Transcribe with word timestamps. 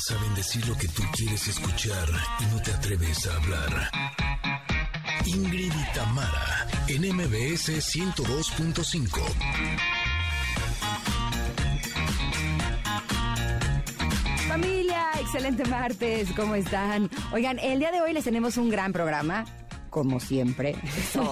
saben 0.00 0.34
decir 0.34 0.66
lo 0.66 0.76
que 0.76 0.88
tú 0.88 1.02
quieres 1.12 1.46
escuchar 1.46 2.08
y 2.40 2.54
no 2.54 2.62
te 2.62 2.72
atreves 2.72 3.26
a 3.26 3.36
hablar. 3.36 3.90
Ingrid 5.26 5.72
y 5.72 5.94
Tamara, 5.94 6.66
en 6.88 7.02
MBS 7.14 7.68
102.5. 7.68 9.20
Familia, 14.48 15.10
excelente 15.20 15.64
martes, 15.66 16.30
¿cómo 16.34 16.54
están? 16.54 17.10
Oigan, 17.32 17.58
el 17.58 17.78
día 17.78 17.92
de 17.92 18.00
hoy 18.00 18.12
les 18.14 18.24
tenemos 18.24 18.56
un 18.56 18.70
gran 18.70 18.92
programa 18.92 19.44
como 19.90 20.20
siempre. 20.20 20.76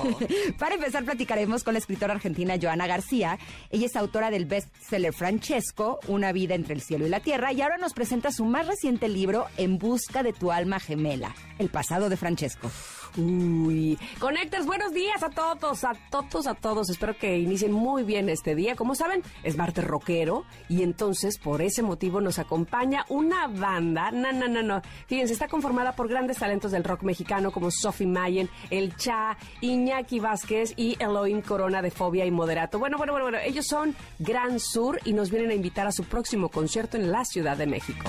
Para 0.58 0.74
empezar, 0.74 1.04
platicaremos 1.04 1.64
con 1.64 1.74
la 1.74 1.78
escritora 1.78 2.14
argentina 2.14 2.56
Joana 2.60 2.86
García. 2.86 3.38
Ella 3.70 3.86
es 3.86 3.96
autora 3.96 4.30
del 4.30 4.46
bestseller 4.46 5.12
Francesco, 5.12 6.00
Una 6.08 6.32
vida 6.32 6.54
entre 6.54 6.74
el 6.74 6.82
cielo 6.82 7.06
y 7.06 7.10
la 7.10 7.20
tierra, 7.20 7.52
y 7.52 7.62
ahora 7.62 7.78
nos 7.78 7.94
presenta 7.94 8.32
su 8.32 8.44
más 8.44 8.66
reciente 8.66 9.08
libro, 9.08 9.46
En 9.56 9.78
busca 9.78 10.22
de 10.22 10.32
tu 10.32 10.52
alma 10.52 10.80
gemela, 10.80 11.34
el 11.58 11.68
pasado 11.68 12.08
de 12.08 12.16
Francesco. 12.16 12.70
Uy, 13.16 13.98
Conectors, 14.18 14.66
buenos 14.66 14.92
días 14.92 15.22
a 15.22 15.30
todos, 15.30 15.84
a 15.84 15.92
todos, 16.10 16.46
a 16.46 16.54
todos. 16.54 16.90
Espero 16.90 17.16
que 17.16 17.38
inicien 17.38 17.72
muy 17.72 18.02
bien 18.02 18.28
este 18.28 18.54
día. 18.54 18.76
Como 18.76 18.94
saben, 18.94 19.22
es 19.42 19.56
martes 19.56 19.84
rockero 19.84 20.44
y 20.68 20.82
entonces 20.82 21.38
por 21.38 21.62
ese 21.62 21.82
motivo 21.82 22.20
nos 22.20 22.38
acompaña 22.38 23.04
una 23.08 23.48
banda. 23.48 24.10
No, 24.10 24.32
no, 24.32 24.48
no, 24.48 24.62
no. 24.62 24.82
Fíjense, 25.06 25.32
está 25.32 25.48
conformada 25.48 25.92
por 25.92 26.08
grandes 26.08 26.38
talentos 26.38 26.70
del 26.70 26.84
rock 26.84 27.02
mexicano 27.02 27.50
como 27.50 27.70
Sophie 27.70 28.06
Mayen, 28.06 28.48
El 28.70 28.94
Cha, 28.96 29.36
Iñaki 29.60 30.20
Vázquez 30.20 30.74
y 30.76 30.96
Elohim 31.00 31.42
Corona 31.42 31.82
de 31.82 31.90
Fobia 31.90 32.24
y 32.24 32.30
Moderato. 32.30 32.78
Bueno, 32.78 32.98
bueno, 32.98 33.12
bueno, 33.12 33.26
bueno. 33.26 33.38
Ellos 33.38 33.66
son 33.66 33.96
Gran 34.18 34.60
Sur 34.60 35.00
y 35.04 35.12
nos 35.12 35.30
vienen 35.30 35.50
a 35.50 35.54
invitar 35.54 35.86
a 35.86 35.92
su 35.92 36.04
próximo 36.04 36.48
concierto 36.50 36.96
en 36.96 37.10
la 37.10 37.24
Ciudad 37.24 37.56
de 37.56 37.66
México 37.66 38.08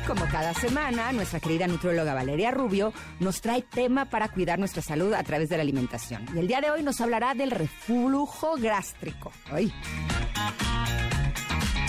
como 0.00 0.26
cada 0.26 0.54
semana, 0.54 1.12
nuestra 1.12 1.40
querida 1.40 1.66
nutrióloga 1.66 2.14
Valeria 2.14 2.50
Rubio 2.50 2.92
nos 3.20 3.40
trae 3.40 3.62
tema 3.62 4.06
para 4.06 4.28
cuidar 4.28 4.58
nuestra 4.58 4.82
salud 4.82 5.12
a 5.12 5.22
través 5.22 5.48
de 5.48 5.56
la 5.56 5.62
alimentación. 5.62 6.26
Y 6.34 6.38
el 6.38 6.48
día 6.48 6.60
de 6.60 6.70
hoy 6.70 6.82
nos 6.82 7.00
hablará 7.00 7.34
del 7.34 7.50
reflujo 7.50 8.56
gástrico. 8.58 9.32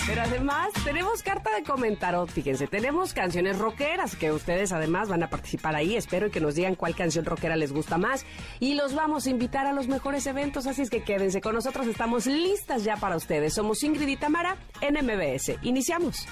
Pero 0.06 0.22
además 0.22 0.68
tenemos 0.84 1.22
carta 1.22 1.54
de 1.56 1.64
comentario, 1.64 2.26
fíjense, 2.28 2.68
tenemos 2.68 3.12
canciones 3.12 3.58
rockeras 3.58 4.14
que 4.14 4.30
ustedes 4.30 4.72
además 4.72 5.08
van 5.08 5.24
a 5.24 5.30
participar 5.30 5.74
ahí, 5.74 5.96
espero 5.96 6.30
que 6.30 6.40
nos 6.40 6.54
digan 6.54 6.76
cuál 6.76 6.94
canción 6.94 7.24
rockera 7.24 7.56
les 7.56 7.72
gusta 7.72 7.98
más 7.98 8.24
y 8.60 8.74
los 8.74 8.94
vamos 8.94 9.26
a 9.26 9.30
invitar 9.30 9.66
a 9.66 9.72
los 9.72 9.88
mejores 9.88 10.26
eventos, 10.28 10.68
así 10.68 10.82
es 10.82 10.90
que 10.90 11.02
quédense 11.02 11.40
con 11.40 11.56
nosotros, 11.56 11.88
estamos 11.88 12.26
listas 12.26 12.84
ya 12.84 12.96
para 12.96 13.16
ustedes. 13.16 13.54
Somos 13.54 13.82
Ingrid 13.82 14.06
y 14.06 14.16
Tamara 14.16 14.56
en 14.80 14.94
MBS. 14.94 15.58
Iniciamos. 15.62 16.28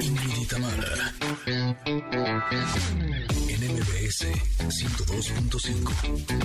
Ingrid 0.00 0.36
y 0.40 0.46
Tamara. 0.46 1.12
En 3.48 3.60
MBS 3.74 4.26
102.5. 4.68 6.44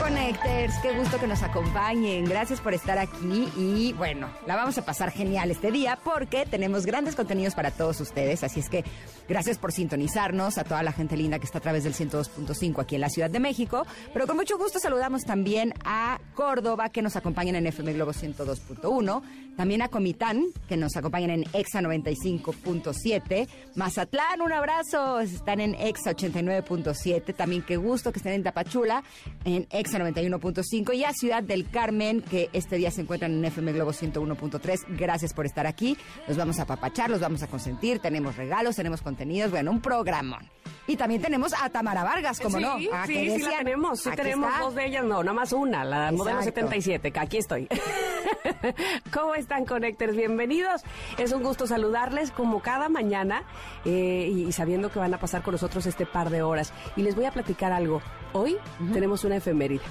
Connectors, 0.00 0.74
qué 0.82 0.92
gusto 0.96 1.18
que 1.18 1.26
nos 1.26 1.42
acompañen. 1.42 2.24
Gracias 2.24 2.60
por 2.60 2.74
estar 2.74 2.98
aquí 2.98 3.48
y 3.56 3.92
bueno, 3.94 4.28
la 4.46 4.56
vamos 4.56 4.76
a 4.78 4.84
pasar 4.84 5.10
genial 5.10 5.50
este 5.50 5.70
día 5.70 5.98
porque 6.02 6.46
tenemos 6.46 6.86
grandes 6.86 7.16
contenidos 7.16 7.54
para 7.54 7.70
todos 7.70 8.00
ustedes. 8.00 8.42
Así 8.44 8.60
es 8.60 8.68
que 8.68 8.84
gracias 9.28 9.58
por 9.58 9.72
sintonizarnos 9.72 10.58
a 10.58 10.64
toda 10.64 10.82
la 10.82 10.92
gente 10.92 11.16
linda 11.16 11.38
que 11.38 11.44
está 11.44 11.58
a 11.58 11.62
través 11.62 11.84
del 11.84 11.94
102.5 11.94 12.80
aquí 12.80 12.94
en 12.94 13.00
la 13.00 13.08
Ciudad 13.08 13.30
de 13.30 13.40
México. 13.40 13.86
Pero 14.12 14.26
con 14.26 14.36
mucho 14.36 14.58
gusto 14.58 14.78
saludamos 14.78 15.24
también 15.24 15.74
a 15.84 16.20
Córdoba 16.34 16.88
que 16.88 17.02
nos 17.02 17.16
acompañan 17.16 17.56
en 17.56 17.66
FM 17.66 17.92
Globo 17.94 18.12
102.1. 18.12 19.22
También 19.60 19.82
a 19.82 19.88
Comitán 19.88 20.46
que 20.70 20.78
nos 20.78 20.96
acompañan 20.96 21.28
en 21.28 21.44
EXA 21.52 21.82
95.7. 21.82 23.46
Mazatlán, 23.74 24.40
un 24.40 24.54
abrazo. 24.54 25.20
Están 25.20 25.60
en 25.60 25.74
EXA 25.74 26.12
89.7. 26.12 27.36
También 27.36 27.60
qué 27.60 27.76
gusto 27.76 28.10
que 28.10 28.20
estén 28.20 28.32
en 28.32 28.42
Tapachula 28.42 29.04
en 29.44 29.66
EXA 29.68 29.98
91.5 29.98 30.96
y 30.96 31.04
a 31.04 31.12
Ciudad 31.12 31.42
del 31.42 31.68
Carmen, 31.68 32.22
que 32.22 32.48
este 32.54 32.76
día 32.76 32.90
se 32.90 33.02
encuentran 33.02 33.32
en 33.32 33.44
FM 33.44 33.74
Globo 33.74 33.92
101.3. 33.92 34.96
Gracias 34.96 35.34
por 35.34 35.44
estar 35.44 35.66
aquí. 35.66 35.94
Los 36.26 36.38
vamos 36.38 36.58
a 36.58 36.64
papachar, 36.64 37.10
los 37.10 37.20
vamos 37.20 37.42
a 37.42 37.46
consentir. 37.46 37.98
Tenemos 37.98 38.36
regalos, 38.36 38.76
tenemos 38.76 39.02
contenidos. 39.02 39.50
Bueno, 39.50 39.72
un 39.72 39.82
programón. 39.82 40.48
Y 40.86 40.96
también 40.96 41.20
tenemos 41.20 41.52
a 41.52 41.68
Tamara 41.68 42.02
Vargas, 42.02 42.40
como 42.40 42.58
no. 42.58 42.78
Ah, 42.94 43.04
sí, 43.06 43.30
sí, 43.36 43.42
la 43.42 43.58
tenemos. 43.58 44.00
Sí, 44.00 44.10
tenemos 44.16 44.58
dos 44.58 44.74
de 44.74 44.86
ellas, 44.86 45.04
no, 45.04 45.22
nada 45.22 45.34
más 45.34 45.52
una, 45.52 45.84
la 45.84 46.10
modelo 46.12 46.42
77, 46.42 47.12
que 47.12 47.20
aquí 47.20 47.36
estoy. 47.36 47.68
¿Cómo 49.12 49.34
están, 49.34 49.64
Connectors? 49.64 50.16
Bienvenidos. 50.16 50.82
Es 51.18 51.32
un 51.32 51.42
gusto 51.42 51.66
saludarles 51.66 52.30
como 52.30 52.60
cada 52.60 52.88
mañana 52.88 53.42
eh, 53.84 54.30
y 54.32 54.52
sabiendo 54.52 54.90
que 54.90 54.98
van 54.98 55.14
a 55.14 55.18
pasar 55.18 55.42
con 55.42 55.52
nosotros 55.52 55.86
este 55.86 56.06
par 56.06 56.30
de 56.30 56.42
horas. 56.42 56.72
Y 56.96 57.02
les 57.02 57.16
voy 57.16 57.24
a 57.24 57.32
platicar 57.32 57.72
algo. 57.72 58.02
Hoy 58.32 58.56
tenemos 58.92 59.24
una 59.24 59.36
efeméride. 59.36 59.82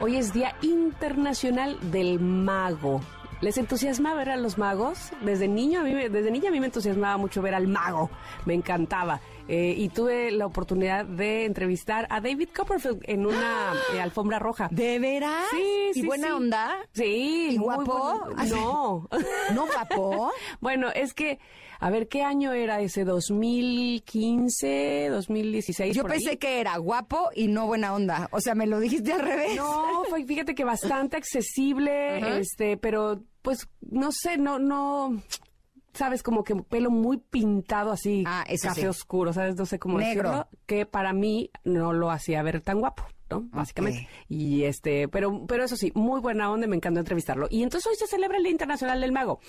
Hoy 0.00 0.16
es 0.16 0.32
Día 0.32 0.54
Internacional 0.62 1.78
del 1.90 2.20
Mago. 2.20 3.00
¿Les 3.42 3.58
entusiasma 3.58 4.14
ver 4.14 4.30
a 4.30 4.36
los 4.36 4.56
magos? 4.56 5.12
Desde 5.20 5.46
niño, 5.46 5.80
a 5.80 5.82
mí, 5.82 5.92
desde 5.92 6.30
niña 6.30 6.48
a 6.48 6.52
mí 6.52 6.58
me 6.58 6.66
entusiasmaba 6.66 7.18
mucho 7.18 7.42
ver 7.42 7.54
al 7.54 7.68
mago. 7.68 8.10
Me 8.46 8.54
encantaba. 8.54 9.20
Eh, 9.48 9.74
y 9.76 9.90
tuve 9.90 10.32
la 10.32 10.46
oportunidad 10.46 11.04
de 11.04 11.44
entrevistar 11.44 12.08
a 12.10 12.20
David 12.20 12.48
Copperfield 12.54 13.00
en 13.04 13.26
una 13.26 13.74
eh, 13.94 14.00
alfombra 14.00 14.40
roja. 14.40 14.68
¿De 14.72 14.98
veras? 14.98 15.46
Sí, 15.52 15.90
sí. 15.94 16.00
¿Y 16.00 16.06
buena 16.06 16.36
onda? 16.36 16.76
Sí. 16.92 17.50
¿Y 17.52 17.56
guapo? 17.56 18.28
No. 18.48 19.08
¿No 19.54 19.66
guapo? 19.66 20.32
bueno, 20.60 20.90
es 20.90 21.14
que, 21.14 21.38
a 21.78 21.90
ver, 21.90 22.08
¿qué 22.08 22.22
año 22.22 22.52
era 22.52 22.80
ese? 22.80 23.06
¿2015? 23.06 25.10
¿2016? 25.10 25.92
Yo 25.92 26.04
pensé 26.04 26.38
que 26.38 26.60
era 26.60 26.76
guapo 26.78 27.30
y 27.34 27.46
no 27.46 27.66
buena 27.66 27.94
onda. 27.94 28.28
O 28.32 28.40
sea, 28.40 28.56
me 28.56 28.66
lo 28.66 28.80
dijiste 28.80 29.12
al 29.12 29.20
revés. 29.20 29.54
No, 29.56 30.02
fíjate 30.26 30.56
que 30.56 30.64
bastante 30.64 31.16
accesible, 31.26 32.40
este, 32.40 32.76
pero 32.76 33.22
pues 33.42 33.68
no 33.80 34.10
sé, 34.10 34.38
no, 34.38 34.58
no, 34.58 35.22
sabes, 35.96 36.22
como 36.22 36.44
que 36.44 36.54
pelo 36.54 36.90
muy 36.90 37.18
pintado 37.18 37.90
así, 37.92 38.24
ah, 38.26 38.44
café 38.62 38.88
oscuro, 38.88 39.32
¿sabes? 39.32 39.56
No 39.56 39.66
sé 39.66 39.78
cómo 39.78 39.98
Negro. 39.98 40.30
decirlo, 40.30 40.48
que 40.66 40.86
para 40.86 41.12
mí 41.12 41.50
no 41.64 41.92
lo 41.92 42.10
hacía 42.10 42.42
ver 42.42 42.60
tan 42.60 42.80
guapo. 42.80 43.04
¿No? 43.30 43.48
Básicamente. 43.52 44.08
Y 44.28 44.64
este, 44.64 45.08
pero, 45.08 45.46
pero 45.46 45.64
eso 45.64 45.76
sí, 45.76 45.92
muy 45.94 46.20
buena 46.20 46.50
onda, 46.50 46.66
me 46.66 46.76
encantó 46.76 47.00
entrevistarlo. 47.00 47.46
Y 47.50 47.62
entonces 47.62 47.90
hoy 47.90 47.96
se 47.96 48.06
celebra 48.06 48.38
el 48.38 48.44
Día 48.44 48.52
Internacional 48.52 49.00
del 49.00 49.12
Mago. 49.12 49.40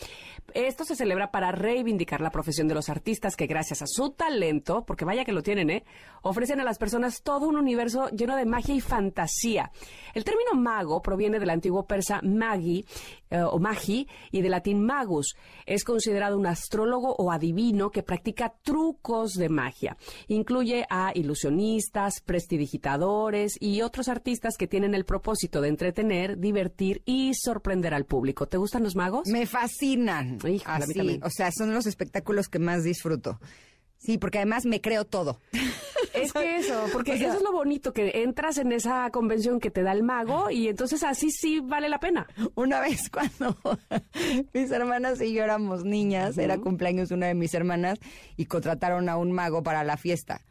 Esto 0.54 0.84
se 0.84 0.96
celebra 0.96 1.32
para 1.32 1.52
reivindicar 1.52 2.22
la 2.22 2.32
profesión 2.32 2.68
de 2.68 2.76
los 2.76 2.90
artistas 2.90 3.36
que 3.36 3.48
gracias 3.48 3.82
a 3.82 3.88
su 3.88 4.12
talento, 4.12 4.84
porque 4.86 5.06
vaya 5.06 5.26
que 5.26 5.32
lo 5.32 5.44
tienen, 5.44 5.70
¿eh? 5.70 5.86
Ofrecen 6.22 6.60
a 6.60 6.64
las 6.64 6.78
personas 6.78 7.22
todo 7.22 7.48
un 7.48 7.58
universo 7.58 8.10
lleno 8.10 8.36
de 8.36 8.46
magia 8.46 8.76
y 8.76 8.82
fantasía. 8.82 9.72
El 10.14 10.24
término 10.24 10.54
mago 10.56 11.02
proviene 11.02 11.40
del 11.40 11.50
antiguo 11.50 11.86
persa 11.86 12.22
magi 12.24 12.86
eh, 13.30 13.42
o 13.42 13.59
magi 13.59 14.08
y 14.32 14.42
del 14.42 14.52
latín 14.52 14.84
magus. 14.84 15.36
Es 15.66 15.84
considerado 15.84 16.38
un 16.38 16.48
astrólogo 16.48 17.16
o 17.18 17.32
adivino 17.32 17.92
que 17.92 18.04
practica 18.04 18.54
trucos 18.64 19.34
de 19.34 19.50
magia. 19.50 19.98
Incluye 20.28 20.86
a 20.90 21.12
ilusionistas, 21.14 22.22
prestidigitadores 22.22 23.58
y 23.59 23.66
otros 23.81 24.07
artistas 24.07 24.55
que 24.57 24.67
tienen 24.67 24.94
el 24.95 25.05
propósito 25.05 25.61
de 25.61 25.69
entretener, 25.69 26.39
divertir 26.39 27.01
y 27.05 27.33
sorprender 27.33 27.94
al 27.94 28.05
público. 28.05 28.47
¿Te 28.47 28.57
gustan 28.57 28.83
los 28.83 28.95
magos? 28.95 29.28
Me 29.28 29.45
fascinan. 29.45 30.39
Así, 30.66 31.19
o 31.23 31.29
sea, 31.29 31.51
son 31.51 31.73
los 31.73 31.85
espectáculos 31.85 32.47
que 32.47 32.59
más 32.59 32.83
disfruto. 32.83 33.39
Sí, 33.97 34.17
porque 34.17 34.38
además 34.38 34.66
me 34.66 34.81
creo 34.81 35.05
todo. 35.05 35.39
Es 36.13 36.33
que 36.33 36.55
eso, 36.55 36.85
porque 36.94 37.13
eso 37.13 37.31
es 37.31 37.44
lo 37.44 37.52
bonito, 37.52 37.93
que 37.93 38.23
entras 38.23 38.58
en 38.58 38.72
esa 38.72 39.08
convención 39.11 39.59
que 39.59 39.70
te 39.70 39.84
da 39.84 39.91
el 39.91 40.02
mago 40.02 40.49
y 40.49 40.67
entonces 40.67 41.03
así 41.03 41.29
sí 41.29 41.59
vale 41.59 41.90
la 41.90 41.99
pena. 41.99 42.25
Una 42.55 42.79
vez 42.79 43.09
cuando 43.11 43.55
mis 44.52 44.72
hermanas 44.72 45.22
y 45.22 45.34
yo 45.34 45.43
éramos 45.43 45.84
niñas, 45.84 46.40
era 46.40 46.58
cumpleaños 46.58 47.09
de 47.09 47.16
una 47.16 47.28
de 47.28 47.35
mis 47.35 47.53
hermanas 47.53 47.99
y 48.35 48.46
contrataron 48.46 49.09
a 49.09 49.17
un 49.17 49.31
mago 49.31 49.61
para 49.61 49.84
la 49.84 49.96
fiesta, 49.96 50.41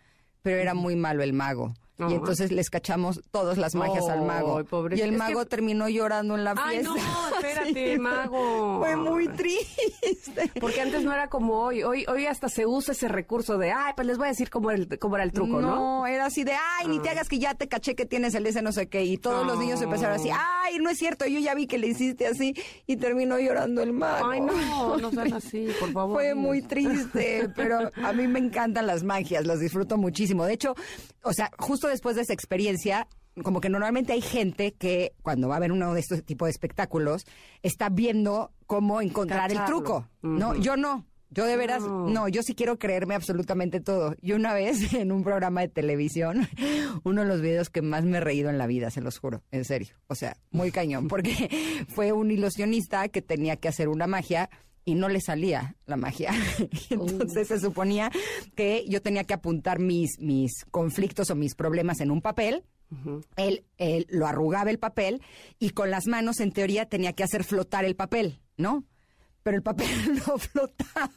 pero 0.42 0.58
era 0.58 0.74
muy 0.74 0.94
malo 0.94 1.24
el 1.24 1.32
mago. 1.32 1.74
Y 1.98 2.14
entonces 2.14 2.52
les 2.52 2.70
cachamos 2.70 3.22
todas 3.31 3.58
las 3.58 3.75
magias 3.75 4.08
al 4.08 4.22
mago. 4.22 4.62
Y 4.94 5.00
el 5.00 5.12
mago 5.12 5.46
terminó 5.46 5.88
llorando 5.88 6.34
en 6.37 6.44
la 6.44 6.54
fiesta. 6.54 6.69
Ay, 6.69 6.82
no, 6.82 6.96
espérate, 7.37 7.98
mago. 7.98 8.81
Fue 8.81 8.96
muy 8.96 9.28
triste. 9.28 10.50
Porque 10.60 10.81
antes 10.81 11.04
no 11.04 11.12
era 11.12 11.28
como 11.28 11.54
hoy. 11.60 11.82
Hoy 11.82 12.06
hoy 12.08 12.26
hasta 12.26 12.48
se 12.48 12.66
usa 12.66 12.93
ese 12.93 13.08
recurso 13.08 13.58
de, 13.58 13.72
ay, 13.72 13.93
pues 13.94 14.06
les 14.06 14.19
voy 14.19 14.26
a 14.26 14.31
decir 14.31 14.50
cómo, 14.50 14.70
el, 14.70 14.98
cómo 14.98 15.16
era 15.16 15.25
el 15.25 15.32
truco, 15.32 15.60
¿no? 15.60 15.76
No, 15.76 16.06
era 16.06 16.26
así 16.26 16.44
de, 16.44 16.52
ay, 16.52 16.88
ni 16.88 16.98
te 17.00 17.08
ah. 17.08 17.12
hagas 17.12 17.28
que 17.28 17.38
ya 17.38 17.54
te 17.54 17.69
caché 17.69 17.94
que 17.94 18.06
tienes 18.06 18.34
el 18.34 18.46
ese 18.46 18.62
no 18.62 18.72
sé 18.72 18.88
qué. 18.88 19.04
Y 19.04 19.19
todos 19.19 19.46
los 19.46 19.58
niños 19.58 19.81
empezaron 19.82 20.16
así, 20.16 20.31
ay, 20.31 20.78
no 20.78 20.90
es 20.90 20.98
cierto, 20.98 21.26
yo 21.26 21.38
ya 21.38 21.54
vi 21.54 21.66
que 21.66 21.78
le 21.78 21.88
hiciste 21.88 22.26
así. 22.26 22.54
Y 22.87 22.96
terminó 22.96 23.38
llorando 23.38 23.82
el 23.82 23.93
mago. 23.93 24.28
Ay, 24.28 24.40
no, 24.40 24.96
no 24.98 25.10
sean 25.10 25.32
así, 25.32 25.69
por 25.81 25.93
favor. 25.93 26.16
Fue 26.16 26.34
muy 26.34 26.62
triste, 26.62 27.48
pero 27.54 27.90
a 27.94 28.12
mí 28.12 28.26
me 28.28 28.38
encantan 28.38 28.87
las 28.87 29.02
magias, 29.02 29.46
las 29.46 29.60
disfruto 29.60 29.96
muchísimo. 29.96 30.44
De 30.44 30.54
hecho, 30.54 30.75
o 31.22 31.32
sea, 31.32 31.50
justo 31.58 31.85
después 31.86 32.16
de 32.16 32.22
esa 32.22 32.32
experiencia, 32.32 33.08
como 33.42 33.60
que 33.60 33.68
normalmente 33.68 34.12
hay 34.12 34.22
gente 34.22 34.72
que 34.72 35.12
cuando 35.22 35.48
va 35.48 35.56
a 35.56 35.60
ver 35.60 35.72
uno 35.72 35.92
de 35.94 36.00
estos 36.00 36.24
tipos 36.24 36.46
de 36.46 36.50
espectáculos 36.50 37.24
está 37.62 37.88
viendo 37.88 38.52
cómo 38.66 39.00
encontrar 39.00 39.52
el 39.52 39.64
truco, 39.64 40.08
¿no? 40.22 40.54
Yo 40.54 40.76
no. 40.76 41.04
Yo 41.28 41.44
de 41.44 41.56
veras, 41.56 41.82
No. 41.82 42.08
no, 42.08 42.28
yo 42.28 42.42
sí 42.44 42.54
quiero 42.54 42.78
creerme 42.78 43.16
absolutamente 43.16 43.80
todo. 43.80 44.14
Y 44.22 44.32
una 44.32 44.54
vez 44.54 44.78
en 44.94 45.10
un 45.10 45.24
programa 45.24 45.60
de 45.60 45.68
televisión, 45.68 46.48
uno 47.04 47.22
de 47.22 47.26
los 47.28 47.40
videos 47.40 47.68
que 47.68 47.82
más 47.82 48.04
me 48.04 48.18
he 48.18 48.20
reído 48.20 48.48
en 48.48 48.58
la 48.58 48.66
vida, 48.68 48.90
se 48.90 49.00
los 49.00 49.18
juro, 49.18 49.42
en 49.50 49.64
serio. 49.64 49.88
O 50.06 50.14
sea, 50.14 50.36
muy 50.52 50.70
cañón, 50.70 51.08
porque 51.08 51.84
fue 51.88 52.12
un 52.12 52.30
ilusionista 52.30 53.08
que 53.08 53.22
tenía 53.22 53.56
que 53.56 53.68
hacer 53.68 53.88
una 53.88 54.06
magia 54.06 54.48
y 54.86 54.94
no 54.94 55.08
le 55.08 55.20
salía 55.20 55.76
la 55.84 55.96
magia. 55.96 56.30
Entonces 56.90 57.48
se 57.48 57.60
suponía 57.60 58.10
que 58.54 58.84
yo 58.88 59.02
tenía 59.02 59.24
que 59.24 59.34
apuntar 59.34 59.80
mis, 59.80 60.18
mis 60.20 60.64
conflictos 60.70 61.28
o 61.30 61.34
mis 61.34 61.54
problemas 61.54 62.00
en 62.00 62.10
un 62.10 62.22
papel. 62.22 62.64
Él, 63.34 63.64
él 63.78 64.06
lo 64.08 64.28
arrugaba 64.28 64.70
el 64.70 64.78
papel 64.78 65.20
y 65.58 65.70
con 65.70 65.90
las 65.90 66.06
manos, 66.06 66.38
en 66.38 66.52
teoría, 66.52 66.86
tenía 66.86 67.14
que 67.14 67.24
hacer 67.24 67.42
flotar 67.42 67.84
el 67.84 67.96
papel, 67.96 68.40
¿no? 68.56 68.84
Pero 69.42 69.56
el 69.56 69.62
papel 69.64 69.88
no 70.26 70.38
flotaba. 70.38 71.10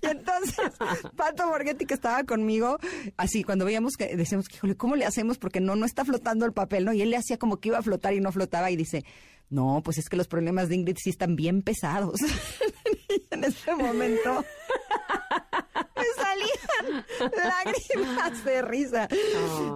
Y 0.00 0.06
entonces, 0.06 0.70
Pato 1.16 1.48
Borghetti, 1.48 1.86
que 1.86 1.94
estaba 1.94 2.22
conmigo, 2.22 2.78
así, 3.16 3.42
cuando 3.42 3.64
veíamos 3.64 3.94
que 3.96 4.16
decíamos, 4.16 4.46
híjole, 4.54 4.76
¿cómo 4.76 4.94
le 4.94 5.06
hacemos? 5.06 5.38
Porque 5.38 5.60
no, 5.60 5.74
no 5.74 5.86
está 5.86 6.04
flotando 6.04 6.46
el 6.46 6.52
papel, 6.52 6.84
¿no? 6.84 6.92
Y 6.92 7.02
él 7.02 7.10
le 7.10 7.16
hacía 7.16 7.36
como 7.36 7.58
que 7.58 7.70
iba 7.70 7.78
a 7.78 7.82
flotar 7.82 8.14
y 8.14 8.20
no 8.20 8.30
flotaba 8.30 8.70
y 8.70 8.76
dice, 8.76 9.04
no, 9.50 9.80
pues 9.84 9.98
es 9.98 10.08
que 10.08 10.16
los 10.16 10.28
problemas 10.28 10.68
de 10.68 10.76
Ingrid 10.76 10.96
sí 11.02 11.10
están 11.10 11.36
bien 11.36 11.62
pesados. 11.62 12.20
en 13.30 13.44
ese 13.44 13.74
momento 13.74 14.44
me 15.96 16.04
salían 16.16 17.04
lágrimas 17.36 18.44
de 18.44 18.62
risa. 18.62 19.08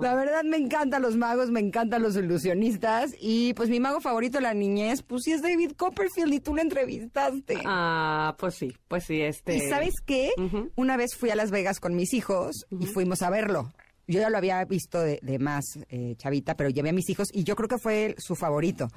La 0.00 0.14
verdad 0.14 0.44
me 0.44 0.56
encantan 0.58 1.02
los 1.02 1.16
magos, 1.16 1.50
me 1.50 1.60
encantan 1.60 2.02
los 2.02 2.16
ilusionistas 2.16 3.12
y 3.18 3.54
pues 3.54 3.70
mi 3.70 3.80
mago 3.80 4.00
favorito 4.00 4.38
de 4.38 4.42
la 4.42 4.54
niñez, 4.54 5.02
pues 5.02 5.22
sí 5.24 5.32
es 5.32 5.42
David 5.42 5.72
Copperfield 5.76 6.34
y 6.34 6.40
tú 6.40 6.54
lo 6.54 6.62
entrevistaste. 6.62 7.58
Ah, 7.64 8.36
pues 8.38 8.54
sí, 8.54 8.76
pues 8.88 9.04
sí, 9.04 9.20
este... 9.22 9.56
¿Y 9.56 9.60
sabes 9.68 9.94
qué? 10.04 10.30
Una 10.76 10.96
vez 10.96 11.14
fui 11.16 11.30
a 11.30 11.36
Las 11.36 11.50
Vegas 11.50 11.80
con 11.80 11.94
mis 11.94 12.12
hijos 12.14 12.66
y 12.70 12.86
fuimos 12.86 13.22
a 13.22 13.30
verlo. 13.30 13.72
Yo 14.12 14.20
ya 14.20 14.30
lo 14.30 14.38
había 14.38 14.64
visto 14.64 15.00
de, 15.00 15.18
de 15.22 15.38
más 15.38 15.64
eh, 15.88 16.14
chavita, 16.18 16.54
pero 16.56 16.70
llevé 16.70 16.90
a 16.90 16.92
mis 16.92 17.08
hijos 17.08 17.28
y 17.32 17.44
yo 17.44 17.56
creo 17.56 17.68
que 17.68 17.78
fue 17.78 18.14
su 18.18 18.36
favorito. 18.36 18.88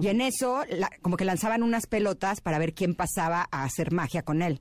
Y 0.00 0.08
en 0.08 0.20
eso, 0.20 0.62
la- 0.70 0.90
como 1.02 1.16
que 1.16 1.24
lanzaban 1.24 1.62
unas 1.62 1.86
pelotas 1.86 2.40
para 2.40 2.58
ver 2.58 2.74
quién 2.74 2.94
pasaba 2.94 3.46
a 3.50 3.64
hacer 3.64 3.92
magia 3.92 4.22
con 4.22 4.42
él. 4.42 4.60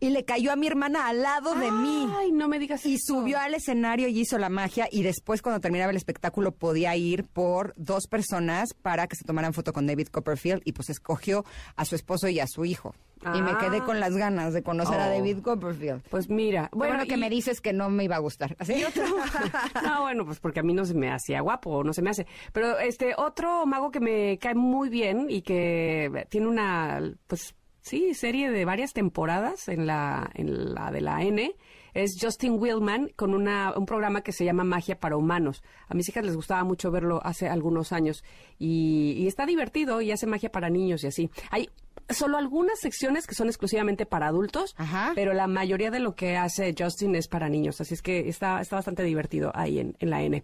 Y 0.00 0.10
le 0.10 0.24
cayó 0.24 0.52
a 0.52 0.56
mi 0.56 0.66
hermana 0.66 1.06
al 1.08 1.22
lado 1.22 1.54
de 1.54 1.70
mí. 1.70 2.08
Ay, 2.16 2.32
no 2.32 2.48
me 2.48 2.58
digas 2.58 2.84
Y 2.86 2.94
eso. 2.94 3.14
subió 3.14 3.38
al 3.38 3.54
escenario 3.54 4.08
y 4.08 4.18
hizo 4.20 4.38
la 4.38 4.48
magia 4.48 4.88
y 4.90 5.02
después 5.02 5.42
cuando 5.42 5.60
terminaba 5.60 5.90
el 5.90 5.96
espectáculo 5.96 6.52
podía 6.52 6.96
ir 6.96 7.24
por 7.24 7.74
dos 7.76 8.06
personas 8.06 8.72
para 8.74 9.06
que 9.06 9.16
se 9.16 9.24
tomaran 9.24 9.52
foto 9.52 9.72
con 9.72 9.86
David 9.86 10.08
Copperfield 10.08 10.62
y 10.64 10.72
pues 10.72 10.88
escogió 10.90 11.44
a 11.76 11.84
su 11.84 11.94
esposo 11.94 12.28
y 12.28 12.40
a 12.40 12.46
su 12.46 12.64
hijo. 12.64 12.94
Y 13.34 13.42
me 13.42 13.50
Ah. 13.50 13.58
quedé 13.60 13.80
con 13.82 14.00
las 14.00 14.16
ganas 14.16 14.54
de 14.54 14.62
conocer 14.62 14.98
a 14.98 15.08
Oh. 15.08 15.10
David 15.10 15.40
Copperfield. 15.42 16.00
Pues 16.08 16.30
mira, 16.30 16.70
Bueno, 16.72 16.94
bueno, 16.94 17.06
que 17.06 17.16
y- 17.16 17.20
me 17.20 17.28
dices 17.28 17.60
que 17.60 17.74
no 17.74 17.90
me 17.90 18.04
iba 18.04 18.16
a 18.16 18.20
gustar. 18.20 18.56
¿Así? 18.58 18.82
No, 19.84 20.02
bueno, 20.02 20.24
pues 20.24 20.40
porque 20.40 20.60
a 20.60 20.62
mí 20.62 20.72
no 20.72 20.84
se 20.86 20.94
me 20.94 21.10
hacía 21.12 21.40
guapo, 21.42 21.84
no 21.84 21.92
se 21.92 22.00
me 22.02 22.10
hace. 22.10 22.26
Pero 22.52 22.78
este 22.78 23.14
otro 23.18 23.66
mago 23.66 23.90
que 23.90 24.00
me 24.00 24.38
cae 24.38 24.54
muy 24.54 24.88
bien 24.88 25.26
y 25.28 25.42
que 25.42 26.26
tiene 26.30 26.46
una, 26.46 27.00
pues 27.26 27.54
sí, 27.80 28.14
serie 28.14 28.50
de 28.50 28.64
varias 28.64 28.92
temporadas 28.92 29.68
en 29.68 29.86
la, 29.86 30.30
en 30.34 30.74
la 30.74 30.90
de 30.90 31.00
la 31.00 31.22
N 31.22 31.54
es 31.94 32.16
Justin 32.20 32.54
Willman 32.58 33.08
con 33.16 33.34
una, 33.34 33.74
un 33.76 33.86
programa 33.86 34.22
que 34.22 34.32
se 34.32 34.44
llama 34.44 34.64
Magia 34.64 34.98
para 34.98 35.16
Humanos. 35.16 35.62
A 35.88 35.94
mis 35.94 36.08
hijas 36.08 36.24
les 36.24 36.36
gustaba 36.36 36.64
mucho 36.64 36.90
verlo 36.90 37.20
hace 37.24 37.48
algunos 37.48 37.92
años 37.92 38.24
y, 38.58 39.14
y 39.18 39.26
está 39.26 39.46
divertido 39.46 40.00
y 40.00 40.12
hace 40.12 40.26
magia 40.26 40.52
para 40.52 40.70
niños 40.70 41.04
y 41.04 41.08
así. 41.08 41.30
Hay 41.50 41.68
solo 42.12 42.36
algunas 42.38 42.78
secciones 42.80 43.26
que 43.26 43.34
son 43.34 43.48
exclusivamente 43.48 44.06
para 44.06 44.26
adultos, 44.28 44.74
Ajá. 44.76 45.12
pero 45.14 45.32
la 45.32 45.46
mayoría 45.46 45.90
de 45.90 46.00
lo 46.00 46.14
que 46.14 46.36
hace 46.36 46.74
Justin 46.78 47.14
es 47.14 47.28
para 47.28 47.48
niños, 47.48 47.80
así 47.80 47.94
es 47.94 48.02
que 48.02 48.28
está, 48.28 48.60
está 48.60 48.76
bastante 48.76 49.02
divertido 49.02 49.52
ahí 49.54 49.78
en, 49.78 49.96
en 49.98 50.10
la 50.10 50.22
N. 50.22 50.42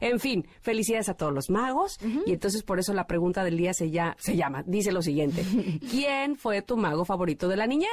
En 0.00 0.20
fin, 0.20 0.46
felicidades 0.60 1.08
a 1.08 1.14
todos 1.14 1.32
los 1.32 1.50
magos 1.50 1.98
y 2.26 2.32
entonces 2.32 2.62
por 2.62 2.78
eso 2.78 2.92
la 2.94 3.06
pregunta 3.06 3.44
del 3.44 3.56
día 3.56 3.74
se, 3.74 3.90
ya, 3.90 4.16
se 4.18 4.36
llama, 4.36 4.62
dice 4.66 4.92
lo 4.92 5.02
siguiente, 5.02 5.42
¿quién 5.90 6.36
fue 6.36 6.62
tu 6.62 6.76
mago 6.76 7.04
favorito 7.04 7.48
de 7.48 7.56
la 7.56 7.66
niñez? 7.66 7.88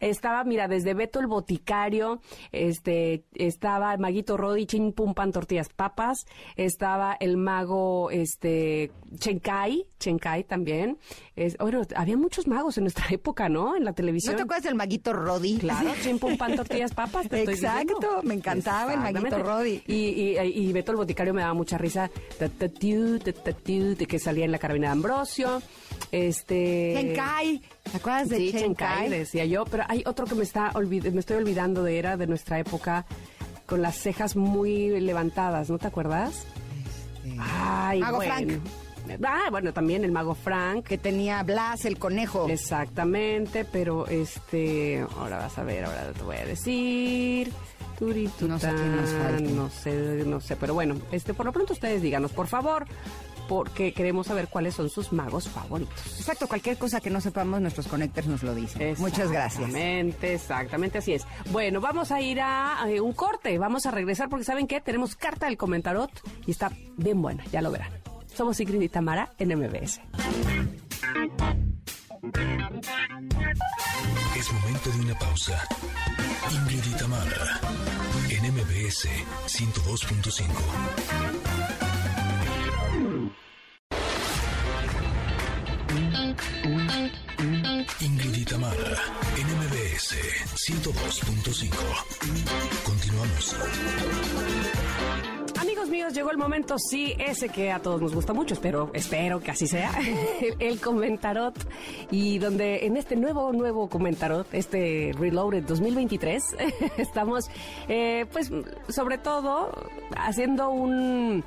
Estaba, 0.00 0.44
mira, 0.44 0.68
desde 0.68 0.94
Beto 0.94 1.20
el 1.20 1.26
Boticario, 1.26 2.20
este, 2.52 3.24
estaba 3.34 3.92
el 3.94 3.98
maguito 4.00 4.36
Rodi, 4.36 4.66
Chin 4.66 4.92
Pum 4.92 5.14
Pan 5.14 5.32
Tortillas 5.32 5.68
Papas, 5.68 6.26
estaba 6.56 7.16
el 7.20 7.36
mago, 7.36 8.10
este, 8.10 8.90
Chenkai, 9.18 9.86
Chenkai 9.98 10.44
también. 10.44 10.98
Es, 11.36 11.56
bueno, 11.58 11.82
había 11.96 12.16
muchos 12.16 12.46
magos 12.46 12.76
en 12.78 12.84
nuestra 12.84 13.06
época, 13.10 13.48
¿no? 13.48 13.76
En 13.76 13.84
la 13.84 13.90
¿No 13.90 13.94
televisión. 13.94 14.36
te 14.36 14.42
acuerdas 14.42 14.64
del 14.64 14.74
maguito 14.74 15.12
Roddy? 15.12 15.58
Claro, 15.58 15.90
Chin 16.02 16.18
Pum 16.18 16.36
Pan 16.36 16.54
Tortillas 16.56 16.92
Papas. 16.94 17.28
te 17.28 17.42
Exacto, 17.42 18.20
me 18.22 18.34
encantaba 18.34 18.94
el 18.94 19.00
maguito. 19.00 19.38
Roddy. 19.42 19.82
Y, 19.86 19.94
y, 19.94 20.38
y 20.38 20.72
Beto 20.72 20.92
el 20.92 20.96
Boticario 20.98 21.32
me 21.34 21.42
daba 21.42 21.54
mucha 21.54 21.78
risa. 21.78 22.10
ta, 22.38 22.48
ta, 22.48 22.68
tiu, 22.68 23.18
ta, 23.18 23.32
ta, 23.32 23.52
tiu, 23.52 23.94
de 23.96 24.06
que 24.06 24.18
salía 24.18 24.44
en 24.44 24.52
la 24.52 24.58
carabina 24.58 24.88
de 24.88 24.92
Ambrosio. 24.92 25.62
Este. 26.12 26.94
Chenkai. 26.96 27.60
¿Te 27.90 27.96
acuerdas 27.96 28.28
de 28.28 28.36
Sí, 28.38 28.52
Chenkai? 28.52 28.62
Chenkai, 29.04 29.10
decía 29.10 29.44
yo, 29.48 29.64
pero 29.64 29.84
hay 29.88 30.02
otro 30.06 30.26
que 30.26 30.34
me 30.34 30.42
está 30.44 30.72
olvid- 30.74 31.10
me 31.12 31.20
estoy 31.20 31.36
olvidando 31.38 31.82
de 31.82 31.98
era 31.98 32.16
de 32.16 32.26
nuestra 32.26 32.58
época 32.58 33.06
con 33.66 33.82
las 33.82 33.96
cejas 33.96 34.36
muy 34.36 35.00
levantadas, 35.00 35.68
¿no 35.70 35.78
te 35.78 35.86
acuerdas? 35.86 36.44
Ay, 37.38 38.00
Mago 38.00 38.16
bueno. 38.16 38.34
Frank. 38.34 38.52
Ah, 39.24 39.48
bueno, 39.50 39.72
también 39.72 40.04
el 40.04 40.12
mago 40.12 40.34
Frank. 40.34 40.84
Que 40.86 40.98
tenía 40.98 41.42
Blas, 41.42 41.84
el 41.86 41.98
conejo. 41.98 42.46
Exactamente, 42.48 43.64
pero 43.64 44.06
este, 44.06 45.04
ahora 45.18 45.38
vas 45.38 45.56
a 45.58 45.62
ver, 45.64 45.84
ahora 45.86 46.12
te 46.12 46.22
voy 46.22 46.36
a 46.36 46.44
decir. 46.44 47.50
Turitután, 47.98 48.48
No 48.50 48.58
sé 48.60 48.68
quién 48.74 48.96
nos 48.96 49.10
falta. 49.10 49.40
No 49.50 49.70
sé, 49.70 50.22
no 50.26 50.40
sé, 50.40 50.56
pero 50.56 50.72
bueno, 50.74 50.94
este, 51.10 51.34
por 51.34 51.46
lo 51.46 51.52
pronto 51.52 51.72
ustedes 51.72 52.00
díganos, 52.00 52.32
por 52.32 52.46
favor, 52.46 52.86
porque 53.48 53.92
queremos 53.92 54.28
saber 54.28 54.48
cuáles 54.48 54.74
son 54.74 54.90
sus 54.90 55.12
magos 55.12 55.48
favoritos. 55.48 56.18
Exacto, 56.18 56.46
cualquier 56.46 56.76
cosa 56.76 57.00
que 57.00 57.10
no 57.10 57.20
sepamos, 57.20 57.60
nuestros 57.60 57.88
conectores 57.88 58.28
nos 58.28 58.42
lo 58.42 58.54
dicen. 58.54 58.94
Muchas 58.98 59.32
gracias. 59.32 59.64
Exactamente, 59.64 60.34
exactamente 60.34 60.98
así 60.98 61.14
es. 61.14 61.26
Bueno, 61.50 61.80
vamos 61.80 62.12
a 62.12 62.20
ir 62.20 62.40
a 62.40 62.84
eh, 62.88 63.00
un 63.00 63.14
corte, 63.14 63.58
vamos 63.58 63.86
a 63.86 63.90
regresar 63.90 64.28
porque 64.28 64.44
¿saben 64.44 64.66
qué? 64.66 64.80
Tenemos 64.80 65.16
carta 65.16 65.46
del 65.46 65.56
comentarot 65.56 66.10
y 66.46 66.52
está 66.52 66.70
bien 66.96 67.20
buena, 67.20 67.44
ya 67.46 67.62
lo 67.62 67.70
verán. 67.70 67.90
Somos 68.34 68.60
Ingrid 68.60 68.82
y 68.82 68.88
Tamara 68.88 69.30
en 69.38 69.58
MBS. 69.58 70.00
Es 74.36 74.52
momento 74.52 74.90
de 74.90 75.00
una 75.00 75.18
pausa. 75.18 75.60
Ingrid 76.50 76.84
y 76.84 76.96
Tamara, 76.96 77.60
en 78.30 78.52
MBS 78.52 79.08
102.5. 79.46 81.87
Ingrid 88.00 88.36
y 88.36 88.44
Tamara, 88.44 88.76
en 89.36 89.46
MBS 89.46 90.14
102.5. 90.54 91.68
Continuamos. 92.84 93.56
Amigos 95.60 95.88
míos, 95.88 96.12
llegó 96.14 96.30
el 96.30 96.38
momento, 96.38 96.76
sí, 96.78 97.14
ese 97.18 97.48
que 97.48 97.72
a 97.72 97.80
todos 97.80 98.00
nos 98.00 98.14
gusta 98.14 98.32
mucho, 98.32 98.54
espero, 98.54 98.90
espero 98.94 99.40
que 99.40 99.50
así 99.50 99.66
sea, 99.66 99.92
el, 100.40 100.54
el 100.58 100.80
comentarot. 100.80 101.54
Y 102.10 102.38
donde 102.38 102.86
en 102.86 102.96
este 102.96 103.16
nuevo, 103.16 103.52
nuevo 103.52 103.88
comentarot, 103.88 104.46
este 104.52 105.12
Reloaded 105.18 105.64
2023, 105.64 106.56
estamos, 106.98 107.50
eh, 107.88 108.26
pues, 108.32 108.50
sobre 108.88 109.18
todo, 109.18 109.70
haciendo 110.16 110.70
un 110.70 111.44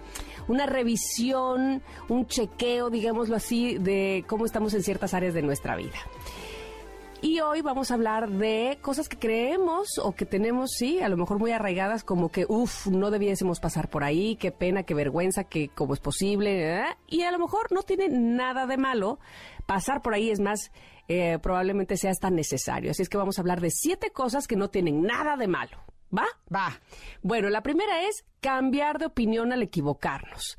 una 0.52 0.66
revisión, 0.66 1.82
un 2.10 2.28
chequeo, 2.28 2.90
digámoslo 2.90 3.36
así, 3.36 3.78
de 3.78 4.26
cómo 4.28 4.46
estamos 4.46 4.74
en 4.74 4.84
ciertas 4.84 5.14
áreas 5.14 5.34
de 5.34 5.42
nuestra 5.42 5.76
vida. 5.76 5.98
Y 7.24 7.40
hoy 7.40 7.62
vamos 7.62 7.92
a 7.92 7.94
hablar 7.94 8.32
de 8.32 8.80
cosas 8.82 9.08
que 9.08 9.16
creemos 9.16 10.00
o 10.02 10.14
que 10.14 10.26
tenemos, 10.26 10.72
sí, 10.72 11.02
a 11.02 11.08
lo 11.08 11.18
mejor 11.18 11.38
muy 11.38 11.52
arraigadas, 11.52 12.04
como 12.04 12.30
que, 12.30 12.48
uff, 12.50 12.88
no 12.88 13.12
debiésemos 13.12 13.60
pasar 13.60 13.90
por 13.90 14.04
ahí, 14.04 14.38
qué 14.38 14.52
pena, 14.52 14.82
qué 14.82 14.96
vergüenza, 14.96 15.44
que 15.44 15.70
cómo 15.70 15.94
es 15.94 16.00
posible. 16.00 16.80
¿eh? 16.80 16.86
Y 17.08 17.22
a 17.22 17.32
lo 17.32 17.38
mejor 17.38 17.72
no 17.72 17.84
tiene 17.84 18.10
nada 18.10 18.66
de 18.66 18.78
malo 18.78 19.20
pasar 19.68 20.02
por 20.02 20.16
ahí, 20.16 20.32
es 20.32 20.40
más, 20.40 20.72
eh, 21.08 21.38
probablemente 21.44 21.96
sea 21.96 22.10
hasta 22.10 22.32
necesario. 22.32 22.90
Así 22.90 23.04
es 23.04 23.10
que 23.10 23.18
vamos 23.18 23.38
a 23.38 23.42
hablar 23.42 23.62
de 23.62 23.70
siete 23.70 24.10
cosas 24.10 24.48
que 24.48 24.56
no 24.56 24.70
tienen 24.72 25.04
nada 25.04 25.38
de 25.38 25.48
malo. 25.48 25.78
¿Va? 26.16 26.26
Va. 26.54 26.80
Bueno, 27.22 27.50
la 27.50 27.64
primera 27.64 28.04
es 28.08 28.26
cambiar 28.40 29.00
de 29.00 29.06
opinión 29.06 29.52
al 29.52 29.62
equivocarnos. 29.64 30.58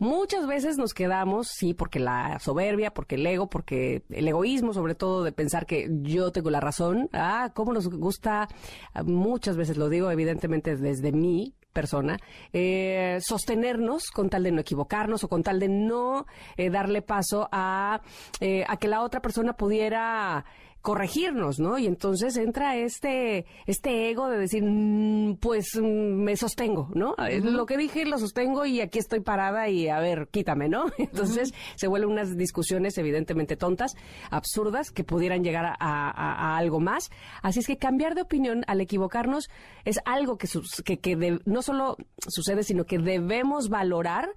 Muchas 0.00 0.46
veces 0.46 0.78
nos 0.78 0.94
quedamos, 0.94 1.48
sí, 1.48 1.74
porque 1.74 2.00
la 2.00 2.38
soberbia, 2.38 2.90
porque 2.90 3.16
el 3.16 3.26
ego, 3.26 3.50
porque 3.50 4.02
el 4.08 4.26
egoísmo, 4.26 4.72
sobre 4.72 4.94
todo 4.94 5.22
de 5.24 5.30
pensar 5.30 5.66
que 5.66 5.90
yo 6.00 6.32
tengo 6.32 6.48
la 6.48 6.58
razón. 6.60 7.10
Ah, 7.12 7.50
cómo 7.54 7.74
nos 7.74 7.86
gusta, 7.86 8.48
ah, 8.94 9.02
muchas 9.02 9.58
veces 9.58 9.76
lo 9.76 9.90
digo, 9.90 10.10
evidentemente 10.10 10.74
desde 10.74 11.12
mí, 11.12 11.54
persona, 11.74 12.18
eh, 12.54 13.18
sostenernos 13.20 14.10
con 14.10 14.30
tal 14.30 14.42
de 14.44 14.52
no 14.52 14.62
equivocarnos 14.62 15.22
o 15.22 15.28
con 15.28 15.42
tal 15.42 15.60
de 15.60 15.68
no 15.68 16.26
eh, 16.56 16.70
darle 16.70 17.02
paso 17.02 17.48
a, 17.52 18.00
eh, 18.40 18.64
a 18.66 18.78
que 18.78 18.88
la 18.88 19.02
otra 19.02 19.20
persona 19.20 19.52
pudiera 19.52 20.46
corregirnos, 20.82 21.60
¿no? 21.60 21.78
Y 21.78 21.86
entonces 21.86 22.36
entra 22.36 22.76
este, 22.76 23.44
este 23.66 24.10
ego 24.10 24.28
de 24.28 24.38
decir, 24.38 24.62
mm, 24.64 25.36
pues 25.36 25.76
mm, 25.76 25.84
me 25.84 26.36
sostengo, 26.36 26.88
¿no? 26.94 27.14
Lo 27.42 27.66
que 27.66 27.76
dije 27.76 28.04
lo 28.06 28.18
sostengo 28.18 28.64
y 28.64 28.80
aquí 28.80 28.98
estoy 28.98 29.20
parada 29.20 29.68
y 29.68 29.88
a 29.88 30.00
ver, 30.00 30.28
quítame, 30.30 30.68
¿no? 30.68 30.86
Entonces 30.98 31.52
se 31.76 31.86
vuelven 31.86 32.10
unas 32.10 32.36
discusiones 32.36 32.96
evidentemente 32.98 33.56
tontas, 33.56 33.94
absurdas, 34.30 34.90
que 34.90 35.04
pudieran 35.04 35.44
llegar 35.44 35.76
a, 35.78 36.56
algo 36.56 36.80
más. 36.80 37.10
Así 37.42 37.60
es 37.60 37.66
que 37.66 37.76
cambiar 37.76 38.14
de 38.14 38.22
opinión 38.22 38.64
al 38.66 38.80
equivocarnos 38.80 39.50
es 39.84 39.98
algo 40.04 40.38
que, 40.38 40.48
que, 40.84 40.98
que 40.98 41.38
no 41.44 41.62
solo 41.62 41.96
sucede, 42.26 42.62
sino 42.62 42.84
que 42.84 42.98
debemos 42.98 43.68
valorar 43.68 44.30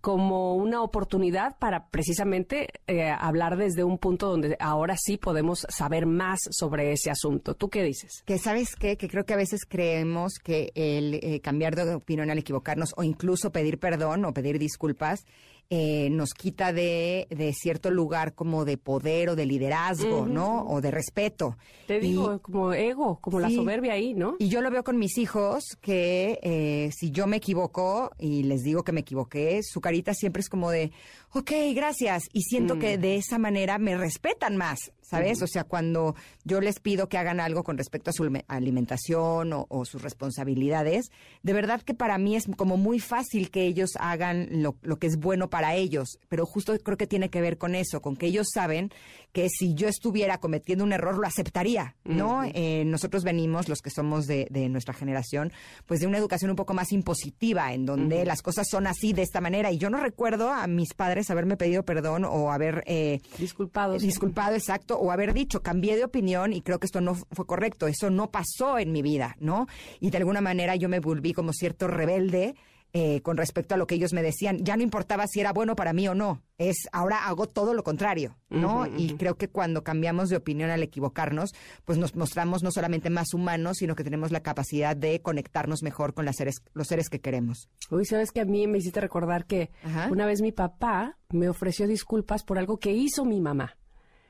como 0.00 0.54
una 0.54 0.82
oportunidad 0.82 1.56
para 1.58 1.88
precisamente 1.88 2.68
eh, 2.86 3.10
hablar 3.10 3.56
desde 3.56 3.84
un 3.84 3.98
punto 3.98 4.28
donde 4.28 4.56
ahora 4.58 4.96
sí 4.98 5.16
podemos 5.16 5.66
saber 5.68 6.06
más 6.06 6.40
sobre 6.50 6.92
ese 6.92 7.10
asunto. 7.10 7.54
¿Tú 7.54 7.68
qué 7.68 7.82
dices? 7.82 8.22
Que 8.24 8.38
sabes 8.38 8.76
qué, 8.76 8.96
que 8.96 9.08
creo 9.08 9.24
que 9.24 9.34
a 9.34 9.38
veces 9.38 9.60
creemos 9.68 10.34
que 10.42 10.72
el 10.74 11.14
eh, 11.14 11.40
cambiar 11.40 11.76
de 11.76 11.94
opinión 11.94 12.30
al 12.30 12.38
equivocarnos 12.38 12.94
o 12.96 13.02
incluso 13.02 13.52
pedir 13.52 13.78
perdón 13.78 14.24
o 14.24 14.32
pedir 14.32 14.58
disculpas 14.58 15.24
eh, 15.72 16.10
nos 16.10 16.34
quita 16.34 16.72
de, 16.72 17.28
de, 17.30 17.52
cierto 17.52 17.92
lugar 17.92 18.34
como 18.34 18.64
de 18.64 18.76
poder 18.76 19.28
o 19.28 19.36
de 19.36 19.46
liderazgo, 19.46 20.26
¿no? 20.26 20.66
O 20.66 20.80
de 20.80 20.90
respeto. 20.90 21.56
Te 21.86 22.00
digo, 22.00 22.40
como 22.42 22.72
ego, 22.72 23.20
como 23.20 23.38
la 23.38 23.50
soberbia 23.50 23.92
ahí, 23.92 24.12
¿no? 24.12 24.34
Y 24.40 24.48
yo 24.48 24.62
lo 24.62 24.70
veo 24.72 24.82
con 24.82 24.98
mis 24.98 25.16
hijos, 25.16 25.62
que 25.80 26.40
eh, 26.42 26.90
si 26.92 27.12
yo 27.12 27.28
me 27.28 27.36
equivoco 27.36 28.10
y 28.18 28.42
les 28.42 28.64
digo 28.64 28.82
que 28.82 28.90
me 28.90 29.02
equivoqué, 29.02 29.60
su 29.62 29.80
carita 29.80 30.12
siempre 30.12 30.40
es 30.40 30.48
como 30.48 30.72
de, 30.72 30.90
ok, 31.32 31.50
gracias. 31.74 32.24
Y 32.32 32.42
siento 32.42 32.78
que 32.78 32.98
mm. 32.98 33.00
de 33.00 33.16
esa 33.16 33.38
manera 33.38 33.78
me 33.78 33.96
respetan 33.96 34.56
más, 34.56 34.92
¿sabes? 35.00 35.42
O 35.42 35.46
sea, 35.46 35.64
cuando 35.64 36.14
yo 36.44 36.60
les 36.60 36.80
pido 36.80 37.08
que 37.08 37.18
hagan 37.18 37.40
algo 37.40 37.62
con 37.64 37.78
respecto 37.78 38.10
a 38.10 38.12
su 38.12 38.28
alimentación 38.48 39.52
o, 39.52 39.84
sus 39.84 40.02
responsabilidades, 40.02 41.10
de 41.42 41.52
verdad 41.52 41.82
que 41.82 41.94
para 41.94 42.18
mí 42.18 42.36
es 42.36 42.46
como 42.56 42.76
muy 42.76 43.00
fácil 43.00 43.50
que 43.50 43.66
ellos 43.66 43.90
hagan 43.98 44.62
lo, 44.62 44.76
lo 44.82 44.98
que 44.98 45.06
es 45.06 45.16
bueno 45.16 45.50
para 45.50 45.74
ellos, 45.74 46.18
pero 46.28 46.46
justo 46.46 46.76
creo 46.78 46.96
que 46.96 47.06
tiene 47.06 47.30
que 47.30 47.40
ver 47.40 47.58
con 47.58 47.74
eso, 47.74 48.00
con 48.00 48.16
que 48.16 48.26
ellos 48.26 48.48
saben 48.52 48.90
que 49.32 49.48
si 49.48 49.74
yo 49.74 49.88
estuviera 49.88 50.38
cometiendo 50.38 50.84
un 50.84 50.92
error 50.92 51.18
lo 51.18 51.26
aceptaría, 51.26 51.96
¿no? 52.04 52.42
Eh, 52.44 52.84
nosotros 52.84 53.24
venimos, 53.24 53.68
los 53.68 53.80
que 53.80 53.90
somos 53.90 54.26
de, 54.26 54.48
nuestra 54.70 54.94
generación, 54.94 55.52
pues 55.86 56.00
de 56.00 56.06
una 56.06 56.18
educación 56.18 56.50
un 56.50 56.56
poco 56.56 56.74
más 56.74 56.92
impositiva, 56.92 57.72
en 57.72 57.86
donde 57.86 58.24
las 58.24 58.42
cosas 58.42 58.68
son 58.68 58.86
así, 58.86 59.12
de 59.12 59.22
esta 59.22 59.40
manera, 59.40 59.70
y 59.70 59.78
yo 59.78 59.90
no 59.90 59.98
recuerdo 59.98 60.50
a 60.50 60.66
mis 60.66 60.94
padres 60.94 61.30
haberme 61.30 61.56
pedido 61.56 61.84
perdón 61.84 62.24
o 62.24 62.52
haber... 62.52 62.82
Eh, 62.86 63.20
disculpado. 63.38 63.98
Disculpado, 63.98 64.54
exacto, 64.54 64.98
o 64.98 65.10
haber 65.10 65.32
dicho, 65.32 65.62
cambié 65.62 65.96
de 65.96 66.04
opinión 66.04 66.52
y 66.52 66.62
creo 66.62 66.78
que 66.78 66.86
esto 66.86 67.00
no 67.00 67.14
fue 67.14 67.46
correcto, 67.46 67.86
eso 67.86 68.10
no 68.10 68.30
pasó 68.30 68.78
en 68.78 68.92
mi 68.92 69.02
vida, 69.02 69.36
¿no? 69.40 69.66
Y 70.00 70.10
de 70.10 70.18
alguna 70.18 70.40
manera 70.40 70.76
yo 70.76 70.88
me 70.88 71.00
volví 71.00 71.32
como 71.32 71.52
cierto 71.52 71.86
rebelde 71.86 72.54
eh, 72.92 73.20
con 73.22 73.36
respecto 73.36 73.74
a 73.74 73.78
lo 73.78 73.86
que 73.86 73.94
ellos 73.94 74.12
me 74.12 74.22
decían. 74.22 74.64
Ya 74.64 74.76
no 74.76 74.82
importaba 74.82 75.26
si 75.26 75.40
era 75.40 75.52
bueno 75.52 75.76
para 75.76 75.92
mí 75.92 76.08
o 76.08 76.14
no. 76.14 76.42
Es 76.58 76.88
ahora 76.92 77.26
hago 77.26 77.46
todo 77.46 77.72
lo 77.72 77.82
contrario, 77.82 78.36
¿no? 78.50 78.86
Y 78.86 79.14
creo 79.14 79.36
que 79.36 79.48
cuando 79.48 79.82
cambiamos 79.82 80.28
de 80.28 80.36
opinión 80.36 80.70
al 80.70 80.82
equivocarnos, 80.82 81.54
pues 81.86 81.98
nos 81.98 82.14
mostramos 82.16 82.62
no 82.62 82.70
solamente 82.70 83.08
más 83.08 83.32
humanos, 83.32 83.78
sino 83.78 83.94
que 83.94 84.04
tenemos 84.04 84.30
la 84.30 84.42
capacidad 84.42 84.94
de 84.94 85.22
conectarnos 85.22 85.82
mejor 85.82 86.12
con 86.12 86.26
las 86.26 86.36
seres, 86.36 86.62
los 86.74 86.88
seres 86.88 87.08
que 87.08 87.20
queremos. 87.20 87.70
Uy, 87.90 88.04
sabes 88.04 88.30
que 88.30 88.40
a 88.40 88.44
mí 88.44 88.66
me 88.66 88.78
hiciste 88.78 89.00
recordar 89.00 89.46
que 89.46 89.70
una 90.10 90.26
vez 90.26 90.42
mi 90.42 90.52
papá 90.52 91.16
me 91.30 91.48
ofreció 91.48 91.86
disculpas 91.86 92.42
por 92.42 92.58
algo 92.58 92.78
que 92.78 92.92
hizo 92.92 93.24
mi 93.24 93.40
mamá. 93.40 93.76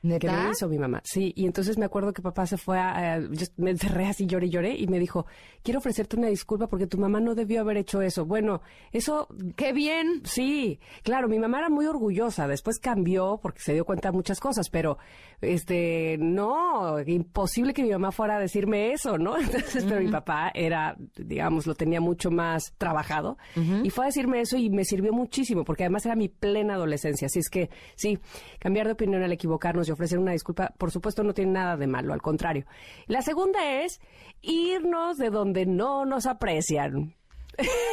Que 0.01 0.27
me 0.27 0.51
hizo 0.51 0.67
mi 0.67 0.79
mamá. 0.79 1.01
Sí, 1.03 1.31
y 1.35 1.45
entonces 1.45 1.77
me 1.77 1.85
acuerdo 1.85 2.11
que 2.11 2.23
papá 2.23 2.47
se 2.47 2.57
fue 2.57 2.79
a... 2.79 3.19
yo 3.19 3.45
me 3.57 3.71
encerré 3.71 4.07
así, 4.07 4.25
lloré 4.25 4.49
lloré, 4.49 4.75
y 4.75 4.87
me 4.87 4.97
dijo, 4.97 5.27
quiero 5.61 5.79
ofrecerte 5.79 6.17
una 6.17 6.27
disculpa 6.27 6.67
porque 6.67 6.87
tu 6.87 6.97
mamá 6.97 7.19
no 7.19 7.35
debió 7.35 7.61
haber 7.61 7.77
hecho 7.77 8.01
eso. 8.01 8.25
Bueno, 8.25 8.61
eso... 8.91 9.27
¡Qué 9.55 9.73
bien! 9.73 10.21
Sí, 10.23 10.79
claro, 11.03 11.27
mi 11.27 11.37
mamá 11.37 11.59
era 11.59 11.69
muy 11.69 11.85
orgullosa. 11.85 12.47
Después 12.47 12.79
cambió 12.79 13.39
porque 13.41 13.61
se 13.61 13.73
dio 13.73 13.85
cuenta 13.85 14.09
de 14.09 14.13
muchas 14.13 14.39
cosas, 14.39 14.69
pero, 14.69 14.97
este, 15.39 16.17
no, 16.19 16.99
imposible 16.99 17.73
que 17.73 17.83
mi 17.83 17.91
mamá 17.91 18.11
fuera 18.11 18.37
a 18.37 18.39
decirme 18.39 18.93
eso, 18.93 19.19
¿no? 19.19 19.37
Entonces, 19.39 19.85
pero 19.87 20.01
mi 20.01 20.09
papá 20.09 20.51
era, 20.53 20.95
digamos, 21.15 21.67
lo 21.67 21.75
tenía 21.75 22.01
mucho 22.01 22.31
más 22.31 22.73
trabajado, 22.77 23.37
y 23.83 23.89
fue 23.89 24.05
a 24.05 24.07
decirme 24.07 24.41
eso 24.41 24.57
y 24.57 24.69
me 24.69 24.83
sirvió 24.83 25.13
muchísimo, 25.13 25.63
porque 25.63 25.83
además 25.83 26.05
era 26.05 26.15
mi 26.15 26.29
plena 26.29 26.73
adolescencia. 26.73 27.27
Así 27.27 27.39
es 27.39 27.49
que, 27.49 27.69
sí, 27.95 28.17
cambiar 28.59 28.87
de 28.87 28.93
opinión 28.93 29.21
al 29.21 29.31
equivocarnos 29.31 29.90
ofrecer 29.93 30.19
una 30.19 30.31
disculpa, 30.31 30.73
por 30.77 30.91
supuesto, 30.91 31.23
no 31.23 31.33
tiene 31.33 31.51
nada 31.51 31.77
de 31.77 31.87
malo, 31.87 32.13
al 32.13 32.21
contrario. 32.21 32.65
La 33.07 33.21
segunda 33.21 33.81
es 33.81 33.99
irnos 34.41 35.17
de 35.17 35.29
donde 35.29 35.65
no 35.65 36.05
nos 36.05 36.25
aprecian. 36.25 37.15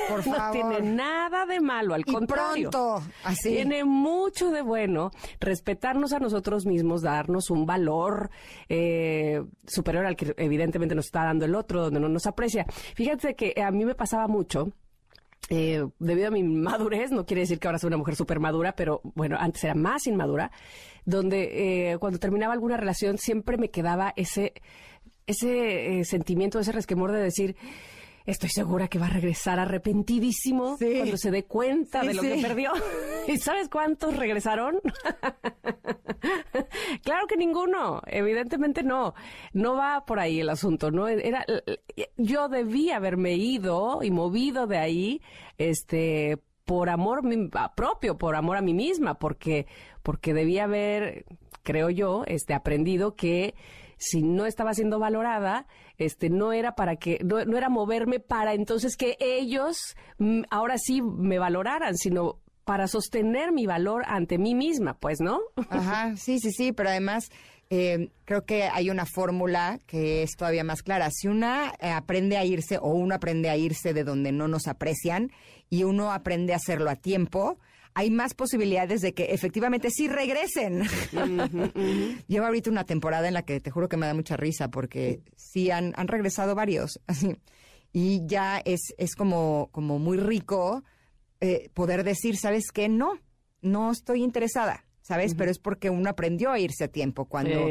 Por 0.09 0.23
favor. 0.23 0.39
no 0.39 0.51
tiene 0.53 0.95
nada 0.95 1.47
de 1.47 1.61
malo, 1.61 1.95
al 1.95 2.05
contrario. 2.05 2.71
Pronto, 2.71 3.03
así. 3.25 3.51
Tiene 3.51 3.85
mucho 3.85 4.51
de 4.51 4.63
bueno 4.63 5.11
respetarnos 5.41 6.13
a 6.13 6.19
nosotros 6.19 6.65
mismos, 6.67 7.03
darnos 7.03 7.51
un 7.51 7.67
valor 7.67 8.31
eh, 8.69 9.43
superior 9.67 10.07
al 10.07 10.17
que 10.17 10.35
evidentemente 10.37 10.95
nos 10.95 11.07
está 11.07 11.25
dando 11.25 11.45
el 11.45 11.55
otro, 11.55 11.83
donde 11.83 12.01
no 12.01 12.09
nos 12.09 12.27
aprecia. 12.27 12.67
Fíjate 12.95 13.35
que 13.35 13.55
a 13.61 13.71
mí 13.71 13.85
me 13.85 13.95
pasaba 13.95 14.29
mucho 14.29 14.73
eh, 15.49 15.87
debido 15.99 16.29
a 16.29 16.31
mi 16.31 16.43
madurez, 16.43 17.11
no 17.11 17.25
quiere 17.25 17.41
decir 17.41 17.59
que 17.59 17.69
ahora 17.69 17.79
soy 17.79 17.89
una 17.89 17.97
mujer 17.97 18.17
súper 18.17 18.39
madura, 18.39 18.73
pero 18.77 19.01
bueno, 19.03 19.37
antes 19.39 19.65
era 19.65 19.75
más 19.75 20.07
inmadura, 20.07 20.51
donde 21.05 21.93
eh, 21.93 21.99
cuando 21.99 22.19
terminaba 22.19 22.53
alguna 22.53 22.77
relación 22.77 23.17
siempre 23.19 23.57
me 23.57 23.71
quedaba 23.71 24.13
ese, 24.17 24.53
ese 25.27 26.01
eh, 26.01 26.05
sentimiento, 26.05 26.59
ese 26.59 26.73
resquemor 26.73 27.13
de 27.13 27.23
decir, 27.23 27.57
estoy 28.31 28.51
segura 28.51 28.89
que 28.89 28.99
va 28.99 29.07
a 29.07 29.11
regresar 29.11 29.59
arrepentidísimo 29.59 30.77
cuando 30.79 31.17
se 31.17 31.31
dé 31.31 31.45
cuenta 31.45 32.03
de 32.03 32.13
lo 32.13 32.23
que 32.23 32.43
perdió. 32.43 32.73
¿Y 33.27 33.39
sabes 33.39 33.71
cuántos 33.71 34.17
regresaron? 34.17 34.81
claro 37.03 37.27
que 37.27 37.37
ninguno, 37.37 38.03
evidentemente 38.07 38.83
no. 38.83 39.15
No 39.55 39.77
va 39.77 40.05
por 40.05 40.21
ahí 40.21 40.41
el 40.41 40.51
asunto, 40.51 40.91
¿no? 40.91 41.09
Era 41.09 41.45
yo 42.17 42.49
debía 42.49 42.97
haberme 42.97 43.35
ido 43.35 44.01
y 44.03 44.11
movido 44.11 44.67
de 44.67 44.77
ahí 44.77 45.23
este 45.57 46.39
por 46.67 46.91
amor 46.91 47.23
propio, 47.75 48.19
por 48.19 48.37
amor 48.37 48.59
a 48.59 48.63
mí 48.63 48.75
misma, 48.75 49.19
porque 49.19 49.67
porque 50.03 50.35
debía 50.35 50.65
haber, 50.65 51.25
creo 51.63 51.89
yo, 51.89 52.25
este 52.27 52.53
aprendido 52.53 53.17
que 53.17 53.55
si 53.99 54.23
no 54.23 54.47
estaba 54.47 54.75
siendo 54.75 54.99
valorada, 54.99 55.67
este, 55.99 56.31
no 56.31 56.53
era 56.53 56.75
para 56.75 56.97
que, 56.97 57.19
no, 57.25 57.57
era 57.57 57.69
moverme 57.69 58.21
para 58.21 58.55
entonces 58.55 58.97
que 58.97 59.17
ellos 59.21 59.97
mm, 60.19 60.43
ahora 60.51 60.77
sí 60.79 61.03
me 61.03 61.39
valoraran, 61.39 61.97
sino 61.97 62.41
para 62.65 62.87
sostener 62.87 63.53
mi 63.53 63.67
valor 63.67 64.05
ante 64.07 64.39
mí 64.39 64.55
misma, 64.55 64.99
pues, 64.99 65.21
¿no? 65.21 65.41
Ajá, 65.71 66.17
sí, 66.17 66.39
sí, 66.39 66.53
sí, 66.53 66.73
pero 66.73 66.91
además 66.91 67.31
eh, 67.71 68.11
creo 68.25 68.45
que 68.45 68.65
hay 68.65 68.91
una 68.91 69.05
fórmula 69.05 69.79
que 69.87 70.23
es 70.23 70.37
todavía 70.37 70.65
más 70.65 70.83
clara. 70.83 71.11
Si 71.11 71.29
una 71.29 71.73
eh, 71.81 71.91
aprende 71.91 72.37
a 72.37 72.45
irse 72.45 72.79
o 72.79 72.91
uno 72.91 73.15
aprende 73.15 73.51
a 73.51 73.57
irse 73.57 73.93
de 73.93 74.05
donde 74.05 74.33
no 74.33 74.49
nos 74.49 74.69
aprecian 74.69 75.33
y 75.69 75.85
uno 75.85 76.13
aprende 76.13 76.53
a 76.53 76.57
hacerlo 76.57 76.91
a 76.91 76.97
tiempo, 76.97 77.59
hay 77.99 78.13
más 78.13 78.33
posibilidades 78.33 79.01
de 79.01 79.13
que 79.13 79.25
efectivamente 79.33 79.91
sí 79.91 80.07
regresen. 80.07 80.85
Llevo 82.29 82.47
ahorita 82.47 82.71
una 82.71 82.85
temporada 82.85 83.27
en 83.27 83.35
la 83.35 83.43
que 83.43 83.59
te 83.59 83.73
juro 83.73 83.89
que 83.89 83.97
me 83.97 84.07
da 84.07 84.15
mucha 84.15 84.37
risa 84.37 84.71
porque 84.71 85.21
sí 85.35 85.73
han, 85.73 85.95
han 85.97 86.07
regresado 86.07 86.55
varios. 86.55 87.01
y 87.93 88.25
ya 88.25 88.59
es, 88.65 88.95
es 88.99 89.17
como, 89.17 89.69
como 89.73 89.99
muy 89.99 90.17
rico 90.17 90.85
eh, 91.41 91.71
poder 91.75 92.05
decir, 92.05 92.37
¿sabes 92.37 92.71
qué? 92.73 92.89
No, 92.89 93.19
no 93.63 93.91
estoy 93.91 94.23
interesada. 94.23 94.85
¿sabes? 95.01 95.35
Pero 95.35 95.51
es 95.51 95.59
porque 95.59 95.91
uno 95.91 96.09
aprendió 96.09 96.53
a 96.53 96.61
irse 96.61 96.85
a 96.85 96.89
tiempo. 96.89 97.25
Cuando 97.25 97.67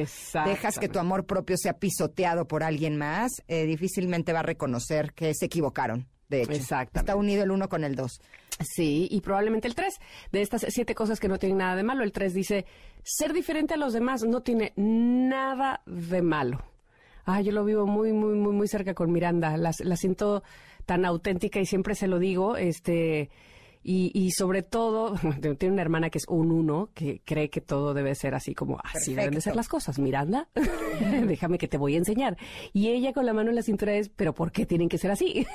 dejas 0.46 0.78
que 0.78 0.90
tu 0.90 1.00
amor 1.00 1.26
propio 1.26 1.56
sea 1.56 1.78
pisoteado 1.78 2.48
por 2.48 2.64
alguien 2.64 2.98
más, 2.98 3.32
eh, 3.48 3.66
difícilmente 3.66 4.34
va 4.34 4.40
a 4.40 4.44
reconocer 4.44 5.14
que 5.14 5.34
se 5.36 5.46
equivocaron 5.46 6.10
de 6.30 6.42
hecho. 6.42 6.54
Está 6.54 7.16
unido 7.16 7.44
el 7.44 7.52
uno 7.52 7.70
con 7.70 7.84
el 7.84 7.96
dos. 7.96 8.22
Sí, 8.60 9.08
y 9.12 9.22
probablemente 9.22 9.68
el 9.68 9.76
tres. 9.76 9.96
De 10.32 10.42
estas 10.42 10.66
siete 10.70 10.96
cosas 10.96 11.20
que 11.20 11.28
no 11.28 11.38
tienen 11.38 11.60
nada 11.60 11.76
de 11.76 11.84
malo, 11.84 12.04
el 12.04 12.12
tres 12.12 12.34
dice, 12.34 12.66
ser 13.04 13.34
diferente 13.34 13.76
a 13.76 13.78
los 13.78 13.94
demás 13.94 14.24
no 14.24 14.42
tiene 14.42 14.74
nada 14.76 15.82
de 15.86 16.22
malo. 16.22 16.64
Ah, 17.26 17.42
yo 17.42 17.52
lo 17.52 17.66
vivo 17.66 17.86
muy, 17.86 18.14
muy, 18.14 18.36
muy, 18.36 18.54
muy 18.54 18.68
cerca 18.68 18.94
con 18.94 19.12
Miranda. 19.12 19.58
La, 19.58 19.72
la 19.80 19.98
siento 19.98 20.44
tan 20.86 21.06
auténtica 21.06 21.60
y 21.60 21.66
siempre 21.66 21.94
se 21.94 22.08
lo 22.08 22.20
digo, 22.20 22.56
este 22.56 23.30
Y, 23.90 24.32
sobre 24.32 24.64
todo, 24.64 25.16
tiene 25.58 25.74
una 25.74 25.82
hermana 25.82 26.10
que 26.10 26.18
es 26.18 26.26
un 26.28 26.52
uno, 26.52 26.90
que 26.94 27.22
cree 27.24 27.50
que 27.50 27.62
todo 27.62 27.94
debe 27.94 28.16
ser 28.16 28.36
así 28.36 28.54
como 28.54 28.82
así 28.84 29.16
deben 29.16 29.34
de 29.34 29.40
ser 29.40 29.56
las 29.56 29.70
cosas. 29.70 29.98
Miranda, 29.98 30.50
déjame 31.26 31.58
que 31.58 31.70
te 31.70 31.78
voy 31.78 31.96
a 31.96 32.00
enseñar. 32.00 32.36
Y 32.74 32.90
ella 32.90 33.14
con 33.14 33.26
la 33.26 33.32
mano 33.32 33.50
en 33.50 33.56
la 33.56 33.62
cintura 33.62 33.96
es, 33.96 34.10
pero 34.10 34.34
¿por 34.34 34.52
qué 34.52 34.66
tienen 34.66 34.90
que 34.90 34.98
ser 34.98 35.12
así? 35.12 35.48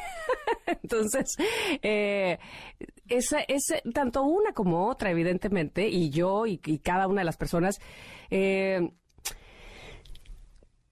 Entonces, 0.82 1.36
eh, 1.82 2.38
esa, 3.06 3.40
es 3.40 3.66
tanto 3.92 4.22
una 4.22 4.54
como 4.54 4.88
otra, 4.88 5.10
evidentemente, 5.10 5.86
y 5.88 6.08
yo 6.08 6.46
y, 6.46 6.56
cada 6.78 7.08
una 7.08 7.20
de 7.20 7.26
las 7.26 7.36
personas, 7.36 7.80
eh, 8.30 8.92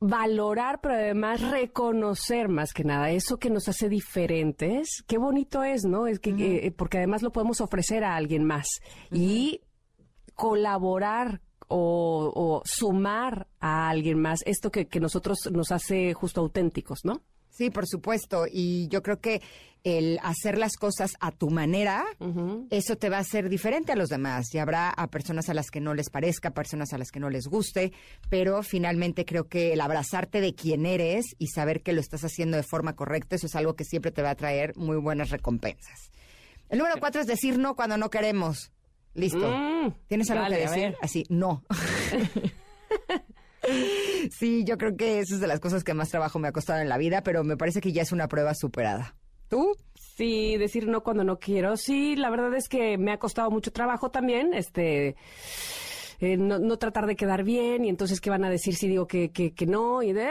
valorar, 0.01 0.81
pero 0.81 0.95
además 0.95 1.43
reconocer 1.51 2.49
más 2.49 2.73
que 2.73 2.85
nada 2.85 3.11
eso 3.11 3.39
que 3.39 3.51
nos 3.51 3.69
hace 3.69 3.89
diferentes. 3.89 5.05
Qué 5.07 5.19
bonito 5.19 5.63
es, 5.63 5.85
¿no? 5.85 6.07
Es 6.07 6.19
que, 6.19 6.31
eh, 6.31 6.71
porque 6.73 6.99
además 6.99 7.23
lo 7.23 7.33
podemos 7.33 7.61
ofrecer 7.61 8.03
a 8.03 8.17
alguien 8.17 8.45
más 8.45 8.67
y 9.13 9.61
colaborar 10.35 11.43
o, 11.69 12.63
sumar 12.65 13.47
a 13.61 13.89
alguien 13.89 14.21
más 14.21 14.41
esto 14.45 14.73
que, 14.73 14.89
que 14.89 14.99
nosotros 14.99 15.39
nos 15.53 15.71
hace 15.71 16.15
justo 16.15 16.41
auténticos, 16.41 17.05
¿no? 17.05 17.23
Sí, 17.61 17.69
por 17.69 17.87
supuesto. 17.87 18.47
Y 18.51 18.89
yo 18.89 19.03
creo 19.03 19.21
que 19.21 19.43
el 19.85 20.19
hacer 20.23 20.57
las 20.57 20.79
cosas 20.79 21.13
a 21.21 21.31
tu 21.31 21.51
manera, 21.51 22.07
eso 22.71 22.97
te 22.97 23.11
va 23.11 23.19
a 23.19 23.21
hacer 23.21 23.51
diferente 23.51 23.93
a 23.93 23.97
los 23.97 24.09
demás. 24.09 24.47
Y 24.55 24.59
habrá 24.59 24.89
a 24.89 25.09
personas 25.09 25.51
a 25.51 25.55
las 25.55 25.71
que 25.71 25.79
no 25.79 25.93
les 25.93 26.09
parezca, 26.09 26.53
personas 26.53 26.95
a 26.95 26.99
las 26.99 27.11
que 27.11 27.21
no 27.21 27.29
les 27.29 27.49
guste, 27.49 27.93
pero 28.31 28.63
finalmente 28.63 29.27
creo 29.27 29.47
que 29.47 29.75
el 29.75 29.83
abrazarte 29.83 30.41
de 30.41 30.55
quién 30.55 30.87
eres 30.87 31.37
y 31.39 31.49
saber 31.49 31.83
que 31.83 31.93
lo 31.93 32.01
estás 32.01 32.25
haciendo 32.25 32.57
de 32.57 32.63
forma 32.63 32.97
correcta, 32.97 33.37
eso 33.37 33.47
es 33.47 33.55
algo 33.55 33.77
que 33.77 33.85
siempre 33.85 34.11
te 34.11 34.23
va 34.23 34.31
a 34.31 34.37
traer 34.37 34.75
muy 34.77 34.97
buenas 34.97 35.29
recompensas. 35.29 36.11
El 36.71 36.79
número 36.79 36.97
cuatro 36.99 37.21
es 37.21 37.27
decir 37.27 37.59
no 37.59 37.77
cuando 37.77 37.99
no 37.99 38.09
queremos. 38.09 38.73
Listo. 39.13 39.51
Mm, 39.51 39.93
¿Tienes 40.07 40.31
algo 40.31 40.49
que 40.49 40.57
decir? 40.57 40.97
Así, 41.03 41.27
no. 41.29 41.63
Sí, 44.31 44.65
yo 44.65 44.79
creo 44.79 44.97
que 44.97 45.21
eso 45.21 45.35
es 45.35 45.41
de 45.41 45.47
las 45.47 45.61
cosas 45.61 45.85
que 45.85 45.95
más 45.95 46.11
trabajo 46.11 46.39
me 46.39 46.49
ha 46.49 46.53
costado 46.53 46.81
en 46.81 46.89
la 46.89 46.99
vida, 46.99 47.23
pero 47.23 47.45
me 47.45 47.57
parece 47.57 47.81
que 47.81 47.93
ya 47.93 48.03
es 48.03 48.13
una 48.13 48.29
prueba 48.29 48.55
superada. 48.55 49.17
¿Tú? 49.49 49.77
Sí, 50.17 50.57
decir 50.59 50.87
no 50.87 51.03
cuando 51.03 51.25
no 51.25 51.39
quiero. 51.39 51.77
Sí, 51.77 52.15
la 52.17 52.31
verdad 52.31 52.55
es 52.55 52.69
que 52.69 52.99
me 52.99 53.13
ha 53.13 53.19
costado 53.19 53.51
mucho 53.51 53.73
trabajo 53.73 54.11
también. 54.11 54.55
Este 54.55 55.17
eh, 56.21 56.37
no, 56.37 56.77
tratar 56.77 57.07
de 57.07 57.17
quedar 57.17 57.45
bien 57.45 57.87
y 57.87 57.89
entonces 57.89 58.21
qué 58.21 58.29
van 58.29 58.45
a 58.45 58.51
decir 58.51 58.75
si 58.75 58.87
digo 58.87 59.07
que, 59.07 59.31
que, 59.31 59.67
no 59.67 60.03
y 60.03 60.13
de, 60.13 60.29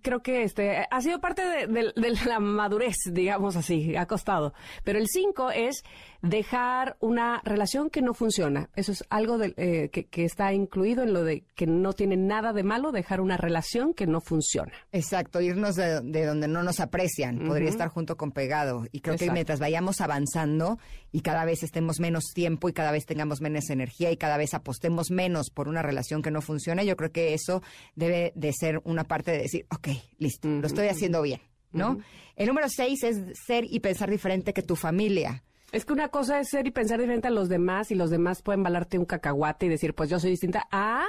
creo 0.00 0.22
que 0.22 0.42
este 0.42 0.86
ha 0.90 1.00
sido 1.02 1.20
parte 1.20 1.42
de, 1.42 1.92
la 2.26 2.40
madurez, 2.40 2.96
digamos 3.12 3.54
así, 3.54 3.94
ha 3.96 4.06
costado. 4.06 4.54
Pero 4.82 4.98
el 4.98 5.08
cinco 5.08 5.50
es 5.50 5.84
dejar 6.22 6.96
una 7.00 7.40
relación 7.44 7.90
que 7.90 8.02
no 8.02 8.14
funciona. 8.14 8.70
Eso 8.74 8.92
es 8.92 9.04
algo 9.10 9.38
eh, 9.42 9.90
que, 9.92 10.06
que, 10.06 10.24
está 10.24 10.52
incluido 10.52 11.02
en 11.02 11.12
lo 11.12 11.24
de 11.24 11.44
que 11.54 11.66
no 11.66 11.92
tiene 11.92 12.16
nada 12.16 12.52
de 12.52 12.62
malo 12.62 12.92
dejar 12.92 13.20
una 13.20 13.36
relación 13.36 13.94
que 13.94 14.06
no 14.06 14.20
funciona. 14.20 14.72
Exacto, 14.92 15.40
irnos 15.40 15.76
de, 15.76 16.26
donde 16.26 16.48
no 16.48 16.62
nos 16.62 16.80
aprecian. 16.80 17.46
Podría 17.46 17.68
estar 17.68 17.88
junto 17.88 18.16
con 18.16 18.32
pegado. 18.32 18.86
Y 18.92 19.00
creo 19.00 19.16
que 19.16 19.30
mientras 19.30 19.60
vayamos 19.60 20.00
avanzando 20.00 20.78
y 21.12 21.20
cada 21.20 21.44
vez 21.44 21.62
estemos 21.62 22.00
menos 22.00 22.24
tiempo 22.34 22.68
y 22.68 22.72
cada 22.72 22.92
vez 22.92 23.06
tengamos 23.06 23.40
menos 23.40 23.70
energía 23.70 24.10
y 24.10 24.16
cada 24.16 24.36
vez 24.36 24.54
apostemos 24.54 25.10
menos 25.10 25.50
por 25.50 25.68
una 25.68 25.82
relación 25.82 26.22
que 26.22 26.30
no 26.30 26.40
funciona, 26.40 26.82
yo 26.82 26.96
creo 26.96 27.12
que 27.12 27.34
eso 27.34 27.62
debe 27.94 28.32
de 28.34 28.52
ser 28.52 28.80
una 28.84 29.04
parte 29.04 29.30
de 29.30 29.38
decir, 29.38 29.66
ok, 29.70 29.88
listo, 30.18 30.48
lo 30.48 30.66
estoy 30.66 30.88
haciendo 30.88 31.22
bien, 31.22 31.40
¿no? 31.72 31.98
El 32.36 32.48
número 32.48 32.68
seis 32.68 33.02
es 33.02 33.18
ser 33.46 33.64
y 33.68 33.80
pensar 33.80 34.10
diferente 34.10 34.52
que 34.52 34.62
tu 34.62 34.76
familia. 34.76 35.42
Es 35.72 35.84
que 35.84 35.92
una 35.92 36.08
cosa 36.08 36.38
es 36.38 36.48
ser 36.48 36.66
y 36.66 36.70
pensar 36.70 37.00
diferente 37.00 37.26
a 37.28 37.30
los 37.32 37.48
demás 37.48 37.90
y 37.90 37.96
los 37.96 38.08
demás 38.08 38.40
pueden 38.40 38.62
valarte 38.62 38.98
un 38.98 39.04
cacahuate 39.04 39.66
y 39.66 39.68
decir, 39.68 39.94
pues 39.94 40.08
yo 40.08 40.20
soy 40.20 40.30
distinta 40.30 40.66
a 40.70 41.04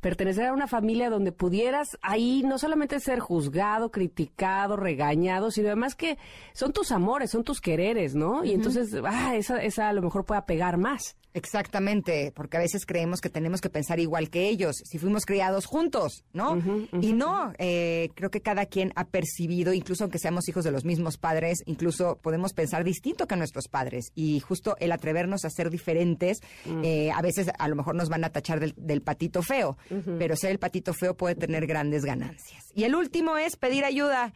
pertenecer 0.00 0.46
a 0.46 0.52
una 0.52 0.68
familia 0.68 1.10
donde 1.10 1.32
pudieras 1.32 1.98
ahí 2.02 2.42
no 2.44 2.56
solamente 2.58 3.00
ser 3.00 3.18
juzgado, 3.18 3.90
criticado, 3.90 4.76
regañado, 4.76 5.50
sino 5.50 5.66
además 5.68 5.96
que 5.96 6.18
son 6.52 6.72
tus 6.72 6.92
amores, 6.92 7.30
son 7.30 7.42
tus 7.42 7.60
quereres, 7.60 8.14
¿no? 8.14 8.44
Y 8.44 8.52
entonces, 8.52 8.94
ah, 9.04 9.34
esa, 9.34 9.62
esa 9.62 9.88
a 9.88 9.92
lo 9.92 10.02
mejor 10.02 10.24
pueda 10.24 10.46
pegar 10.46 10.76
más. 10.78 11.16
Exactamente, 11.34 12.32
porque 12.34 12.56
a 12.56 12.60
veces 12.60 12.86
creemos 12.86 13.20
que 13.20 13.28
tenemos 13.28 13.60
que 13.60 13.68
pensar 13.68 14.00
igual 14.00 14.30
que 14.30 14.48
ellos, 14.48 14.76
si 14.82 14.96
fuimos 14.96 15.26
criados 15.26 15.66
juntos, 15.66 16.24
¿no? 16.32 16.56
y 16.98 17.12
no, 17.12 17.52
eh, 17.58 18.08
creo 18.14 18.30
que 18.30 18.40
cada 18.40 18.64
quien 18.64 18.90
ha 18.96 19.04
percibido, 19.08 19.74
incluso 19.74 20.04
aunque 20.04 20.18
seamos 20.18 20.48
hijos 20.48 20.64
de 20.64 20.70
los 20.70 20.86
mismos 20.86 21.18
padres, 21.18 21.62
incluso 21.66 22.18
podemos 22.22 22.54
pensar 22.54 22.84
distinto 22.84 23.26
que 23.26 23.36
nuestros 23.36 23.68
padres. 23.68 23.95
Y 24.14 24.40
justo 24.40 24.76
el 24.80 24.92
atrevernos 24.92 25.44
a 25.44 25.50
ser 25.50 25.70
diferentes, 25.70 26.40
mm. 26.64 26.84
eh, 26.84 27.10
a 27.12 27.22
veces 27.22 27.50
a 27.58 27.68
lo 27.68 27.76
mejor 27.76 27.94
nos 27.94 28.08
van 28.08 28.24
a 28.24 28.30
tachar 28.30 28.60
del, 28.60 29.02
patito 29.02 29.42
feo, 29.42 29.76
pero 30.18 30.36
ser 30.36 30.50
el 30.50 30.58
patito 30.58 30.92
feo 30.94 31.16
puede 31.16 31.34
tener 31.34 31.66
grandes 31.66 32.04
ganancias. 32.04 32.64
Y 32.74 32.84
el 32.84 32.94
último 32.94 33.36
es 33.36 33.56
pedir 33.56 33.84
ayuda. 33.84 34.32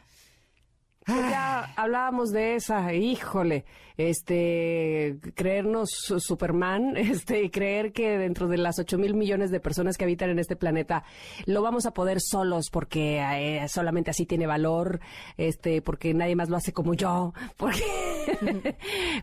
Ya 1.06 1.72
hablábamos 1.76 2.30
de 2.30 2.56
esa, 2.56 2.92
híjole, 2.92 3.64
este, 4.08 5.18
creernos 5.34 5.90
Superman, 6.18 6.96
este, 6.96 7.50
creer 7.50 7.92
que 7.92 8.18
dentro 8.18 8.48
de 8.48 8.56
las 8.56 8.78
ocho 8.78 8.98
mil 8.98 9.14
millones 9.14 9.50
de 9.50 9.60
personas 9.60 9.96
que 9.96 10.04
habitan 10.04 10.30
en 10.30 10.38
este 10.38 10.56
planeta 10.56 11.04
lo 11.46 11.62
vamos 11.62 11.86
a 11.86 11.92
poder 11.92 12.18
solos 12.20 12.70
porque 12.70 13.20
eh, 13.20 13.68
solamente 13.68 14.10
así 14.10 14.26
tiene 14.26 14.46
valor, 14.46 15.00
este, 15.36 15.82
porque 15.82 16.14
nadie 16.14 16.36
más 16.36 16.48
lo 16.48 16.56
hace 16.56 16.72
como 16.72 16.94
yo, 16.94 17.34
porque, 17.56 18.76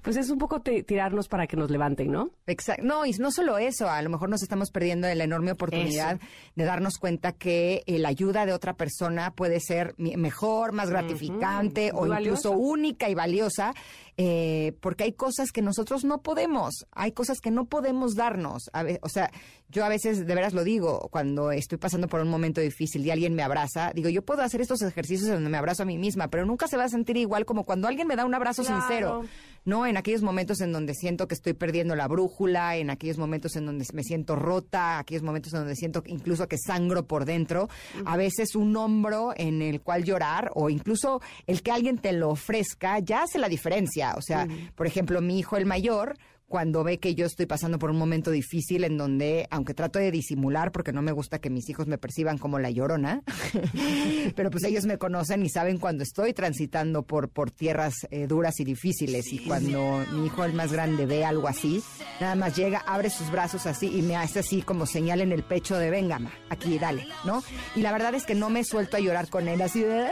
pues 0.03 0.17
es 0.17 0.29
un 0.29 0.37
poco 0.37 0.61
tirarnos 0.61 1.27
para 1.27 1.47
que 1.47 1.57
nos 1.57 1.69
levanten, 1.69 2.11
¿no? 2.11 2.31
Exacto. 2.45 2.83
No, 2.83 3.05
y 3.05 3.11
no 3.13 3.31
solo 3.31 3.57
eso, 3.57 3.89
a 3.89 4.01
lo 4.01 4.09
mejor 4.09 4.29
nos 4.29 4.43
estamos 4.43 4.71
perdiendo 4.71 5.07
la 5.13 5.23
enorme 5.23 5.51
oportunidad 5.51 6.19
de 6.55 6.63
darnos 6.63 6.97
cuenta 6.97 7.31
que 7.33 7.83
la 7.87 8.09
ayuda 8.09 8.45
de 8.45 8.53
otra 8.53 8.73
persona 8.73 9.31
puede 9.31 9.59
ser 9.59 9.95
mejor, 9.97 10.71
más 10.71 10.89
gratificante 10.89 11.91
o 11.93 12.05
incluso 12.07 12.51
única 12.51 13.09
y 13.09 13.15
valiosa 13.15 13.73
eh, 14.17 14.75
porque 14.81 15.03
hay 15.03 15.13
cosas 15.13 15.51
que 15.51 15.61
nosotros 15.61 16.03
no 16.03 16.23
podemos, 16.23 16.87
hay 16.91 17.11
cosas 17.11 17.39
que 17.39 17.51
no 17.51 17.65
podemos 17.65 18.15
darnos. 18.15 18.69
o 19.01 19.09
sea, 19.09 19.31
yo 19.69 19.85
a 19.85 19.89
veces 19.89 20.25
de 20.25 20.35
veras 20.35 20.53
lo 20.53 20.63
digo, 20.63 21.07
cuando 21.11 21.51
estoy 21.51 21.77
pasando 21.77 22.07
por 22.07 22.21
un 22.21 22.29
momento 22.29 22.59
difícil 22.59 23.05
y 23.05 23.11
alguien 23.11 23.35
me 23.35 23.43
abraza, 23.43 23.91
digo, 23.93 24.09
yo 24.09 24.23
puedo 24.23 24.41
hacer 24.41 24.61
estos 24.61 24.81
ejercicios 24.81 25.29
donde 25.29 25.49
me 25.49 25.57
abrazo 25.57 25.83
a 25.83 25.85
mí 25.85 25.97
misma, 25.97 26.29
pero 26.29 26.45
nunca 26.45 26.67
se 26.67 26.77
va 26.77 26.85
a 26.85 26.89
sentir 26.89 27.17
igual 27.17 27.45
como 27.45 27.63
cuando 27.63 27.87
alguien 27.87 28.07
me 28.07 28.15
da 28.15 28.25
un 28.25 28.33
abrazo 28.33 28.63
sincero. 28.63 29.23
¿no? 29.67 29.85
En 29.85 29.97
aquellos 29.97 30.21
momentos 30.21 30.61
en 30.61 30.71
donde 30.71 30.93
siento 30.93 31.27
que 31.27 31.35
estoy 31.35 31.51
perdiendo 31.51 31.93
la 31.93 32.07
brújula, 32.07 32.77
en 32.77 32.89
aquellos 32.89 33.17
momentos 33.17 33.57
en 33.57 33.65
donde 33.65 33.85
me 33.93 34.01
siento 34.01 34.37
rota, 34.37 34.97
aquellos 34.97 35.23
momentos 35.23 35.51
en 35.53 35.59
donde 35.59 35.75
siento 35.75 36.03
incluso 36.05 36.47
que 36.47 36.57
sangro 36.57 37.05
por 37.05 37.25
dentro, 37.25 37.67
a 38.05 38.15
veces 38.15 38.55
un 38.55 38.75
hombro 38.77 39.33
en 39.35 39.61
el 39.61 39.81
cual 39.81 40.05
llorar 40.05 40.51
o 40.55 40.69
incluso 40.69 41.21
el 41.47 41.61
que 41.63 41.71
alguien 41.71 41.97
te 41.97 42.13
lo 42.13 42.29
ofrezca 42.29 42.99
ya 42.99 43.23
hace 43.23 43.39
la 43.39 43.49
diferencia. 43.49 44.06
O 44.15 44.21
sea, 44.21 44.47
por 44.75 44.87
ejemplo, 44.87 45.21
mi 45.21 45.39
hijo 45.39 45.57
el 45.57 45.65
mayor, 45.65 46.17
cuando 46.47 46.83
ve 46.83 46.97
que 46.97 47.13
yo 47.13 47.25
estoy 47.25 47.45
pasando 47.45 47.77
por 47.77 47.91
un 47.91 47.97
momento 47.97 48.31
difícil 48.31 48.85
en 48.85 48.97
donde, 48.97 49.47
aunque 49.51 49.73
trato 49.73 49.99
de 49.99 50.11
disimular 50.11 50.71
porque 50.71 50.93
no 50.93 51.01
me 51.01 51.11
gusta 51.11 51.39
que 51.39 51.49
mis 51.49 51.69
hijos 51.69 51.87
me 51.87 51.97
perciban 51.97 52.37
como 52.37 52.57
la 52.57 52.71
llorona, 52.71 53.21
pero 54.35 54.49
pues 54.49 54.63
ellos 54.63 54.85
me 54.85 54.97
conocen 54.97 55.43
y 55.43 55.49
saben 55.49 55.77
cuando 55.77 56.03
estoy 56.03 56.33
transitando 56.33 57.03
por, 57.03 57.29
por 57.29 57.51
tierras 57.51 57.95
eh, 58.11 58.27
duras 58.27 58.59
y 58.59 58.63
difíciles 58.63 59.31
y 59.33 59.39
cuando 59.39 60.05
mi 60.13 60.27
hijo 60.27 60.45
el 60.45 60.53
más 60.53 60.71
grande 60.71 61.05
ve 61.05 61.25
algo 61.25 61.47
así, 61.47 61.83
nada 62.21 62.35
más 62.35 62.55
llega, 62.55 62.79
abre 62.79 63.09
sus 63.09 63.29
brazos 63.29 63.65
así 63.65 63.97
y 63.97 64.01
me 64.01 64.15
hace 64.15 64.39
así 64.39 64.61
como 64.61 64.85
señal 64.85 65.19
en 65.19 65.33
el 65.33 65.43
pecho 65.43 65.77
de 65.77 65.89
venga, 65.89 66.19
aquí, 66.49 66.79
dale, 66.79 67.05
¿no? 67.25 67.43
Y 67.75 67.81
la 67.81 67.91
verdad 67.91 68.15
es 68.15 68.25
que 68.25 68.35
no 68.35 68.49
me 68.49 68.63
suelto 68.63 68.95
a 68.95 68.99
llorar 69.01 69.29
con 69.29 69.47
él 69.47 69.61
así 69.61 69.81
de... 69.81 70.05
Eh", 70.05 70.11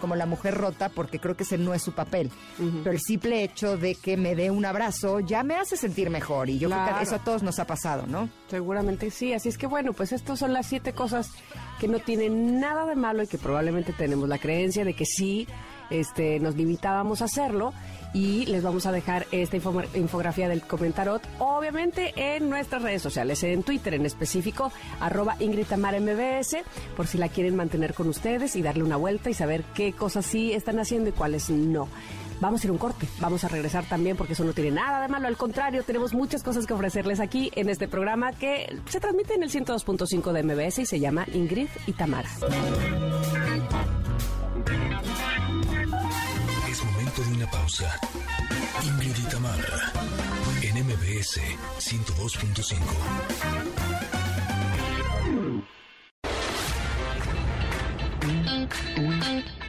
como 0.00 0.16
la 0.16 0.26
mujer 0.26 0.54
rota 0.54 0.88
porque 0.90 1.18
creo 1.18 1.36
que 1.36 1.44
ese 1.44 1.58
no 1.58 1.74
es 1.74 1.82
su 1.82 1.92
papel. 1.92 2.30
Pero 2.58 2.92
el 2.92 3.00
simple 3.00 3.42
hecho 3.42 3.76
de 3.76 3.94
que 3.94 4.16
me 4.16 4.34
dé 4.34 4.50
un 4.50 4.64
abrazo 4.64 5.20
ya 5.20 5.42
me 5.42 5.56
hace 5.60 5.76
sentir 5.76 6.10
mejor 6.10 6.50
y 6.50 6.58
yo 6.58 6.68
creo 6.68 6.96
que 6.96 7.04
eso 7.04 7.16
a 7.16 7.18
todos 7.18 7.42
nos 7.42 7.58
ha 7.58 7.66
pasado, 7.66 8.06
¿no? 8.06 8.28
Seguramente 8.48 9.10
sí, 9.10 9.32
así 9.32 9.48
es 9.48 9.58
que 9.58 9.66
bueno, 9.66 9.92
pues 9.92 10.12
estas 10.12 10.38
son 10.38 10.52
las 10.52 10.66
siete 10.66 10.92
cosas 10.92 11.30
que 11.78 11.88
no 11.88 11.98
tienen 11.98 12.60
nada 12.60 12.86
de 12.86 12.96
malo 12.96 13.22
y 13.22 13.26
que 13.26 13.38
probablemente 13.38 13.92
tenemos 13.92 14.28
la 14.28 14.38
creencia 14.38 14.84
de 14.84 14.94
que 14.94 15.06
sí 15.06 15.46
este, 15.90 16.38
nos 16.40 16.56
limitábamos 16.56 17.22
a 17.22 17.26
hacerlo 17.26 17.72
y 18.12 18.46
les 18.46 18.62
vamos 18.62 18.86
a 18.86 18.92
dejar 18.92 19.26
esta 19.30 19.56
infografía 19.56 20.48
del 20.48 20.62
comentarot, 20.62 21.22
obviamente 21.38 22.12
en 22.16 22.50
nuestras 22.50 22.82
redes 22.82 23.02
sociales, 23.02 23.42
en 23.44 23.62
Twitter 23.62 23.94
en 23.94 24.04
específico, 24.06 24.72
arroba 25.00 25.36
Ingrid 25.38 25.66
MBS, 25.70 26.56
por 26.96 27.06
si 27.06 27.18
la 27.18 27.28
quieren 27.28 27.54
mantener 27.54 27.94
con 27.94 28.08
ustedes 28.08 28.56
y 28.56 28.62
darle 28.62 28.82
una 28.82 28.96
vuelta 28.96 29.30
y 29.30 29.34
saber 29.34 29.62
qué 29.74 29.92
cosas 29.92 30.26
sí 30.26 30.52
están 30.52 30.78
haciendo 30.78 31.10
y 31.10 31.12
cuáles 31.12 31.50
no. 31.50 31.88
Vamos 32.40 32.62
a 32.62 32.66
ir 32.66 32.70
un 32.70 32.78
corte, 32.78 33.06
vamos 33.20 33.44
a 33.44 33.48
regresar 33.48 33.84
también 33.84 34.16
porque 34.16 34.32
eso 34.32 34.44
no 34.44 34.54
tiene 34.54 34.70
nada 34.70 35.02
de 35.02 35.08
malo, 35.08 35.28
al 35.28 35.36
contrario, 35.36 35.82
tenemos 35.82 36.14
muchas 36.14 36.42
cosas 36.42 36.66
que 36.66 36.72
ofrecerles 36.72 37.20
aquí 37.20 37.50
en 37.54 37.68
este 37.68 37.86
programa 37.86 38.32
que 38.32 38.78
se 38.88 38.98
transmite 38.98 39.34
en 39.34 39.42
el 39.42 39.50
102.5 39.50 40.32
de 40.32 40.42
MBS 40.42 40.78
y 40.78 40.86
se 40.86 40.98
llama 40.98 41.26
Ingrid 41.32 41.68
y 41.86 41.92
Tamara. 41.92 42.30
Es 46.70 46.82
momento 46.84 47.22
de 47.22 47.34
una 47.34 47.50
pausa. 47.50 48.00
Ingrid 48.82 49.18
Itamara, 49.18 49.92
en 50.62 50.86
MBS 50.86 51.40
102.5. 51.78 52.80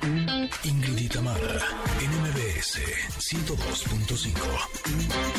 Ingrid 0.04 0.98
Itamara, 0.98 1.60
NMBS 2.02 2.80
102.5. 3.20 4.34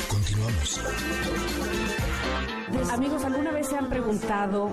Continuamos. 0.09 0.81
Amigos, 2.93 3.25
¿alguna 3.25 3.51
vez 3.51 3.67
se 3.67 3.77
han 3.77 3.89
preguntado, 3.89 4.71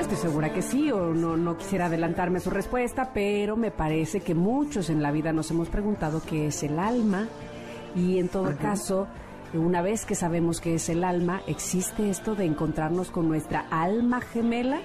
estoy 0.00 0.16
segura 0.16 0.54
que 0.54 0.62
sí, 0.62 0.90
o 0.90 1.12
no, 1.12 1.36
no 1.36 1.58
quisiera 1.58 1.86
adelantarme 1.86 2.38
a 2.38 2.40
su 2.40 2.48
respuesta, 2.48 3.10
pero 3.12 3.56
me 3.56 3.70
parece 3.70 4.20
que 4.20 4.34
muchos 4.34 4.88
en 4.88 5.02
la 5.02 5.12
vida 5.12 5.34
nos 5.34 5.50
hemos 5.50 5.68
preguntado 5.68 6.22
qué 6.22 6.46
es 6.46 6.62
el 6.62 6.78
alma 6.78 7.28
y 7.94 8.18
en 8.18 8.28
todo 8.28 8.56
caso, 8.56 9.06
una 9.52 9.82
vez 9.82 10.06
que 10.06 10.14
sabemos 10.14 10.62
qué 10.62 10.76
es 10.76 10.88
el 10.88 11.04
alma, 11.04 11.42
¿existe 11.46 12.08
esto 12.08 12.36
de 12.36 12.46
encontrarnos 12.46 13.10
con 13.10 13.28
nuestra 13.28 13.66
alma 13.70 14.22
gemela? 14.22 14.80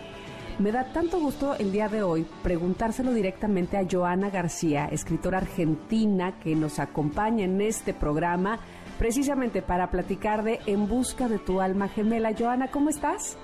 Me 0.59 0.71
da 0.71 0.85
tanto 0.93 1.19
gusto 1.19 1.55
el 1.55 1.71
día 1.71 1.87
de 1.87 2.03
hoy 2.03 2.25
preguntárselo 2.43 3.13
directamente 3.13 3.77
a 3.77 3.87
Joana 3.89 4.29
García, 4.29 4.85
escritora 4.85 5.39
argentina 5.39 6.39
que 6.39 6.55
nos 6.55 6.79
acompaña 6.79 7.45
en 7.45 7.61
este 7.61 7.93
programa 7.93 8.59
precisamente 8.99 9.61
para 9.61 9.89
platicar 9.89 10.43
de 10.43 10.59
En 10.67 10.87
Busca 10.87 11.27
de 11.27 11.39
tu 11.39 11.61
Alma 11.61 11.87
Gemela. 11.87 12.35
Joana, 12.37 12.69
¿cómo 12.69 12.89
estás? 12.89 13.37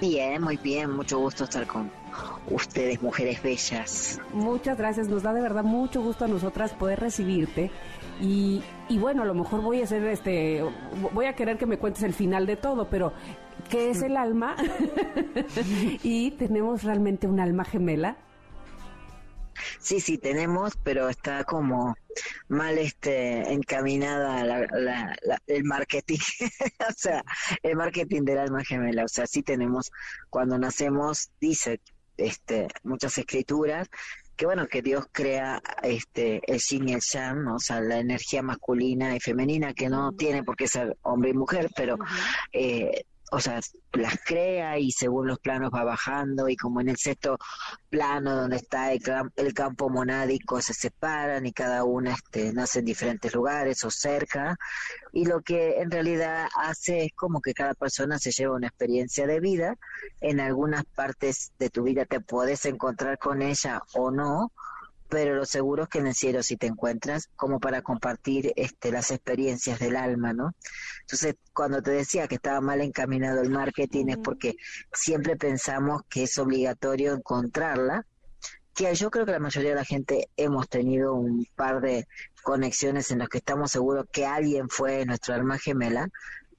Bien, 0.00 0.42
muy 0.42 0.58
bien, 0.58 0.90
mucho 0.90 1.18
gusto 1.18 1.44
estar 1.44 1.66
con 1.66 1.90
ustedes, 2.50 3.00
mujeres 3.00 3.42
bellas. 3.42 4.20
Muchas 4.34 4.76
gracias, 4.76 5.08
nos 5.08 5.22
da 5.22 5.32
de 5.32 5.40
verdad 5.40 5.64
mucho 5.64 6.02
gusto 6.02 6.26
a 6.26 6.28
nosotras 6.28 6.74
poder 6.74 7.00
recibirte. 7.00 7.70
Y, 8.20 8.62
y 8.90 8.98
bueno, 8.98 9.22
a 9.22 9.26
lo 9.26 9.34
mejor 9.34 9.62
voy 9.62 9.80
a 9.80 9.84
hacer 9.84 10.04
este, 10.04 10.62
voy 11.14 11.26
a 11.26 11.34
querer 11.34 11.56
que 11.56 11.66
me 11.66 11.78
cuentes 11.78 12.02
el 12.02 12.12
final 12.12 12.44
de 12.44 12.56
todo, 12.56 12.88
pero 12.90 13.14
¿qué 13.68 13.90
es 13.90 14.02
el 14.02 14.16
alma? 14.16 14.56
y 16.02 16.32
tenemos 16.32 16.82
realmente 16.82 17.26
un 17.26 17.40
alma 17.40 17.64
gemela. 17.64 18.16
Sí, 19.80 20.00
sí, 20.00 20.18
tenemos, 20.18 20.76
pero 20.82 21.08
está 21.08 21.44
como 21.44 21.94
mal 22.48 22.76
este 22.78 23.52
encaminada 23.52 24.42
el 25.46 25.64
marketing, 25.64 26.18
o 26.88 26.92
sea, 26.94 27.24
el 27.62 27.76
marketing 27.76 28.22
del 28.22 28.38
alma 28.38 28.64
gemela, 28.64 29.04
o 29.04 29.08
sea, 29.08 29.26
sí 29.26 29.42
tenemos, 29.42 29.90
cuando 30.28 30.58
nacemos, 30.58 31.30
dice 31.40 31.80
este 32.16 32.68
muchas 32.82 33.16
escrituras, 33.18 33.88
que 34.36 34.46
bueno, 34.46 34.66
que 34.66 34.82
Dios 34.82 35.06
crea 35.10 35.62
este 35.82 36.40
el 36.52 36.60
yin 36.60 36.88
y 36.90 36.92
el 36.94 37.00
yang, 37.00 37.48
o 37.48 37.58
sea, 37.58 37.80
la 37.80 37.98
energía 37.98 38.42
masculina 38.42 39.16
y 39.16 39.20
femenina, 39.20 39.72
que 39.72 39.88
no 39.88 40.12
tiene 40.12 40.44
por 40.44 40.56
qué 40.56 40.68
ser 40.68 40.96
hombre 41.02 41.30
y 41.30 41.34
mujer, 41.34 41.70
pero 41.74 41.96
eh, 42.52 43.04
o 43.32 43.40
sea, 43.40 43.60
las 43.92 44.18
crea 44.24 44.78
y 44.78 44.92
según 44.92 45.26
los 45.26 45.38
planos 45.38 45.70
va 45.74 45.84
bajando 45.84 46.48
y 46.48 46.56
como 46.56 46.80
en 46.80 46.90
el 46.90 46.96
sexto 46.96 47.38
plano 47.90 48.36
donde 48.36 48.56
está 48.56 48.92
el, 48.92 49.02
el 49.36 49.54
campo 49.54 49.88
monádico 49.88 50.60
se 50.60 50.74
separan 50.74 51.46
y 51.46 51.52
cada 51.52 51.84
una 51.84 52.14
este, 52.14 52.52
nace 52.52 52.80
en 52.80 52.84
diferentes 52.84 53.34
lugares 53.34 53.82
o 53.84 53.90
cerca 53.90 54.56
y 55.12 55.24
lo 55.24 55.40
que 55.40 55.80
en 55.80 55.90
realidad 55.90 56.46
hace 56.56 57.06
es 57.06 57.12
como 57.14 57.40
que 57.40 57.54
cada 57.54 57.74
persona 57.74 58.18
se 58.18 58.30
lleva 58.30 58.56
una 58.56 58.68
experiencia 58.68 59.26
de 59.26 59.40
vida, 59.40 59.76
en 60.20 60.40
algunas 60.40 60.84
partes 60.84 61.52
de 61.58 61.70
tu 61.70 61.82
vida 61.82 62.04
te 62.04 62.20
puedes 62.20 62.64
encontrar 62.66 63.18
con 63.18 63.42
ella 63.42 63.82
o 63.94 64.10
no, 64.10 64.52
pero 65.08 65.34
lo 65.34 65.44
seguro 65.44 65.84
es 65.84 65.88
que 65.88 65.98
en 65.98 66.08
el 66.08 66.14
cielo 66.14 66.42
si 66.42 66.56
te 66.56 66.66
encuentras 66.66 67.28
como 67.36 67.60
para 67.60 67.82
compartir 67.82 68.52
este, 68.56 68.90
las 68.90 69.10
experiencias 69.10 69.78
del 69.78 69.96
alma, 69.96 70.32
¿no? 70.32 70.54
Entonces, 71.02 71.36
cuando 71.52 71.82
te 71.82 71.92
decía 71.92 72.28
que 72.28 72.36
estaba 72.36 72.60
mal 72.60 72.80
encaminado 72.80 73.40
el 73.40 73.50
marketing 73.50 74.06
es 74.08 74.18
porque 74.18 74.56
siempre 74.92 75.36
pensamos 75.36 76.02
que 76.08 76.24
es 76.24 76.36
obligatorio 76.38 77.14
encontrarla, 77.14 78.04
que 78.74 78.94
yo 78.94 79.10
creo 79.10 79.24
que 79.24 79.32
la 79.32 79.38
mayoría 79.38 79.70
de 79.70 79.76
la 79.76 79.84
gente 79.84 80.28
hemos 80.36 80.68
tenido 80.68 81.14
un 81.14 81.46
par 81.56 81.80
de 81.80 82.06
conexiones 82.42 83.10
en 83.10 83.20
las 83.20 83.28
que 83.28 83.38
estamos 83.38 83.70
seguros 83.70 84.06
que 84.12 84.26
alguien 84.26 84.68
fue 84.68 85.06
nuestro 85.06 85.34
alma 85.34 85.58
gemela, 85.58 86.08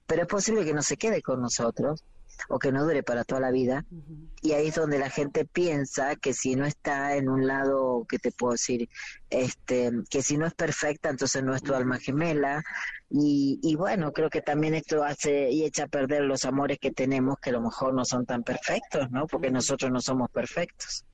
pero 0.08 0.24
es 0.24 0.28
posible 0.28 0.66
que 0.66 0.74
no 0.74 0.82
se 0.82 0.98
quede 0.98 1.22
con 1.22 1.42
nosotros 1.42 2.04
o 2.50 2.60
que 2.60 2.72
no 2.72 2.84
dure 2.84 3.04
para 3.04 3.24
toda 3.24 3.42
la 3.42 3.52
vida. 3.52 3.86
Y 4.42 4.52
ahí 4.54 4.68
es 4.68 4.76
donde 4.76 5.00
la 5.00 5.10
gente 5.10 5.46
piensa 5.46 6.16
que 6.16 6.34
si 6.34 6.56
no 6.56 6.66
está 6.66 7.16
en 7.16 7.30
un 7.30 7.48
lado, 7.48 8.06
que 8.08 8.20
te 8.20 8.32
puedo 8.32 8.54
decir? 8.54 8.88
Este, 9.30 9.92
que 10.10 10.22
si 10.22 10.38
no 10.38 10.46
es 10.46 10.54
perfecta, 10.54 11.10
entonces 11.10 11.44
no 11.44 11.56
es 11.56 11.64
tu 11.64 11.74
alma 11.74 11.98
gemela. 11.98 12.64
Y, 13.10 13.60
y 13.64 13.76
bueno, 13.76 14.12
creo 14.12 14.30
que 14.30 14.42
también 14.42 14.76
esto 14.76 15.04
hace 15.04 15.50
y 15.50 15.64
echa 15.64 15.86
a 15.86 15.88
perder 15.88 16.24
los 16.24 16.46
amores 16.46 16.78
que 16.80 16.92
tenemos, 16.92 17.38
que 17.42 17.50
a 17.50 17.54
lo 17.54 17.62
mejor 17.62 17.94
no 17.94 18.06
son 18.06 18.26
tan 18.26 18.44
perfectos, 18.44 19.10
¿no? 19.12 19.28
Porque 19.28 19.50
nosotros 19.50 19.92
no 19.92 20.02
somos 20.02 20.30
perfectos. 20.30 21.07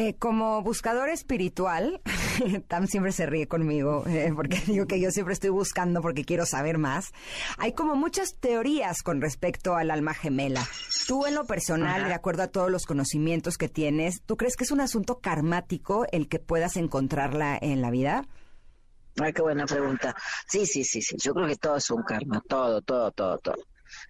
Eh, 0.00 0.16
como 0.18 0.62
buscador 0.62 1.10
espiritual, 1.10 2.00
Tam 2.68 2.86
siempre 2.86 3.12
se 3.12 3.26
ríe 3.26 3.46
conmigo 3.46 4.02
eh, 4.06 4.32
porque 4.34 4.58
digo 4.66 4.86
que 4.86 4.98
yo 4.98 5.10
siempre 5.10 5.34
estoy 5.34 5.50
buscando 5.50 6.00
porque 6.00 6.24
quiero 6.24 6.46
saber 6.46 6.78
más. 6.78 7.12
Hay 7.58 7.74
como 7.74 7.96
muchas 7.96 8.36
teorías 8.40 9.02
con 9.02 9.20
respecto 9.20 9.74
al 9.74 9.90
alma 9.90 10.14
gemela. 10.14 10.66
Tú 11.06 11.26
en 11.26 11.34
lo 11.34 11.44
personal, 11.44 12.08
de 12.08 12.14
acuerdo 12.14 12.44
a 12.44 12.46
todos 12.46 12.70
los 12.70 12.86
conocimientos 12.86 13.58
que 13.58 13.68
tienes, 13.68 14.22
¿tú 14.22 14.38
crees 14.38 14.56
que 14.56 14.64
es 14.64 14.70
un 14.70 14.80
asunto 14.80 15.18
karmático 15.18 16.06
el 16.12 16.28
que 16.28 16.38
puedas 16.38 16.78
encontrarla 16.78 17.58
en 17.60 17.82
la 17.82 17.90
vida? 17.90 18.26
Ay, 19.20 19.34
qué 19.34 19.42
buena 19.42 19.66
pregunta. 19.66 20.16
Sí, 20.48 20.64
sí, 20.64 20.82
sí, 20.82 21.02
sí. 21.02 21.16
Yo 21.22 21.34
creo 21.34 21.46
que 21.46 21.56
todo 21.56 21.76
es 21.76 21.90
un 21.90 22.04
karma, 22.04 22.42
todo, 22.48 22.80
todo, 22.80 23.10
todo, 23.10 23.36
todo. 23.36 23.56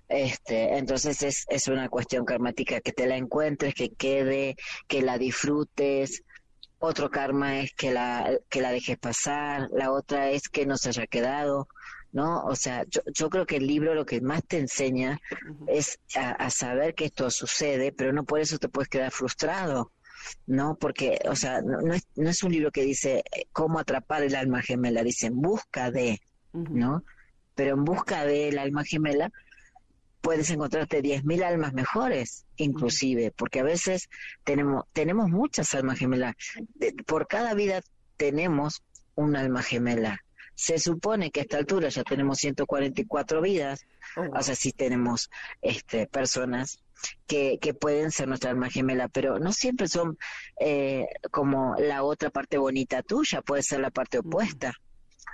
Este, 0.08 0.76
entonces 0.76 1.22
es, 1.22 1.46
es 1.48 1.68
una 1.68 1.88
cuestión 1.88 2.24
karmática 2.24 2.80
que 2.80 2.92
te 2.92 3.06
la 3.06 3.16
encuentres, 3.16 3.74
que 3.74 3.90
quede, 3.90 4.56
que 4.88 5.02
la 5.02 5.18
disfrutes. 5.18 6.22
Otro 6.78 7.10
karma 7.10 7.60
es 7.60 7.74
que 7.74 7.92
la, 7.92 8.38
que 8.48 8.62
la 8.62 8.72
dejes 8.72 8.98
pasar, 8.98 9.68
la 9.72 9.92
otra 9.92 10.30
es 10.30 10.48
que 10.48 10.66
no 10.66 10.78
se 10.78 10.88
haya 10.88 11.06
quedado, 11.06 11.68
¿no? 12.12 12.42
O 12.44 12.56
sea, 12.56 12.84
yo, 12.88 13.02
yo 13.12 13.30
creo 13.30 13.46
que 13.46 13.56
el 13.56 13.66
libro 13.66 13.94
lo 13.94 14.06
que 14.06 14.20
más 14.20 14.42
te 14.46 14.58
enseña 14.58 15.20
es 15.68 15.98
a, 16.16 16.50
saber 16.50 16.94
que 16.94 17.06
esto 17.06 17.30
sucede, 17.30 17.92
pero 17.92 18.12
no 18.12 18.24
por 18.24 18.40
eso 18.40 18.58
te 18.58 18.68
puedes 18.68 18.88
quedar 18.88 19.12
frustrado. 19.12 19.92
¿no? 20.46 20.76
Porque, 20.76 21.18
o 21.30 21.34
sea, 21.34 21.62
no, 21.62 21.94
es, 21.94 22.06
no 22.14 22.28
es 22.28 22.42
un 22.42 22.52
libro 22.52 22.70
que 22.70 22.82
dice 22.82 23.22
eh, 23.34 23.46
cómo 23.52 23.78
atrapar 23.78 24.22
el 24.22 24.34
alma 24.34 24.60
gemela, 24.60 25.02
dice 25.02 25.28
en 25.28 25.40
busca 25.40 25.90
de, 25.90 26.20
¿no? 26.52 27.04
Pero 27.54 27.74
en 27.74 27.84
busca 27.84 28.26
del 28.26 28.58
alma 28.58 28.84
gemela 28.84 29.30
puedes 30.20 30.50
encontrarte 30.50 31.02
10.000 31.02 31.42
almas 31.42 31.72
mejores, 31.72 32.44
inclusive, 32.56 33.32
porque 33.32 33.60
a 33.60 33.64
veces 33.64 34.08
tenemos, 34.44 34.84
tenemos 34.92 35.30
muchas 35.30 35.74
almas 35.74 35.98
gemelas. 35.98 36.34
por 37.06 37.26
cada 37.26 37.54
vida 37.54 37.80
tenemos 38.16 38.82
un 39.14 39.36
alma 39.36 39.62
gemela. 39.62 40.20
Se 40.54 40.78
supone 40.78 41.30
que 41.30 41.40
a 41.40 41.42
esta 41.44 41.56
altura 41.56 41.88
ya 41.88 42.04
tenemos 42.04 42.38
144 42.38 43.40
vidas, 43.40 43.86
oh, 44.16 44.38
o 44.38 44.42
sea, 44.42 44.54
sí 44.54 44.72
tenemos 44.72 45.30
este, 45.62 46.06
personas 46.06 46.78
que, 47.26 47.58
que 47.60 47.72
pueden 47.72 48.10
ser 48.10 48.28
nuestra 48.28 48.50
alma 48.50 48.68
gemela, 48.68 49.08
pero 49.08 49.38
no 49.38 49.52
siempre 49.52 49.88
son 49.88 50.18
eh, 50.58 51.06
como 51.30 51.76
la 51.78 52.02
otra 52.02 52.28
parte 52.28 52.58
bonita 52.58 53.02
tuya, 53.02 53.40
puede 53.40 53.62
ser 53.62 53.80
la 53.80 53.90
parte 53.90 54.18
opuesta. 54.18 54.74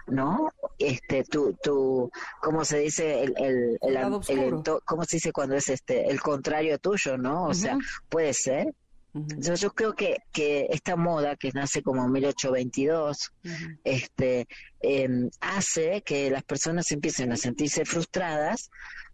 ¿No? 0.06 0.52
Este, 0.78 1.24
tu, 1.24 1.54
tu, 1.62 2.10
¿cómo 2.40 2.64
se 2.64 2.78
dice? 2.78 3.22
El, 3.22 3.34
el, 3.38 3.78
el, 3.82 4.62
¿cómo 4.84 5.04
se 5.04 5.16
dice 5.16 5.32
cuando 5.32 5.56
es 5.56 5.68
este, 5.68 6.08
el 6.10 6.20
contrario 6.20 6.78
tuyo, 6.78 7.16
¿no? 7.16 7.46
O 7.46 7.54
sea, 7.54 7.78
puede 8.08 8.32
ser. 8.32 8.74
Entonces 9.14 9.60
yo 9.60 9.72
creo 9.72 9.94
que, 9.94 10.18
que 10.30 10.66
esta 10.70 10.94
moda 10.94 11.36
que 11.36 11.50
nace 11.52 11.82
como 11.82 12.04
en 12.04 12.12
1822 12.12 13.32
este, 13.82 14.46
em, 14.80 15.30
hace 15.40 16.02
que 16.02 16.30
las 16.30 16.44
personas 16.44 16.92
empiecen 16.92 17.32
a 17.32 17.36
sentirse 17.36 17.86
frustradas 17.86 18.70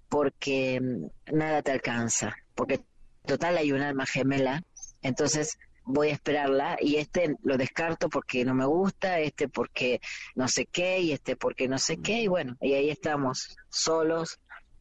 porque 0.08 0.74
em, 0.74 1.08
nada 1.32 1.62
te 1.62 1.70
alcanza, 1.70 2.34
porque 2.56 2.80
total 3.24 3.56
hay 3.58 3.70
un 3.70 3.80
alma 3.80 4.04
gemela, 4.04 4.64
entonces 5.02 5.56
voy 5.84 6.08
a 6.08 6.12
esperarla 6.12 6.76
y 6.80 6.96
este 6.96 7.36
lo 7.42 7.56
descarto 7.56 8.08
porque 8.08 8.44
no 8.44 8.54
me 8.54 8.66
gusta, 8.66 9.18
este 9.20 9.48
porque 9.48 10.00
no 10.34 10.48
sé 10.48 10.66
qué 10.66 11.00
y 11.00 11.12
este 11.12 11.36
porque 11.36 11.68
no 11.68 11.78
sé 11.78 11.98
qué 11.98 12.22
y 12.22 12.28
bueno, 12.28 12.56
y 12.60 12.74
ahí 12.74 12.90
estamos 12.90 13.56
solos, 13.68 14.40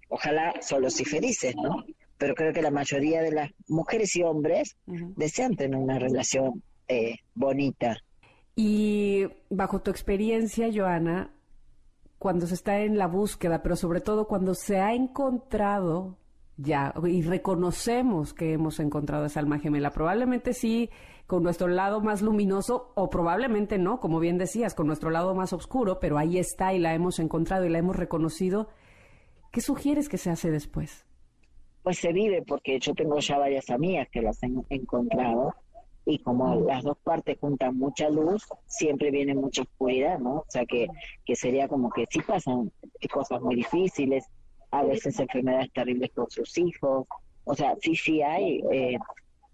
ojalá 0.10 0.54
solos 0.62 1.00
y 1.02 1.06
felices, 1.06 1.56
¿no? 1.56 1.84
Pero 2.18 2.36
creo 2.36 2.54
que 2.54 2.62
la 2.62 2.72
mayoría 2.72 3.22
de 3.22 3.32
las 3.32 3.52
mujeres 3.68 4.16
y 4.16 4.24
hombres 4.24 4.76
desean 4.86 5.56
tener 5.56 5.78
una 5.78 5.98
relación 5.98 6.62
eh, 6.88 7.16
bonita. 7.34 7.98
Y 8.56 9.26
bajo 9.50 9.82
tu 9.82 9.90
experiencia, 9.90 10.70
Joana, 10.72 11.34
cuando 12.20 12.46
se 12.46 12.54
está 12.54 12.82
en 12.82 13.00
la 13.00 13.08
búsqueda, 13.08 13.64
pero 13.64 13.76
sobre 13.76 14.02
todo 14.02 14.28
cuando 14.28 14.54
se 14.54 14.80
ha 14.80 14.94
encontrado 14.94 16.20
ya, 16.62 16.94
y 17.04 17.22
reconocemos 17.22 18.34
que 18.34 18.54
hemos 18.54 18.80
encontrado 18.80 19.26
esa 19.26 19.40
alma 19.40 19.60
gemela. 19.60 19.92
Probablemente 19.92 20.54
sí 20.54 20.90
con 21.26 21.44
nuestro 21.44 21.68
lado 21.68 22.02
más 22.02 22.22
luminoso 22.22 22.92
o 22.96 23.10
probablemente 23.10 23.78
no, 23.78 24.00
como 24.00 24.20
bien 24.20 24.38
decías, 24.38 24.76
con 24.76 24.88
nuestro 24.88 25.10
lado 25.10 25.34
más 25.34 25.54
oscuro, 25.54 26.00
pero 26.00 26.18
ahí 26.18 26.38
está 26.38 26.74
y 26.74 26.80
la 26.80 26.94
hemos 26.94 27.20
encontrado 27.20 27.66
y 27.66 27.70
la 27.70 27.80
hemos 27.80 27.96
reconocido. 27.96 28.68
¿Qué 29.52 29.62
sugieres 29.62 30.10
que 30.10 30.18
se 30.18 30.30
hace 30.30 30.52
después? 30.52 31.06
Pues 31.84 31.98
se 31.98 32.12
vive, 32.14 32.44
porque 32.46 32.80
yo 32.80 32.94
tengo 32.94 33.18
ya 33.20 33.38
varias 33.38 33.70
amigas 33.70 34.08
que 34.12 34.22
las 34.22 34.44
han 34.44 34.64
encontrado 34.70 35.56
y 36.06 36.20
como 36.20 36.56
las 36.56 36.84
dos 36.84 36.98
partes 37.04 37.38
juntan 37.40 37.78
mucha 37.78 38.10
luz, 38.10 38.48
siempre 38.66 39.10
viene 39.10 39.34
mucha 39.34 39.62
oscuridad, 39.62 40.20
¿no? 40.20 40.40
O 40.40 40.46
sea 40.48 40.66
que, 40.66 40.88
que 41.26 41.36
sería 41.36 41.68
como 41.68 41.90
que 41.90 42.06
sí 42.10 42.20
pasan 42.22 42.72
cosas 43.12 43.42
muy 43.42 43.56
difíciles, 43.56 44.26
a 44.72 44.84
veces 44.84 45.20
enfermedades 45.20 45.72
terribles 45.74 46.12
con 46.14 46.30
sus 46.30 46.58
hijos, 46.58 47.06
o 47.44 47.56
sea, 47.56 47.76
sí, 47.82 47.96
sí 47.96 48.22
hay, 48.22 48.62
eh, 48.72 48.98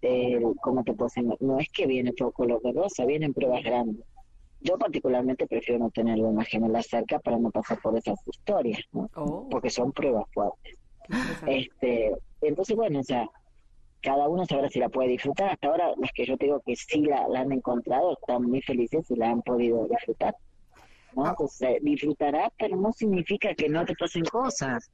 eh, 0.02 0.42
como 0.62 0.84
te 0.84 0.94
puedo 0.94 1.10
decir, 1.10 1.26
no 1.40 1.60
es 1.60 1.70
que 1.70 1.88
viene 1.88 2.14
todo 2.14 2.32
color 2.32 2.62
de 2.62 2.74
rosa, 2.74 3.06
vienen 3.06 3.34
pruebas 3.34 3.64
grandes. 3.64 4.06
Yo 4.62 4.78
particularmente 4.78 5.48
prefiero 5.48 5.80
no 5.80 5.92
tener 5.92 6.20
una 6.20 6.44
gemela 6.44 6.82
cerca 6.82 7.20
para 7.20 7.38
no 7.38 7.52
pasar 7.52 7.80
por 7.80 7.96
esas 7.96 8.20
historias, 8.28 8.82
¿no? 8.92 9.10
Oh. 9.16 9.48
porque 9.50 9.70
son 9.70 9.92
pruebas 9.92 10.26
fuertes. 10.34 10.78
Este, 11.48 12.12
entonces, 12.42 12.76
bueno, 12.76 13.00
o 13.00 13.04
sea, 13.04 13.30
cada 14.02 14.28
uno 14.28 14.46
sabrá 14.46 14.70
si 14.70 14.80
la 14.80 14.90
puede 14.90 15.10
disfrutar. 15.10 15.52
Hasta 15.52 15.68
ahora, 15.68 15.94
las 15.98 16.12
que 16.12 16.26
yo 16.26 16.36
digo 16.38 16.62
que 16.66 16.76
sí 16.76 17.02
la, 17.02 17.28
han 17.36 17.52
encontrado 17.52 18.14
están 18.14 18.44
muy 18.44 18.62
felices 18.62 19.10
y 19.12 19.16
la 19.16 19.30
han 19.30 19.42
podido 19.42 19.88
disfrutar. 19.88 20.36
¿No? 21.18 21.26
Ah. 21.26 21.30
Entonces, 21.32 21.78
disfrutará, 21.82 22.52
pero 22.58 22.78
no 22.78 22.94
significa 22.94 23.54
que 23.56 23.68
no 23.68 23.86
te 23.86 23.96
pasen 23.96 24.24
cosas. 24.26 24.90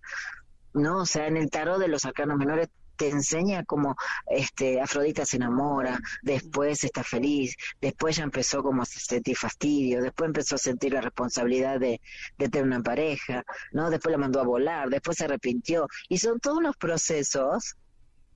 ¿no? 0.73 1.01
O 1.01 1.05
sea, 1.05 1.27
en 1.27 1.38
el 1.38 1.49
tarot 1.49 1.79
de 1.79 1.88
los 1.88 2.05
arcanos 2.05 2.38
menores 2.38 2.69
te 2.95 3.09
enseña 3.09 3.65
cómo 3.65 3.95
este, 4.27 4.79
Afrodita 4.79 5.25
se 5.25 5.38
enamora, 5.38 5.99
después 6.21 6.83
está 6.83 7.03
feliz, 7.03 7.55
después 7.81 8.17
ya 8.17 8.23
empezó 8.23 8.62
como 8.62 8.83
a 8.83 8.86
sentir 8.86 9.36
fastidio, 9.36 10.01
después 10.01 10.27
empezó 10.27 10.55
a 10.55 10.59
sentir 10.59 10.93
la 10.93 11.01
responsabilidad 11.01 11.79
de, 11.79 11.99
de 12.38 12.49
tener 12.49 12.67
una 12.67 12.83
pareja, 12.83 13.43
¿no? 13.71 13.89
Después 13.89 14.12
la 14.12 14.19
mandó 14.19 14.39
a 14.39 14.45
volar, 14.45 14.89
después 14.89 15.17
se 15.17 15.25
arrepintió. 15.25 15.88
Y 16.07 16.19
son 16.19 16.39
todos 16.39 16.59
unos 16.59 16.77
procesos 16.77 17.75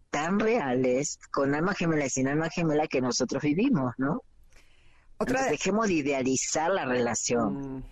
tan 0.10 0.40
reales, 0.40 1.20
con 1.32 1.54
alma 1.54 1.76
gemela 1.76 2.06
y 2.06 2.10
sin 2.10 2.28
alma 2.28 2.50
gemela 2.50 2.88
que 2.88 3.02
nosotros 3.02 3.44
vivimos, 3.44 3.94
¿no? 3.98 4.24
Otra... 5.18 5.50
dejemos 5.50 5.88
de 5.88 5.94
idealizar 5.94 6.72
la 6.72 6.86
relación. 6.86 7.84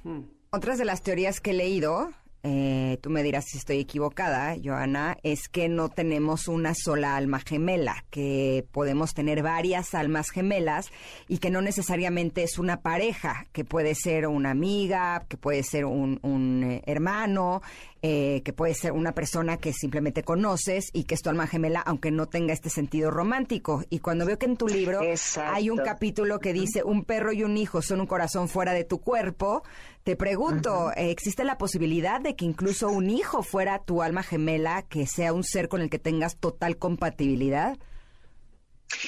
Otras 0.51 0.77
de 0.77 0.85
las 0.85 1.01
teorías 1.01 1.41
que 1.41 1.51
he 1.51 1.53
leído 1.53 2.11
eh, 2.47 2.99
tú 3.01 3.09
me 3.09 3.23
dirás 3.23 3.45
si 3.45 3.57
estoy 3.57 3.79
equivocada, 3.79 4.55
Joana, 4.63 5.17
es 5.23 5.49
que 5.49 5.67
no 5.67 5.89
tenemos 5.89 6.47
una 6.47 6.75
sola 6.75 7.15
alma 7.15 7.39
gemela, 7.39 8.05
que 8.11 8.63
podemos 8.71 9.15
tener 9.15 9.41
varias 9.41 9.95
almas 9.95 10.29
gemelas 10.29 10.91
y 11.27 11.39
que 11.39 11.49
no 11.49 11.61
necesariamente 11.61 12.43
es 12.43 12.59
una 12.59 12.81
pareja, 12.81 13.47
que 13.51 13.65
puede 13.65 13.95
ser 13.95 14.27
una 14.27 14.51
amiga, 14.51 15.25
que 15.27 15.37
puede 15.37 15.63
ser 15.63 15.85
un, 15.85 16.19
eh, 16.63 16.83
hermano, 16.85 17.63
eh, 18.03 18.43
que 18.45 18.53
puede 18.53 18.75
ser 18.75 18.91
una 18.91 19.13
persona 19.13 19.57
que 19.57 19.73
simplemente 19.73 20.21
conoces 20.21 20.91
y 20.93 21.05
que 21.05 21.15
es 21.15 21.23
tu 21.23 21.31
alma 21.31 21.47
gemela, 21.47 21.79
aunque 21.79 22.11
no 22.11 22.27
tenga 22.27 22.53
este 22.53 22.69
sentido 22.69 23.09
romántico. 23.09 23.83
Y 23.89 23.97
cuando 23.97 24.27
veo 24.27 24.37
que 24.37 24.45
en 24.45 24.57
tu 24.57 24.67
libro 24.67 24.99
hay 25.43 25.71
un 25.71 25.79
capítulo 25.79 26.37
que 26.37 26.53
dice 26.53 26.83
un 26.83 27.05
perro 27.05 27.33
y 27.33 27.43
un 27.43 27.57
hijo 27.57 27.81
son 27.81 28.01
un 28.01 28.05
corazón 28.05 28.47
fuera 28.49 28.73
de 28.73 28.83
tu 28.83 28.99
cuerpo, 28.99 29.63
te 30.05 30.15
pregunto, 30.15 30.91
¿existe 30.95 31.43
la 31.43 31.57
posibilidad 31.57 32.21
de 32.21 32.35
que 32.35 32.45
incluso 32.45 32.89
un 32.89 33.09
hijo 33.09 33.41
fuera 33.41 33.83
tu 33.83 34.03
alma 34.03 34.21
gemela, 34.21 34.83
que 34.83 35.07
sea 35.07 35.33
un 35.33 35.43
ser 35.43 35.67
con 35.67 35.81
el 35.81 35.89
que 35.89 35.97
tengas 35.97 36.37
total 36.37 36.77
compatibilidad? 36.77 37.75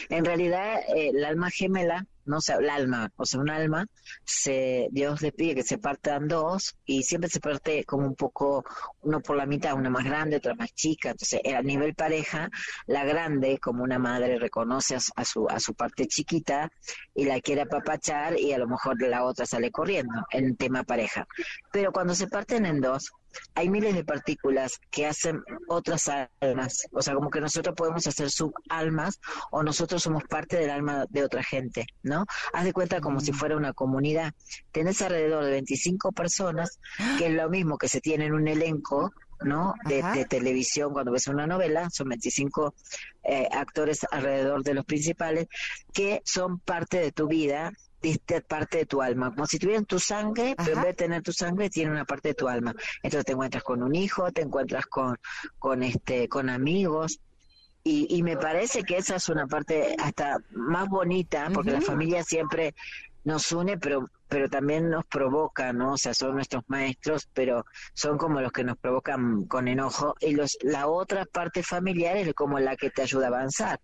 En 0.10 0.26
realidad, 0.26 0.80
eh, 0.96 1.10
el 1.10 1.24
alma 1.24 1.52
gemela 1.52 2.08
no 2.28 2.42
sé, 2.42 2.54
el 2.54 2.70
alma, 2.70 3.12
o 3.16 3.26
sea, 3.26 3.40
un 3.40 3.50
alma, 3.50 3.86
se, 4.24 4.88
Dios 4.92 5.22
le 5.22 5.32
pide 5.32 5.56
que 5.56 5.64
se 5.64 5.78
partan 5.78 6.28
dos 6.28 6.76
y 6.86 7.04
siempre 7.04 7.30
se 7.30 7.40
parte 7.40 7.84
como 7.86 8.06
un 8.08 8.16
poco, 8.16 8.64
uno 9.02 9.22
por 9.22 9.38
la 9.38 9.46
mitad, 9.46 9.74
una 9.74 9.90
más 9.90 10.06
grande, 10.06 10.38
otra 10.38 10.56
más 10.56 10.74
chica. 10.74 11.12
Entonces, 11.12 11.42
a 11.54 11.62
nivel 11.62 11.96
pareja, 11.96 12.50
la 12.86 13.04
grande, 13.06 13.58
como 13.60 13.84
una 13.84 14.00
madre, 14.00 14.40
reconoce 14.40 14.96
a, 14.96 15.26
su, 15.26 15.48
a 15.50 15.60
su 15.60 15.74
parte 15.74 16.08
chiquita 16.08 16.70
y 17.14 17.26
la 17.26 17.42
quiere 17.42 17.62
apapachar 17.62 18.40
y 18.40 18.54
a 18.54 18.58
lo 18.58 18.68
mejor 18.68 19.02
la 19.02 19.24
otra 19.24 19.46
sale 19.46 19.72
corriendo 19.72 20.26
en 20.32 20.56
tema 20.56 20.84
pareja. 20.84 21.28
Pero 21.72 21.92
cuando 21.92 22.16
se 22.16 22.28
parten 22.28 22.66
en 22.66 22.82
dos, 22.82 23.12
hay 23.56 23.70
miles 23.70 23.96
de 23.96 24.04
partículas 24.04 24.80
que 24.92 25.06
hacen 25.06 25.42
otras 25.68 26.10
almas. 26.40 26.88
O 26.92 27.02
sea, 27.02 27.16
como 27.16 27.30
que 27.30 27.42
nosotros 27.42 27.76
podemos 27.76 28.06
hacer 28.08 28.30
subalmas 28.30 29.20
o 29.52 29.64
nosotros 29.64 30.04
somos 30.04 30.24
parte 30.26 30.58
del 30.58 30.70
alma 30.70 31.06
de 31.10 31.24
otra 31.24 31.44
gente, 31.44 31.86
¿no? 32.04 32.26
Haz 32.54 32.66
de 32.66 32.74
cuenta 32.74 33.02
como 33.02 33.20
si 33.20 33.32
mm. 33.32 33.36
fuera 33.36 33.58
una 33.58 33.74
comunidad. 33.74 34.34
Tenés 34.72 35.02
alrededor 35.02 35.46
de 35.46 35.52
25 35.52 36.12
personas, 36.12 36.80
que 37.18 37.28
es 37.28 37.34
lo 37.34 37.50
mismo 37.50 37.78
que 37.78 37.88
se 37.88 38.02
tiene 38.02 38.26
en 38.26 38.34
un 38.34 38.48
elenco, 38.48 39.12
¿no? 39.42 39.74
De, 39.86 40.26
televisión, 40.26 40.94
cuando 40.94 41.12
ves 41.12 41.28
una 41.28 41.48
novela, 41.48 41.90
son 41.92 42.10
25 42.10 42.74
eh, 43.24 43.48
actores 43.52 44.06
alrededor 44.12 44.64
de 44.64 44.74
los 44.74 44.86
principales 44.86 45.48
que 45.94 46.22
son 46.26 46.60
parte 46.60 46.98
de 47.00 47.12
tu 47.12 47.28
vida 47.28 47.72
diste 48.02 48.42
parte 48.42 48.80
de 48.80 48.86
tu 48.86 49.02
alma, 49.02 49.34
como 49.34 49.46
si 49.46 49.60
tuvieran 49.60 49.86
tu 49.86 50.00
sangre, 50.00 50.56
pero 50.58 50.74
en 50.74 50.82
vez 50.82 50.86
de 50.88 50.94
tener 50.94 51.22
tu 51.24 51.34
sangre, 51.34 51.70
tiene 51.70 51.92
una 51.92 52.06
parte 52.06 52.30
de 52.30 52.36
tu 52.36 52.48
alma. 52.48 52.74
Entonces 53.04 53.26
te 53.26 53.32
encuentras 53.34 53.64
con 53.64 53.84
un 53.84 53.96
hijo, 53.96 54.32
te 54.32 54.42
encuentras 54.42 54.86
con, 54.86 55.18
con 55.60 55.84
este, 55.84 56.28
con 56.30 56.50
amigos, 56.50 57.20
y, 57.84 58.08
y 58.10 58.22
me 58.22 58.36
parece 58.36 58.84
que 58.84 58.98
esa 58.98 59.16
es 59.16 59.30
una 59.30 59.48
parte 59.48 59.96
hasta 59.98 60.38
más 60.52 60.90
bonita, 60.90 61.50
porque 61.54 61.72
la 61.72 61.82
familia 61.82 62.24
siempre 62.24 62.76
nos 63.24 63.52
une, 63.52 63.78
pero 63.78 64.10
pero 64.28 64.50
también 64.50 64.90
nos 64.90 65.06
provoca, 65.06 65.72
¿no? 65.74 65.94
O 65.94 65.98
sea, 65.98 66.14
son 66.14 66.36
nuestros 66.36 66.64
maestros, 66.68 67.30
pero 67.34 67.66
son 67.94 68.18
como 68.18 68.42
los 68.42 68.52
que 68.52 68.64
nos 68.64 68.78
provocan 68.78 69.46
con 69.46 69.68
enojo. 69.68 70.16
Y 70.20 70.32
los 70.32 70.58
la 70.62 70.88
otra 70.88 71.26
parte 71.26 71.64
familiar 71.64 72.18
es 72.18 72.34
como 72.34 72.60
la 72.60 72.76
que 72.76 72.90
te 72.90 73.04
ayuda 73.04 73.26
a 73.26 73.30
avanzar. 73.30 73.80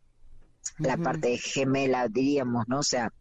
La 0.77 0.97
parte 0.97 1.37
gemela, 1.37 2.07
diríamos, 2.07 2.67
¿no? 2.67 2.79
O 2.79 2.83
sea, 2.83 3.11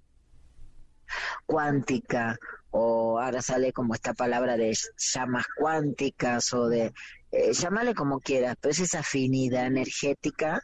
cuántica 1.46 2.38
o 2.70 3.18
ahora 3.18 3.42
sale 3.42 3.72
como 3.72 3.94
esta 3.94 4.14
palabra 4.14 4.57
de 4.57 4.77
llamas 4.96 5.46
cuánticas 5.57 6.53
o 6.55 6.68
de 6.68 6.92
eh, 7.31 7.53
llámale 7.53 7.94
como 7.94 8.20
quieras, 8.20 8.57
pero 8.61 8.72
es 8.72 8.81
esa 8.81 9.01
afinidad 9.01 9.66
energética 9.66 10.62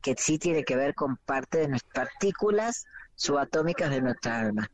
que 0.00 0.14
sí 0.16 0.38
tiene 0.38 0.64
que 0.64 0.76
ver 0.76 0.94
con 0.94 1.16
parte 1.16 1.58
de 1.58 1.68
nuestras 1.68 2.08
partículas 2.08 2.86
subatómicas 3.14 3.90
de 3.90 4.00
nuestra 4.00 4.40
alma. 4.40 4.70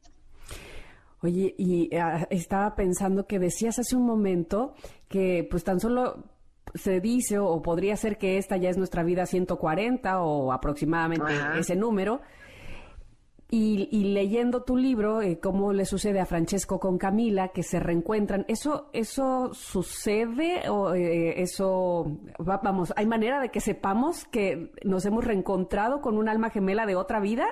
Oye, 1.22 1.54
y 1.56 1.94
ah, 1.96 2.26
estaba 2.30 2.74
pensando 2.74 3.26
que 3.26 3.38
decías 3.38 3.78
hace 3.78 3.96
un 3.96 4.04
momento 4.04 4.74
que 5.08 5.46
pues 5.48 5.62
tan 5.62 5.78
solo 5.78 6.24
se 6.74 7.00
dice 7.00 7.38
o 7.38 7.62
podría 7.62 7.96
ser 7.96 8.18
que 8.18 8.38
esta 8.38 8.56
ya 8.56 8.70
es 8.70 8.76
nuestra 8.76 9.02
vida 9.02 9.26
140 9.26 10.20
o 10.20 10.52
aproximadamente 10.52 11.32
ese 11.58 11.76
número, 11.76 12.22
y, 13.54 14.04
leyendo 14.14 14.62
tu 14.62 14.78
libro, 14.78 15.20
eh, 15.20 15.38
cómo 15.38 15.74
le 15.74 15.84
sucede 15.84 16.20
a 16.20 16.24
Francesco 16.24 16.80
con 16.80 16.96
Camila, 16.96 17.48
que 17.48 17.62
se 17.62 17.80
reencuentran, 17.80 18.46
¿eso, 18.48 18.88
eso 18.94 19.52
sucede 19.52 20.70
o 20.70 20.94
eh, 20.94 21.42
eso, 21.42 22.18
vamos, 22.38 22.94
hay 22.96 23.04
manera 23.04 23.40
de 23.40 23.50
que 23.50 23.60
sepamos 23.60 24.24
que 24.24 24.72
nos 24.84 25.04
hemos 25.04 25.22
reencontrado 25.26 26.00
con 26.00 26.16
un 26.16 26.30
alma 26.30 26.48
gemela 26.48 26.86
de 26.86 26.96
otra 26.96 27.20
vida? 27.20 27.44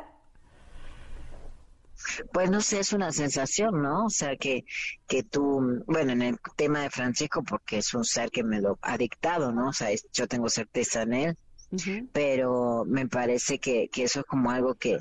Pues 2.33 2.51
no 2.51 2.63
sé, 2.63 2.81
es 2.81 2.95
una 2.95 3.13
sensación, 3.13 3.83
¿no? 3.83 4.07
O 4.07 4.11
sea, 4.11 4.37
que, 4.37 4.65
que 5.07 5.23
tú, 5.23 5.83
bueno, 5.87 6.13
en 6.13 6.23
el 6.23 6.39
tema 6.57 6.81
de 6.81 6.89
Francesco, 6.89 7.43
porque 7.43 7.77
es 7.77 7.93
un 7.93 8.07
ser 8.07 8.31
que 8.31 8.43
me 8.43 8.63
lo 8.63 8.79
ha 8.81 8.97
dictado, 8.97 9.53
¿no? 9.53 9.69
O 9.69 9.73
sea, 9.75 9.91
yo 10.15 10.27
tengo 10.27 10.49
certeza 10.49 11.03
en 11.03 11.13
él, 11.13 11.39
pero 12.11 12.87
me 12.87 13.07
parece 13.07 13.59
que, 13.59 13.91
que 13.93 14.05
eso 14.05 14.21
es 14.21 14.27
como 14.27 14.51
algo 14.51 14.77
que, 14.77 14.99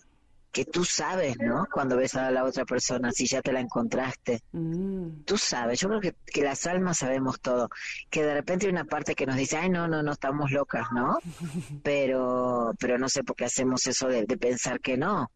que 0.52 0.66
tú 0.66 0.84
sabes, 0.84 1.38
¿no? 1.40 1.68
Cuando 1.72 1.96
ves 1.96 2.16
a 2.16 2.32
la 2.32 2.44
otra 2.44 2.66
persona, 2.66 3.12
si 3.12 3.28
ya 3.28 3.42
te 3.42 3.52
la 3.52 3.60
encontraste. 3.60 4.42
Mm. 4.52 5.24
Tú 5.26 5.38
sabes, 5.38 5.80
yo 5.80 5.88
creo 5.90 6.02
que, 6.02 6.16
que, 6.26 6.44
las 6.44 6.66
almas 6.66 6.98
sabemos 6.98 7.40
todo. 7.40 7.70
Que 8.10 8.24
de 8.24 8.34
repente 8.34 8.66
hay 8.66 8.72
una 8.72 8.86
parte 8.86 9.16
que 9.16 9.26
nos 9.26 9.36
dice, 9.36 9.58
ay, 9.58 9.70
no, 9.70 9.88
no, 9.88 10.02
no, 10.02 10.12
estamos 10.12 10.52
locas, 10.52 10.88
¿no? 10.92 11.18
pero, 11.84 12.74
pero 12.80 12.98
no 12.98 13.10
sé 13.10 13.24
por 13.24 13.36
qué 13.36 13.46
hacemos 13.46 13.86
eso 13.86 14.08
de, 14.08 14.26
pensar 14.38 14.80
que 14.80 14.98
no. 14.98 15.30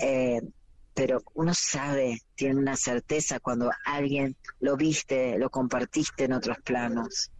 eh, 0.00 0.40
pero 0.94 1.22
uno 1.34 1.52
sabe, 1.54 2.18
tiene 2.34 2.56
una 2.56 2.74
certeza 2.74 3.38
cuando 3.38 3.70
alguien 3.84 4.36
lo 4.60 4.76
viste, 4.76 5.38
lo 5.38 5.50
compartiste 5.50 6.24
en 6.24 6.32
otros 6.32 6.58
planos. 6.64 7.30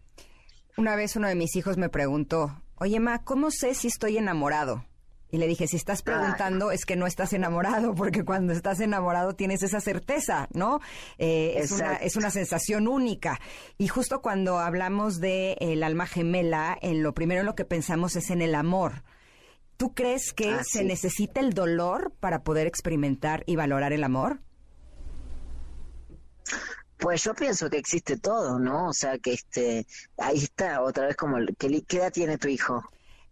Una 0.76 0.94
vez 0.94 1.16
uno 1.16 1.26
de 1.26 1.34
mis 1.34 1.56
hijos 1.56 1.76
me 1.76 1.88
preguntó, 1.88 2.62
oye, 2.76 3.00
Ma, 3.00 3.24
¿cómo 3.24 3.50
sé 3.50 3.74
si 3.74 3.88
estoy 3.88 4.16
enamorado? 4.16 4.84
Y 5.30 5.36
le 5.38 5.46
dije, 5.46 5.66
si 5.66 5.76
estás 5.76 6.00
preguntando 6.02 6.70
es 6.70 6.86
que 6.86 6.96
no 6.96 7.06
estás 7.06 7.32
enamorado, 7.34 7.94
porque 7.94 8.24
cuando 8.24 8.52
estás 8.52 8.80
enamorado 8.80 9.34
tienes 9.34 9.62
esa 9.62 9.80
certeza, 9.80 10.48
¿no? 10.52 10.80
Eh, 11.18 11.54
es, 11.56 11.70
una, 11.72 11.96
es 11.96 12.16
una 12.16 12.30
sensación 12.30 12.88
única. 12.88 13.38
Y 13.76 13.88
justo 13.88 14.22
cuando 14.22 14.58
hablamos 14.58 15.20
de 15.20 15.56
el 15.60 15.82
alma 15.82 16.06
gemela, 16.06 16.78
en 16.80 17.02
lo 17.02 17.12
primero 17.12 17.40
en 17.40 17.46
lo 17.46 17.54
que 17.54 17.64
pensamos 17.66 18.16
es 18.16 18.30
en 18.30 18.40
el 18.40 18.54
amor. 18.54 19.02
¿Tú 19.76 19.94
crees 19.94 20.32
que 20.32 20.54
Ah, 20.54 20.64
se 20.64 20.78
sí. 20.80 20.84
necesita 20.84 21.40
el 21.40 21.52
dolor 21.52 22.12
para 22.18 22.42
poder 22.42 22.66
experimentar 22.66 23.44
y 23.46 23.54
valorar 23.56 23.92
el 23.92 24.04
amor? 24.04 24.40
Pues 26.98 27.22
yo 27.22 27.34
pienso 27.34 27.70
que 27.70 27.76
existe 27.78 28.16
todo, 28.16 28.58
¿no? 28.58 28.88
O 28.88 28.92
sea, 28.92 29.18
que 29.18 29.34
este, 29.34 29.86
ahí 30.16 30.38
está, 30.38 30.82
otra 30.82 31.06
vez 31.06 31.16
como, 31.16 31.36
¿qué, 31.58 31.82
qué 31.86 31.96
edad 31.98 32.12
tiene 32.12 32.38
tu 32.38 32.48
hijo? 32.48 32.82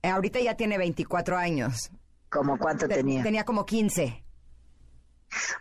Eh, 0.07 0.11
ahorita 0.11 0.40
ya 0.40 0.55
tiene 0.57 0.79
24 0.79 1.37
años. 1.37 1.90
¿Como 2.31 2.59
cuánto 2.59 2.87
Te- 2.87 2.95
tenía? 2.95 3.23
Tenía 3.23 3.45
como 3.45 3.66
15. 3.66 4.23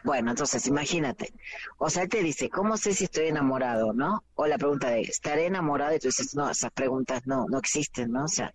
Bueno, 0.04 0.30
entonces 0.30 0.68
imagínate. 0.68 1.34
O 1.80 1.90
sea, 1.90 2.04
él 2.04 2.10
te 2.10 2.22
dice, 2.22 2.50
¿cómo 2.50 2.78
sé 2.78 2.94
si 2.94 3.06
estoy 3.06 3.28
enamorado, 3.28 3.92
no? 3.94 4.24
O 4.36 4.46
la 4.46 4.58
pregunta 4.60 4.90
de, 4.92 5.02
¿estaré 5.02 5.48
enamorado? 5.48 5.96
Y 5.96 6.00
tú 6.00 6.08
dices, 6.10 6.36
no, 6.36 6.50
esas 6.50 6.72
preguntas 6.72 7.24
no, 7.26 7.46
no 7.50 7.58
existen, 7.58 8.12
¿no? 8.12 8.26
O 8.26 8.28
sea, 8.28 8.54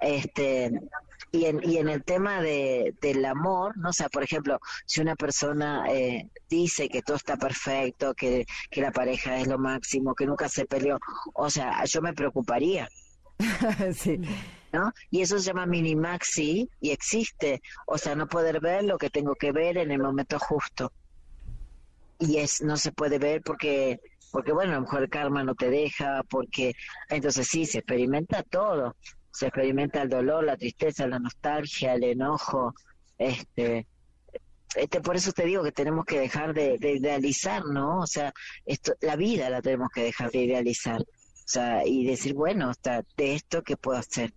este, 0.00 0.72
y 1.30 1.44
en, 1.44 1.60
y 1.62 1.76
en 1.78 1.88
el 1.88 2.02
tema 2.02 2.42
de, 2.42 2.94
del 3.00 3.24
amor, 3.24 3.78
¿no? 3.78 3.90
O 3.90 3.92
sea, 3.92 4.08
por 4.08 4.24
ejemplo, 4.24 4.58
si 4.86 5.00
una 5.00 5.14
persona 5.14 5.84
eh, 5.88 6.28
dice 6.50 6.88
que 6.88 7.02
todo 7.02 7.16
está 7.16 7.36
perfecto, 7.36 8.12
que, 8.14 8.44
que 8.70 8.80
la 8.80 8.90
pareja 8.90 9.38
es 9.38 9.46
lo 9.46 9.58
máximo, 9.58 10.14
que 10.16 10.26
nunca 10.26 10.48
se 10.48 10.66
peleó, 10.66 10.98
o 11.34 11.48
sea, 11.48 11.84
yo 11.84 12.02
me 12.02 12.12
preocuparía. 12.12 12.88
sí. 13.94 14.20
¿No? 14.72 14.92
Y 15.10 15.22
eso 15.22 15.38
se 15.38 15.46
llama 15.46 15.66
minimaxi 15.66 16.68
y 16.80 16.90
existe, 16.90 17.62
o 17.86 17.98
sea, 17.98 18.14
no 18.14 18.26
poder 18.26 18.60
ver 18.60 18.84
lo 18.84 18.98
que 18.98 19.10
tengo 19.10 19.34
que 19.34 19.52
ver 19.52 19.78
en 19.78 19.90
el 19.90 20.00
momento 20.00 20.38
justo. 20.38 20.92
Y 22.18 22.38
es 22.38 22.62
no 22.62 22.76
se 22.76 22.92
puede 22.92 23.18
ver 23.18 23.42
porque 23.42 24.00
porque 24.30 24.52
bueno, 24.52 24.72
a 24.72 24.74
lo 24.76 24.82
mejor 24.82 25.02
el 25.02 25.08
karma 25.08 25.42
no 25.42 25.54
te 25.54 25.70
deja, 25.70 26.22
porque 26.28 26.74
entonces 27.08 27.48
sí 27.48 27.64
se 27.64 27.78
experimenta 27.78 28.42
todo. 28.42 28.96
Se 29.30 29.46
experimenta 29.46 30.02
el 30.02 30.08
dolor, 30.08 30.44
la 30.44 30.56
tristeza, 30.56 31.06
la 31.06 31.18
nostalgia, 31.18 31.94
el 31.94 32.04
enojo, 32.04 32.74
este 33.18 33.86
este, 34.74 35.00
por 35.00 35.16
eso 35.16 35.32
te 35.32 35.44
digo 35.44 35.62
que 35.62 35.72
tenemos 35.72 36.04
que 36.04 36.20
dejar 36.20 36.52
de, 36.52 36.78
de 36.78 36.94
idealizar, 36.94 37.64
¿no? 37.64 38.00
O 38.00 38.06
sea, 38.06 38.32
esto, 38.66 38.94
la 39.00 39.16
vida 39.16 39.48
la 39.48 39.62
tenemos 39.62 39.88
que 39.90 40.02
dejar 40.02 40.30
de 40.30 40.44
idealizar. 40.44 41.00
O 41.00 41.50
sea, 41.50 41.86
y 41.86 42.04
decir, 42.04 42.34
bueno, 42.34 42.70
está 42.70 43.02
de 43.16 43.34
esto 43.34 43.62
que 43.62 43.76
puedo 43.76 43.98
hacer 43.98 44.34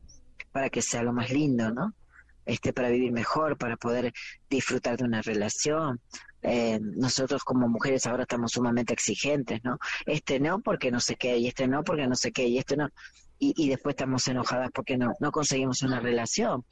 para 0.52 0.70
que 0.70 0.82
sea 0.82 1.04
lo 1.04 1.14
más 1.14 1.30
lindo, 1.32 1.72
¿no? 1.72 1.94
Este, 2.46 2.74
para 2.74 2.90
vivir 2.90 3.12
mejor, 3.12 3.58
para 3.58 3.78
poder 3.78 4.12
disfrutar 4.50 4.98
de 4.98 5.04
una 5.06 5.22
relación. 5.22 6.00
Eh, 6.44 6.80
nosotros 6.82 7.44
como 7.44 7.68
mujeres 7.68 8.08
ahora 8.08 8.24
estamos 8.24 8.52
sumamente 8.54 8.94
exigentes, 8.94 9.64
¿no? 9.64 9.78
Este 10.08 10.40
no 10.40 10.60
porque 10.60 10.90
no 10.92 11.00
sé 11.00 11.16
qué, 11.16 11.38
y 11.38 11.48
este 11.48 11.68
no 11.68 11.84
porque 11.84 12.08
no 12.08 12.16
sé 12.16 12.32
qué, 12.32 12.48
y 12.48 12.58
este 12.58 12.76
no. 12.78 12.90
Y, 13.44 13.54
y 13.58 13.70
después 13.70 13.94
estamos 13.94 14.28
enojadas 14.28 14.70
porque 14.72 14.98
no, 14.98 15.14
no 15.20 15.32
conseguimos 15.32 15.82
una 15.82 16.00
relación. 16.00 16.64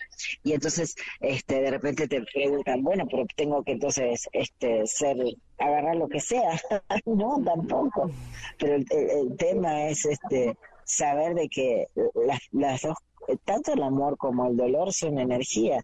Y 0.44 0.54
entonces, 0.54 0.96
este, 1.20 1.62
de 1.62 1.72
repente 1.72 2.08
te 2.08 2.22
preguntan, 2.32 2.84
bueno, 2.84 3.06
pero 3.10 3.26
tengo 3.36 3.64
que 3.64 3.72
entonces, 3.72 4.28
este, 4.34 4.86
ser, 4.86 5.18
agarrar 5.58 5.96
lo 5.96 6.08
que 6.08 6.20
sea. 6.20 6.60
no, 7.06 7.42
tampoco. 7.44 8.12
Pero 8.60 8.76
el, 8.76 8.86
el- 8.92 9.36
tema 9.38 9.88
es, 9.88 10.06
este, 10.06 10.56
saber 10.84 11.34
de 11.34 11.50
que 11.50 11.88
las, 12.28 12.40
las 12.52 12.82
dos, 12.82 12.98
tanto 13.46 13.74
el 13.74 13.84
amor 13.84 14.18
como 14.18 14.48
el 14.48 14.58
dolor 14.58 14.94
son 14.94 15.20
energía 15.20 15.84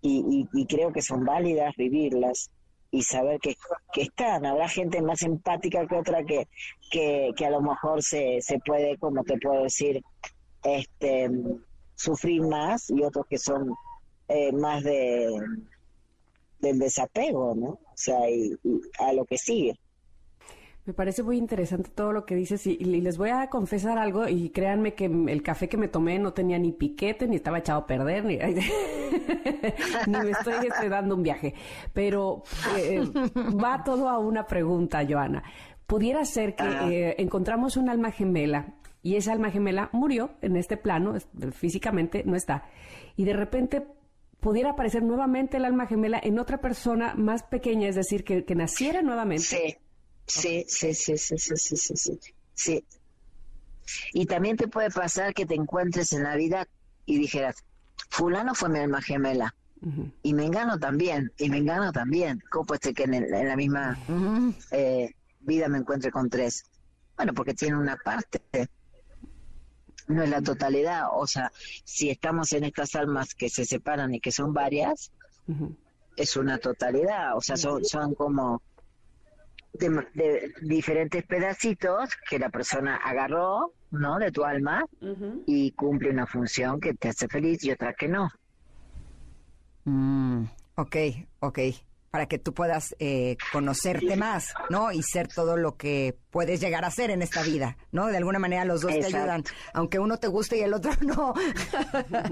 y, 0.00 0.66
creo 0.66 0.92
que 0.92 1.02
son 1.02 1.24
válidas 1.24 1.74
vivirlas 1.76 2.50
y 2.90 3.02
saber 3.02 3.38
que, 3.40 3.54
que 3.92 4.02
están. 4.02 4.44
Habrá 4.44 4.68
gente 4.68 5.00
más 5.00 5.22
empática 5.22 5.86
que 5.86 5.96
otra 5.96 6.24
que, 6.24 6.48
que, 6.90 7.30
que 7.36 7.46
a 7.46 7.50
lo 7.50 7.60
mejor 7.60 8.02
se, 8.02 8.40
se 8.42 8.58
puede, 8.58 8.98
como 8.98 9.22
te 9.22 9.38
puedo 9.38 9.62
decir, 9.62 10.02
este 10.64 11.30
sufrir 11.94 12.42
más 12.42 12.90
y 12.90 13.02
otros 13.02 13.26
que 13.26 13.38
son 13.38 13.72
eh, 14.28 14.52
más 14.52 14.82
de 14.82 15.30
del 16.58 16.78
desapego, 16.78 17.54
¿no? 17.54 17.68
O 17.70 17.96
sea, 17.96 18.30
y 18.30 18.56
a 18.98 19.12
lo 19.12 19.24
que 19.24 19.36
sigue. 19.36 19.78
Me 20.84 20.92
parece 20.92 21.22
muy 21.22 21.36
interesante 21.36 21.90
todo 21.94 22.12
lo 22.12 22.26
que 22.26 22.34
dices 22.34 22.66
y, 22.66 22.72
y 22.72 22.84
les 23.00 23.16
voy 23.16 23.30
a 23.30 23.46
confesar 23.48 23.98
algo 23.98 24.26
y 24.26 24.50
créanme 24.50 24.94
que 24.94 25.04
el 25.04 25.40
café 25.40 25.68
que 25.68 25.76
me 25.76 25.86
tomé 25.86 26.18
no 26.18 26.32
tenía 26.32 26.58
ni 26.58 26.72
piquete, 26.72 27.28
ni 27.28 27.36
estaba 27.36 27.58
echado 27.58 27.82
a 27.82 27.86
perder, 27.86 28.24
ni, 28.24 28.36
ni 30.06 30.18
me 30.18 30.30
estoy 30.32 30.66
este, 30.66 30.88
dando 30.88 31.14
un 31.14 31.22
viaje. 31.22 31.54
Pero 31.92 32.42
eh, 32.76 33.00
va 33.62 33.84
todo 33.84 34.08
a 34.08 34.18
una 34.18 34.44
pregunta, 34.48 35.06
Joana. 35.08 35.44
Pudiera 35.86 36.24
ser 36.24 36.56
que 36.56 36.64
eh, 36.64 37.14
encontramos 37.18 37.76
un 37.76 37.88
alma 37.88 38.10
gemela 38.10 38.74
y 39.02 39.14
esa 39.14 39.32
alma 39.32 39.52
gemela 39.52 39.88
murió 39.92 40.30
en 40.40 40.56
este 40.56 40.76
plano, 40.76 41.14
físicamente 41.52 42.24
no 42.24 42.34
está, 42.34 42.64
y 43.14 43.24
de 43.24 43.34
repente 43.34 43.86
pudiera 44.40 44.70
aparecer 44.70 45.04
nuevamente 45.04 45.58
el 45.58 45.64
alma 45.64 45.86
gemela 45.86 46.18
en 46.20 46.40
otra 46.40 46.60
persona 46.60 47.14
más 47.14 47.44
pequeña, 47.44 47.88
es 47.88 47.94
decir, 47.94 48.24
que, 48.24 48.44
que 48.44 48.56
naciera 48.56 49.00
nuevamente. 49.00 49.44
Sí, 49.44 49.76
sí, 50.40 50.64
sí, 50.68 50.94
sí, 50.94 51.16
sí, 51.18 51.36
sí, 51.38 51.56
sí, 51.56 51.76
sí, 51.76 51.96
sí, 51.96 52.18
sí. 52.54 52.86
Y 54.12 54.26
también 54.26 54.56
te 54.56 54.68
puede 54.68 54.90
pasar 54.90 55.34
que 55.34 55.46
te 55.46 55.54
encuentres 55.54 56.12
en 56.12 56.22
la 56.24 56.36
vida 56.36 56.66
y 57.04 57.18
dijeras, 57.18 57.56
fulano 58.10 58.54
fue 58.54 58.68
mi 58.68 58.78
alma 58.78 59.02
gemela, 59.02 59.54
y 60.22 60.34
me 60.34 60.44
engano 60.46 60.78
también, 60.78 61.32
y 61.36 61.50
me 61.50 61.58
engano 61.58 61.92
también. 61.92 62.40
¿Cómo 62.50 62.64
puede 62.66 62.80
ser 62.82 62.94
que 62.94 63.02
en, 63.04 63.14
el- 63.14 63.34
en 63.34 63.48
la 63.48 63.56
misma 63.56 63.98
eh, 64.70 65.10
vida 65.40 65.68
me 65.68 65.78
encuentre 65.78 66.10
con 66.10 66.30
tres? 66.30 66.62
Bueno, 67.16 67.34
porque 67.34 67.54
tiene 67.54 67.76
una 67.76 67.96
parte, 67.96 68.40
no 70.06 70.22
es 70.22 70.30
la 70.30 70.40
totalidad. 70.40 71.08
O 71.12 71.26
sea, 71.26 71.50
si 71.84 72.08
estamos 72.10 72.52
en 72.52 72.64
estas 72.64 72.94
almas 72.94 73.34
que 73.34 73.48
se 73.48 73.64
separan 73.64 74.14
y 74.14 74.20
que 74.20 74.30
son 74.32 74.52
varias, 74.54 75.10
es 76.16 76.36
una 76.36 76.58
totalidad, 76.58 77.36
o 77.36 77.40
sea, 77.40 77.56
son, 77.56 77.84
son 77.84 78.14
como 78.14 78.62
de, 79.72 79.88
de 80.14 80.52
diferentes 80.62 81.24
pedacitos 81.24 82.10
que 82.28 82.38
la 82.38 82.50
persona 82.50 82.96
agarró, 82.96 83.72
¿no? 83.90 84.18
De 84.18 84.30
tu 84.30 84.44
alma 84.44 84.84
y 85.46 85.72
cumple 85.72 86.10
una 86.10 86.26
función 86.26 86.80
que 86.80 86.94
te 86.94 87.08
hace 87.08 87.28
feliz 87.28 87.62
y 87.64 87.70
otra 87.70 87.94
que 87.94 88.08
no. 88.08 88.28
Mm, 89.84 90.44
ok, 90.76 90.96
ok. 91.40 91.58
Para 92.10 92.26
que 92.26 92.38
tú 92.38 92.52
puedas 92.52 92.94
eh, 92.98 93.38
conocerte 93.52 94.16
más, 94.16 94.52
¿no? 94.68 94.92
Y 94.92 95.02
ser 95.02 95.28
todo 95.28 95.56
lo 95.56 95.78
que 95.78 96.14
puedes 96.30 96.60
llegar 96.60 96.84
a 96.84 96.90
ser 96.90 97.10
en 97.10 97.22
esta 97.22 97.42
vida, 97.42 97.78
¿no? 97.90 98.08
De 98.08 98.18
alguna 98.18 98.38
manera 98.38 98.66
los 98.66 98.82
dos 98.82 98.92
te 98.92 99.06
ayudan, 99.06 99.42
aunque 99.72 99.98
uno 99.98 100.18
te 100.18 100.28
guste 100.28 100.58
y 100.58 100.60
el 100.60 100.74
otro 100.74 100.90
no. 101.00 101.32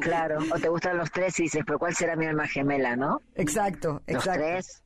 Claro, 0.00 0.40
o 0.54 0.58
te 0.58 0.68
gustan 0.68 0.98
los 0.98 1.10
tres 1.10 1.38
y 1.40 1.44
dices, 1.44 1.62
pero 1.66 1.78
¿cuál 1.78 1.94
será 1.94 2.14
mi 2.14 2.26
alma 2.26 2.46
gemela, 2.46 2.94
no? 2.94 3.22
exacto, 3.36 4.02
Los 4.06 4.16
exacto. 4.16 4.40
tres. 4.42 4.82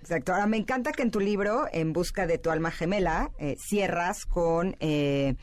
Exacto. 0.00 0.32
Ahora, 0.32 0.46
me 0.46 0.56
encanta 0.56 0.92
que 0.92 1.02
en 1.02 1.10
tu 1.10 1.20
libro, 1.20 1.66
En 1.72 1.92
busca 1.92 2.26
de 2.26 2.38
tu 2.38 2.50
alma 2.50 2.70
gemela, 2.70 3.30
eh, 3.38 3.56
cierras 3.58 4.24
con 4.26 4.76
eh, 4.80 5.34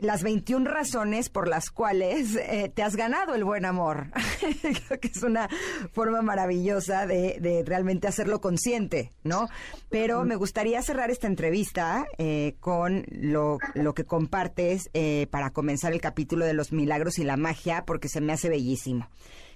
las 0.00 0.22
21 0.22 0.68
razones 0.70 1.28
por 1.28 1.48
las 1.48 1.70
cuales 1.70 2.36
eh, 2.36 2.70
te 2.74 2.82
has 2.82 2.96
ganado 2.96 3.34
el 3.34 3.44
buen 3.44 3.64
amor. 3.64 4.10
Creo 4.86 5.00
que 5.00 5.08
es 5.08 5.22
una 5.22 5.48
forma 5.92 6.22
maravillosa 6.22 7.06
de, 7.06 7.38
de 7.40 7.64
realmente 7.64 8.08
hacerlo 8.08 8.40
consciente, 8.40 9.12
¿no? 9.22 9.48
Pero 9.88 10.24
me 10.24 10.36
gustaría 10.36 10.82
cerrar 10.82 11.10
esta 11.10 11.26
entrevista 11.26 12.06
eh, 12.18 12.56
con 12.60 13.04
lo, 13.10 13.58
lo 13.74 13.94
que 13.94 14.04
compartes 14.04 14.90
eh, 14.94 15.26
para 15.30 15.50
comenzar 15.50 15.92
el 15.92 16.00
capítulo 16.00 16.44
de 16.44 16.54
los 16.54 16.72
milagros 16.72 17.18
y 17.18 17.24
la 17.24 17.36
magia, 17.36 17.84
porque 17.86 18.08
se 18.08 18.20
me 18.20 18.32
hace 18.32 18.48
bellísimo. 18.48 19.08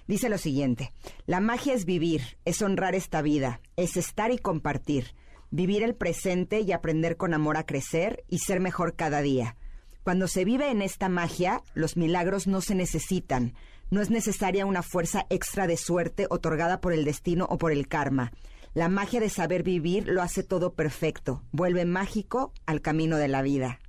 Dice 0.07 0.29
lo 0.29 0.37
siguiente, 0.37 0.91
la 1.25 1.39
magia 1.39 1.73
es 1.73 1.85
vivir, 1.85 2.21
es 2.43 2.61
honrar 2.61 2.93
esta 2.93 3.21
vida, 3.21 3.61
es 3.77 3.95
estar 3.95 4.31
y 4.31 4.37
compartir, 4.37 5.15
vivir 5.49 5.81
el 5.83 5.95
presente 5.95 6.59
y 6.59 6.71
aprender 6.73 7.15
con 7.15 7.33
amor 7.33 7.55
a 7.57 7.65
crecer 7.65 8.23
y 8.27 8.39
ser 8.39 8.59
mejor 8.59 8.95
cada 8.95 9.21
día. 9.21 9.55
Cuando 10.03 10.27
se 10.27 10.43
vive 10.43 10.69
en 10.69 10.81
esta 10.81 11.07
magia, 11.07 11.61
los 11.73 11.95
milagros 11.95 12.47
no 12.47 12.59
se 12.59 12.75
necesitan, 12.75 13.53
no 13.89 14.01
es 14.01 14.09
necesaria 14.09 14.65
una 14.65 14.81
fuerza 14.81 15.25
extra 15.29 15.67
de 15.67 15.77
suerte 15.77 16.27
otorgada 16.29 16.81
por 16.81 16.91
el 16.91 17.05
destino 17.05 17.45
o 17.49 17.57
por 17.57 17.71
el 17.71 17.87
karma. 17.87 18.31
La 18.73 18.89
magia 18.89 19.21
de 19.21 19.29
saber 19.29 19.63
vivir 19.63 20.07
lo 20.07 20.21
hace 20.21 20.43
todo 20.43 20.73
perfecto, 20.73 21.43
vuelve 21.51 21.85
mágico 21.85 22.51
al 22.65 22.81
camino 22.81 23.17
de 23.17 23.27
la 23.29 23.41
vida. 23.41 23.79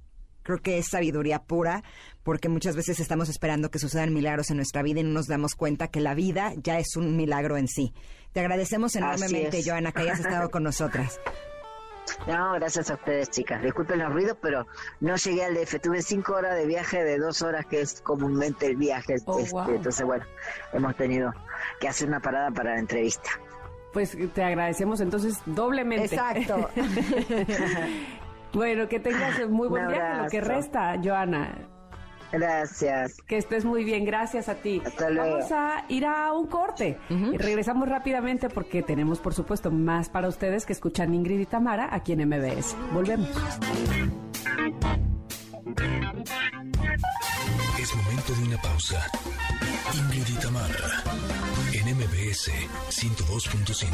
Creo 0.44 0.58
que 0.58 0.78
es 0.78 0.86
sabiduría 0.88 1.42
pura, 1.42 1.82
porque 2.22 2.48
muchas 2.48 2.76
veces 2.76 3.00
estamos 3.00 3.28
esperando 3.28 3.70
que 3.70 3.80
sucedan 3.80 4.14
milagros 4.14 4.50
en 4.50 4.56
nuestra 4.56 4.82
vida 4.82 5.00
y 5.00 5.02
no 5.02 5.10
nos 5.10 5.26
damos 5.26 5.56
cuenta 5.56 5.88
que 5.88 6.00
la 6.00 6.14
vida 6.14 6.52
ya 6.56 6.78
es 6.78 6.96
un 6.96 7.16
milagro 7.16 7.56
en 7.56 7.66
sí. 7.66 7.92
Te 8.32 8.40
agradecemos 8.40 8.94
enormemente. 8.94 9.62
Joana, 9.64 9.90
que 9.90 10.02
hayas 10.02 10.20
estado 10.20 10.50
con 10.50 10.62
nosotras. 10.62 11.20
No, 12.26 12.52
gracias 12.52 12.90
a 12.90 12.94
ustedes, 12.94 13.30
chicas. 13.30 13.62
Disculpen 13.62 13.98
los 13.98 14.12
ruidos, 14.12 14.36
pero 14.40 14.66
no 15.00 15.16
llegué 15.16 15.44
al 15.44 15.54
DF. 15.54 15.80
Tuve 15.80 16.02
cinco 16.02 16.34
horas 16.34 16.54
de 16.54 16.66
viaje 16.66 17.02
de 17.02 17.18
dos 17.18 17.42
horas, 17.42 17.66
que 17.66 17.80
es 17.80 18.00
comúnmente 18.02 18.66
el 18.66 18.76
viaje. 18.76 19.16
Oh, 19.24 19.38
este, 19.38 19.52
wow. 19.52 19.70
Entonces, 19.70 20.04
bueno, 20.04 20.24
hemos 20.72 20.94
tenido 20.96 21.32
que 21.80 21.88
hacer 21.88 22.08
una 22.08 22.20
parada 22.20 22.50
para 22.50 22.74
la 22.74 22.80
entrevista. 22.80 23.30
Pues 23.92 24.16
te 24.34 24.42
agradecemos 24.42 25.00
entonces 25.00 25.38
doblemente. 25.46 26.14
Exacto. 26.14 26.68
bueno, 28.54 28.88
que 28.88 29.00
tengas 29.00 29.48
muy 29.48 29.68
buen 29.68 29.86
Un 29.86 29.92
viaje, 29.92 30.22
lo 30.22 30.28
que 30.28 30.40
resta, 30.40 31.00
Joana. 31.02 31.68
Gracias. 32.32 33.20
Que 33.26 33.36
estés 33.36 33.64
muy 33.64 33.84
bien, 33.84 34.04
gracias 34.04 34.48
a 34.48 34.56
ti. 34.56 34.82
Hasta 34.84 35.08
luego. 35.10 35.36
Vamos 35.36 35.52
a 35.52 35.84
ir 35.88 36.04
a 36.04 36.32
un 36.32 36.48
corte. 36.48 36.98
Y 37.08 37.36
regresamos 37.36 37.88
rápidamente 37.88 38.48
porque 38.48 38.82
tenemos, 38.82 39.20
por 39.20 39.34
supuesto, 39.34 39.70
más 39.70 40.08
para 40.08 40.28
ustedes 40.28 40.66
que 40.66 40.72
escuchan 40.72 41.14
Ingrid 41.14 41.40
y 41.40 41.46
Tamara 41.46 41.88
aquí 41.92 42.12
en 42.12 42.28
MBS. 42.28 42.76
Volvemos. 42.92 43.28
Es 47.80 47.94
momento 47.96 48.32
de 48.34 48.42
una 48.44 48.58
pausa. 48.62 49.06
Ingrid 49.94 50.26
y 50.28 50.40
Tamara, 50.40 51.04
en 51.72 51.96
MBS 51.96 52.50
102.5. 52.90 53.86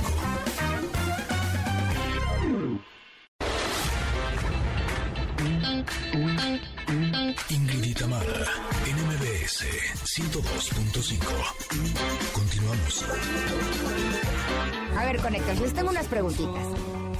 Ingrid 7.48 7.84
y 7.84 7.94
Tamara, 7.94 8.44
en 8.86 8.96
MBS 8.96 9.64
102.5. 10.04 11.18
Continuamos. 12.32 13.04
A 14.96 15.04
ver, 15.04 15.18
conectados, 15.18 15.60
les 15.60 15.72
tengo 15.72 15.90
unas 15.90 16.06
preguntitas. 16.06 16.66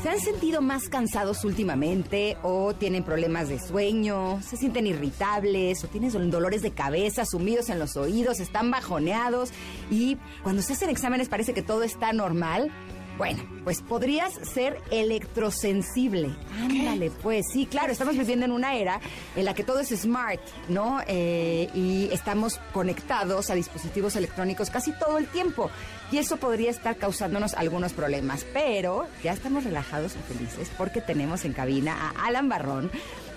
¿Se 0.02 0.08
han 0.08 0.18
sentido 0.18 0.62
más 0.62 0.88
cansados 0.88 1.44
últimamente 1.44 2.38
o 2.42 2.72
tienen 2.74 3.04
problemas 3.04 3.50
de 3.50 3.58
sueño? 3.58 4.40
¿Se 4.42 4.56
sienten 4.56 4.86
irritables 4.86 5.84
o 5.84 5.88
tienen 5.88 6.30
dolores 6.30 6.62
de 6.62 6.70
cabeza, 6.70 7.26
sumidos 7.26 7.68
en 7.68 7.78
los 7.78 7.98
oídos, 7.98 8.40
están 8.40 8.70
bajoneados 8.70 9.50
y 9.90 10.16
cuando 10.42 10.62
se 10.62 10.72
hacen 10.72 10.88
exámenes 10.88 11.28
parece 11.28 11.52
que 11.52 11.60
todo 11.62 11.82
está 11.82 12.14
normal? 12.14 12.70
Bueno, 13.20 13.42
pues 13.64 13.82
podrías 13.82 14.32
ser 14.32 14.78
electrosensible. 14.90 16.34
Ándale, 16.58 17.10
pues 17.10 17.44
sí, 17.52 17.66
claro, 17.66 17.92
estamos 17.92 18.16
viviendo 18.16 18.46
en 18.46 18.50
una 18.50 18.76
era 18.76 18.98
en 19.36 19.44
la 19.44 19.52
que 19.52 19.62
todo 19.62 19.80
es 19.80 19.90
smart, 19.90 20.40
¿no? 20.70 21.02
Eh, 21.06 21.68
y 21.74 22.08
estamos 22.12 22.58
conectados 22.72 23.50
a 23.50 23.54
dispositivos 23.54 24.16
electrónicos 24.16 24.70
casi 24.70 24.92
todo 24.92 25.18
el 25.18 25.26
tiempo. 25.26 25.70
Y 26.10 26.16
eso 26.16 26.38
podría 26.38 26.70
estar 26.70 26.96
causándonos 26.96 27.52
algunos 27.52 27.92
problemas. 27.92 28.46
Pero 28.54 29.06
ya 29.22 29.34
estamos 29.34 29.64
relajados 29.64 30.14
y 30.14 30.32
felices 30.32 30.70
porque 30.78 31.02
tenemos 31.02 31.44
en 31.44 31.52
cabina 31.52 32.14
a 32.16 32.26
Alan 32.26 32.48
Barrón. 32.48 32.90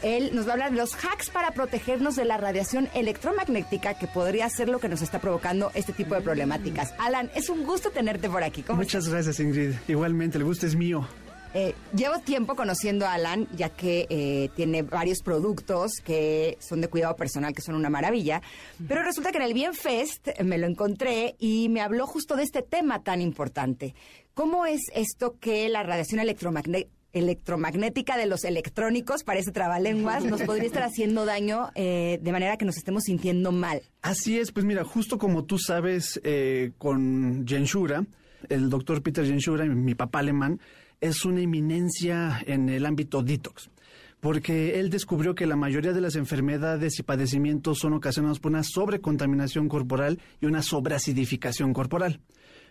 Él 0.03 0.31
nos 0.35 0.45
va 0.45 0.51
a 0.51 0.53
hablar 0.53 0.71
de 0.71 0.77
los 0.77 0.93
hacks 0.95 1.29
para 1.29 1.51
protegernos 1.51 2.15
de 2.15 2.25
la 2.25 2.37
radiación 2.37 2.89
electromagnética 2.93 3.93
que 3.93 4.05
podría 4.07 4.49
ser 4.49 4.67
lo 4.69 4.79
que 4.79 4.89
nos 4.89 5.01
está 5.01 5.19
provocando 5.19 5.71
este 5.73 5.93
tipo 5.93 6.13
de 6.13 6.21
problemáticas. 6.21 6.93
Alan, 6.99 7.31
es 7.35 7.49
un 7.49 7.63
gusto 7.65 7.89
tenerte 7.89 8.29
por 8.29 8.43
aquí. 8.43 8.63
¿Cómo 8.63 8.79
Muchas 8.79 9.07
gracias, 9.07 9.39
Ingrid. 9.39 9.73
Igualmente, 9.87 10.37
el 10.37 10.43
gusto 10.43 10.67
es 10.67 10.75
mío. 10.75 11.07
Eh, 11.55 11.75
llevo 11.95 12.17
tiempo 12.19 12.55
conociendo 12.55 13.05
a 13.05 13.13
Alan, 13.13 13.47
ya 13.55 13.69
que 13.69 14.07
eh, 14.09 14.49
tiene 14.55 14.81
varios 14.81 15.21
productos 15.21 15.93
que 16.03 16.57
son 16.59 16.81
de 16.81 16.87
cuidado 16.87 17.15
personal, 17.15 17.53
que 17.53 17.61
son 17.61 17.75
una 17.75 17.89
maravilla. 17.91 18.41
Pero 18.87 19.03
resulta 19.03 19.31
que 19.31 19.37
en 19.37 19.43
el 19.43 19.53
Bienfest 19.53 20.39
me 20.43 20.57
lo 20.57 20.65
encontré 20.67 21.35
y 21.39 21.69
me 21.69 21.81
habló 21.81 22.07
justo 22.07 22.35
de 22.35 22.43
este 22.43 22.63
tema 22.63 23.03
tan 23.03 23.21
importante. 23.21 23.93
¿Cómo 24.33 24.65
es 24.65 24.81
esto 24.95 25.35
que 25.39 25.69
la 25.69 25.83
radiación 25.83 26.19
electromagne- 26.19 26.87
electromagnética 27.13 28.17
de 28.17 28.25
los 28.25 28.43
electrónicos, 28.43 29.23
parece 29.23 29.51
trabalenguas, 29.51 30.25
nos 30.25 30.41
podría 30.41 30.65
estar 30.65 30.83
haciendo 30.83 31.25
daño 31.25 31.69
eh, 31.75 32.19
de 32.21 32.31
manera 32.31 32.57
que 32.57 32.65
nos 32.65 32.77
estemos 32.77 33.03
sintiendo 33.03 33.51
mal? 33.51 33.81
Así 34.01 34.39
es, 34.39 34.51
pues 34.51 34.65
mira, 34.65 34.83
justo 34.83 35.17
como 35.17 35.45
tú 35.45 35.57
sabes, 35.59 36.19
eh, 36.23 36.71
con 36.77 37.45
Jenshura, 37.47 38.05
el 38.49 38.69
doctor 38.69 39.01
Peter 39.01 39.25
Jenshura, 39.25 39.65
mi 39.65 39.95
papá 39.95 40.19
alemán, 40.19 40.59
es 40.99 41.25
una 41.25 41.41
eminencia 41.41 42.41
en 42.45 42.69
el 42.69 42.85
ámbito 42.85 43.21
detox. 43.21 43.69
Porque 44.23 44.79
él 44.79 44.89
descubrió 44.89 45.35
que 45.35 45.45
la 45.45 45.57
mayoría 45.57 45.91
de 45.91 45.99
las 45.99 46.15
enfermedades 46.15 46.97
y 46.97 47.03
padecimientos 47.03 47.79
son 47.79 47.91
ocasionados 47.91 48.39
por 48.39 48.53
una 48.53 48.63
sobrecontaminación 48.63 49.67
corporal 49.67 50.17
y 50.39 50.45
una 50.45 50.61
sobreacidificación 50.61 51.73
corporal. 51.73 52.21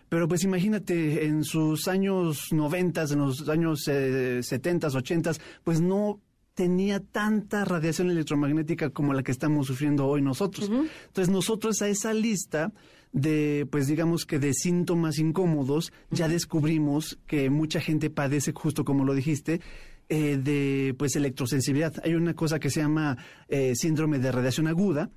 Pero 0.09 0.27
pues 0.27 0.43
imagínate, 0.43 1.25
en 1.25 1.43
sus 1.43 1.87
años 1.87 2.47
90, 2.51 3.03
en 3.03 3.19
los 3.19 3.47
años 3.49 3.87
eh, 3.87 4.41
70, 4.41 4.87
80, 4.87 5.33
pues 5.63 5.79
no 5.79 6.19
tenía 6.55 6.99
tanta 6.99 7.65
radiación 7.65 8.09
electromagnética 8.09 8.89
como 8.89 9.13
la 9.13 9.21
que 9.21 9.31
estamos 9.31 9.67
sufriendo 9.67 10.07
hoy 10.07 10.23
nosotros. 10.23 10.71
Entonces 10.71 11.29
nosotros 11.29 11.83
a 11.83 11.87
esa 11.87 12.15
lista 12.15 12.73
de, 13.11 13.67
pues 13.69 13.85
digamos 13.85 14.25
que 14.25 14.39
de 14.39 14.55
síntomas 14.55 15.19
incómodos, 15.19 15.93
ya 16.09 16.27
descubrimos 16.27 17.19
que 17.27 17.51
mucha 17.51 17.79
gente 17.79 18.09
padece, 18.09 18.53
justo 18.53 18.83
como 18.83 19.05
lo 19.05 19.13
dijiste, 19.13 19.61
eh, 20.09 20.37
de 20.37 20.95
pues 20.97 21.15
electrosensibilidad. 21.15 21.93
Hay 22.03 22.15
una 22.15 22.33
cosa 22.33 22.59
que 22.59 22.69
se 22.69 22.81
llama 22.81 23.17
eh, 23.47 23.73
síndrome 23.75 24.19
de 24.19 24.31
radiación 24.31 24.67
aguda, 24.67 25.09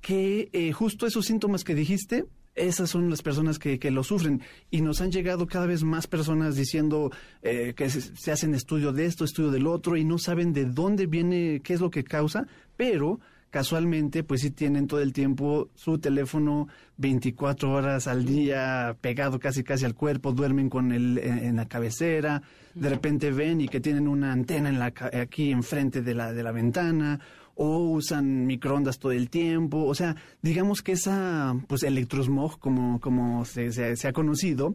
que 0.00 0.48
eh, 0.52 0.72
justo 0.72 1.06
esos 1.06 1.26
síntomas 1.26 1.64
que 1.64 1.74
dijiste, 1.74 2.24
esas 2.54 2.90
son 2.90 3.08
las 3.10 3.22
personas 3.22 3.58
que, 3.58 3.78
que 3.78 3.90
lo 3.90 4.02
sufren. 4.02 4.42
Y 4.70 4.80
nos 4.80 5.00
han 5.00 5.12
llegado 5.12 5.46
cada 5.46 5.66
vez 5.66 5.82
más 5.82 6.06
personas 6.06 6.56
diciendo 6.56 7.10
eh, 7.42 7.74
que 7.76 7.90
se, 7.90 8.00
se 8.00 8.32
hacen 8.32 8.54
estudio 8.54 8.92
de 8.92 9.06
esto, 9.06 9.24
estudio 9.24 9.50
del 9.50 9.66
otro, 9.66 9.96
y 9.96 10.04
no 10.04 10.18
saben 10.18 10.52
de 10.52 10.64
dónde 10.64 11.06
viene, 11.06 11.60
qué 11.62 11.74
es 11.74 11.80
lo 11.80 11.90
que 11.90 12.04
causa, 12.04 12.46
pero 12.76 13.20
casualmente, 13.50 14.22
pues 14.22 14.40
sí 14.42 14.50
tienen 14.50 14.86
todo 14.86 15.00
el 15.00 15.12
tiempo 15.12 15.68
su 15.74 15.98
teléfono 15.98 16.68
24 16.98 17.70
horas 17.72 18.06
al 18.06 18.24
día 18.24 18.96
pegado 19.00 19.38
casi 19.38 19.62
casi 19.64 19.84
al 19.84 19.94
cuerpo, 19.94 20.32
duermen 20.32 20.68
con 20.70 20.92
el 20.92 21.18
en, 21.18 21.38
en 21.38 21.56
la 21.56 21.66
cabecera, 21.66 22.42
de 22.74 22.88
repente 22.88 23.30
ven 23.32 23.60
y 23.60 23.68
que 23.68 23.80
tienen 23.80 24.06
una 24.08 24.32
antena 24.32 24.68
en 24.68 24.78
la, 24.78 24.92
aquí 25.20 25.50
enfrente 25.50 26.02
de 26.02 26.14
la, 26.14 26.32
de 26.32 26.42
la 26.42 26.52
ventana, 26.52 27.20
o 27.56 27.78
usan 27.90 28.46
microondas 28.46 28.98
todo 28.98 29.12
el 29.12 29.28
tiempo, 29.28 29.84
o 29.84 29.94
sea, 29.94 30.16
digamos 30.40 30.80
que 30.80 30.92
esa, 30.92 31.54
pues 31.66 31.82
electrosmog, 31.82 32.58
como, 32.58 33.00
como 33.00 33.44
se, 33.44 33.72
se- 33.72 33.96
se 33.96 34.08
ha 34.08 34.12
conocido, 34.12 34.74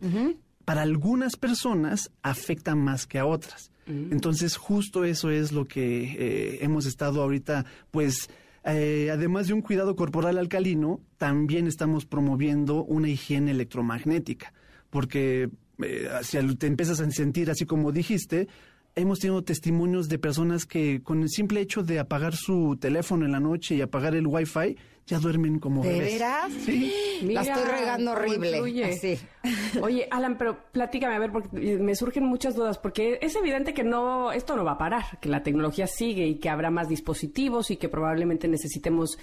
para 0.66 0.82
algunas 0.82 1.36
personas 1.36 2.12
afecta 2.22 2.76
más 2.76 3.08
que 3.08 3.18
a 3.20 3.26
otras. 3.26 3.72
Entonces, 3.88 4.58
justo 4.58 5.04
eso 5.04 5.30
es 5.30 5.52
lo 5.52 5.66
que 5.66 6.04
eh, 6.18 6.58
hemos 6.62 6.88
estado 6.88 7.22
ahorita, 7.22 7.66
pues, 7.92 8.30
eh, 8.66 9.09
además 9.11 9.47
de 9.47 9.53
un 9.53 9.61
cuidado 9.61 9.95
corporal 9.95 10.38
alcalino, 10.38 10.99
también 11.18 11.68
estamos 11.68 12.05
promoviendo 12.05 12.84
una 12.84 13.09
higiene 13.09 13.51
electromagnética, 13.51 14.53
porque 14.89 15.49
eh, 15.84 16.09
si 16.24 16.55
te 16.55 16.68
empiezas 16.68 16.99
a 16.99 17.11
sentir 17.11 17.51
así 17.51 17.66
como 17.66 17.91
dijiste, 17.91 18.47
hemos 18.95 19.20
tenido 19.20 19.43
testimonios 19.43 20.09
de 20.09 20.18
personas 20.18 20.66
que 20.66 21.03
con 21.03 21.22
el 21.22 21.30
simple 21.30 21.61
hecho 21.61 21.84
de 21.84 21.99
apagar 21.99 22.36
su 22.36 22.78
teléfono 22.80 23.26
en 23.26 23.34
la 23.34 23.39
noche 23.39 23.76
y 23.76 23.82
apagar 23.82 24.16
el 24.16 24.26
wifi, 24.26 24.78
ya 25.08 25.20
duermen 25.20 25.60
como 25.60 25.84
¿De 25.84 25.89
bebés. 25.89 26.14
veras? 26.14 26.51
Sí. 26.51 26.93
La 27.22 27.41
estoy 27.41 27.64
regando 27.64 28.12
horrible. 28.12 28.86
Así. 28.86 29.20
Oye, 29.82 30.08
Alan, 30.10 30.38
pero 30.38 30.58
platícame, 30.72 31.16
a 31.16 31.20
ver, 31.20 31.32
porque 31.32 31.78
me 31.78 31.95
surgen 31.95 32.26
muchas 32.26 32.56
dudas, 32.56 32.78
porque 32.78 33.20
es 33.22 33.36
evidente 33.36 33.74
que 33.74 33.84
no, 33.84 34.32
esto 34.32 34.56
no 34.56 34.64
va 34.64 34.74
a 34.74 34.78
parar, 34.78 35.20
que 35.20 35.30
la 35.30 35.43
tecnología 35.43 35.88
sigue 35.88 36.26
y 36.26 36.36
que 36.36 36.49
habrá 36.49 36.72
más 36.72 36.89
dispositivos 36.89 37.70
y 37.72 37.78
que 37.78 37.88
probablemente 37.88 38.47
necesitemos, 38.47 39.20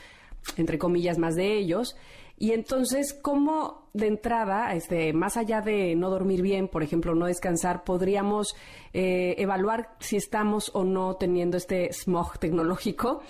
entre 0.57 0.79
comillas, 0.79 1.19
más 1.19 1.35
de 1.35 1.59
ellos. 1.59 1.97
Y 2.39 2.53
entonces, 2.53 3.13
¿cómo 3.13 3.89
de 3.93 4.07
entrada, 4.07 4.75
este, 4.75 5.13
más 5.13 5.37
allá 5.37 5.61
de 5.61 5.95
no 5.95 6.11
dormir 6.11 6.43
bien, 6.43 6.67
por 6.67 6.83
ejemplo, 6.83 7.15
no 7.15 7.27
descansar, 7.27 7.85
podríamos 7.85 8.57
eh, 8.95 9.35
evaluar 9.39 9.95
si 10.01 10.17
estamos 10.17 10.71
o 10.75 10.83
no 10.83 11.17
teniendo 11.17 11.57
este 11.57 11.93
smog 11.93 12.39
tecnológico 12.39 13.23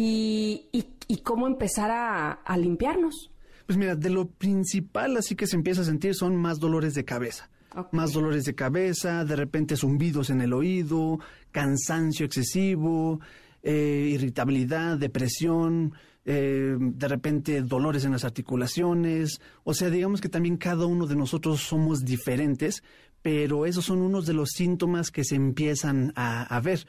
y, 0.00 0.68
y- 0.72 0.86
y 1.08 1.16
cómo 1.18 1.46
empezar 1.46 1.90
a, 1.90 2.32
a 2.32 2.56
limpiarnos? 2.58 3.30
Pues 3.66 3.78
mira, 3.78 3.96
de 3.96 4.10
lo 4.10 4.26
principal 4.28 5.16
así 5.16 5.34
que 5.34 5.46
se 5.46 5.56
empieza 5.56 5.80
a 5.80 5.84
sentir 5.84 6.14
son 6.14 6.36
más 6.36 6.58
dolores 6.60 6.94
de 6.94 7.04
cabeza. 7.04 7.48
Más 7.92 8.12
dolores 8.12 8.44
de 8.44 8.54
cabeza, 8.54 9.24
de 9.24 9.36
repente 9.36 9.76
zumbidos 9.76 10.30
en 10.30 10.40
el 10.40 10.52
oído, 10.54 11.18
cansancio 11.50 12.24
excesivo, 12.26 13.20
eh, 13.62 14.08
irritabilidad, 14.12 14.96
depresión, 14.98 15.92
eh, 16.24 16.76
de 16.78 17.08
repente 17.08 17.60
dolores 17.62 18.04
en 18.04 18.12
las 18.12 18.24
articulaciones. 18.24 19.40
O 19.64 19.74
sea, 19.74 19.90
digamos 19.90 20.20
que 20.20 20.28
también 20.28 20.56
cada 20.56 20.86
uno 20.86 21.06
de 21.06 21.16
nosotros 21.16 21.60
somos 21.60 22.04
diferentes, 22.04 22.82
pero 23.22 23.66
esos 23.66 23.84
son 23.84 24.00
unos 24.00 24.24
de 24.26 24.32
los 24.34 24.50
síntomas 24.50 25.10
que 25.10 25.24
se 25.24 25.34
empiezan 25.36 26.12
a, 26.16 26.42
a 26.44 26.60
ver. 26.60 26.86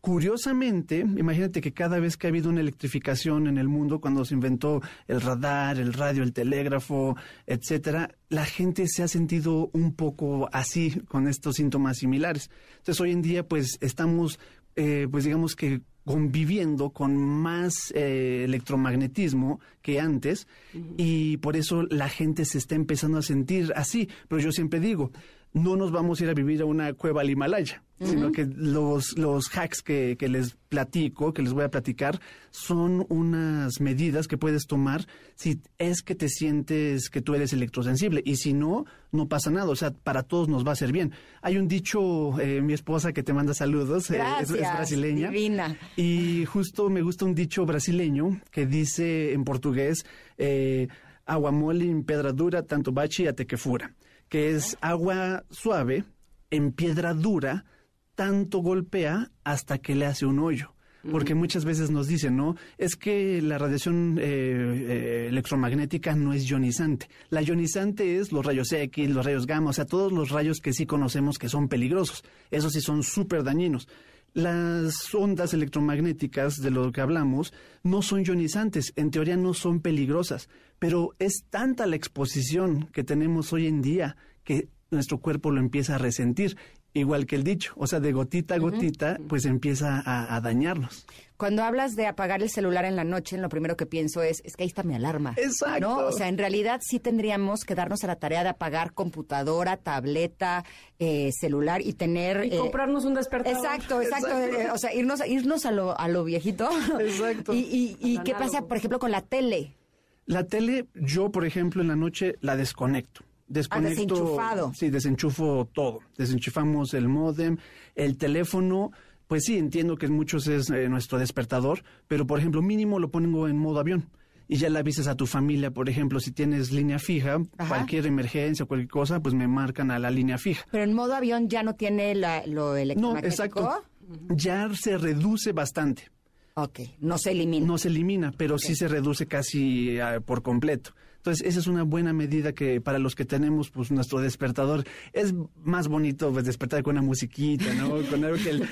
Curiosamente, 0.00 1.00
imagínate 1.00 1.60
que 1.60 1.72
cada 1.72 1.98
vez 1.98 2.16
que 2.16 2.26
ha 2.26 2.30
habido 2.30 2.48
una 2.48 2.60
electrificación 2.60 3.46
en 3.46 3.58
el 3.58 3.68
mundo, 3.68 4.00
cuando 4.00 4.24
se 4.24 4.32
inventó 4.32 4.80
el 5.06 5.20
radar, 5.20 5.78
el 5.78 5.92
radio, 5.92 6.22
el 6.22 6.32
telégrafo, 6.32 7.16
etcétera, 7.46 8.14
la 8.30 8.46
gente 8.46 8.86
se 8.88 9.02
ha 9.02 9.08
sentido 9.08 9.68
un 9.74 9.94
poco 9.94 10.48
así 10.52 11.02
con 11.06 11.28
estos 11.28 11.56
síntomas 11.56 11.98
similares. 11.98 12.50
Entonces, 12.78 12.98
hoy 12.98 13.10
en 13.10 13.20
día, 13.20 13.46
pues 13.46 13.76
estamos, 13.82 14.40
eh, 14.74 15.06
pues 15.10 15.24
digamos 15.24 15.54
que 15.54 15.82
conviviendo 16.04 16.90
con 16.90 17.14
más 17.16 17.92
eh, 17.94 18.44
electromagnetismo 18.44 19.60
que 19.82 20.00
antes 20.00 20.48
y 20.96 21.36
por 21.36 21.56
eso 21.56 21.82
la 21.82 22.08
gente 22.08 22.46
se 22.46 22.56
está 22.56 22.74
empezando 22.74 23.18
a 23.18 23.22
sentir 23.22 23.72
así. 23.76 24.08
Pero 24.28 24.40
yo 24.40 24.50
siempre 24.50 24.80
digo, 24.80 25.12
no 25.52 25.76
nos 25.76 25.90
vamos 25.90 26.20
a 26.20 26.24
ir 26.24 26.30
a 26.30 26.34
vivir 26.34 26.62
a 26.62 26.64
una 26.64 26.92
cueva 26.92 27.22
al 27.22 27.30
Himalaya, 27.30 27.82
sino 27.98 28.30
que 28.30 28.46
los, 28.46 29.18
los 29.18 29.48
hacks 29.54 29.82
que, 29.82 30.16
que, 30.16 30.28
les 30.28 30.56
platico, 30.68 31.34
que 31.34 31.42
les 31.42 31.52
voy 31.52 31.64
a 31.64 31.70
platicar, 31.70 32.20
son 32.50 33.04
unas 33.08 33.80
medidas 33.80 34.28
que 34.28 34.38
puedes 34.38 34.66
tomar 34.66 35.06
si 35.34 35.60
es 35.78 36.02
que 36.02 36.14
te 36.14 36.28
sientes 36.28 37.10
que 37.10 37.20
tú 37.20 37.34
eres 37.34 37.52
electrosensible. 37.52 38.22
Y 38.24 38.36
si 38.36 38.52
no, 38.52 38.86
no 39.10 39.28
pasa 39.28 39.50
nada. 39.50 39.68
O 39.68 39.76
sea, 39.76 39.90
para 39.90 40.22
todos 40.22 40.48
nos 40.48 40.66
va 40.66 40.72
a 40.72 40.76
ser 40.76 40.92
bien. 40.92 41.12
Hay 41.42 41.58
un 41.58 41.66
dicho, 41.66 42.40
eh, 42.40 42.62
mi 42.62 42.72
esposa 42.72 43.12
que 43.12 43.22
te 43.22 43.32
manda 43.32 43.52
saludos, 43.52 44.10
eh, 44.10 44.22
es, 44.40 44.50
es, 44.50 44.60
brasileña. 44.60 45.30
Divina. 45.30 45.76
Y 45.96 46.44
justo 46.46 46.88
me 46.88 47.02
gusta 47.02 47.24
un 47.24 47.34
dicho 47.34 47.66
brasileño 47.66 48.40
que 48.50 48.66
dice 48.66 49.32
en 49.32 49.44
portugués, 49.44 50.06
eh, 50.38 50.86
agua 51.26 51.50
mole 51.50 51.90
en 51.90 52.04
pedra 52.04 52.32
dura, 52.32 52.62
tanto 52.62 52.92
bachi 52.92 53.26
ate 53.26 53.46
que 53.46 53.56
fura 53.56 53.94
que 54.30 54.54
es 54.54 54.78
agua 54.80 55.44
suave 55.50 56.04
en 56.50 56.72
piedra 56.72 57.12
dura, 57.12 57.66
tanto 58.14 58.60
golpea 58.60 59.30
hasta 59.44 59.78
que 59.78 59.94
le 59.94 60.06
hace 60.06 60.24
un 60.24 60.38
hoyo. 60.38 60.72
Porque 61.10 61.34
muchas 61.34 61.64
veces 61.64 61.90
nos 61.90 62.08
dicen, 62.08 62.36
¿no? 62.36 62.56
Es 62.76 62.94
que 62.94 63.40
la 63.40 63.56
radiación 63.56 64.18
eh, 64.18 64.22
eh, 64.22 65.26
electromagnética 65.30 66.14
no 66.14 66.34
es 66.34 66.46
ionizante. 66.46 67.08
La 67.30 67.40
ionizante 67.40 68.18
es 68.18 68.32
los 68.32 68.44
rayos 68.44 68.70
X, 68.70 69.08
los 69.08 69.24
rayos 69.24 69.46
gamma, 69.46 69.70
o 69.70 69.72
sea, 69.72 69.86
todos 69.86 70.12
los 70.12 70.28
rayos 70.28 70.60
que 70.60 70.74
sí 70.74 70.84
conocemos 70.84 71.38
que 71.38 71.48
son 71.48 71.68
peligrosos. 71.68 72.22
Esos 72.50 72.74
sí 72.74 72.82
son 72.82 73.02
súper 73.02 73.42
dañinos. 73.42 73.88
Las 74.32 75.12
ondas 75.14 75.54
electromagnéticas 75.54 76.56
de 76.56 76.70
lo 76.70 76.92
que 76.92 77.00
hablamos 77.00 77.52
no 77.82 78.02
son 78.02 78.24
ionizantes, 78.24 78.92
en 78.96 79.10
teoría 79.10 79.36
no 79.36 79.54
son 79.54 79.80
peligrosas, 79.80 80.48
pero 80.78 81.10
es 81.18 81.44
tanta 81.50 81.86
la 81.86 81.96
exposición 81.96 82.88
que 82.92 83.02
tenemos 83.02 83.52
hoy 83.52 83.66
en 83.66 83.82
día 83.82 84.16
que 84.44 84.68
nuestro 84.90 85.18
cuerpo 85.18 85.50
lo 85.50 85.60
empieza 85.60 85.96
a 85.96 85.98
resentir, 85.98 86.56
igual 86.92 87.26
que 87.26 87.36
el 87.36 87.44
dicho, 87.44 87.72
o 87.76 87.86
sea, 87.86 88.00
de 88.00 88.12
gotita 88.12 88.54
a 88.54 88.58
gotita, 88.58 89.18
pues 89.28 89.44
empieza 89.46 90.02
a, 90.04 90.40
dañarnos. 90.40 91.06
Cuando 91.40 91.62
hablas 91.62 91.96
de 91.96 92.06
apagar 92.06 92.42
el 92.42 92.50
celular 92.50 92.84
en 92.84 92.96
la 92.96 93.04
noche, 93.04 93.38
lo 93.38 93.48
primero 93.48 93.74
que 93.74 93.86
pienso 93.86 94.20
es, 94.20 94.42
es 94.44 94.56
que 94.56 94.64
ahí 94.64 94.66
está 94.66 94.82
mi 94.82 94.94
alarma. 94.94 95.32
Exacto. 95.38 95.80
¿no? 95.80 95.96
O 96.06 96.12
sea, 96.12 96.28
en 96.28 96.36
realidad 96.36 96.82
sí 96.84 97.00
tendríamos 97.00 97.64
que 97.64 97.74
darnos 97.74 98.04
a 98.04 98.08
la 98.08 98.16
tarea 98.16 98.42
de 98.42 98.50
apagar 98.50 98.92
computadora, 98.92 99.78
tableta, 99.78 100.66
eh, 100.98 101.30
celular 101.32 101.80
y 101.80 101.94
tener... 101.94 102.44
Y 102.44 102.58
comprarnos 102.58 103.06
un 103.06 103.14
despertador. 103.14 103.56
Exacto, 103.56 104.02
exacto. 104.02 104.28
o 104.74 104.76
sea, 104.76 104.92
irnos, 104.92 105.26
irnos 105.26 105.64
a 105.64 105.72
lo, 105.72 105.98
a 105.98 106.08
lo 106.08 106.24
viejito. 106.24 106.68
Exacto. 107.00 107.54
y, 107.54 107.60
y, 107.60 107.96
y 108.00 108.18
qué 108.18 108.34
pasa, 108.34 108.66
por 108.66 108.76
ejemplo, 108.76 108.98
con 108.98 109.10
la 109.10 109.22
tele? 109.22 109.78
La 110.26 110.44
tele, 110.44 110.88
yo, 110.94 111.32
por 111.32 111.46
ejemplo, 111.46 111.80
en 111.80 111.88
la 111.88 111.96
noche 111.96 112.36
la 112.42 112.54
desconecto. 112.54 113.22
Desconecto. 113.48 113.88
Ah, 113.88 114.04
desenchufado. 114.04 114.72
Sí, 114.74 114.90
desenchufo 114.90 115.68
todo. 115.72 116.00
Desenchufamos 116.18 116.92
el 116.92 117.08
modem, 117.08 117.56
el 117.94 118.18
teléfono. 118.18 118.92
Pues 119.30 119.44
sí, 119.44 119.56
entiendo 119.56 119.96
que 119.96 120.06
en 120.06 120.12
muchos 120.12 120.48
es 120.48 120.70
eh, 120.70 120.88
nuestro 120.88 121.16
despertador, 121.16 121.84
pero 122.08 122.26
por 122.26 122.40
ejemplo, 122.40 122.62
mínimo 122.62 122.98
lo 122.98 123.12
pongo 123.12 123.46
en 123.46 123.56
modo 123.56 123.78
avión 123.78 124.10
y 124.48 124.56
ya 124.56 124.68
le 124.68 124.80
avisas 124.80 125.06
a 125.06 125.14
tu 125.14 125.24
familia, 125.24 125.70
por 125.70 125.88
ejemplo, 125.88 126.18
si 126.18 126.32
tienes 126.32 126.72
línea 126.72 126.98
fija, 126.98 127.38
cualquier 127.68 128.06
emergencia 128.08 128.64
o 128.64 128.66
cualquier 128.66 128.90
cosa, 128.90 129.20
pues 129.20 129.32
me 129.32 129.46
marcan 129.46 129.92
a 129.92 130.00
la 130.00 130.10
línea 130.10 130.36
fija. 130.36 130.66
Pero 130.72 130.82
en 130.82 130.94
modo 130.94 131.14
avión 131.14 131.48
ya 131.48 131.62
no 131.62 131.76
tiene 131.76 132.12
la, 132.16 132.44
lo 132.44 132.74
electromagnético. 132.74 133.60
No, 133.60 133.66
exacto. 133.68 133.84
Ya 134.30 134.68
se 134.74 134.98
reduce 134.98 135.52
bastante. 135.52 136.10
Ok, 136.54 136.80
no 136.98 137.16
se 137.16 137.30
elimina. 137.30 137.64
No 137.64 137.78
se 137.78 137.86
elimina, 137.86 138.32
pero 138.36 138.56
okay. 138.56 138.70
sí 138.70 138.74
se 138.74 138.88
reduce 138.88 139.26
casi 139.26 139.96
uh, 140.00 140.20
por 140.22 140.42
completo. 140.42 140.90
Entonces, 141.20 141.46
esa 141.46 141.60
es 141.60 141.66
una 141.66 141.82
buena 141.82 142.14
medida 142.14 142.54
que 142.54 142.80
para 142.80 142.98
los 142.98 143.14
que 143.14 143.26
tenemos 143.26 143.70
pues 143.70 143.90
nuestro 143.90 144.20
despertador 144.20 144.84
es 145.12 145.34
más 145.62 145.86
bonito 145.86 146.32
pues, 146.32 146.46
despertar 146.46 146.82
con 146.82 146.96
una 146.96 147.02
musiquita, 147.02 147.74
¿no? 147.74 148.00
Con 148.08 148.24
algo 148.24 148.38
que 148.42 148.48
el... 148.50 148.66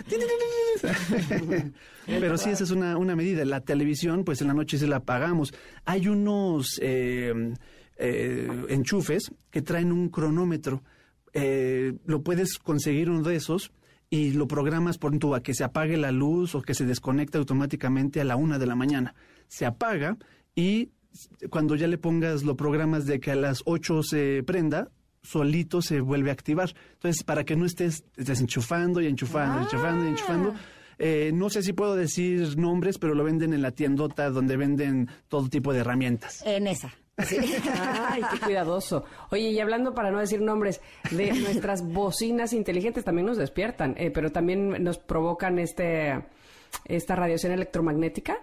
Pero 2.06 2.38
sí, 2.38 2.48
esa 2.48 2.64
es 2.64 2.70
una, 2.70 2.96
una 2.96 3.14
medida. 3.14 3.44
La 3.44 3.60
televisión, 3.60 4.24
pues 4.24 4.40
en 4.40 4.48
la 4.48 4.54
noche 4.54 4.78
se 4.78 4.86
la 4.86 4.96
apagamos. 4.96 5.52
Hay 5.84 6.08
unos 6.08 6.80
eh, 6.82 7.52
eh, 7.96 8.48
enchufes 8.70 9.30
que 9.50 9.60
traen 9.60 9.92
un 9.92 10.08
cronómetro. 10.08 10.82
Eh, 11.34 11.98
lo 12.06 12.22
puedes 12.22 12.58
conseguir 12.58 13.10
uno 13.10 13.28
de 13.28 13.36
esos 13.36 13.72
y 14.08 14.30
lo 14.32 14.48
programas 14.48 14.96
por 14.96 15.18
tu 15.18 15.34
a 15.34 15.42
que 15.42 15.52
se 15.52 15.64
apague 15.64 15.98
la 15.98 16.12
luz 16.12 16.54
o 16.54 16.62
que 16.62 16.72
se 16.72 16.86
desconecte 16.86 17.36
automáticamente 17.36 18.22
a 18.22 18.24
la 18.24 18.36
una 18.36 18.58
de 18.58 18.66
la 18.66 18.74
mañana. 18.74 19.14
Se 19.48 19.66
apaga 19.66 20.16
y 20.54 20.92
cuando 21.50 21.74
ya 21.76 21.86
le 21.86 21.98
pongas 21.98 22.42
lo 22.42 22.56
programas 22.56 23.06
de 23.06 23.20
que 23.20 23.30
a 23.30 23.36
las 23.36 23.62
8 23.64 24.02
se 24.02 24.42
prenda, 24.44 24.90
solito 25.22 25.82
se 25.82 26.00
vuelve 26.00 26.30
a 26.30 26.32
activar. 26.32 26.74
Entonces, 26.94 27.22
para 27.24 27.44
que 27.44 27.56
no 27.56 27.66
estés 27.66 28.04
desenchufando 28.16 29.00
y 29.00 29.06
enchufando, 29.06 29.58
ah. 29.58 29.62
enchufando 29.62 30.04
y 30.04 30.08
enchufando. 30.08 30.54
Eh, 30.98 31.30
no 31.32 31.48
sé 31.48 31.62
si 31.62 31.72
puedo 31.72 31.94
decir 31.94 32.58
nombres, 32.58 32.98
pero 32.98 33.14
lo 33.14 33.22
venden 33.22 33.52
en 33.52 33.62
la 33.62 33.70
tiendota 33.70 34.30
donde 34.30 34.56
venden 34.56 35.08
todo 35.28 35.48
tipo 35.48 35.72
de 35.72 35.80
herramientas. 35.80 36.42
En 36.44 36.66
esa. 36.66 36.92
Sí. 37.24 37.36
Ay, 38.08 38.22
qué 38.32 38.40
cuidadoso. 38.40 39.04
Oye, 39.30 39.50
y 39.50 39.60
hablando 39.60 39.94
para 39.94 40.10
no 40.10 40.18
decir 40.18 40.40
nombres, 40.40 40.80
de 41.10 41.32
nuestras 41.40 41.86
bocinas 41.86 42.52
inteligentes 42.52 43.04
también 43.04 43.26
nos 43.26 43.36
despiertan, 43.36 43.94
eh, 43.96 44.10
pero 44.10 44.30
también 44.32 44.82
nos 44.82 44.98
provocan 44.98 45.58
este 45.58 46.24
esta 46.84 47.16
radiación 47.16 47.52
electromagnética. 47.52 48.38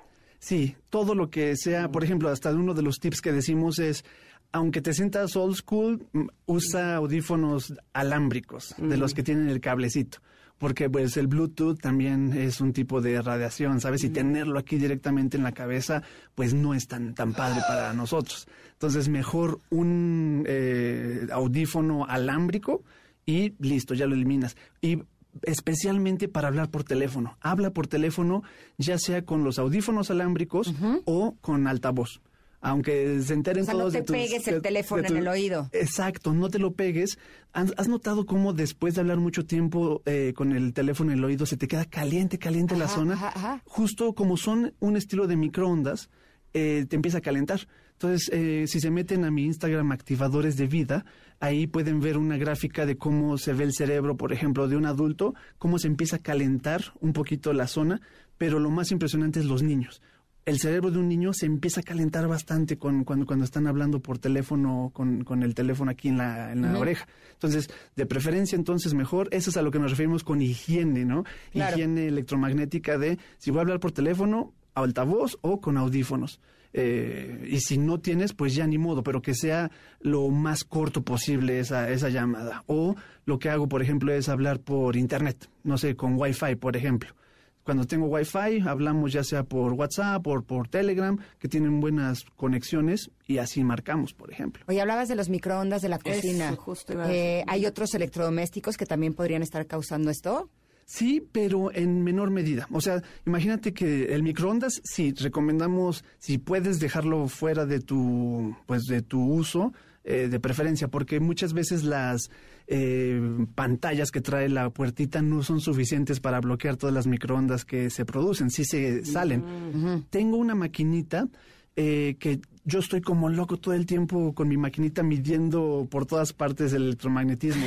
Sí, 0.45 0.75
todo 0.91 1.15
lo 1.15 1.31
que 1.31 1.55
sea, 1.57 1.89
por 1.89 2.03
ejemplo, 2.03 2.29
hasta 2.29 2.51
uno 2.51 2.75
de 2.75 2.83
los 2.83 2.99
tips 2.99 3.19
que 3.19 3.31
decimos 3.31 3.79
es, 3.79 4.05
aunque 4.51 4.79
te 4.79 4.93
sientas 4.93 5.35
old 5.35 5.55
school, 5.55 6.05
usa 6.45 6.97
audífonos 6.97 7.73
alámbricos, 7.93 8.75
mm. 8.77 8.87
de 8.87 8.97
los 8.97 9.15
que 9.15 9.23
tienen 9.23 9.49
el 9.49 9.59
cablecito. 9.59 10.19
Porque 10.59 10.87
pues 10.87 11.17
el 11.17 11.25
Bluetooth 11.25 11.79
también 11.81 12.31
es 12.33 12.61
un 12.61 12.73
tipo 12.73 13.01
de 13.01 13.23
radiación, 13.23 13.81
¿sabes? 13.81 14.03
Y 14.03 14.09
tenerlo 14.09 14.59
aquí 14.59 14.77
directamente 14.77 15.35
en 15.35 15.41
la 15.41 15.51
cabeza, 15.51 16.03
pues 16.35 16.53
no 16.53 16.75
es 16.75 16.85
tan, 16.87 17.15
tan 17.15 17.33
padre 17.33 17.61
para 17.67 17.91
nosotros. 17.93 18.47
Entonces, 18.73 19.09
mejor 19.09 19.61
un 19.71 20.43
eh, 20.45 21.25
audífono 21.31 22.05
alámbrico 22.05 22.83
y 23.25 23.55
listo, 23.57 23.95
ya 23.95 24.05
lo 24.05 24.13
eliminas. 24.13 24.55
Y 24.79 25.01
especialmente 25.43 26.27
para 26.27 26.47
hablar 26.47 26.69
por 26.69 26.83
teléfono. 26.83 27.37
Habla 27.41 27.71
por 27.71 27.87
teléfono, 27.87 28.43
ya 28.77 28.97
sea 28.97 29.23
con 29.23 29.43
los 29.43 29.59
audífonos 29.59 30.11
alámbricos 30.11 30.67
uh 30.67 30.73
-huh. 30.73 31.01
o 31.05 31.35
con 31.41 31.67
altavoz. 31.67 32.21
Aunque 32.61 33.21
se 33.21 33.33
enteren 33.33 33.61
o 33.61 33.65
sea, 33.65 33.73
todos 33.75 33.85
no 33.85 33.91
te 33.91 33.97
de 33.99 34.05
tus, 34.05 34.15
pegues 34.15 34.47
el 34.47 34.55
de, 34.55 34.61
teléfono 34.61 35.03
de 35.03 35.07
tu, 35.07 35.13
en 35.13 35.19
el 35.19 35.27
oído. 35.27 35.69
Exacto, 35.71 36.33
no 36.33 36.49
te 36.49 36.57
lo 36.57 36.73
pegues. 36.73 37.19
¿Has, 37.53 37.87
notado 37.87 38.25
cómo 38.25 38.53
después 38.53 38.95
de 38.95 39.01
hablar 39.01 39.17
mucho 39.17 39.45
tiempo 39.45 40.01
eh, 40.05 40.33
con 40.35 40.51
el 40.51 40.73
teléfono 40.73 41.11
en 41.11 41.19
el 41.19 41.23
oído 41.23 41.45
se 41.45 41.57
te 41.57 41.67
queda 41.67 41.85
caliente, 41.85 42.39
caliente 42.39 42.73
ajá, 42.73 42.83
la 42.83 42.89
zona? 42.89 43.13
Ajá, 43.13 43.31
ajá. 43.35 43.61
Justo 43.65 44.13
como 44.13 44.35
son 44.35 44.73
un 44.79 44.97
estilo 44.97 45.27
de 45.27 45.37
microondas, 45.37 46.09
eh, 46.53 46.87
te 46.89 46.95
empieza 46.95 47.19
a 47.19 47.21
calentar. 47.21 47.67
Entonces, 47.95 48.29
eh, 48.33 48.65
si 48.67 48.81
se 48.81 48.91
meten 48.91 49.23
a 49.23 49.31
mi 49.31 49.45
Instagram 49.45 49.91
Activadores 49.93 50.57
de 50.57 50.67
Vida, 50.67 51.05
ahí 51.39 51.65
pueden 51.65 52.01
ver 52.01 52.17
una 52.17 52.37
gráfica 52.37 52.85
de 52.85 52.97
cómo 52.97 53.37
se 53.37 53.53
ve 53.53 53.63
el 53.63 53.73
cerebro, 53.73 54.17
por 54.17 54.33
ejemplo, 54.33 54.67
de 54.67 54.75
un 54.75 54.85
adulto, 54.85 55.33
cómo 55.57 55.79
se 55.79 55.87
empieza 55.87 56.17
a 56.17 56.19
calentar 56.19 56.93
un 56.99 57.13
poquito 57.13 57.53
la 57.53 57.67
zona, 57.67 58.01
pero 58.37 58.59
lo 58.59 58.69
más 58.69 58.91
impresionante 58.91 59.39
es 59.39 59.45
los 59.45 59.63
niños. 59.63 60.01
El 60.45 60.59
cerebro 60.59 60.91
de 60.91 60.99
un 60.99 61.07
niño 61.07 61.33
se 61.33 61.45
empieza 61.45 61.79
a 61.79 61.83
calentar 61.83 62.27
bastante 62.27 62.77
con, 62.77 63.03
cuando, 63.05 63.25
cuando 63.25 63.45
están 63.45 63.65
hablando 63.65 63.99
por 64.01 64.19
teléfono, 64.19 64.91
con, 64.93 65.23
con 65.23 65.41
el 65.41 65.55
teléfono 65.55 65.89
aquí 65.89 66.09
en 66.09 66.17
la, 66.17 66.51
en 66.51 66.61
la 66.61 66.71
uh 66.71 66.75
-huh. 66.75 66.79
oreja. 66.81 67.07
Entonces, 67.33 67.69
de 67.95 68.05
preferencia, 68.05 68.55
entonces 68.57 68.93
mejor, 68.93 69.29
eso 69.31 69.49
es 69.49 69.57
a 69.57 69.61
lo 69.61 69.71
que 69.71 69.79
nos 69.79 69.89
referimos 69.89 70.23
con 70.23 70.41
higiene, 70.41 71.05
¿no? 71.05 71.23
Claro. 71.51 71.77
Higiene 71.77 72.07
electromagnética 72.07 72.97
de, 72.97 73.17
si 73.37 73.51
voy 73.51 73.59
a 73.59 73.61
hablar 73.61 73.79
por 73.79 73.91
teléfono, 73.91 74.53
altavoz 74.75 75.37
o 75.41 75.61
con 75.61 75.77
audífonos. 75.77 76.39
Eh, 76.77 77.47
y 77.49 77.61
si 77.61 77.77
no 77.77 78.01
tienes, 78.01 78.33
pues 78.33 78.53
ya 78.53 78.67
ni 78.67 78.77
modo, 78.77 79.01
pero 79.01 79.21
que 79.21 79.33
sea 79.33 79.71
lo 80.01 80.27
más 80.27 80.65
corto 80.65 81.03
posible 81.03 81.59
esa, 81.59 81.89
esa 81.89 82.09
llamada. 82.09 82.65
O 82.67 82.97
lo 83.23 83.39
que 83.39 83.49
hago, 83.49 83.69
por 83.69 83.81
ejemplo, 83.81 84.11
es 84.11 84.27
hablar 84.27 84.59
por 84.59 84.97
internet, 84.97 85.49
no 85.63 85.77
sé, 85.77 85.95
con 85.95 86.19
Wi-Fi, 86.19 86.55
por 86.55 86.75
ejemplo. 86.75 87.15
Cuando 87.63 87.85
tengo 87.87 88.07
Wi-Fi, 88.07 88.67
hablamos 88.67 89.13
ya 89.13 89.23
sea 89.23 89.43
por 89.43 89.71
WhatsApp 89.71 90.27
o 90.27 90.41
por 90.41 90.67
Telegram, 90.67 91.17
que 91.39 91.47
tienen 91.47 91.79
buenas 91.79 92.25
conexiones 92.35 93.09
y 93.25 93.37
así 93.37 93.63
marcamos, 93.63 94.13
por 94.13 94.29
ejemplo. 94.29 94.65
Oye, 94.67 94.81
hablabas 94.81 95.07
de 95.07 95.15
los 95.15 95.29
microondas 95.29 95.81
de 95.81 95.87
la 95.87 95.97
cocina. 95.97 96.49
Eso, 96.49 96.57
justo 96.57 96.93
eh, 97.05 97.45
¿Hay 97.47 97.65
otros 97.65 97.95
electrodomésticos 97.95 98.75
que 98.75 98.85
también 98.85 99.13
podrían 99.13 99.43
estar 99.43 99.65
causando 99.65 100.11
esto? 100.11 100.49
Sí, 100.85 101.27
pero 101.31 101.73
en 101.73 102.03
menor 102.03 102.29
medida. 102.29 102.67
O 102.71 102.79
sea, 102.79 103.01
imagínate 103.25 103.73
que 103.73 104.13
el 104.13 104.21
microondas, 104.21 104.81
sí, 104.83 105.13
recomendamos, 105.19 106.03
si 106.19 106.37
puedes 106.37 106.79
dejarlo 106.79 107.27
fuera 107.27 107.65
de 107.65 107.79
tu, 107.79 108.55
pues, 108.67 108.83
de 108.83 109.01
tu 109.01 109.19
uso, 109.19 109.73
eh, 110.03 110.27
de 110.29 110.39
preferencia, 110.39 110.87
porque 110.87 111.19
muchas 111.19 111.53
veces 111.53 111.83
las 111.83 112.29
eh, 112.67 113.19
pantallas 113.55 114.11
que 114.11 114.21
trae 114.21 114.47
la 114.49 114.69
puertita 114.69 115.23
no 115.23 115.41
son 115.41 115.59
suficientes 115.59 116.19
para 116.19 116.39
bloquear 116.39 116.77
todas 116.77 116.93
las 116.93 117.07
microondas 117.07 117.65
que 117.65 117.89
se 117.89 118.05
producen, 118.05 118.51
sí 118.51 118.65
se 118.65 119.03
salen. 119.03 120.05
Tengo 120.11 120.37
una 120.37 120.53
maquinita 120.53 121.27
eh, 121.75 122.15
que 122.19 122.39
yo 122.65 122.79
estoy 122.79 123.01
como 123.01 123.29
loco 123.29 123.57
todo 123.57 123.73
el 123.73 123.85
tiempo 123.85 124.33
con 124.33 124.47
mi 124.47 124.57
maquinita 124.57 125.03
midiendo 125.03 125.87
por 125.89 126.05
todas 126.05 126.33
partes 126.33 126.73
el 126.73 126.83
electromagnetismo 126.83 127.65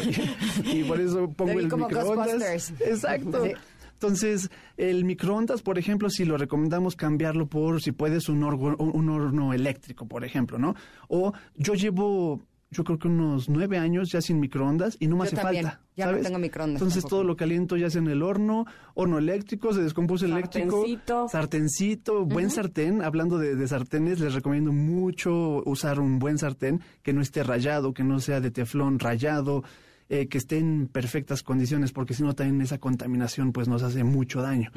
y, 0.65 0.83
por 0.89 1.01
eso 1.01 1.31
pongo 1.33 1.59
el 1.59 1.73
microondas. 1.73 2.73
Exacto. 2.81 3.45
Entonces, 3.93 4.51
el 4.77 5.05
microondas, 5.05 5.63
por 5.63 5.79
ejemplo, 5.79 6.09
si 6.09 6.25
lo 6.25 6.37
recomendamos 6.37 6.95
cambiarlo 6.95 7.49
por, 7.49 7.83
si 7.83 7.93
puedes, 7.93 8.29
un, 8.29 8.45
un 8.45 9.09
horno 9.09 9.53
eléctrico, 9.53 10.07
por 10.07 10.25
ejemplo, 10.25 10.59
¿no? 10.59 10.75
O 11.09 11.33
yo 11.57 11.75
llevo 11.75 12.41
yo 12.71 12.85
creo 12.85 12.99
que 12.99 13.09
unos 13.09 13.49
nueve 13.49 13.79
años 13.79 14.11
ya 14.11 14.21
sin 14.21 14.41
microondas 14.41 14.97
y 15.01 15.07
no 15.07 15.17
me 15.17 15.25
hace 15.25 15.37
falta. 15.37 15.81
Ya 15.97 16.13
no 16.13 16.19
tengo 16.19 16.39
microondas. 16.39 16.83
Entonces 16.83 17.05
todo 17.05 17.25
lo 17.25 17.37
caliento 17.37 17.77
ya 17.77 17.91
sea 17.91 18.01
en 18.01 18.09
el 18.09 18.23
horno, 18.23 18.67
horno 18.95 19.19
eléctrico, 19.19 19.73
se 19.73 19.83
descompuso 19.83 20.27
eléctrico. 20.27 20.83
Sartencito. 20.83 21.29
Sartencito, 21.29 22.25
buen 22.27 22.51
sartén. 22.51 23.03
Hablando 23.03 23.39
de, 23.39 23.57
de, 23.57 23.69
sartenes, 23.69 24.21
les 24.21 24.35
recomiendo 24.35 24.73
mucho 24.73 25.63
usar 25.65 25.99
un 25.99 26.19
buen 26.19 26.39
sartén 26.39 26.83
que 27.03 27.13
no 27.13 27.23
esté 27.23 27.43
rayado, 27.43 27.95
que 27.95 28.05
no 28.05 28.21
sea 28.21 28.41
de 28.41 28.51
teflón 28.51 28.99
rayado. 28.99 29.65
Eh, 30.11 30.27
que 30.27 30.39
esté 30.39 30.57
en 30.57 30.89
perfectas 30.89 31.43
condiciones, 31.43 31.93
porque 31.93 32.15
si 32.15 32.23
no 32.23 32.35
también 32.35 32.63
esa 32.63 32.79
contaminación 32.79 33.53
pues 33.53 33.69
nos 33.69 33.83
hace 33.83 34.05
mucho 34.05 34.41
daño. 34.41 34.71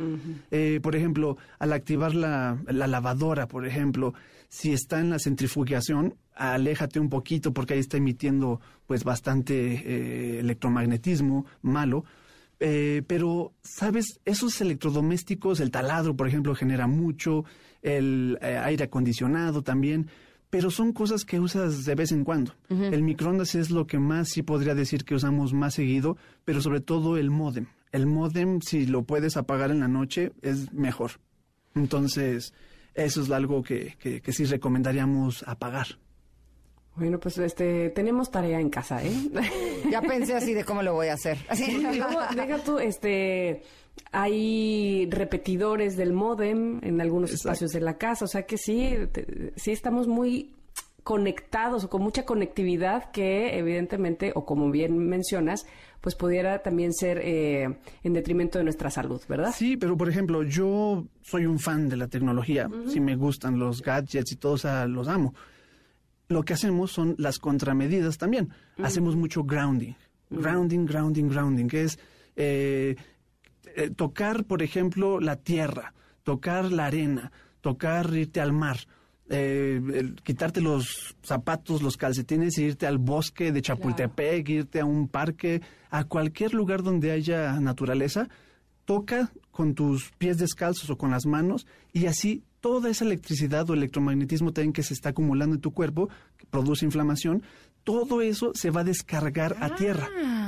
eh, 0.52 0.82
por 0.84 0.94
ejemplo, 0.94 1.38
al 1.58 1.72
activar 1.72 2.14
la, 2.14 2.58
la, 2.68 2.86
lavadora, 2.86 3.48
por 3.48 3.66
ejemplo, 3.66 4.14
si 4.52 4.74
está 4.74 5.00
en 5.00 5.10
la 5.10 5.18
centrifugación, 5.18 6.16
aléjate 6.36 7.00
un 7.00 7.10
poquito 7.10 7.54
porque 7.54 7.74
ahí 7.74 7.80
está 7.80 7.96
emitiendo 7.96 8.60
pues 8.86 9.06
bastante 9.06 9.56
eh, 9.56 10.40
electromagnetismo 10.40 11.46
malo. 11.62 12.04
Eh, 12.60 13.02
pero, 13.08 13.54
¿sabes? 13.64 14.20
Esos 14.26 14.60
electrodomésticos, 14.60 15.62
el 15.62 15.72
taladro, 15.72 16.18
por 16.18 16.28
ejemplo, 16.28 16.54
genera 16.54 16.86
mucho, 16.86 17.46
el 17.82 18.38
eh, 18.42 18.58
aire 18.58 18.84
acondicionado 18.84 19.64
también, 19.64 20.10
pero 20.50 20.70
son 20.70 20.92
cosas 20.92 21.24
que 21.24 21.40
usas 21.40 21.86
de 21.86 21.96
vez 21.96 22.12
en 22.12 22.26
cuando. 22.26 22.54
El 22.70 23.04
microondas 23.04 23.56
es 23.56 23.72
lo 23.72 23.88
que 23.88 24.00
más 24.00 24.28
sí 24.28 24.44
podría 24.44 24.76
decir 24.76 25.06
que 25.06 25.16
usamos 25.16 25.54
más 25.54 25.76
seguido, 25.76 26.18
pero 26.44 26.60
sobre 26.60 26.82
todo 26.82 27.16
el 27.16 27.32
modem. 27.32 27.68
El 27.94 28.06
modem, 28.06 28.60
si 28.60 28.86
lo 28.86 29.04
puedes 29.04 29.38
apagar 29.38 29.72
en 29.72 29.80
la 29.80 29.88
noche, 29.88 30.34
es 30.42 30.74
mejor. 30.74 31.12
Entonces, 31.74 32.54
eso 32.96 33.22
es 33.22 33.32
algo 33.32 33.64
que, 33.64 33.96
que, 34.00 34.22
que 34.22 34.34
sí 34.34 34.46
recomendaríamos 34.46 35.44
apagar. 35.48 35.88
Bueno, 36.96 37.20
pues 37.20 37.38
este 37.38 37.90
tenemos 37.92 38.30
tarea 38.32 38.60
en 38.60 38.70
casa, 38.70 39.02
¿eh? 39.04 39.12
Ya 39.90 40.02
pensé 40.02 40.36
así 40.36 40.54
de 40.54 40.66
cómo 40.66 40.84
lo 40.84 40.94
voy 40.94 41.08
a 41.08 41.14
hacer. 41.14 41.38
Así. 41.48 41.78
Luego, 41.82 42.20
deja 42.36 42.58
tú, 42.64 42.80
este, 42.80 43.64
hay 44.12 45.08
repetidores 45.10 45.96
del 45.96 46.12
modem 46.14 46.80
en 46.84 47.00
algunos 47.00 47.32
Exacto. 47.32 47.50
espacios 47.50 47.72
de 47.72 47.80
la 47.82 47.98
casa, 47.98 48.26
o 48.26 48.28
sea 48.28 48.46
que 48.46 48.58
sí, 48.58 48.94
te- 49.14 49.54
sí 49.56 49.72
estamos 49.72 50.08
muy 50.08 50.54
conectados 51.04 51.84
o 51.84 51.90
con 51.90 52.02
mucha 52.02 52.26
conectividad 52.26 53.12
que 53.12 53.58
evidentemente, 53.58 54.32
o 54.36 54.46
como 54.46 54.70
bien 54.70 54.98
mencionas, 54.98 55.66
pues 56.02 56.16
pudiera 56.16 56.62
también 56.64 56.94
ser 56.94 57.20
eh, 57.24 57.78
en 58.04 58.14
detrimento 58.14 58.58
de 58.58 58.64
nuestra 58.64 58.90
salud, 58.90 59.22
¿verdad? 59.30 59.54
Sí, 59.56 59.78
pero 59.78 59.96
por 59.96 60.10
ejemplo, 60.10 60.44
yo 60.44 61.06
soy 61.22 61.46
un 61.46 61.60
fan 61.60 61.90
de 61.90 61.98
la 61.98 62.08
tecnología. 62.08 62.70
Si 62.88 63.00
me 63.00 63.16
gustan 63.16 63.60
los 63.60 63.82
gadgets 63.82 64.32
y 64.32 64.36
todo, 64.36 64.54
o 64.54 64.58
sea, 64.58 64.88
los 64.88 65.08
amo. 65.08 65.34
Lo 66.28 66.44
que 66.44 66.54
hacemos 66.54 66.92
son 66.92 67.16
las 67.18 67.40
contramedidas 67.40 68.18
también. 68.18 68.50
Hacemos 68.82 69.16
mucho 69.16 69.44
grounding. 69.44 69.94
Grounding, 70.30 70.86
grounding, 70.86 71.28
grounding, 71.28 71.68
que 71.68 71.84
es 71.84 72.00
eh, 72.36 72.96
eh, 73.76 73.90
tocar, 73.90 74.46
por 74.46 74.64
ejemplo, 74.64 75.20
la 75.20 75.36
tierra, 75.36 75.94
tocar 76.24 76.72
la 76.72 76.86
arena, 76.86 77.32
tocar 77.60 78.14
irte 78.16 78.40
al 78.40 78.54
mar. 78.54 78.78
Eh, 79.32 79.82
el- 79.94 80.16
quitarte 80.24 80.62
los 80.62 81.16
zapatos, 81.24 81.82
los 81.82 81.98
calcetines 81.98 82.58
e 82.58 82.64
irte 82.64 82.86
al 82.86 82.98
bosque 83.00 83.52
de 83.52 83.62
Chapultepec, 83.62 84.48
irte 84.50 84.80
a 84.82 84.86
un 84.86 85.08
parque, 85.08 85.62
a 85.90 86.04
cualquier 86.04 86.54
lugar 86.54 86.84
donde 86.84 87.12
haya 87.12 87.60
naturaleza, 87.60 88.28
toca 88.86 89.32
con 89.52 89.74
tus 89.74 90.12
pies 90.18 90.38
descalzos 90.38 90.90
o 90.90 90.98
con 90.98 91.12
las 91.12 91.26
manos 91.26 91.66
y 91.94 92.08
así 92.08 92.44
toda 92.60 92.90
esa 92.90 93.06
electricidad 93.06 93.70
o 93.70 93.74
electromagnetismo 93.74 94.52
también 94.54 94.74
que 94.74 94.84
se 94.84 94.94
está 94.94 95.10
acumulando 95.10 95.56
en 95.56 95.62
tu 95.62 95.72
cuerpo, 95.72 96.10
que 96.38 96.46
produce 96.46 96.86
inflamación, 96.86 97.42
todo 97.84 98.22
eso 98.22 98.52
se 98.54 98.70
va 98.70 98.82
a 98.82 98.84
descargar 98.84 99.56
a 99.62 99.74
tierra. 99.76 100.08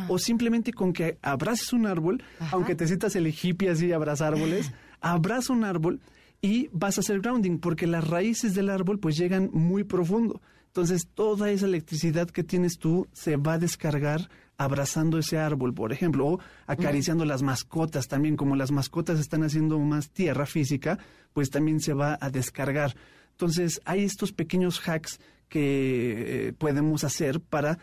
O 0.10 0.20
simplemente 0.20 0.74
con 0.74 0.94
que 0.94 1.18
abraces 1.22 1.72
un 1.74 1.88
árbol, 1.88 2.22
aunque 2.52 2.76
te 2.76 2.86
sientas 2.86 3.16
el 3.16 3.28
hippie 3.28 3.70
así, 3.70 3.92
abraza 3.94 4.28
árboles, 4.28 4.72
abraza 5.02 5.54
un 5.54 5.64
árbol 5.64 6.02
y 6.44 6.70
vas 6.74 6.98
a 6.98 7.02
hacer 7.02 7.22
grounding, 7.22 7.58
porque 7.58 7.88
las 7.88 8.06
raíces 8.06 8.54
del 8.54 8.70
árbol 8.70 9.00
pues 9.00 9.16
llegan 9.16 9.50
muy 9.54 9.86
profundo. 9.86 10.42
Entonces 10.68 11.08
toda 11.08 11.50
esa 11.52 11.66
electricidad 11.66 12.30
que 12.30 12.44
tienes 12.44 12.78
tú 12.78 13.08
se 13.14 13.38
va 13.38 13.54
a 13.54 13.60
descargar 13.60 14.30
abrazando 14.58 15.18
ese 15.18 15.38
árbol, 15.38 15.74
por 15.74 15.94
ejemplo, 15.94 16.28
o 16.28 16.40
acariciando 16.68 17.24
las 17.24 17.44
mascotas 17.44 18.10
también, 18.10 18.36
como 18.36 18.58
las 18.58 18.72
mascotas 18.72 19.22
están 19.22 19.44
haciendo 19.44 19.80
más 19.80 20.10
tierra 20.10 20.46
física, 20.46 21.00
pues 21.32 21.50
también 21.50 21.80
se 21.80 21.94
va 21.94 22.18
a 22.20 22.30
descargar. 22.30 22.94
Entonces 23.32 23.80
hay 23.86 24.04
estos 24.04 24.34
pequeños 24.34 24.82
hacks 24.86 25.22
que 25.48 26.48
eh, 26.48 26.54
podemos 26.54 27.06
hacer 27.06 27.40
para 27.40 27.80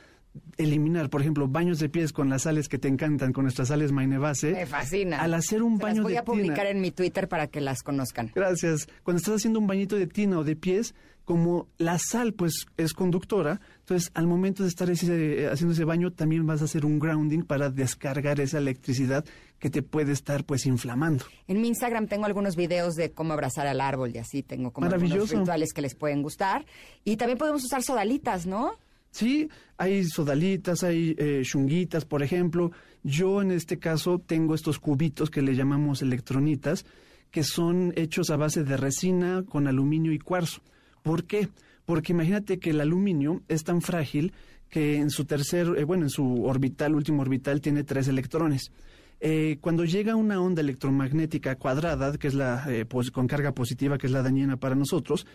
eliminar, 0.57 1.11
por 1.11 1.21
ejemplo, 1.23 1.49
baños 1.49 1.79
de 1.79 1.89
pies 1.89 2.13
con 2.13 2.29
las 2.29 2.43
sales 2.43 2.69
que 2.69 2.79
te 2.79 2.89
encantan, 2.89 3.33
con 3.33 3.45
nuestras 3.45 3.69
sales 3.69 3.93
Mainebase. 3.93 4.53
Me 4.53 4.67
fascina. 4.67 5.21
Al 5.21 5.35
hacer 5.35 5.63
un 5.63 5.77
Se 5.79 5.83
las 5.85 5.93
baño 5.93 6.03
voy 6.03 6.13
de 6.13 6.19
a 6.19 6.25
publicar 6.25 6.67
tina. 6.67 6.71
en 6.71 6.81
mi 6.81 6.91
Twitter 6.91 7.29
para 7.29 7.47
que 7.49 7.61
las 7.61 7.83
conozcan. 7.83 8.31
Gracias. 8.35 8.89
Cuando 9.03 9.19
estás 9.19 9.37
haciendo 9.37 9.59
un 9.59 9.67
bañito 9.67 9.97
de 9.97 10.07
tina 10.07 10.39
o 10.39 10.45
de 10.45 10.57
pies, 10.57 10.95
como 11.25 11.69
la 11.79 11.99
sal 11.99 12.33
pues 12.35 12.67
es 12.77 12.93
conductora, 12.93 13.61
entonces 13.81 14.11
al 14.15 14.27
momento 14.27 14.63
de 14.65 14.69
estar 14.69 14.91
ese- 14.91 15.49
haciendo 15.49 15.75
ese 15.75 15.85
baño 15.85 16.11
también 16.13 16.45
vas 16.47 16.61
a 16.61 16.65
hacer 16.65 16.85
un 16.85 16.99
grounding 16.99 17.43
para 17.43 17.71
descargar 17.71 18.41
esa 18.41 18.59
electricidad 18.59 19.25
que 19.61 19.71
te 19.71 19.83
puede 19.83 20.13
estar 20.13 20.45
pues 20.45 20.67
inflamando. 20.67 21.25
En 21.47 21.61
mi 21.61 21.69
Instagram 21.69 22.07
tengo 22.09 22.25
algunos 22.27 22.57
videos 22.57 22.95
de 22.95 23.13
cómo 23.13 23.33
abrazar 23.33 23.67
al 23.67 23.81
árbol 23.81 24.11
y 24.15 24.19
así 24.19 24.43
tengo 24.43 24.73
como 24.73 24.89
algunos 24.89 25.31
rituales 25.31 25.73
que 25.73 25.83
les 25.83 25.95
pueden 25.95 26.23
gustar. 26.23 26.65
Y 27.05 27.17
también 27.17 27.39
podemos 27.39 27.63
usar 27.65 27.83
sodalitas, 27.83 28.47
¿no? 28.47 28.73
Sí, 29.11 29.49
hay 29.77 30.05
sodalitas, 30.05 30.85
hay 30.85 31.15
eh, 31.19 31.41
chunguitas, 31.45 32.05
por 32.05 32.23
ejemplo. 32.23 32.71
Yo 33.03 33.43
en 33.43 33.51
este 33.51 33.79
caso 33.79 34.19
tengo 34.25 34.55
estos 34.55 34.79
cubitos 34.79 35.31
que 35.31 35.43
le 35.43 35.55
llamamos 35.55 36.03
electronitas, 36.03 36.85
que 37.31 37.43
son 37.43 37.93
hechos 37.97 38.31
a 38.31 38.37
base 38.37 38.63
de 38.65 38.77
resina 38.77 39.43
con 39.49 39.67
aluminio 39.67 40.13
y 40.13 40.19
cuarzo. 40.19 40.63
¿Por 41.03 41.25
qué? 41.25 41.49
Porque 41.87 42.13
imagínate 42.13 42.59
que 42.59 42.71
el 42.71 42.81
aluminio 42.81 43.43
es 43.49 43.65
tan 43.65 43.81
frágil 43.83 44.33
que 44.69 44.97
en 44.97 45.11
su 45.11 45.25
tercer, 45.25 45.67
eh, 45.77 45.85
bueno, 45.85 46.05
en 46.05 46.11
su 46.11 46.45
orbital, 46.45 46.95
último 46.95 47.23
orbital, 47.23 47.61
tiene 47.61 47.83
tres 47.83 48.07
electrones. 48.07 48.71
Eh, 49.19 49.59
cuando 49.61 49.85
llega 49.85 50.15
una 50.15 50.41
onda 50.41 50.61
electromagnética 50.63 51.57
cuadrada, 51.57 52.17
que 52.17 52.29
es 52.29 52.35
la 52.35 52.65
eh, 52.73 52.85
pos- 52.85 53.11
con 53.11 53.27
carga 53.27 53.53
positiva, 53.53 53.99
que 53.99 54.07
es 54.07 54.13
la 54.13 54.23
dañina 54.23 54.57
para 54.57 54.75
nosotros, 54.77 55.27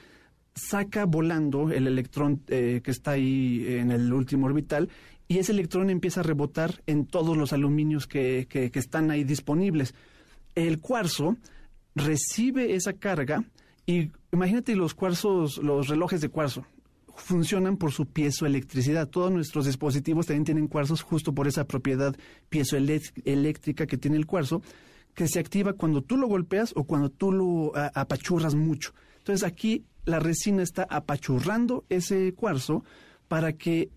saca 0.55 1.05
volando 1.05 1.69
el 1.71 1.85
electrón 1.87 2.41
eh, 2.47 2.81
que 2.83 2.91
está 2.91 3.11
ahí 3.11 3.65
en 3.67 3.91
el 3.91 4.11
último 4.13 4.45
orbital 4.47 4.89
y 5.27 5.37
ese 5.39 5.51
electrón 5.51 5.89
empieza 5.89 6.21
a 6.21 6.23
rebotar 6.23 6.81
en 6.87 7.05
todos 7.05 7.35
los 7.35 7.51
aluminios 7.51 8.07
que, 8.07 8.47
que- 8.49 8.71
que 8.71 8.79
están 8.79 9.11
ahí 9.11 9.23
disponibles. 9.23 9.93
El 10.55 10.79
cuarzo 10.79 11.37
recibe 11.95 12.75
esa 12.75 12.93
carga 12.93 13.43
y 13.85 14.11
imagínate 14.31 14.75
los 14.75 14.93
cuarzos, 14.93 15.57
los 15.57 15.87
relojes 15.89 16.21
de 16.21 16.29
cuarzo 16.29 16.65
funcionan 17.17 17.77
por 17.77 17.91
su 17.91 18.05
piezoelectricidad. 18.07 19.07
Todos 19.09 19.31
nuestros 19.31 19.65
dispositivos 19.65 20.25
también 20.25 20.43
tienen 20.45 20.67
cuarzos 20.67 21.01
justo 21.01 21.33
por 21.33 21.47
esa 21.47 21.65
propiedad 21.65 22.15
piezoeléctrica 22.49 23.87
que 23.87 23.97
tiene 23.97 24.17
el 24.17 24.25
cuarzo, 24.25 24.61
que 25.13 25.27
se 25.27 25.39
activa 25.39 25.73
cuando 25.73 26.01
tú 26.01 26.17
lo 26.17 26.27
golpeas 26.27 26.73
o 26.75 26.83
cuando 26.83 27.09
tú 27.09 27.31
lo 27.31 27.71
apachurras 27.75 28.53
mucho. 28.55 28.93
Entonces 29.19 29.43
aquí 29.47 29.85
la 30.05 30.19
resina 30.19 30.63
está 30.63 30.87
apachurrando 30.89 31.85
ese 31.89 32.33
cuarzo 32.33 32.83
para 33.27 33.53
que 33.53 33.89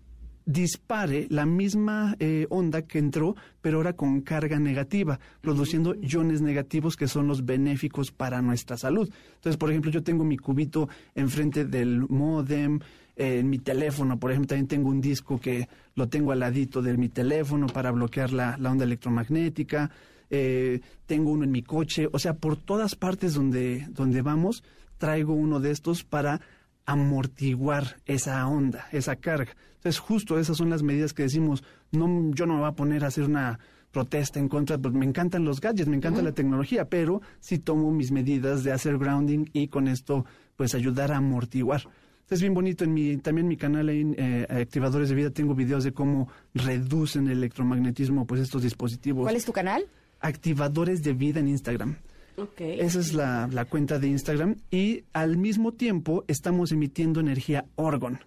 dispare 0.45 1.27
la 1.29 1.45
misma 1.45 2.15
eh, 2.19 2.47
onda 2.49 2.81
que 2.81 2.97
entró, 2.97 3.35
pero 3.61 3.77
ahora 3.77 3.93
con 3.93 4.21
carga 4.21 4.59
negativa, 4.59 5.19
produciendo 5.41 5.93
iones 6.01 6.41
negativos 6.41 6.95
que 6.95 7.07
son 7.07 7.27
los 7.27 7.45
benéficos 7.45 8.11
para 8.11 8.41
nuestra 8.41 8.75
salud. 8.75 9.07
Entonces, 9.35 9.57
por 9.57 9.69
ejemplo, 9.69 9.91
yo 9.91 10.01
tengo 10.01 10.23
mi 10.23 10.37
cubito 10.37 10.89
enfrente 11.13 11.65
del 11.65 11.99
modem, 12.09 12.79
eh, 13.15 13.39
en 13.39 13.49
mi 13.49 13.59
teléfono, 13.59 14.19
por 14.19 14.31
ejemplo, 14.31 14.47
también 14.47 14.67
tengo 14.67 14.89
un 14.89 15.01
disco 15.01 15.39
que 15.39 15.69
lo 15.93 16.07
tengo 16.09 16.31
al 16.31 16.39
ladito 16.39 16.81
de 16.81 16.97
mi 16.97 17.09
teléfono 17.09 17.67
para 17.67 17.91
bloquear 17.91 18.31
la, 18.33 18.57
la 18.57 18.71
onda 18.71 18.85
electromagnética. 18.85 19.91
eh, 20.31 20.79
tengo 21.05 21.31
uno 21.31 21.43
en 21.43 21.51
mi 21.51 21.63
coche, 21.63 22.07
o 22.11 22.19
sea, 22.19 22.33
por 22.33 22.55
todas 22.55 22.95
partes 22.95 23.33
donde, 23.33 23.87
donde 23.89 24.21
vamos, 24.21 24.63
traigo 24.99 25.33
uno 25.33 25.59
de 25.59 25.71
estos 25.71 26.03
para 26.03 26.39
amortiguar 26.85 27.97
esa 28.05 28.47
onda, 28.47 28.87
esa 28.91 29.15
carga. 29.15 29.55
Entonces, 29.75 29.99
justo 29.99 30.37
esas 30.37 30.57
son 30.57 30.69
las 30.69 30.83
medidas 30.83 31.13
que 31.13 31.23
decimos, 31.23 31.63
no, 31.91 32.31
yo 32.35 32.45
no 32.45 32.53
me 32.53 32.59
voy 32.59 32.69
a 32.69 32.73
poner 32.73 33.03
a 33.03 33.07
hacer 33.07 33.23
una 33.23 33.59
protesta 33.91 34.39
en 34.39 34.49
contra, 34.49 34.77
pues 34.77 34.93
me 34.93 35.05
encantan 35.05 35.45
los 35.45 35.61
gadgets, 35.61 35.87
me 35.87 35.95
encanta 35.95 36.21
la 36.21 36.31
tecnología, 36.31 36.85
pero 36.85 37.21
sí 37.39 37.57
tomo 37.57 37.91
mis 37.91 38.11
medidas 38.11 38.63
de 38.63 38.71
hacer 38.71 38.97
grounding 38.97 39.45
y 39.53 39.67
con 39.67 39.87
esto, 39.87 40.25
pues 40.55 40.75
ayudar 40.75 41.11
a 41.11 41.17
amortiguar. 41.17 41.83
Es 42.29 42.41
bien 42.41 42.53
bonito, 42.53 42.83
en 42.83 42.93
mi, 42.93 43.17
también 43.17 43.45
en 43.45 43.49
mi 43.49 43.57
canal 43.57 43.89
en 43.89 44.15
eh, 44.17 44.45
Activadores 44.49 45.09
de 45.09 45.15
Vida 45.15 45.31
tengo 45.31 45.55
videos 45.55 45.83
de 45.83 45.93
cómo 45.93 46.29
reducen 46.53 47.25
el 47.25 47.39
electromagnetismo, 47.39 48.27
pues 48.27 48.41
estos 48.41 48.61
dispositivos. 48.61 49.23
¿Cuál 49.23 49.35
es 49.35 49.45
tu 49.45 49.53
canal? 49.53 49.85
Activadores 50.19 51.01
de 51.01 51.13
Vida 51.13 51.39
en 51.39 51.47
Instagram. 51.47 51.97
Okay. 52.39 52.79
Esa 52.79 52.99
es 52.99 53.13
la, 53.13 53.47
la, 53.51 53.65
cuenta 53.65 53.99
de 53.99 54.07
Instagram. 54.07 54.55
Y 54.71 55.03
al 55.13 55.37
mismo 55.37 55.73
tiempo 55.73 56.23
estamos 56.27 56.71
emitiendo 56.71 57.19
energía 57.19 57.65
Orgon, 57.75 58.19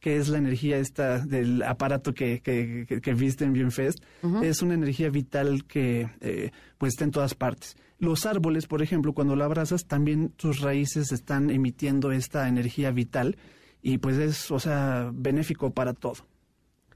que 0.00 0.16
es 0.16 0.28
la 0.28 0.38
energía 0.38 0.78
esta 0.78 1.18
del 1.18 1.62
aparato 1.62 2.12
que, 2.12 2.40
que, 2.40 2.86
que, 3.00 3.14
viste 3.14 3.44
en 3.44 3.52
Bienfest. 3.52 4.02
Es 4.42 4.62
una 4.62 4.74
energía 4.74 5.10
vital 5.10 5.64
que 5.64 6.10
eh, 6.20 6.50
pues 6.78 6.94
está 6.94 7.04
en 7.04 7.12
todas 7.12 7.34
partes. 7.34 7.76
Los 7.98 8.26
árboles, 8.26 8.66
por 8.66 8.82
ejemplo, 8.82 9.12
cuando 9.12 9.36
lo 9.36 9.44
abrazas, 9.44 9.86
también 9.86 10.32
sus 10.38 10.60
raíces 10.60 11.12
están 11.12 11.50
emitiendo 11.50 12.10
esta 12.10 12.48
energía 12.48 12.90
vital 12.90 13.36
y 13.80 13.98
pues 13.98 14.18
es, 14.18 14.50
o 14.50 14.58
sea, 14.58 15.10
benéfico 15.14 15.70
para 15.70 15.92
todo. 15.92 16.26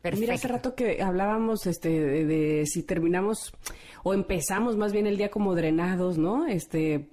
Perfecto. 0.03 0.20
Mira, 0.20 0.34
hace 0.34 0.49
rato 0.49 0.74
que 0.74 1.03
hablábamos 1.03 1.66
este, 1.66 1.88
de, 1.88 2.24
de, 2.26 2.66
si 2.66 2.82
terminamos 2.82 3.53
o 4.03 4.14
empezamos 4.14 4.76
más 4.76 4.92
bien 4.92 5.07
el 5.07 5.16
día 5.16 5.30
como 5.30 5.55
drenados, 5.55 6.16
¿no? 6.18 6.47
Este, 6.47 7.09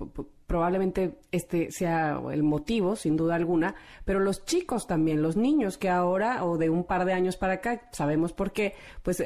probablemente 0.53 1.17
este 1.31 1.71
sea 1.71 2.21
el 2.31 2.43
motivo, 2.43 2.95
sin 2.95 3.17
duda 3.17 3.33
alguna, 3.33 3.73
pero 4.05 4.19
los 4.19 4.45
chicos 4.45 4.85
también, 4.85 5.23
los 5.23 5.35
niños 5.35 5.79
que 5.79 5.89
ahora 5.89 6.45
o 6.45 6.59
de 6.59 6.69
un 6.69 6.83
par 6.83 7.05
de 7.05 7.13
años 7.13 7.37
para 7.37 7.53
acá, 7.53 7.89
sabemos 7.91 8.33
por 8.33 8.51
qué, 8.51 8.75
pues 9.01 9.23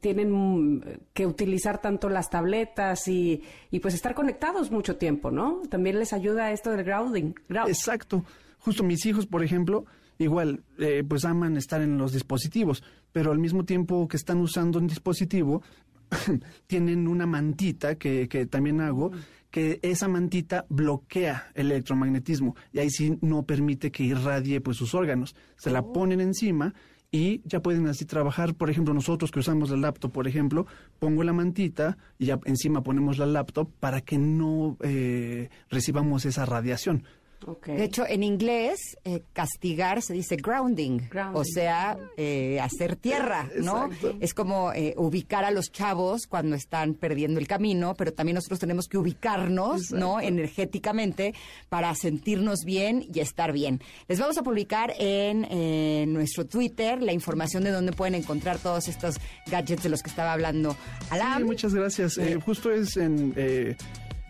tienen 0.00 1.02
que 1.12 1.26
utilizar 1.26 1.82
tanto 1.82 2.08
las 2.08 2.30
tabletas 2.30 3.06
y, 3.08 3.42
y 3.70 3.80
pues 3.80 3.92
estar 3.92 4.14
conectados 4.14 4.70
mucho 4.70 4.96
tiempo, 4.96 5.30
¿no? 5.30 5.60
También 5.68 5.98
les 5.98 6.14
ayuda 6.14 6.50
esto 6.52 6.70
del 6.70 6.84
grounding. 6.84 7.34
Exacto. 7.66 8.24
Justo 8.60 8.82
mis 8.82 9.04
hijos, 9.04 9.26
por 9.26 9.44
ejemplo, 9.44 9.84
igual, 10.16 10.62
eh, 10.78 11.02
pues 11.06 11.24
aman 11.24 11.56
estar 11.58 11.82
en 11.82 11.98
los 11.98 12.12
dispositivos, 12.12 12.82
pero 13.12 13.32
al 13.32 13.38
mismo 13.38 13.64
tiempo 13.64 14.08
que 14.08 14.16
están 14.16 14.38
usando 14.38 14.78
un 14.78 14.86
dispositivo, 14.86 15.62
tienen 16.66 17.08
una 17.08 17.26
mantita 17.26 17.96
que, 17.96 18.28
que 18.28 18.46
también 18.46 18.80
hago, 18.80 19.12
que 19.50 19.80
esa 19.82 20.08
mantita 20.08 20.64
bloquea 20.68 21.50
el 21.54 21.72
electromagnetismo 21.72 22.54
y 22.72 22.78
ahí 22.78 22.90
sí 22.90 23.18
no 23.20 23.42
permite 23.42 23.90
que 23.90 24.04
irradie 24.04 24.60
pues 24.60 24.76
sus 24.76 24.94
órganos. 24.94 25.34
Se 25.56 25.70
la 25.70 25.82
ponen 25.82 26.20
encima 26.20 26.74
y 27.12 27.42
ya 27.44 27.60
pueden 27.60 27.86
así 27.88 28.04
trabajar. 28.04 28.54
Por 28.54 28.70
ejemplo, 28.70 28.94
nosotros 28.94 29.30
que 29.30 29.40
usamos 29.40 29.70
la 29.70 29.76
laptop, 29.76 30.12
por 30.12 30.28
ejemplo, 30.28 30.66
pongo 30.98 31.24
la 31.24 31.32
mantita 31.32 31.98
y 32.18 32.26
ya 32.26 32.38
encima 32.44 32.82
ponemos 32.82 33.18
la 33.18 33.26
laptop 33.26 33.70
para 33.80 34.00
que 34.00 34.18
no 34.18 34.76
eh, 34.82 35.48
recibamos 35.68 36.24
esa 36.24 36.46
radiación. 36.46 37.04
Okay. 37.46 37.76
De 37.76 37.84
hecho, 37.84 38.06
en 38.06 38.22
inglés, 38.22 38.98
eh, 39.04 39.22
castigar 39.32 40.02
se 40.02 40.12
dice 40.12 40.36
grounding, 40.36 41.08
grounding. 41.08 41.40
o 41.40 41.44
sea, 41.44 41.98
eh, 42.16 42.60
hacer 42.60 42.96
tierra, 42.96 43.48
¿no? 43.56 43.86
Exacto. 43.86 44.16
Es 44.20 44.34
como 44.34 44.72
eh, 44.72 44.94
ubicar 44.96 45.44
a 45.44 45.50
los 45.50 45.72
chavos 45.72 46.26
cuando 46.26 46.56
están 46.56 46.94
perdiendo 46.94 47.40
el 47.40 47.48
camino, 47.48 47.94
pero 47.94 48.12
también 48.12 48.34
nosotros 48.34 48.58
tenemos 48.60 48.88
que 48.88 48.98
ubicarnos, 48.98 49.82
Exacto. 49.82 49.98
¿no? 49.98 50.20
Energéticamente 50.20 51.34
para 51.68 51.94
sentirnos 51.94 52.60
bien 52.64 53.06
y 53.12 53.20
estar 53.20 53.52
bien. 53.52 53.80
Les 54.08 54.18
vamos 54.20 54.38
a 54.38 54.42
publicar 54.42 54.92
en 54.98 55.46
eh, 55.50 56.04
nuestro 56.08 56.46
Twitter 56.46 57.02
la 57.02 57.12
información 57.12 57.64
de 57.64 57.70
dónde 57.70 57.92
pueden 57.92 58.14
encontrar 58.14 58.58
todos 58.58 58.88
estos 58.88 59.16
gadgets 59.46 59.82
de 59.82 59.88
los 59.88 60.02
que 60.02 60.10
estaba 60.10 60.32
hablando 60.32 60.76
Alam. 61.10 61.38
Sí, 61.38 61.44
muchas 61.44 61.74
gracias. 61.74 62.18
Eh, 62.18 62.38
justo 62.44 62.70
es 62.70 62.96
en 62.96 63.34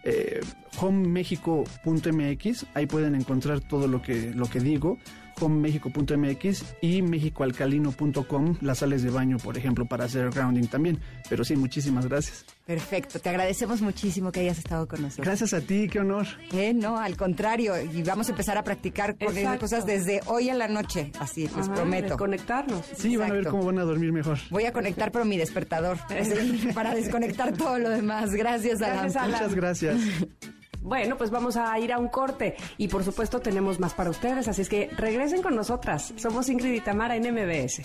eh, 0.05 0.41
homemexico.mx, 0.81 2.67
ahí 2.75 2.87
pueden 2.87 3.15
encontrar 3.15 3.61
todo 3.61 3.87
lo 3.87 4.03
que, 4.03 4.33
lo 4.35 4.49
que 4.49 4.61
digo, 4.61 4.99
homemexico.mx 5.47 6.65
y 6.81 7.03
mexicoalcalino.com, 7.03 8.57
las 8.61 8.79
sales 8.79 9.03
de 9.03 9.11
baño, 9.11 9.39
por 9.39 9.57
ejemplo, 9.57 9.87
para 9.87 10.05
hacer 10.05 10.31
grounding 10.31 10.67
también. 10.67 10.99
Pero 11.29 11.45
sí, 11.45 11.57
muchísimas 11.57 12.07
gracias. 12.07 12.45
Perfecto, 12.67 13.19
te 13.19 13.29
agradecemos 13.29 13.83
muchísimo 13.83 14.31
que 14.31 14.41
hayas 14.41 14.59
estado 14.59 14.87
con 14.87 15.03
nosotros. 15.03 15.27
Gracias 15.27 15.55
a 15.55 15.61
ti, 15.61 15.89
qué 15.89 16.01
honor. 16.01 16.27
Eh, 16.53 16.73
no, 16.73 16.99
al 16.99 17.17
contrario, 17.17 17.75
y 17.81 18.03
vamos 18.03 18.29
a 18.29 18.31
empezar 18.31 18.57
a 18.59 18.63
practicar 18.63 19.17
con 19.19 19.37
esas 19.37 19.59
cosas 19.59 19.87
desde 19.87 20.21
hoy 20.27 20.51
en 20.51 20.59
la 20.59 20.69
noche, 20.69 21.11
así 21.19 21.43
les 21.43 21.67
Ajá, 21.67 21.75
prometo. 21.75 22.17
Conectarnos. 22.17 22.87
Sí, 22.97 23.17
van 23.17 23.33
a 23.33 23.35
ver 23.35 23.49
cómo 23.49 23.65
van 23.65 23.79
a 23.79 23.83
dormir 23.83 24.13
mejor. 24.13 24.39
Voy 24.51 24.65
a 24.67 24.73
conectar 24.73 25.11
pero 25.11 25.25
mi 25.25 25.37
despertador 25.37 25.99
para 26.75 26.95
desconectar 26.95 27.57
todo 27.57 27.79
lo 27.79 27.91
demás. 27.91 28.33
Gracias, 28.33 28.81
Alan. 28.83 29.11
Gracias, 29.11 29.17
Alan. 29.17 29.41
Muchas 29.41 29.55
gracias. 29.55 30.01
Bueno, 30.81 31.17
pues 31.17 31.31
vamos 31.31 31.57
a 31.57 31.79
ir 31.79 31.93
a 31.93 31.99
un 31.99 32.09
corte 32.09 32.57
y 32.79 32.89
por 32.89 33.05
supuesto 33.05 33.41
tenemos 33.41 33.79
más 33.79 33.95
para 33.95 34.11
ustedes, 34.11 34.49
así 34.49 34.63
es 34.63 34.69
que 34.69 34.89
regresen 34.97 35.43
con 35.43 35.55
nosotras. 35.55 36.13
Somos 36.17 36.49
Ingrid 36.49 36.75
y 36.75 36.81
Tamara 36.81 37.17
en 37.17 37.33
MBS. 37.33 37.83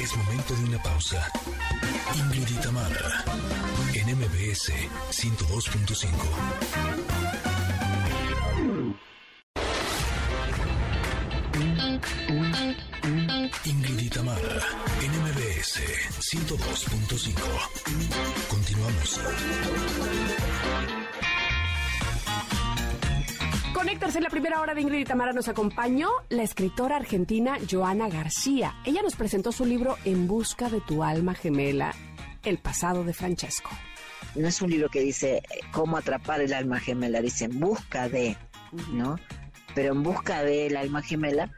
Es 0.00 0.16
momento 0.16 0.54
de 0.54 0.64
una 0.64 0.82
pausa. 0.82 1.26
Ingrid 2.16 2.48
y 2.48 2.60
Tamara, 2.60 3.24
en 3.94 4.16
MBS 4.16 4.72
102.5. 5.10 6.08
Ingrid 13.64 13.98
y 14.00 14.10
Tamara, 14.10 14.60
en 15.02 15.12
MBS 15.64 15.80
102.5. 16.20 17.40
Continuamos. 18.48 19.20
Conéctarse 23.72 24.18
en 24.18 24.24
la 24.24 24.30
primera 24.30 24.60
hora 24.60 24.74
de 24.74 24.82
Ingrid 24.82 25.00
y 25.00 25.04
Tamara 25.04 25.32
nos 25.32 25.48
acompañó 25.48 26.10
la 26.28 26.42
escritora 26.42 26.96
argentina 26.96 27.56
Joana 27.70 28.10
García. 28.10 28.74
Ella 28.84 29.00
nos 29.02 29.16
presentó 29.16 29.52
su 29.52 29.64
libro 29.64 29.96
En 30.04 30.28
busca 30.28 30.68
de 30.68 30.82
tu 30.82 31.02
alma 31.02 31.34
gemela, 31.34 31.94
El 32.42 32.58
pasado 32.58 33.02
de 33.02 33.14
Francesco. 33.14 33.70
No 34.34 34.46
es 34.46 34.60
un 34.60 34.70
libro 34.70 34.90
que 34.90 35.00
dice 35.00 35.36
eh, 35.36 35.42
cómo 35.72 35.96
atrapar 35.96 36.42
el 36.42 36.52
alma 36.52 36.78
gemela, 36.78 37.22
dice 37.22 37.46
en 37.46 37.58
busca 37.58 38.10
de, 38.10 38.36
¿no? 38.92 39.18
Pero 39.74 39.94
en 39.94 40.02
busca 40.02 40.42
del 40.42 40.76
alma 40.76 41.00
gemela 41.00 41.50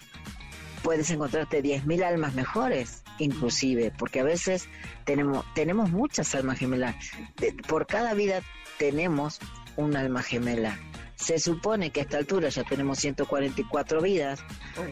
puedes 0.85 1.11
encontrarte 1.11 1.61
10.000 1.61 2.05
almas 2.05 2.35
mejores, 2.35 3.03
inclusive, 3.19 3.93
porque 3.99 4.21
a 4.21 4.25
veces 4.25 4.69
tenemos, 5.05 5.45
tenemos 5.55 5.91
muchas 5.91 6.35
almas 6.35 6.59
gemelas. 6.59 6.95
De- 7.37 7.53
por 7.69 7.87
cada 7.87 8.15
vida 8.15 8.41
tenemos 8.79 9.39
un 9.77 9.97
alma 9.97 10.23
gemela. 10.23 10.79
Se 11.17 11.39
supone 11.39 11.91
que 11.91 12.01
a 12.01 12.03
esta 12.03 12.19
altura 12.19 12.51
ya 12.51 12.63
tenemos 12.65 12.99
144 12.99 14.03
vidas, 14.03 14.41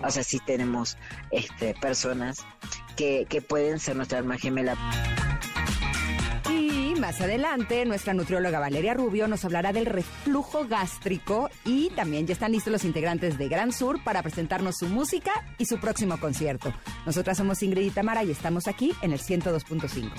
o 0.02 0.10
sea, 0.10 0.22
sí 0.24 0.40
tenemos 0.46 0.96
este, 1.30 1.74
personas 1.74 2.38
que, 2.96 3.26
que 3.28 3.42
pueden 3.42 3.78
ser 3.78 3.96
nuestra 3.96 4.18
alma 4.18 4.38
gemela. 4.38 4.74
Más 7.04 7.20
adelante, 7.20 7.84
nuestra 7.84 8.14
nutrióloga 8.14 8.58
Valeria 8.58 8.94
Rubio 8.94 9.28
nos 9.28 9.44
hablará 9.44 9.74
del 9.74 9.84
reflujo 9.84 10.66
gástrico 10.66 11.50
y 11.66 11.90
también 11.90 12.26
ya 12.26 12.32
están 12.32 12.52
listos 12.52 12.72
los 12.72 12.82
integrantes 12.82 13.36
de 13.36 13.46
Gran 13.46 13.72
Sur 13.72 14.02
para 14.02 14.22
presentarnos 14.22 14.78
su 14.78 14.86
música 14.86 15.30
y 15.58 15.66
su 15.66 15.78
próximo 15.78 16.18
concierto. 16.18 16.72
Nosotras 17.04 17.36
somos 17.36 17.62
Ingrid 17.62 17.88
y 17.88 17.90
Tamara 17.90 18.24
y 18.24 18.30
estamos 18.30 18.68
aquí 18.68 18.94
en 19.02 19.12
el 19.12 19.20
102.5. 19.20 20.12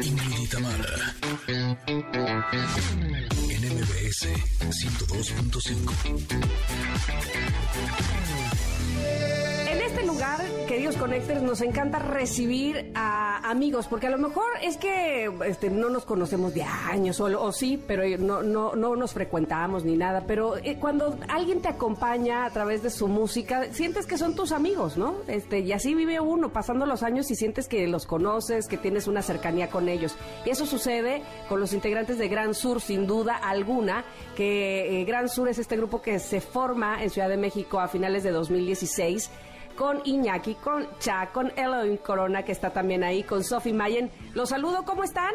Ingrid 0.00 0.38
y 0.38 0.46
Tamara, 0.46 1.16
en 1.48 1.76
MBS 3.74 4.30
102.5. 4.70 5.90
Lugar, 10.14 10.44
queridos 10.68 10.96
Connectors, 10.96 11.42
nos 11.42 11.60
encanta 11.60 11.98
recibir 11.98 12.92
a 12.94 13.50
amigos, 13.50 13.88
porque 13.88 14.06
a 14.06 14.10
lo 14.10 14.18
mejor 14.18 14.44
es 14.62 14.76
que 14.76 15.28
este, 15.44 15.70
no 15.70 15.90
nos 15.90 16.04
conocemos 16.04 16.54
de 16.54 16.62
años, 16.62 17.18
o, 17.18 17.24
o 17.24 17.50
sí, 17.50 17.82
pero 17.84 18.04
no, 18.18 18.44
no, 18.44 18.76
no 18.76 18.94
nos 18.94 19.12
frecuentamos 19.12 19.84
ni 19.84 19.96
nada, 19.96 20.22
pero 20.24 20.56
eh, 20.58 20.76
cuando 20.78 21.18
alguien 21.28 21.60
te 21.62 21.66
acompaña 21.66 22.44
a 22.44 22.50
través 22.50 22.84
de 22.84 22.90
su 22.90 23.08
música, 23.08 23.72
sientes 23.72 24.06
que 24.06 24.16
son 24.16 24.36
tus 24.36 24.52
amigos, 24.52 24.96
¿no? 24.96 25.16
Este, 25.26 25.58
y 25.58 25.72
así 25.72 25.96
vive 25.96 26.20
uno, 26.20 26.52
pasando 26.52 26.86
los 26.86 27.02
años 27.02 27.28
y 27.32 27.34
sientes 27.34 27.66
que 27.66 27.88
los 27.88 28.06
conoces, 28.06 28.68
que 28.68 28.76
tienes 28.76 29.08
una 29.08 29.20
cercanía 29.20 29.68
con 29.68 29.88
ellos. 29.88 30.14
Y 30.46 30.50
eso 30.50 30.64
sucede 30.64 31.24
con 31.48 31.58
los 31.58 31.72
integrantes 31.72 32.18
de 32.18 32.28
Gran 32.28 32.54
Sur, 32.54 32.80
sin 32.80 33.08
duda 33.08 33.34
alguna, 33.34 34.04
que 34.36 35.00
eh, 35.00 35.04
Gran 35.06 35.28
Sur 35.28 35.48
es 35.48 35.58
este 35.58 35.76
grupo 35.76 36.00
que 36.00 36.20
se 36.20 36.40
forma 36.40 37.02
en 37.02 37.10
Ciudad 37.10 37.28
de 37.28 37.36
México 37.36 37.80
a 37.80 37.88
finales 37.88 38.22
de 38.22 38.30
2016 38.30 39.28
con 39.76 40.00
Iñaki, 40.04 40.54
con 40.54 40.86
Cha, 40.98 41.30
con 41.32 41.52
Elohim 41.56 41.96
Corona, 41.98 42.42
que 42.42 42.52
está 42.52 42.70
también 42.70 43.02
ahí, 43.04 43.22
con 43.22 43.42
Sophie 43.42 43.72
Mayen. 43.72 44.10
Los 44.34 44.50
saludo, 44.50 44.84
¿cómo 44.84 45.04
están? 45.04 45.32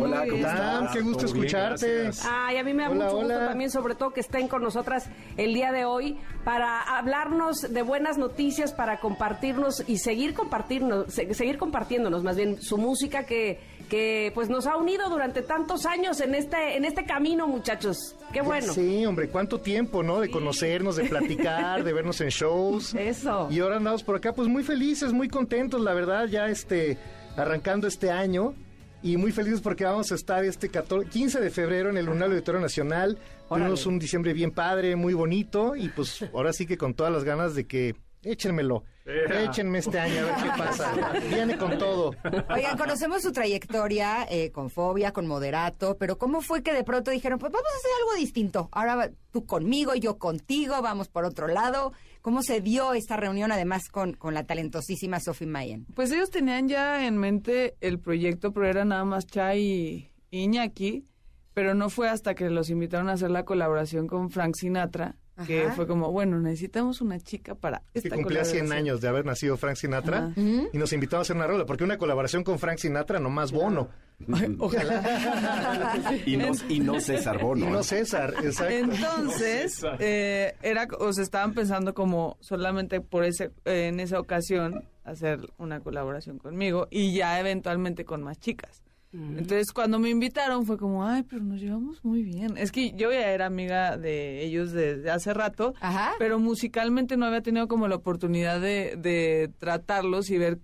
Hola, 0.00 0.24
¿cómo 0.28 0.46
están? 0.46 0.88
Qué 0.92 1.00
gusto 1.00 1.26
escucharte. 1.26 2.10
Ay, 2.28 2.56
a 2.58 2.64
mí 2.64 2.72
me 2.72 2.84
da 2.84 2.90
mucho 2.90 3.16
gusto 3.16 3.38
también, 3.38 3.70
sobre 3.70 3.94
todo 3.94 4.10
que 4.10 4.20
estén 4.20 4.48
con 4.48 4.62
nosotras 4.62 5.08
el 5.36 5.54
día 5.54 5.72
de 5.72 5.84
hoy 5.84 6.18
para 6.44 6.80
hablarnos 6.80 7.72
de 7.72 7.82
buenas 7.82 8.18
noticias, 8.18 8.72
para 8.72 9.00
compartirnos 9.00 9.82
y 9.86 9.98
seguir 9.98 10.34
compartirnos, 10.34 11.12
seguir 11.12 11.58
compartiéndonos 11.58 12.22
más 12.22 12.36
bien 12.36 12.60
su 12.60 12.78
música 12.78 13.24
que 13.24 13.60
que 13.88 14.32
pues 14.34 14.48
nos 14.48 14.66
ha 14.66 14.76
unido 14.76 15.08
durante 15.08 15.42
tantos 15.42 15.86
años 15.86 16.20
en 16.20 16.34
este 16.34 16.76
en 16.76 16.84
este 16.84 17.04
camino, 17.04 17.46
muchachos. 17.46 18.16
Qué 18.32 18.40
bueno. 18.40 18.72
Sí, 18.72 19.04
hombre, 19.06 19.28
cuánto 19.28 19.60
tiempo, 19.60 20.02
¿no? 20.02 20.20
De 20.20 20.30
conocernos, 20.30 20.96
de 20.96 21.04
platicar, 21.04 21.84
de 21.84 21.92
vernos 21.92 22.20
en 22.20 22.28
shows. 22.28 22.94
Eso. 22.98 23.48
Y 23.50 23.60
ahora 23.60 23.76
andamos 23.76 24.02
por 24.02 24.16
acá 24.16 24.32
pues 24.32 24.48
muy 24.48 24.62
felices, 24.62 25.12
muy 25.12 25.28
contentos, 25.28 25.80
la 25.80 25.94
verdad, 25.94 26.26
ya 26.26 26.48
este 26.48 26.98
arrancando 27.36 27.86
este 27.86 28.10
año 28.10 28.54
y 29.02 29.18
muy 29.18 29.32
felices 29.32 29.60
porque 29.60 29.84
vamos 29.84 30.10
a 30.12 30.14
estar 30.14 30.44
este 30.44 30.70
15 30.70 31.40
de 31.40 31.50
febrero 31.50 31.90
en 31.90 31.98
el 31.98 32.06
Lunar 32.06 32.30
Auditorio 32.30 32.60
Nacional. 32.60 33.18
Tuvimos 33.48 33.84
un 33.84 33.98
diciembre 33.98 34.32
bien 34.32 34.50
padre, 34.50 34.96
muy 34.96 35.12
bonito 35.12 35.76
y 35.76 35.90
pues 35.90 36.24
ahora 36.32 36.54
sí 36.54 36.66
que 36.66 36.78
con 36.78 36.94
todas 36.94 37.12
las 37.12 37.22
ganas 37.22 37.54
de 37.54 37.66
que 37.66 37.94
échenmelo. 38.22 38.84
Échenme 39.06 39.78
este 39.78 39.98
año 39.98 40.22
a 40.22 40.24
ver 40.24 40.34
qué 40.36 40.48
pasa. 40.56 40.92
Viene 41.28 41.58
con 41.58 41.76
todo. 41.76 42.12
Oigan, 42.48 42.78
conocemos 42.78 43.20
su 43.20 43.32
trayectoria 43.32 44.26
eh, 44.30 44.50
con 44.50 44.70
Fobia, 44.70 45.12
con 45.12 45.26
Moderato, 45.26 45.98
pero 45.98 46.16
¿cómo 46.16 46.40
fue 46.40 46.62
que 46.62 46.72
de 46.72 46.84
pronto 46.84 47.10
dijeron, 47.10 47.38
pues 47.38 47.52
vamos 47.52 47.68
a 47.70 47.76
hacer 47.76 47.90
algo 48.00 48.14
distinto? 48.18 48.70
Ahora 48.72 49.10
tú 49.30 49.44
conmigo, 49.44 49.94
yo 49.94 50.16
contigo, 50.16 50.80
vamos 50.80 51.08
por 51.08 51.26
otro 51.26 51.48
lado. 51.48 51.92
¿Cómo 52.22 52.42
se 52.42 52.62
dio 52.62 52.94
esta 52.94 53.18
reunión 53.18 53.52
además 53.52 53.90
con, 53.90 54.14
con 54.14 54.32
la 54.32 54.44
talentosísima 54.44 55.20
Sophie 55.20 55.48
Mayen? 55.48 55.84
Pues 55.94 56.10
ellos 56.10 56.30
tenían 56.30 56.68
ya 56.68 57.06
en 57.06 57.18
mente 57.18 57.76
el 57.82 58.00
proyecto, 58.00 58.54
pero 58.54 58.68
era 58.68 58.86
nada 58.86 59.04
más 59.04 59.26
Chai 59.26 59.60
y 59.60 60.10
Iñaki, 60.30 61.06
pero 61.52 61.74
no 61.74 61.90
fue 61.90 62.08
hasta 62.08 62.34
que 62.34 62.48
los 62.48 62.70
invitaron 62.70 63.10
a 63.10 63.12
hacer 63.12 63.30
la 63.30 63.44
colaboración 63.44 64.06
con 64.06 64.30
Frank 64.30 64.54
Sinatra 64.56 65.18
que 65.46 65.68
fue 65.74 65.86
como, 65.86 66.12
bueno, 66.12 66.38
necesitamos 66.40 67.00
una 67.00 67.18
chica 67.18 67.54
para 67.54 67.82
esta 67.92 68.10
Que 68.10 68.16
cumplía 68.16 68.44
100 68.44 68.72
años 68.72 69.00
de 69.00 69.08
haber 69.08 69.24
nacido 69.26 69.56
Frank 69.56 69.76
Sinatra 69.76 70.32
y 70.36 70.78
nos 70.78 70.92
invitó 70.92 71.16
a 71.16 71.20
hacer 71.20 71.36
una 71.36 71.46
rola, 71.46 71.66
porque 71.66 71.84
una 71.84 71.98
colaboración 71.98 72.44
con 72.44 72.58
Frank 72.58 72.78
Sinatra, 72.78 73.18
no 73.18 73.30
más 73.30 73.50
Bono. 73.50 73.88
Ojalá. 74.58 76.22
y, 76.24 76.36
no, 76.36 76.52
y 76.68 76.78
no 76.78 77.00
César 77.00 77.40
Bono. 77.40 77.66
Y 77.66 77.70
no 77.70 77.82
César, 77.82 78.34
exacto. 78.44 78.74
Entonces, 78.74 79.84
eh, 79.98 80.54
era, 80.62 80.86
o 80.98 81.12
se 81.12 81.22
estaban 81.22 81.52
pensando 81.52 81.94
como 81.94 82.36
solamente 82.40 83.00
por 83.00 83.24
ese, 83.24 83.50
en 83.64 83.98
esa 83.98 84.20
ocasión 84.20 84.84
hacer 85.02 85.40
una 85.58 85.80
colaboración 85.80 86.38
conmigo 86.38 86.86
y 86.90 87.14
ya 87.14 87.38
eventualmente 87.40 88.04
con 88.04 88.22
más 88.22 88.38
chicas. 88.38 88.82
Entonces, 89.14 89.70
cuando 89.72 90.00
me 90.00 90.10
invitaron 90.10 90.66
fue 90.66 90.76
como, 90.76 91.06
ay, 91.06 91.22
pero 91.22 91.42
nos 91.42 91.60
llevamos 91.60 92.04
muy 92.04 92.22
bien. 92.22 92.56
Es 92.56 92.72
que 92.72 92.92
yo 92.92 93.12
ya 93.12 93.30
era 93.30 93.46
amiga 93.46 93.96
de 93.96 94.44
ellos 94.44 94.72
desde 94.72 95.10
hace 95.10 95.32
rato, 95.32 95.74
pero 96.18 96.40
musicalmente 96.40 97.16
no 97.16 97.26
había 97.26 97.40
tenido 97.40 97.68
como 97.68 97.86
la 97.86 97.94
oportunidad 97.94 98.60
de, 98.60 98.96
de 98.96 99.52
tratarlos 99.58 100.30
y 100.30 100.38
ver 100.38 100.58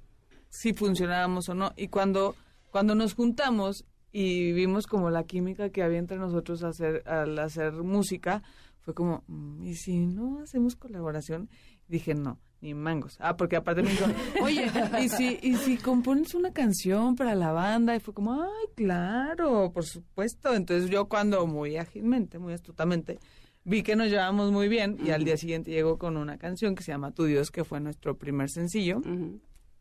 si 0.48 0.72
funcionábamos 0.74 1.48
o 1.48 1.54
no. 1.54 1.72
Y 1.76 1.88
cuando, 1.88 2.34
cuando 2.72 2.96
nos 2.96 3.14
juntamos 3.14 3.84
y 4.10 4.52
vimos 4.52 4.88
como 4.88 5.10
la 5.10 5.22
química 5.22 5.70
que 5.70 5.84
había 5.84 5.98
entre 5.98 6.18
nosotros 6.18 6.64
hacer, 6.64 7.04
al 7.06 7.38
hacer 7.38 7.72
música, 7.74 8.42
fue 8.80 8.94
como, 8.94 9.22
mm, 9.28 9.62
¿y 9.64 9.74
si 9.76 10.06
no 10.06 10.40
hacemos 10.40 10.74
colaboración? 10.74 11.48
dije, 11.86 12.14
no 12.14 12.38
ni 12.60 12.74
mangos. 12.74 13.16
Ah, 13.20 13.36
porque 13.36 13.56
aparte 13.56 13.82
me 13.82 13.90
dijo, 13.90 14.04
oye, 14.42 14.70
¿y 15.00 15.08
si, 15.08 15.38
¿y 15.42 15.56
si 15.56 15.76
compones 15.76 16.34
una 16.34 16.52
canción 16.52 17.16
para 17.16 17.34
la 17.34 17.52
banda? 17.52 17.96
Y 17.96 18.00
fue 18.00 18.14
como, 18.14 18.42
ay, 18.42 18.66
claro, 18.74 19.72
por 19.72 19.84
supuesto. 19.84 20.54
Entonces 20.54 20.90
yo 20.90 21.08
cuando 21.08 21.46
muy 21.46 21.76
ágilmente, 21.76 22.38
muy 22.38 22.52
astutamente, 22.52 23.18
vi 23.64 23.82
que 23.82 23.96
nos 23.96 24.08
llevamos 24.08 24.52
muy 24.52 24.68
bien 24.68 24.98
y 25.04 25.10
al 25.10 25.24
día 25.24 25.36
siguiente 25.36 25.70
llegó 25.70 25.98
con 25.98 26.16
una 26.16 26.38
canción 26.38 26.74
que 26.74 26.82
se 26.82 26.92
llama 26.92 27.12
Tu 27.12 27.24
Dios, 27.24 27.50
que 27.50 27.64
fue 27.64 27.80
nuestro 27.80 28.16
primer 28.16 28.50
sencillo. 28.50 29.00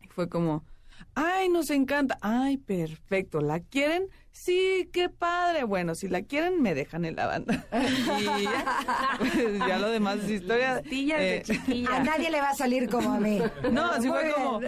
Y 0.01 0.07
fue 0.09 0.30
como, 0.30 0.65
ay, 1.15 1.49
nos 1.49 1.69
encanta. 1.69 2.17
Ay, 2.21 2.57
perfecto. 2.57 3.41
¿La 3.41 3.59
quieren? 3.59 4.07
Sí, 4.41 4.89
qué 4.93 5.09
padre. 5.09 5.65
Bueno, 5.65 5.95
si 5.95 6.07
la 6.07 6.21
quieren, 6.21 6.61
me 6.61 6.73
dejan 6.73 7.03
en 7.03 7.17
la 7.17 7.27
banda. 7.27 7.67
y 7.73 8.25
pues, 9.17 9.59
ya, 9.67 9.77
lo 9.77 9.89
demás 9.89 10.19
es 10.19 10.29
historia. 10.29 10.81
Eh, 10.89 11.43
a 11.91 12.03
nadie 12.03 12.31
le 12.31 12.39
va 12.39 12.51
a 12.51 12.55
salir 12.55 12.87
como 12.87 13.11
a 13.11 13.19
mí. 13.19 13.41
No, 13.69 13.91
así 13.91 14.07
fue 14.07 14.31
como 14.31 14.61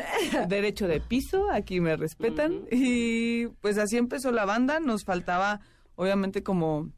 derecho 0.50 0.90
de 0.90 1.00
piso, 1.00 1.50
aquí 1.50 1.80
me 1.80 1.96
respetan. 1.96 2.66
Y 2.70 3.48
pues 3.62 3.78
así 3.78 3.96
empezó 3.96 4.34
la 4.34 4.44
banda. 4.44 4.82
Nos 4.82 5.06
faltaba, 5.06 5.62
obviamente, 5.96 6.44
como 6.44 6.92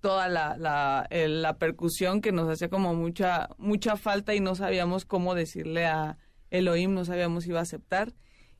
toda 0.00 0.28
la, 0.28 0.56
la, 0.56 1.06
la 1.10 1.58
percusión 1.58 2.22
que 2.22 2.32
nos 2.32 2.48
hacía 2.48 2.70
como 2.70 2.94
mucha, 2.94 3.50
mucha 3.58 3.98
falta 3.98 4.34
y 4.34 4.40
no 4.40 4.54
sabíamos 4.54 5.04
cómo 5.04 5.34
decirle 5.34 5.84
a 5.84 6.16
Elohim, 6.48 6.94
no 6.94 7.04
sabíamos 7.04 7.44
si 7.44 7.50
iba 7.50 7.58
a 7.58 7.64
aceptar. 7.64 8.14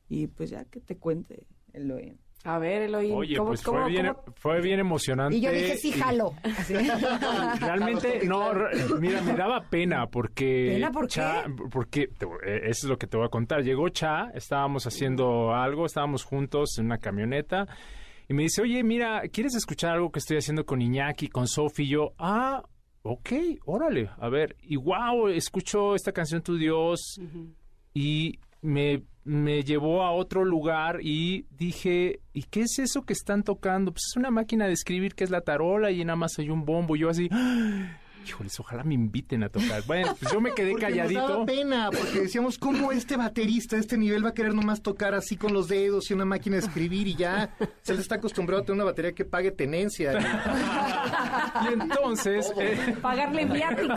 Y 0.07 0.27
pues 0.27 0.51
ya 0.51 0.65
que 0.65 0.79
te 0.79 0.97
cuente, 0.97 1.47
Elohim. 1.73 2.19
A 2.45 2.59
ver, 2.59 2.83
Elohim. 2.83 3.15
Oye, 3.15 3.37
pues 3.37 3.63
fue, 3.63 3.87
bien, 3.87 4.13
fue 4.35 4.61
bien 4.61 4.79
emocionante. 4.79 5.37
Y 5.37 5.41
yo 5.41 5.51
dije, 5.51 5.77
sí, 5.77 5.93
jalo. 5.93 6.33
Realmente, 7.59 8.21
no, 8.25 8.51
mira, 8.99 9.21
me 9.21 9.33
daba 9.33 9.61
pena 9.69 10.07
porque... 10.07 10.71
¿Pena 10.73 10.91
por 10.91 11.07
Cha, 11.07 11.45
Porque, 11.71 12.01
eh, 12.45 12.61
eso 12.63 12.85
es 12.85 12.89
lo 12.89 12.97
que 12.97 13.07
te 13.07 13.15
voy 13.15 13.25
a 13.25 13.29
contar. 13.29 13.63
Llegó 13.63 13.87
Cha, 13.89 14.29
estábamos 14.33 14.85
haciendo 14.85 15.53
algo, 15.53 15.85
estábamos 15.85 16.25
juntos 16.25 16.77
en 16.79 16.87
una 16.87 16.97
camioneta 16.97 17.65
y 18.27 18.33
me 18.33 18.43
dice, 18.43 18.61
oye, 18.61 18.83
mira, 18.83 19.21
¿quieres 19.31 19.55
escuchar 19.55 19.93
algo 19.93 20.11
que 20.11 20.19
estoy 20.19 20.37
haciendo 20.37 20.65
con 20.65 20.81
Iñaki, 20.81 21.27
con 21.27 21.47
Sofi? 21.47 21.83
Y 21.83 21.89
yo, 21.89 22.13
ah, 22.17 22.63
ok, 23.03 23.31
órale, 23.65 24.09
a 24.17 24.29
ver. 24.29 24.55
Y 24.61 24.75
wow, 24.75 25.27
escucho 25.27 25.95
esta 25.95 26.11
canción 26.11 26.41
Tu 26.41 26.57
Dios 26.57 27.19
y 27.93 28.39
me 28.61 29.03
me 29.25 29.63
llevó 29.63 30.03
a 30.03 30.11
otro 30.11 30.43
lugar 30.43 30.99
y 31.01 31.45
dije, 31.51 32.19
¿y 32.33 32.43
qué 32.43 32.61
es 32.61 32.79
eso 32.79 33.03
que 33.03 33.13
están 33.13 33.43
tocando? 33.43 33.91
Pues 33.91 34.03
es 34.09 34.17
una 34.17 34.31
máquina 34.31 34.67
de 34.67 34.73
escribir 34.73 35.15
que 35.15 35.23
es 35.23 35.29
la 35.29 35.41
tarola 35.41 35.91
y 35.91 36.03
nada 36.03 36.15
más 36.15 36.37
hay 36.39 36.49
un 36.49 36.65
bombo. 36.65 36.95
Y 36.95 36.99
yo 36.99 37.09
así, 37.09 37.29
híjoles, 38.25 38.59
ojalá 38.59 38.83
me 38.83 38.93
inviten 38.93 39.43
a 39.43 39.49
tocar. 39.49 39.83
Bueno, 39.85 40.15
pues 40.19 40.31
yo 40.31 40.41
me 40.41 40.53
quedé 40.53 40.75
calladito. 40.75 41.21
Nos 41.21 41.29
daba 41.29 41.45
pena, 41.45 41.89
porque 41.91 42.21
decíamos, 42.21 42.57
¿cómo 42.57 42.91
este 42.91 43.17
baterista, 43.17 43.77
este 43.77 43.97
nivel 43.97 44.25
va 44.25 44.29
a 44.29 44.33
querer 44.33 44.53
nomás 44.53 44.81
tocar 44.81 45.13
así 45.13 45.37
con 45.37 45.53
los 45.53 45.67
dedos 45.67 46.09
y 46.09 46.13
una 46.13 46.25
máquina 46.25 46.57
de 46.57 46.63
escribir 46.63 47.07
y 47.07 47.15
ya 47.15 47.55
se 47.81 47.93
le 47.93 48.01
está 48.01 48.15
acostumbrado 48.15 48.63
a 48.63 48.65
tener 48.65 48.81
una 48.81 48.85
batería 48.85 49.13
que 49.13 49.25
pague 49.25 49.51
tenencia? 49.51 50.13
y 51.69 51.73
entonces... 51.73 52.51
Eh, 52.57 52.95
Pagarle 53.01 53.45
viático. 53.45 53.95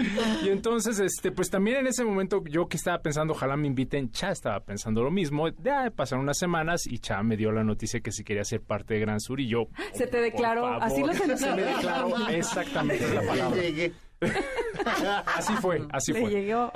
Y 0.42 0.48
entonces, 0.48 0.98
este, 1.00 1.32
pues 1.32 1.50
también 1.50 1.78
en 1.78 1.86
ese 1.86 2.04
momento 2.04 2.42
yo 2.48 2.68
que 2.68 2.76
estaba 2.76 2.98
pensando, 3.02 3.34
ojalá 3.34 3.56
me 3.56 3.66
inviten, 3.66 4.10
Cha 4.10 4.30
estaba 4.30 4.60
pensando 4.60 5.02
lo 5.02 5.10
mismo. 5.10 5.48
Ya 5.48 5.90
pasaron 5.90 6.24
unas 6.24 6.38
semanas 6.38 6.86
y 6.86 6.98
Cha 6.98 7.22
me 7.22 7.36
dio 7.36 7.52
la 7.52 7.64
noticia 7.64 8.00
que 8.00 8.12
si 8.12 8.24
quería 8.24 8.44
ser 8.44 8.60
parte 8.62 8.94
de 8.94 9.00
Gran 9.00 9.20
Sur 9.20 9.40
y 9.40 9.48
yo. 9.48 9.68
Se 9.94 10.06
te 10.06 10.20
declaró, 10.20 10.66
así 10.66 11.02
lo 11.02 11.12
sentí. 11.12 11.36
Se 11.38 11.54
me 11.54 11.62
declaró, 11.62 12.28
exactamente 12.28 13.14
la 13.14 13.22
palabra. 13.22 13.62
así 15.36 15.52
fue, 15.60 15.86
así 15.92 16.12
fue. 16.12 16.30
llegó. 16.30 16.72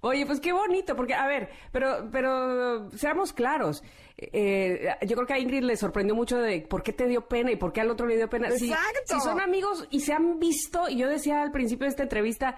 Oye, 0.00 0.26
pues 0.26 0.38
qué 0.38 0.52
bonito, 0.52 0.96
porque, 0.96 1.14
a 1.14 1.26
ver, 1.26 1.48
pero, 1.72 2.10
pero 2.12 2.90
seamos 2.90 3.32
claros. 3.32 3.82
Eh, 4.16 4.88
yo 5.06 5.16
creo 5.16 5.26
que 5.26 5.34
a 5.34 5.38
Ingrid 5.38 5.64
le 5.64 5.76
sorprendió 5.76 6.14
mucho 6.14 6.38
de 6.38 6.60
por 6.60 6.82
qué 6.82 6.92
te 6.92 7.06
dio 7.06 7.26
pena 7.26 7.50
y 7.50 7.56
por 7.56 7.72
qué 7.72 7.80
al 7.80 7.90
otro 7.90 8.06
le 8.06 8.16
dio 8.16 8.28
pena. 8.28 8.48
Exacto. 8.48 8.74
Si, 9.06 9.20
son 9.20 9.40
amigos 9.40 9.86
y 9.90 10.00
se 10.00 10.12
han 10.12 10.38
visto, 10.38 10.88
y 10.88 10.96
yo 10.98 11.08
decía 11.08 11.42
al 11.42 11.50
principio 11.50 11.84
de 11.86 11.90
esta 11.90 12.04
entrevista, 12.04 12.56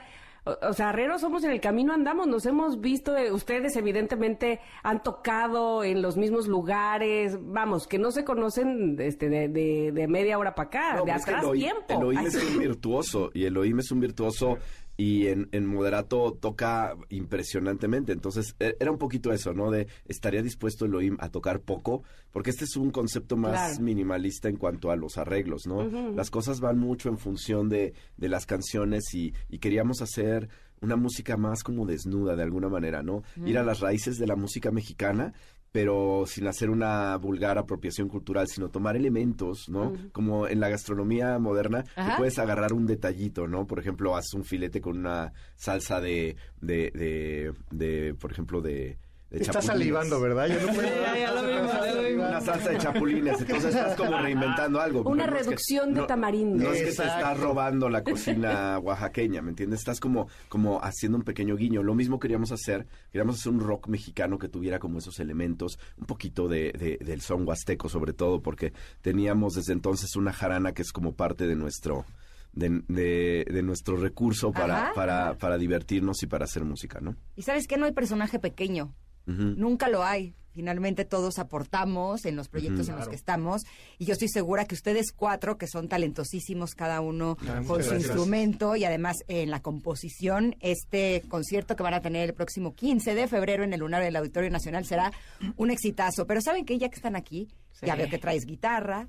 o, 0.62 0.72
sea, 0.74 0.90
herreros 0.90 1.22
somos 1.22 1.42
en 1.42 1.50
el 1.50 1.60
camino 1.60 1.92
andamos, 1.92 2.28
nos 2.28 2.46
hemos 2.46 2.80
visto, 2.80 3.16
eh, 3.16 3.32
ustedes 3.32 3.74
evidentemente 3.76 4.60
han 4.84 5.02
tocado 5.02 5.82
en 5.82 6.02
los 6.02 6.16
mismos 6.16 6.46
lugares, 6.46 7.36
vamos, 7.40 7.88
que 7.88 7.98
no 7.98 8.12
se 8.12 8.24
conocen 8.24 8.96
este, 9.00 9.28
de, 9.28 9.48
de, 9.48 10.08
media 10.08 10.38
hora 10.38 10.54
para 10.54 10.68
acá, 10.68 11.02
de 11.04 11.10
atrás 11.10 11.50
tiempo. 11.50 11.84
Elohim 11.88 12.26
es 12.26 12.36
un 12.36 12.58
virtuoso, 12.58 13.30
y 13.34 13.44
Elohim 13.44 13.80
es 13.80 13.90
un 13.90 13.98
virtuoso 13.98 14.58
y 14.96 15.26
en, 15.26 15.48
en, 15.52 15.66
moderato 15.66 16.36
toca 16.40 16.96
impresionantemente. 17.10 18.12
Entonces, 18.12 18.56
e, 18.58 18.76
era 18.80 18.90
un 18.90 18.98
poquito 18.98 19.32
eso, 19.32 19.52
¿no? 19.52 19.70
De 19.70 19.88
estaría 20.06 20.42
dispuesto 20.42 20.86
Elohim 20.86 21.16
a 21.20 21.28
tocar 21.28 21.60
poco, 21.60 22.02
porque 22.32 22.50
este 22.50 22.64
es 22.64 22.76
un 22.76 22.90
concepto 22.90 23.36
más 23.36 23.80
minimalista 23.80 24.48
en 24.48 24.56
cuanto 24.56 24.90
a 24.90 24.96
los 24.96 25.18
arreglos, 25.18 25.66
¿no? 25.66 25.84
Las 26.12 26.30
cosas 26.30 26.60
van 26.60 26.78
mucho 26.78 27.08
en 27.08 27.18
función 27.18 27.68
de, 27.68 27.94
de 28.16 28.28
las 28.28 28.46
canciones 28.46 29.12
y, 29.14 29.34
y 29.48 29.58
queríamos 29.58 30.02
hacer 30.02 30.48
una 30.80 30.96
música 30.96 31.36
más 31.36 31.62
como 31.62 31.86
desnuda 31.86 32.36
de 32.36 32.42
alguna 32.42 32.68
manera, 32.68 33.02
¿no? 33.02 33.22
Ir 33.44 33.58
a 33.58 33.64
las 33.64 33.80
raíces 33.80 34.18
de 34.18 34.26
la 34.26 34.36
música 34.36 34.70
mexicana 34.70 35.32
pero 35.72 36.24
sin 36.26 36.46
hacer 36.46 36.70
una 36.70 37.16
vulgar 37.16 37.58
apropiación 37.58 38.08
cultural, 38.08 38.46
sino 38.48 38.70
tomar 38.70 38.96
elementos, 38.96 39.68
¿no? 39.68 39.92
Como 40.12 40.48
en 40.48 40.60
la 40.60 40.68
gastronomía 40.68 41.38
moderna, 41.38 41.84
puedes 42.16 42.38
agarrar 42.38 42.72
un 42.72 42.86
detallito, 42.86 43.46
¿no? 43.46 43.66
Por 43.66 43.78
ejemplo, 43.78 44.16
haces 44.16 44.34
un 44.34 44.44
filete 44.44 44.80
con 44.80 44.98
una 44.98 45.32
salsa 45.54 46.00
de, 46.00 46.36
de, 46.60 46.90
de, 46.94 47.52
de 47.70 48.14
por 48.14 48.32
ejemplo, 48.32 48.60
de 48.60 48.98
Estás 49.40 49.66
salivando, 49.66 50.20
¿verdad? 50.20 50.48
Yo 50.48 50.66
no 50.66 50.72
puedo... 50.72 50.88
Una 52.16 52.40
salsa 52.40 52.70
de 52.70 52.78
chapulines, 52.78 53.40
entonces 53.40 53.74
estás 53.74 53.96
como 53.96 54.18
reinventando 54.18 54.80
algo. 54.80 55.02
Una 55.02 55.26
reducción 55.26 55.94
de 55.94 56.02
tamarindo. 56.06 56.64
No 56.64 56.72
es 56.72 56.78
que 56.78 56.84
te 56.84 56.90
estás 56.90 57.38
robando 57.38 57.88
la 57.88 58.02
cocina 58.04 58.78
oaxaqueña, 58.78 59.42
¿me 59.42 59.50
entiendes? 59.50 59.80
Estás 59.80 60.00
como, 60.00 60.28
como 60.48 60.82
haciendo 60.82 61.18
un 61.18 61.24
pequeño 61.24 61.56
guiño. 61.56 61.82
Lo 61.82 61.94
mismo 61.94 62.18
queríamos 62.18 62.52
hacer, 62.52 62.86
queríamos 63.12 63.36
hacer 63.36 63.52
un 63.52 63.60
rock 63.60 63.88
mexicano 63.88 64.38
que 64.38 64.48
tuviera 64.48 64.78
como 64.78 64.98
esos 64.98 65.18
elementos, 65.20 65.78
un 65.98 66.06
poquito 66.06 66.48
de, 66.48 66.98
del 67.00 67.20
son 67.20 67.46
huasteco 67.46 67.88
sobre 67.88 68.12
todo, 68.12 68.40
porque 68.40 68.72
teníamos 69.02 69.54
desde 69.54 69.72
entonces 69.72 70.16
una 70.16 70.32
jarana 70.32 70.72
que 70.72 70.82
es 70.82 70.92
como 70.92 71.14
parte 71.14 71.46
de 71.46 71.56
nuestro... 71.56 72.04
De, 72.52 72.70
de, 72.88 73.62
nuestro 73.62 73.98
recurso 73.98 74.50
para, 74.50 74.94
para, 74.94 75.34
para 75.34 75.58
divertirnos 75.58 76.22
y 76.22 76.26
para 76.26 76.46
hacer 76.46 76.64
música, 76.64 77.00
¿no? 77.02 77.14
Y 77.34 77.42
sabes 77.42 77.66
que 77.66 77.76
no 77.76 77.84
hay 77.84 77.92
personaje 77.92 78.38
pequeño. 78.38 78.94
Nunca 79.26 79.88
lo 79.88 80.04
hay. 80.04 80.34
Finalmente 80.56 81.04
todos 81.04 81.38
aportamos 81.38 82.24
en 82.24 82.34
los 82.34 82.48
proyectos 82.48 82.88
en 82.88 82.96
los 82.96 83.08
que 83.08 83.14
estamos 83.14 83.62
y 83.98 84.06
yo 84.06 84.14
estoy 84.14 84.28
segura 84.28 84.64
que 84.64 84.74
ustedes 84.74 85.12
cuatro, 85.14 85.58
que 85.58 85.66
son 85.66 85.86
talentosísimos 85.86 86.74
cada 86.74 87.02
uno 87.02 87.36
ah, 87.46 87.60
con 87.66 87.84
su 87.84 87.94
instrumento 87.94 88.74
y 88.74 88.84
además 88.84 89.18
en 89.28 89.50
la 89.50 89.60
composición, 89.60 90.56
este 90.60 91.22
concierto 91.28 91.76
que 91.76 91.82
van 91.82 91.92
a 91.92 92.00
tener 92.00 92.30
el 92.30 92.34
próximo 92.34 92.74
15 92.74 93.14
de 93.14 93.28
febrero 93.28 93.64
en 93.64 93.74
el 93.74 93.80
Lunar 93.80 94.02
del 94.02 94.16
Auditorio 94.16 94.48
Nacional 94.50 94.86
será 94.86 95.12
un 95.58 95.70
exitazo. 95.70 96.26
Pero 96.26 96.40
¿saben 96.40 96.64
que 96.64 96.78
ya 96.78 96.88
que 96.88 96.96
están 96.96 97.16
aquí? 97.16 97.48
Ya 97.82 97.94
veo 97.94 98.08
que 98.08 98.16
traes 98.16 98.46
guitarra. 98.46 99.06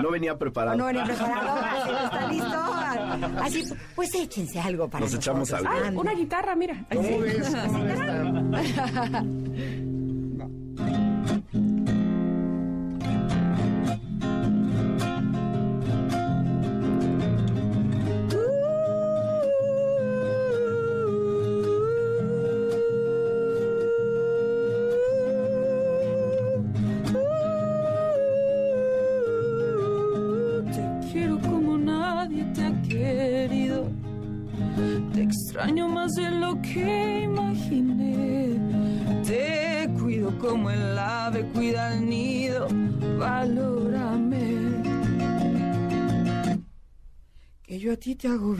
No, 0.00 0.10
venía 0.12 0.38
preparado. 0.38 0.76
No 0.76 0.86
venía 0.86 1.04
preparado. 1.04 2.04
¿Está 2.04 2.28
listo? 2.32 3.42
Así, 3.42 3.64
pues 3.96 4.14
échense 4.14 4.60
algo 4.60 4.88
para 4.88 5.04
Nos 5.04 5.14
echamos 5.14 5.52
algo. 5.52 6.00
una 6.00 6.14
guitarra, 6.14 6.54
mira. 6.54 6.86
extraño 6.90 7.84
a 47.94 47.96
ti 47.96 48.12
te 48.16 48.26
hago 48.26 48.52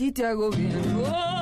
ti 0.00 0.10
te 0.12 0.24
hago 0.24 0.48
bien. 0.48 0.72
Oh. 1.04 1.39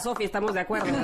Sofía, 0.00 0.26
estamos 0.26 0.52
de 0.54 0.60
acuerdo, 0.60 0.88
Al 0.88 0.94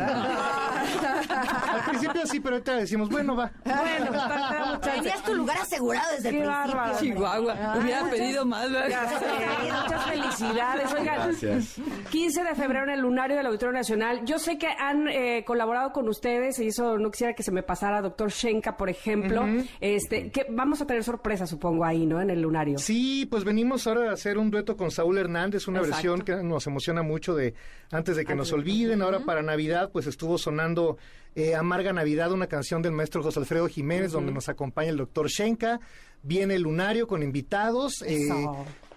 principio 1.88 2.26
sí, 2.26 2.40
pero 2.40 2.56
ahorita 2.56 2.74
decimos, 2.76 3.08
bueno, 3.08 3.36
va. 3.36 3.50
Bueno, 3.64 4.80
Tenías 4.80 5.22
tu 5.22 5.34
lugar 5.34 5.58
asegurado 5.58 6.10
desde 6.16 6.30
el 6.30 6.36
principio. 6.36 6.98
Chihuahua. 6.98 7.76
Hubiera 7.80 8.04
pedido 8.10 8.44
más, 8.44 8.68
Muchas 8.70 10.04
felicidades. 10.06 10.92
Oigan, 10.92 11.04
Gracias. 11.04 11.76
15 12.14 12.44
de 12.44 12.54
febrero 12.54 12.84
en 12.84 12.90
el 12.90 13.00
Lunario 13.00 13.36
del 13.36 13.44
Auditorio 13.46 13.72
Nacional. 13.72 14.20
Yo 14.24 14.38
sé 14.38 14.56
que 14.56 14.68
han 14.68 15.08
eh, 15.08 15.42
colaborado 15.44 15.90
con 15.92 16.08
ustedes 16.08 16.60
y 16.60 16.68
eso 16.68 16.96
no 16.96 17.10
quisiera 17.10 17.34
que 17.34 17.42
se 17.42 17.50
me 17.50 17.64
pasara, 17.64 18.00
doctor 18.00 18.30
Shenka, 18.30 18.76
por 18.76 18.88
ejemplo. 18.88 19.44
este, 19.80 20.30
que 20.30 20.46
vamos 20.48 20.80
a 20.80 20.86
tener 20.86 21.02
sorpresa, 21.02 21.44
supongo, 21.44 21.84
ahí, 21.84 22.06
¿no? 22.06 22.20
En 22.20 22.30
el 22.30 22.40
Lunario. 22.40 22.78
Sí, 22.78 23.26
pues 23.28 23.42
venimos 23.42 23.88
ahora 23.88 24.10
a 24.10 24.12
hacer 24.12 24.38
un 24.38 24.48
dueto 24.52 24.76
con 24.76 24.92
Saúl 24.92 25.18
Hernández, 25.18 25.66
una 25.66 25.80
Exacto. 25.80 25.96
versión 25.96 26.22
que 26.22 26.36
nos 26.44 26.64
emociona 26.68 27.02
mucho 27.02 27.34
de 27.34 27.54
antes 27.90 28.14
de 28.14 28.24
que 28.24 28.36
nos 28.36 28.52
olviden. 28.52 29.02
Ahora 29.02 29.18
para 29.24 29.42
Navidad, 29.42 29.90
pues 29.92 30.06
estuvo 30.06 30.38
sonando 30.38 30.98
eh, 31.34 31.56
Amarga 31.56 31.92
Navidad, 31.92 32.30
una 32.30 32.46
canción 32.46 32.80
del 32.80 32.92
maestro 32.92 33.24
José 33.24 33.40
Alfredo 33.40 33.66
Jiménez, 33.66 34.12
donde 34.12 34.30
nos 34.30 34.48
acompaña 34.48 34.90
el 34.90 34.98
doctor 34.98 35.26
Shenka. 35.26 35.80
Viene 36.22 36.54
el 36.54 36.62
lunario 36.62 37.08
con 37.08 37.24
invitados. 37.24 38.02
eh. 38.02 38.28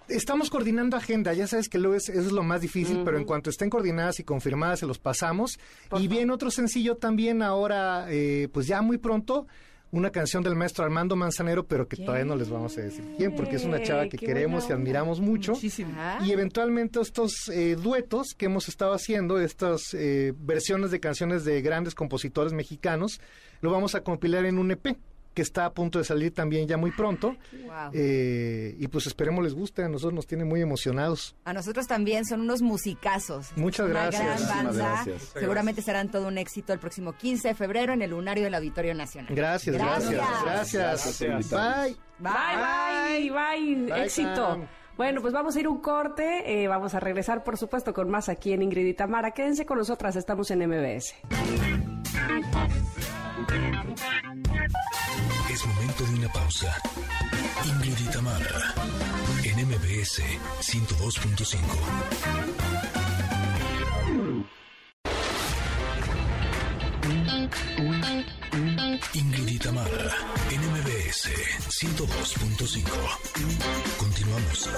Estamos 0.09 0.49
coordinando 0.49 0.95
agenda, 0.95 1.33
ya 1.33 1.47
sabes 1.47 1.67
que 1.69 1.77
luego 1.77 1.95
es, 1.95 2.09
eso 2.09 2.21
es 2.21 2.31
lo 2.31 2.43
más 2.43 2.61
difícil, 2.61 3.01
pero 3.03 3.17
en 3.17 3.25
cuanto 3.25 3.49
estén 3.49 3.69
coordinadas 3.69 4.19
y 4.19 4.23
confirmadas 4.23 4.79
se 4.79 4.85
los 4.85 4.99
pasamos. 4.99 5.59
y 5.99 6.07
viene 6.07 6.31
otro 6.31 6.49
sencillo 6.51 6.95
también 6.95 7.41
ahora, 7.41 8.05
eh, 8.09 8.47
pues 8.51 8.67
ya 8.67 8.81
muy 8.81 8.97
pronto, 8.97 9.47
una 9.91 10.11
canción 10.11 10.43
del 10.43 10.55
maestro 10.55 10.83
Armando 10.83 11.15
Manzanero, 11.15 11.65
pero 11.65 11.87
que 11.87 11.97
todavía 11.97 12.25
no 12.25 12.35
les 12.35 12.49
vamos 12.49 12.77
a 12.77 12.81
decir 12.81 13.05
quién, 13.17 13.35
porque 13.35 13.55
es 13.55 13.63
una 13.63 13.81
chava 13.81 14.03
que 14.09 14.17
Qué 14.17 14.25
queremos 14.25 14.69
y 14.69 14.73
admiramos 14.73 15.19
mucho. 15.19 15.53
Muchísimo. 15.53 15.93
Y 16.25 16.31
eventualmente 16.31 16.99
estos 16.99 17.49
eh, 17.49 17.75
duetos 17.75 18.33
que 18.37 18.45
hemos 18.45 18.67
estado 18.67 18.93
haciendo, 18.93 19.39
estas 19.39 19.93
eh, 19.93 20.33
versiones 20.37 20.91
de 20.91 20.99
canciones 20.99 21.45
de 21.45 21.61
grandes 21.61 21.95
compositores 21.95 22.53
mexicanos, 22.53 23.21
lo 23.61 23.71
vamos 23.71 23.95
a 23.95 24.01
compilar 24.01 24.45
en 24.45 24.57
un 24.57 24.71
EP 24.71 24.97
que 25.37 25.43
está 25.43 25.65
a 25.65 25.71
punto 25.71 25.99
de 25.99 26.03
salir 26.03 26.33
también 26.33 26.67
ya 26.67 26.77
muy 26.77 26.89
pronto. 26.89 27.37
Wow. 27.51 27.91
Eh, 27.93 28.75
y 28.79 28.87
pues 28.87 29.05
esperemos 29.05 29.43
les 29.43 29.53
guste, 29.53 29.83
a 29.83 29.87
nosotros 29.87 30.15
nos 30.15 30.25
tiene 30.25 30.45
muy 30.45 30.63
emocionados. 30.63 31.35
A 31.45 31.53
nosotros 31.53 31.85
también 31.85 32.25
son 32.25 32.41
unos 32.41 32.63
musicazos. 32.63 33.51
Muchas 33.55 33.87
Una 33.87 34.07
gracias. 34.07 34.47
gran 34.49 34.65
banda. 34.65 34.83
gracias. 35.03 35.33
Seguramente 35.35 35.83
serán 35.83 36.09
todo 36.09 36.27
un 36.27 36.39
éxito 36.39 36.73
el 36.73 36.79
próximo 36.79 37.13
15 37.13 37.49
de 37.49 37.53
febrero 37.53 37.93
en 37.93 38.01
el 38.01 38.09
Lunario 38.09 38.45
del 38.45 38.55
Auditorio 38.55 38.95
Nacional. 38.95 39.35
Gracias, 39.35 39.75
gracias, 39.75 40.09
Gracias. 40.09 40.73
gracias. 40.73 41.21
Gracias. 41.21 41.51
Bye. 41.51 41.95
Bye, 42.17 43.29
bye, 43.29 43.29
bye, 43.29 43.91
Bye, 43.91 44.05
éxito. 44.05 44.67
Bueno, 44.97 45.21
pues 45.21 45.35
vamos 45.35 45.55
a 45.55 45.59
ir 45.59 45.67
un 45.67 45.81
corte, 45.81 46.63
eh, 46.63 46.67
vamos 46.67 46.95
a 46.95 46.99
regresar, 46.99 47.43
por 47.43 47.57
supuesto, 47.57 47.93
con 47.93 48.09
más 48.09 48.27
aquí 48.27 48.53
en 48.53 48.63
Ingrid 48.63 48.87
y 48.87 48.95
Tamara. 48.95 49.29
Quédense 49.29 49.67
con 49.67 49.77
nosotras, 49.77 50.15
estamos 50.15 50.49
en 50.49 50.67
MBS. 50.67 51.13
Es 55.51 55.65
momento 55.65 56.03
de 56.05 56.13
una 56.15 56.27
pausa. 56.33 56.73
Ingrid 57.65 57.99
y 57.99 58.07
en 59.43 59.67
MBS 59.67 60.23
102.5. 60.61 61.57
Ingrid 69.13 69.47
y 69.47 69.59
en 70.51 70.61
MBS 70.71 71.29
102.5. 71.69 72.83
Continuamos. 73.97 74.69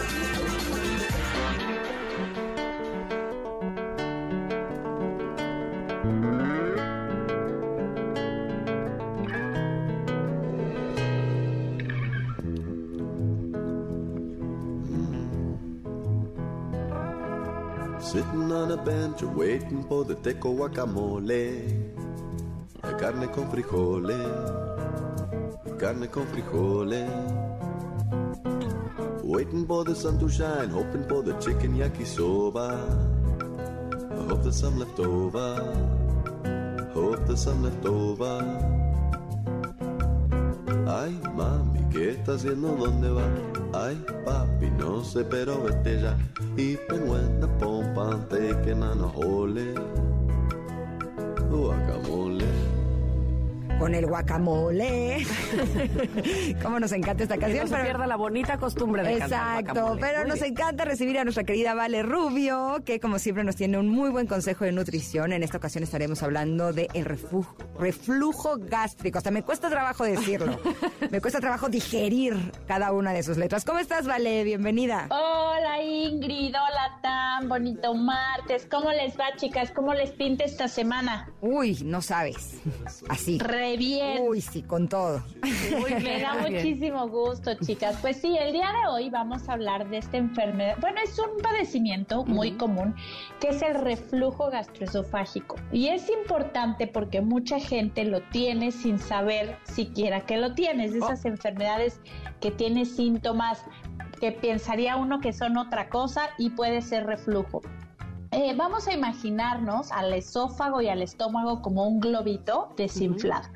Waiting 19.35 19.83
for 19.87 20.03
the 20.03 20.15
teco 20.15 20.53
guacamole. 20.53 21.63
Carne 22.99 23.27
con 23.27 23.49
frijoles. 23.49 24.17
Carne 25.79 26.07
con 26.07 26.25
frijoles. 26.27 27.09
Waiting 29.23 29.65
for 29.67 29.83
the 29.85 29.95
sun 29.95 30.17
to 30.19 30.27
shine, 30.27 30.69
hoping 30.69 31.07
for 31.07 31.21
the 31.21 31.33
chicken 31.39 31.77
yakisoba. 31.77 32.71
I 34.11 34.27
hope 34.27 34.41
there's 34.41 34.59
some 34.59 34.79
left 34.79 34.99
over. 34.99 35.55
Hope 36.93 37.25
there's 37.27 37.43
some 37.43 37.63
left 37.63 37.85
over. 37.85 38.43
Ay, 40.87 41.13
mami, 41.35 41.79
¿qué 41.91 42.11
estás 42.11 42.37
haciendo? 42.37 42.75
¿Dónde 42.75 43.09
va? 43.11 43.23
Ay, 43.73 43.95
papi, 44.25 44.71
no 44.71 45.03
sé, 45.03 45.23
pero 45.23 45.61
vete 45.61 46.01
ya. 46.01 46.17
Even 46.57 47.07
when 47.07 47.39
the 47.39 47.47
pan 47.99 48.27
teken 48.27 48.83
aan 48.83 49.01
een 49.01 49.15
olie. 49.23 49.73
Hoe 51.49 51.73
Con 53.79 53.95
el 53.95 54.05
guacamole. 54.07 55.25
Cómo 56.61 56.79
nos 56.81 56.91
encanta 56.91 57.23
esta 57.23 57.35
Que 57.35 57.41
canción. 57.41 57.61
no 57.63 57.67
se 57.67 57.73
pero- 57.75 57.85
pierda 57.85 58.07
la 58.07 58.17
bonita 58.17 58.57
costumbre 58.57 59.03
de 59.03 59.17
cantar 59.19 59.59
Exacto, 59.61 59.97
pero 60.01 60.19
Muy 60.19 60.29
nos 60.29 60.39
bien. 60.41 60.51
encanta 60.51 60.83
recibir 60.83 61.17
a 61.17 61.23
nuestra 61.23 61.45
querida 61.45 61.73
Vale 61.73 62.03
Rubio, 62.03 62.81
que 62.85 62.99
como 62.99 63.19
siempre 63.19 63.45
nos 63.45 63.55
tiene 63.55 63.77
un 63.77 63.87
muy 63.87 64.09
buen 64.09 64.27
consejo 64.27 64.65
de 64.65 64.73
nutrición. 64.73 65.31
En 65.31 65.43
esta 65.43 65.57
ocasión 65.57 65.83
estaremos 65.85 66.21
hablando 66.23 66.73
de 66.73 66.89
el 66.93 67.05
reflujo, 67.05 67.55
reflujo 67.79 68.57
gástrico. 68.59 69.17
Hasta 69.17 69.31
me 69.31 69.43
cuesta 69.43 69.69
trabajo 69.69 70.03
decirlo. 70.03 70.59
me 71.09 71.21
cuesta 71.21 71.39
trabajo 71.39 71.69
digerir 71.69 72.35
cada 72.67 72.91
una 72.91 73.13
de 73.13 73.23
sus 73.23 73.37
letras. 73.37 73.63
¿Cómo 73.63 73.79
estás, 73.79 74.05
Vale? 74.05 74.43
Bienvenida. 74.43 75.07
Hola 75.09 75.81
Ingrid, 75.81 76.49
hola 76.49 76.99
Tan, 77.01 77.47
bonito 77.47 77.93
martes. 77.93 78.67
¿Cómo 78.69 78.91
les 78.91 79.17
va, 79.17 79.27
chicas? 79.37 79.71
¿Cómo 79.71 79.93
les 79.93 80.11
pinta 80.11 80.43
esta 80.43 80.67
semana? 80.67 81.31
Uy, 81.39 81.79
no 81.85 82.01
sabes. 82.01 82.59
Así. 83.07 83.39
Re 83.39 83.68
bien. 83.77 84.21
Uy, 84.21 84.41
sí, 84.41 84.63
con 84.63 84.87
todo. 84.87 85.23
Me 85.41 86.21
da 86.21 86.37
Bien. 86.37 86.53
muchísimo 86.53 87.07
gusto, 87.07 87.53
chicas. 87.55 87.97
Pues 88.01 88.17
sí, 88.17 88.37
el 88.37 88.53
día 88.53 88.71
de 88.71 88.89
hoy 88.89 89.09
vamos 89.09 89.47
a 89.49 89.53
hablar 89.53 89.89
de 89.89 89.97
esta 89.97 90.17
enfermedad. 90.17 90.77
Bueno, 90.79 90.99
es 91.03 91.17
un 91.19 91.41
padecimiento 91.41 92.23
muy 92.25 92.51
común 92.53 92.95
que 93.39 93.49
es 93.49 93.61
el 93.61 93.75
reflujo 93.75 94.49
gastroesofágico. 94.49 95.55
Y 95.71 95.87
es 95.87 96.09
importante 96.09 96.87
porque 96.87 97.21
mucha 97.21 97.59
gente 97.59 98.05
lo 98.05 98.21
tiene 98.29 98.71
sin 98.71 98.99
saber 98.99 99.57
siquiera 99.63 100.21
que 100.21 100.37
lo 100.37 100.53
tiene. 100.53 100.85
Es 100.85 100.93
de 100.93 100.99
esas 100.99 101.25
enfermedades 101.25 101.99
que 102.39 102.51
tiene 102.51 102.85
síntomas 102.85 103.63
que 104.19 104.31
pensaría 104.31 104.97
uno 104.97 105.21
que 105.21 105.33
son 105.33 105.57
otra 105.57 105.89
cosa 105.89 106.29
y 106.37 106.49
puede 106.51 106.81
ser 106.81 107.05
reflujo. 107.05 107.61
Eh, 108.31 108.53
vamos 108.55 108.87
a 108.87 108.93
imaginarnos 108.93 109.91
al 109.91 110.13
esófago 110.13 110.81
y 110.81 110.87
al 110.87 111.01
estómago 111.01 111.63
como 111.63 111.87
un 111.87 111.99
globito 111.99 112.71
desinflado. 112.77 113.49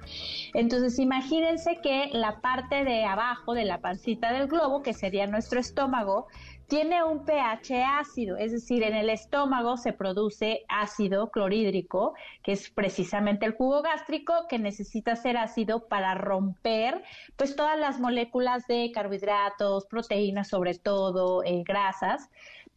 Entonces 0.56 0.98
imagínense 0.98 1.80
que 1.82 2.10
la 2.12 2.42
parte 2.42 2.84
de 2.84 3.06
abajo 3.06 3.54
de 3.54 3.66
la 3.66 3.82
pancita 3.82 4.34
del 4.34 4.48
globo, 4.48 4.82
que 4.82 4.94
sería 4.94 5.28
nuestro 5.28 5.60
estómago, 5.60 6.26
tiene 6.68 7.04
un 7.04 7.24
pH 7.24 7.84
ácido, 7.84 8.38
es 8.38 8.52
decir, 8.52 8.82
en 8.82 8.96
el 8.96 9.12
estómago 9.12 9.78
se 9.78 9.94
produce 9.94 10.64
ácido 10.70 11.30
clorhídrico, 11.30 12.16
que 12.42 12.54
es 12.54 12.72
precisamente 12.72 13.46
el 13.46 13.54
jugo 13.54 13.84
gástrico 13.84 14.34
que 14.50 14.58
necesita 14.58 15.16
ser 15.16 15.38
ácido 15.38 15.88
para 15.88 16.16
romper 16.16 17.04
pues 17.36 17.56
todas 17.56 17.78
las 17.78 18.00
moléculas 18.00 18.66
de 18.66 18.92
carbohidratos, 18.92 19.86
proteínas 19.86 20.48
sobre 20.48 20.74
todo, 20.74 21.44
eh, 21.44 21.64
grasas. 21.64 22.32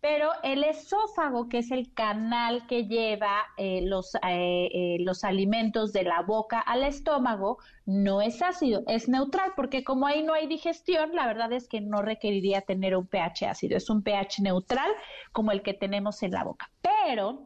Pero 0.09 0.30
el 0.44 0.62
esófago, 0.62 1.48
que 1.48 1.59
es 1.59 1.72
el 1.72 1.92
canal 1.92 2.68
que 2.68 2.86
lleva 2.86 3.38
eh, 3.57 3.80
los, 3.82 4.14
eh, 4.14 4.68
eh, 4.72 4.96
los 5.00 5.24
alimentos 5.24 5.92
de 5.92 6.04
la 6.04 6.22
boca 6.22 6.61
al 6.61 6.84
estómago, 6.84 7.59
no 7.86 8.22
es 8.22 8.40
ácido, 8.40 8.84
es 8.86 9.09
neutral, 9.09 9.54
porque 9.57 9.82
como 9.82 10.07
ahí 10.07 10.22
no 10.22 10.32
hay 10.32 10.46
digestión, 10.46 11.12
la 11.12 11.26
verdad 11.26 11.52
es 11.52 11.66
que 11.66 11.80
no 11.80 12.02
requeriría 12.02 12.61
tener 12.61 12.96
un 12.96 13.09
pH 13.09 13.48
ácido, 13.48 13.76
es 13.76 13.90
un 13.90 14.04
pH 14.04 14.42
neutral 14.42 14.92
como 15.32 15.50
el 15.50 15.62
que 15.62 15.74
tenemos 15.74 16.22
en 16.22 16.30
la 16.30 16.44
boca. 16.44 16.70
Pero 16.82 17.42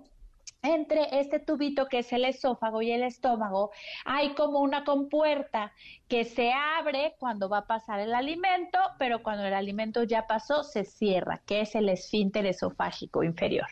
entre 0.62 1.20
este 1.20 1.38
tubito 1.38 1.86
que 1.86 2.00
es 2.00 2.12
el 2.12 2.24
esófago 2.24 2.82
y 2.82 2.92
el 2.92 3.02
estómago 3.02 3.70
hay 4.04 4.30
como 4.34 4.60
una 4.60 4.84
compuerta 4.84 5.72
que 6.08 6.24
se 6.24 6.52
abre 6.52 7.14
cuando 7.18 7.48
va 7.48 7.58
a 7.58 7.66
pasar 7.66 8.00
el 8.00 8.14
alimento, 8.14 8.78
pero 8.98 9.22
cuando 9.22 9.44
el 9.44 9.54
alimento 9.54 10.02
ya 10.02 10.26
pasó 10.26 10.64
se 10.64 10.84
cierra, 10.84 11.40
que 11.46 11.60
es 11.60 11.76
el 11.76 11.88
esfínter 11.88 12.46
esofágico 12.46 13.22
inferior. 13.22 13.68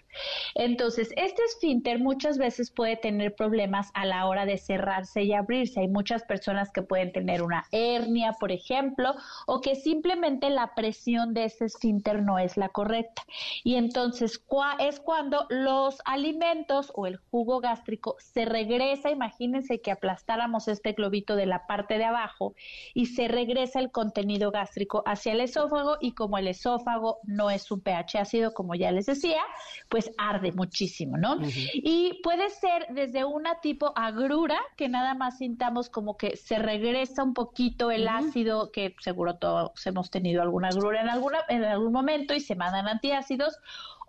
Entonces, 0.54 1.08
este 1.16 1.42
esfínter 1.42 1.98
muchas 1.98 2.38
veces 2.38 2.70
puede 2.70 2.96
tener 2.96 3.34
problemas 3.34 3.90
a 3.94 4.06
la 4.06 4.26
hora 4.26 4.46
de 4.46 4.56
cerrarse 4.56 5.24
y 5.24 5.32
abrirse. 5.32 5.80
Hay 5.80 5.88
muchas 5.88 6.22
personas 6.22 6.70
que 6.70 6.82
pueden 6.82 7.10
tener 7.10 7.42
una 7.42 7.64
hernia, 7.72 8.34
por 8.38 8.52
ejemplo, 8.52 9.14
o 9.46 9.60
que 9.60 9.74
simplemente 9.74 10.48
la 10.48 10.74
presión 10.76 11.34
de 11.34 11.46
ese 11.46 11.64
esfínter 11.64 12.22
no 12.22 12.38
es 12.38 12.56
la 12.56 12.68
correcta. 12.68 13.22
Y 13.64 13.74
entonces 13.74 14.40
es 14.78 15.00
cuando 15.00 15.46
los 15.50 15.98
alimentos 16.04 16.77
o 16.94 17.06
el 17.06 17.16
jugo 17.16 17.60
gástrico 17.60 18.16
se 18.18 18.44
regresa, 18.44 19.10
imagínense 19.10 19.80
que 19.80 19.90
aplastáramos 19.90 20.68
este 20.68 20.92
globito 20.92 21.36
de 21.36 21.46
la 21.46 21.66
parte 21.66 21.98
de 21.98 22.04
abajo 22.04 22.54
y 22.94 23.06
se 23.06 23.28
regresa 23.28 23.80
el 23.80 23.90
contenido 23.90 24.50
gástrico 24.50 25.02
hacia 25.06 25.32
el 25.32 25.40
esófago 25.40 25.96
y 26.00 26.12
como 26.12 26.38
el 26.38 26.48
esófago 26.48 27.18
no 27.24 27.50
es 27.50 27.70
un 27.70 27.80
pH 27.80 28.18
ácido, 28.18 28.54
como 28.54 28.74
ya 28.74 28.90
les 28.92 29.06
decía, 29.06 29.40
pues 29.88 30.10
arde 30.18 30.52
muchísimo, 30.52 31.16
¿no? 31.16 31.36
Y 31.74 32.20
puede 32.22 32.50
ser 32.50 32.86
desde 32.90 33.24
una 33.24 33.60
tipo 33.60 33.92
agrura, 33.96 34.58
que 34.76 34.88
nada 34.88 35.14
más 35.14 35.38
sintamos 35.38 35.90
como 35.90 36.16
que 36.16 36.36
se 36.36 36.58
regresa 36.58 37.22
un 37.22 37.34
poquito 37.34 37.90
el 37.90 38.08
ácido, 38.08 38.70
que 38.72 38.94
seguro 39.00 39.36
todos 39.36 39.86
hemos 39.86 40.10
tenido 40.10 40.42
alguna 40.42 40.68
agrura 40.68 41.00
en, 41.00 41.08
alguna, 41.08 41.38
en 41.48 41.64
algún 41.64 41.92
momento 41.92 42.34
y 42.34 42.40
se 42.40 42.54
mandan 42.54 42.88
antiácidos, 42.88 43.58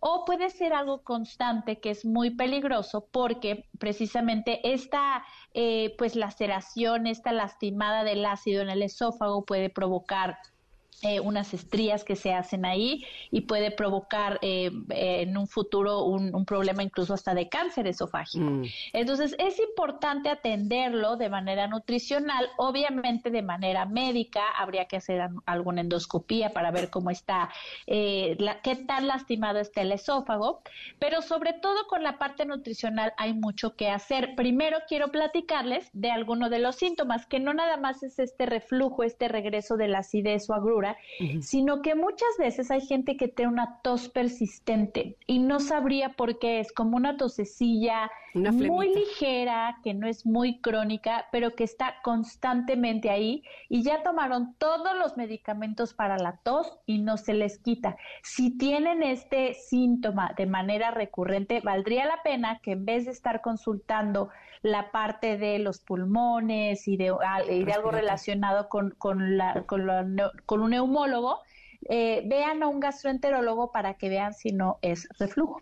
o 0.02 0.26
puede 0.26 0.50
ser 0.50 0.74
algo 0.74 1.04
constante 1.04 1.80
que 1.80 1.92
es 1.92 2.06
muy 2.06 2.32
peligroso 2.32 3.08
porque 3.12 3.70
precisamente 3.80 4.72
esta 4.74 5.24
eh, 5.54 5.96
pues 5.98 6.16
laceración, 6.16 7.08
esta 7.08 7.32
lastimada 7.32 8.04
del 8.04 8.26
ácido 8.26 8.62
en 8.62 8.70
el 8.70 8.84
esófago 8.84 9.46
puede 9.46 9.70
provocar 9.70 10.38
eh, 11.02 11.22
unas 11.22 11.54
estrías 11.54 12.04
que 12.04 12.18
se 12.18 12.34
hacen 12.34 12.66
ahí 12.66 13.06
y 13.32 13.42
puede 13.42 13.72
provocar 13.72 14.38
eh, 14.42 14.70
en 14.90 15.38
un 15.38 15.48
futuro 15.48 16.04
un, 16.04 16.44
problema 16.46 16.84
incluso 16.84 17.14
hasta 17.14 17.34
de 17.34 17.48
cáncer 17.48 17.88
esofágico. 17.88 18.44
Mm. 18.44 18.66
Entonces 18.92 19.34
es 19.40 19.60
importante 19.60 20.28
atenderlo 20.28 21.16
de 21.16 21.30
manera 21.30 21.68
nutricional, 21.68 22.50
obviamente 22.58 23.30
de 23.30 23.42
manera 23.42 23.86
médica, 23.86 24.42
habría 24.58 24.86
que 24.86 24.98
hacer 24.98 25.30
alguna 25.46 25.82
endoscopía 25.82 26.52
para 26.52 26.70
ver 26.72 26.90
cómo 26.90 27.12
está, 27.12 27.50
eh, 27.88 28.36
qué 28.62 28.76
tan 28.76 29.08
lastimado 29.08 29.60
está 29.60 29.82
el 29.82 29.94
esófago, 29.94 30.62
pero 30.98 31.22
sobre 31.22 31.54
todo 31.54 31.88
con 31.88 32.04
la 32.04 32.18
parte 32.18 32.46
nutricional 32.46 33.14
hay 33.16 33.34
mucho 33.34 33.78
que 33.78 33.90
hacer. 33.90 34.36
Primero 34.36 34.80
quiero 34.88 35.12
platicarles 35.12 35.90
de 35.94 36.12
alguno 36.12 36.50
de 36.50 36.60
los 36.60 36.76
síntomas, 36.76 37.26
que 37.26 37.40
no 37.40 37.54
nada 37.54 37.78
más 37.78 38.04
es 38.04 38.20
este 38.20 38.46
reflujo, 38.46 39.04
este 39.04 39.30
regreso 39.30 39.78
de 39.78 39.88
la 39.88 40.00
acidez 40.00 40.50
o 40.50 40.54
sino 41.42 41.82
que 41.82 41.96
muchas 41.96 42.30
veces 42.38 42.72
hay 42.72 42.82
gente 42.82 43.18
que 43.18 43.28
tiene 43.28 43.52
una 43.52 43.80
tos 43.82 44.10
persistente 44.10 45.18
y 45.28 45.40
no 45.40 45.60
sabría 45.60 46.14
por 46.14 46.40
qué. 46.40 46.60
Es 46.60 46.72
como 46.72 46.98
una 46.98 47.18
tosecilla 47.18 48.10
muy 48.34 48.94
ligera, 48.94 49.80
que 49.84 49.94
no 49.94 50.08
es 50.08 50.26
muy 50.26 50.60
crónica, 50.60 51.28
pero 51.32 51.56
que 51.56 51.64
está 51.64 51.96
constantemente 52.04 53.10
ahí. 53.10 53.44
Y 53.70 53.84
ya 53.84 54.04
tomaron 54.04 54.56
todos 54.58 54.96
los 54.98 55.18
medicamentos 55.18 55.94
para 55.94 56.18
la 56.18 56.38
tos 56.44 56.80
y 56.86 57.00
no 57.00 57.18
se 57.18 57.34
les 57.34 57.60
quita. 57.60 57.98
Si 58.24 58.58
tienen 58.58 59.04
este 59.04 59.54
síntoma 59.54 60.34
de 60.38 60.46
manera 60.46 60.92
recurrente, 60.92 61.62
valdría 61.62 62.06
la 62.06 62.22
pena 62.24 62.60
que 62.62 62.72
en 62.74 62.86
vez 62.86 63.06
de 63.06 63.12
estar 63.12 63.42
consultando 63.42 64.30
la 64.62 64.92
parte 64.92 65.38
de 65.38 65.60
los 65.60 65.80
pulmones 65.80 66.88
y 66.88 66.98
de, 66.98 67.10
ah, 67.10 67.42
algo 67.74 67.92
relacionado 67.92 68.70
con, 68.70 68.92
con, 68.92 69.38
la, 69.38 69.64
con, 69.66 69.88
con 70.46 70.62
un 70.62 70.72
neumólogo, 70.72 71.40
eh, 71.90 72.24
vean 72.28 72.62
a 72.64 72.68
un 72.68 72.80
gastroenterólogo 72.80 73.72
para 73.72 73.94
que 73.96 74.10
vean 74.10 74.34
si 74.34 74.52
no 74.52 74.80
es 74.82 75.08
reflujo. 75.18 75.60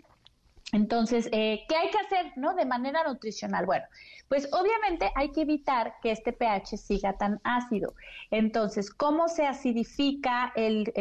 Entonces, 0.73 1.29
eh, 1.31 1.63
¿qué 1.69 1.75
hay 1.75 1.89
que 1.89 1.97
hacer, 1.97 2.33
no? 2.35 2.53
De 2.53 2.65
manera 2.65 3.03
nutricional. 3.05 3.65
Bueno, 3.65 3.85
pues 4.27 4.49
obviamente 4.51 5.09
hay 5.15 5.31
que 5.31 5.41
evitar 5.41 5.93
que 6.01 6.11
este 6.11 6.33
pH 6.33 6.77
siga 6.77 7.13
tan 7.13 7.39
ácido. 7.43 7.93
Entonces, 8.31 8.91
¿cómo 8.91 9.29
se 9.29 9.45
acidifica 9.45 10.51
el, 10.55 10.91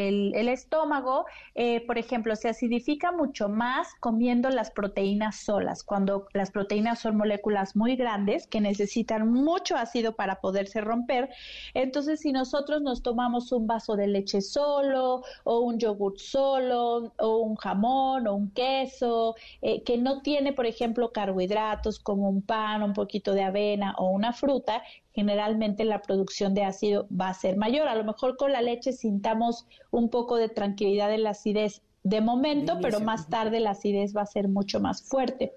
estómago? 0.48 1.26
Eh, 1.56 1.84
por 1.86 1.98
ejemplo, 1.98 2.36
se 2.36 2.48
acidifica 2.48 3.10
mucho 3.10 3.48
más 3.48 3.94
comiendo 3.98 4.50
las 4.50 4.70
proteínas 4.70 5.36
solas, 5.40 5.82
cuando 5.82 6.28
las 6.32 6.52
proteínas 6.52 7.00
son 7.00 7.16
moléculas 7.16 7.74
muy 7.74 7.96
grandes 7.96 8.46
que 8.46 8.60
necesitan 8.60 9.28
mucho 9.28 9.76
ácido 9.76 10.14
para 10.14 10.40
poderse 10.40 10.80
romper. 10.80 11.28
Entonces, 11.74 12.20
si 12.20 12.30
nosotros 12.30 12.82
nos 12.82 13.02
tomamos 13.02 13.50
un 13.50 13.66
vaso 13.66 13.96
de 13.96 14.06
leche 14.06 14.40
solo, 14.40 15.24
o 15.42 15.60
un 15.60 15.78
yogurt 15.78 16.18
solo, 16.18 17.12
o 17.18 17.38
un 17.38 17.56
jamón, 17.56 18.28
o 18.28 18.34
un 18.34 18.50
queso, 18.52 19.34
eh, 19.62 19.82
que 19.82 19.98
no 19.98 20.22
tiene, 20.22 20.52
por 20.52 20.66
ejemplo, 20.66 21.12
carbohidratos 21.12 21.98
como 21.98 22.28
un 22.28 22.42
pan, 22.42 22.82
un 22.82 22.92
poquito 22.92 23.32
de 23.32 23.42
avena 23.42 23.94
o 23.98 24.10
una 24.10 24.32
fruta, 24.32 24.82
generalmente 25.12 25.84
la 25.84 26.02
producción 26.02 26.54
de 26.54 26.64
ácido 26.64 27.06
va 27.08 27.28
a 27.28 27.34
ser 27.34 27.56
mayor. 27.56 27.88
A 27.88 27.94
lo 27.94 28.04
mejor 28.04 28.36
con 28.36 28.52
la 28.52 28.62
leche 28.62 28.92
sintamos 28.92 29.66
un 29.90 30.10
poco 30.10 30.36
de 30.36 30.48
tranquilidad 30.48 31.12
en 31.12 31.22
la 31.22 31.30
acidez 31.30 31.82
de 32.06 32.20
momento, 32.20 32.78
pero 32.80 33.00
más 33.00 33.28
tarde 33.28 33.58
la 33.58 33.70
acidez 33.70 34.16
va 34.16 34.22
a 34.22 34.26
ser 34.26 34.46
mucho 34.46 34.78
más 34.78 35.02
fuerte. 35.02 35.54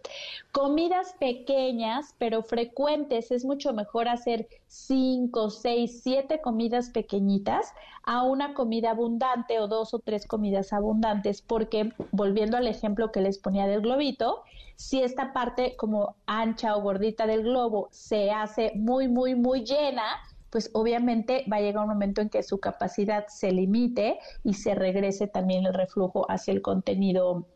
Comidas 0.51 1.13
pequeñas, 1.19 2.15
pero 2.17 2.41
frecuentes, 2.41 3.29
es 3.29 3.45
mucho 3.45 3.71
mejor 3.71 4.07
hacer 4.07 4.47
cinco, 4.65 5.51
seis, 5.51 6.01
siete 6.01 6.41
comidas 6.41 6.89
pequeñitas 6.89 7.71
a 8.03 8.23
una 8.23 8.55
comida 8.55 8.91
abundante 8.91 9.59
o 9.59 9.67
dos 9.67 9.93
o 9.93 9.99
tres 9.99 10.25
comidas 10.25 10.73
abundantes, 10.73 11.43
porque 11.43 11.93
volviendo 12.11 12.57
al 12.57 12.65
ejemplo 12.65 13.11
que 13.11 13.21
les 13.21 13.37
ponía 13.37 13.67
del 13.67 13.81
globito, 13.81 14.41
si 14.75 15.03
esta 15.03 15.33
parte 15.33 15.75
como 15.75 16.15
ancha 16.25 16.75
o 16.75 16.81
gordita 16.81 17.27
del 17.27 17.43
globo 17.43 17.89
se 17.91 18.31
hace 18.31 18.71
muy, 18.73 19.07
muy, 19.07 19.35
muy 19.35 19.63
llena, 19.63 20.03
pues 20.49 20.69
obviamente 20.73 21.45
va 21.51 21.57
a 21.57 21.61
llegar 21.61 21.83
un 21.83 21.89
momento 21.89 22.21
en 22.21 22.29
que 22.29 22.43
su 22.43 22.59
capacidad 22.59 23.27
se 23.27 23.51
limite 23.51 24.19
y 24.43 24.53
se 24.53 24.75
regrese 24.75 25.27
también 25.27 25.65
el 25.65 25.73
reflujo 25.73 26.29
hacia 26.29 26.53
el 26.53 26.61
contenido 26.61 27.47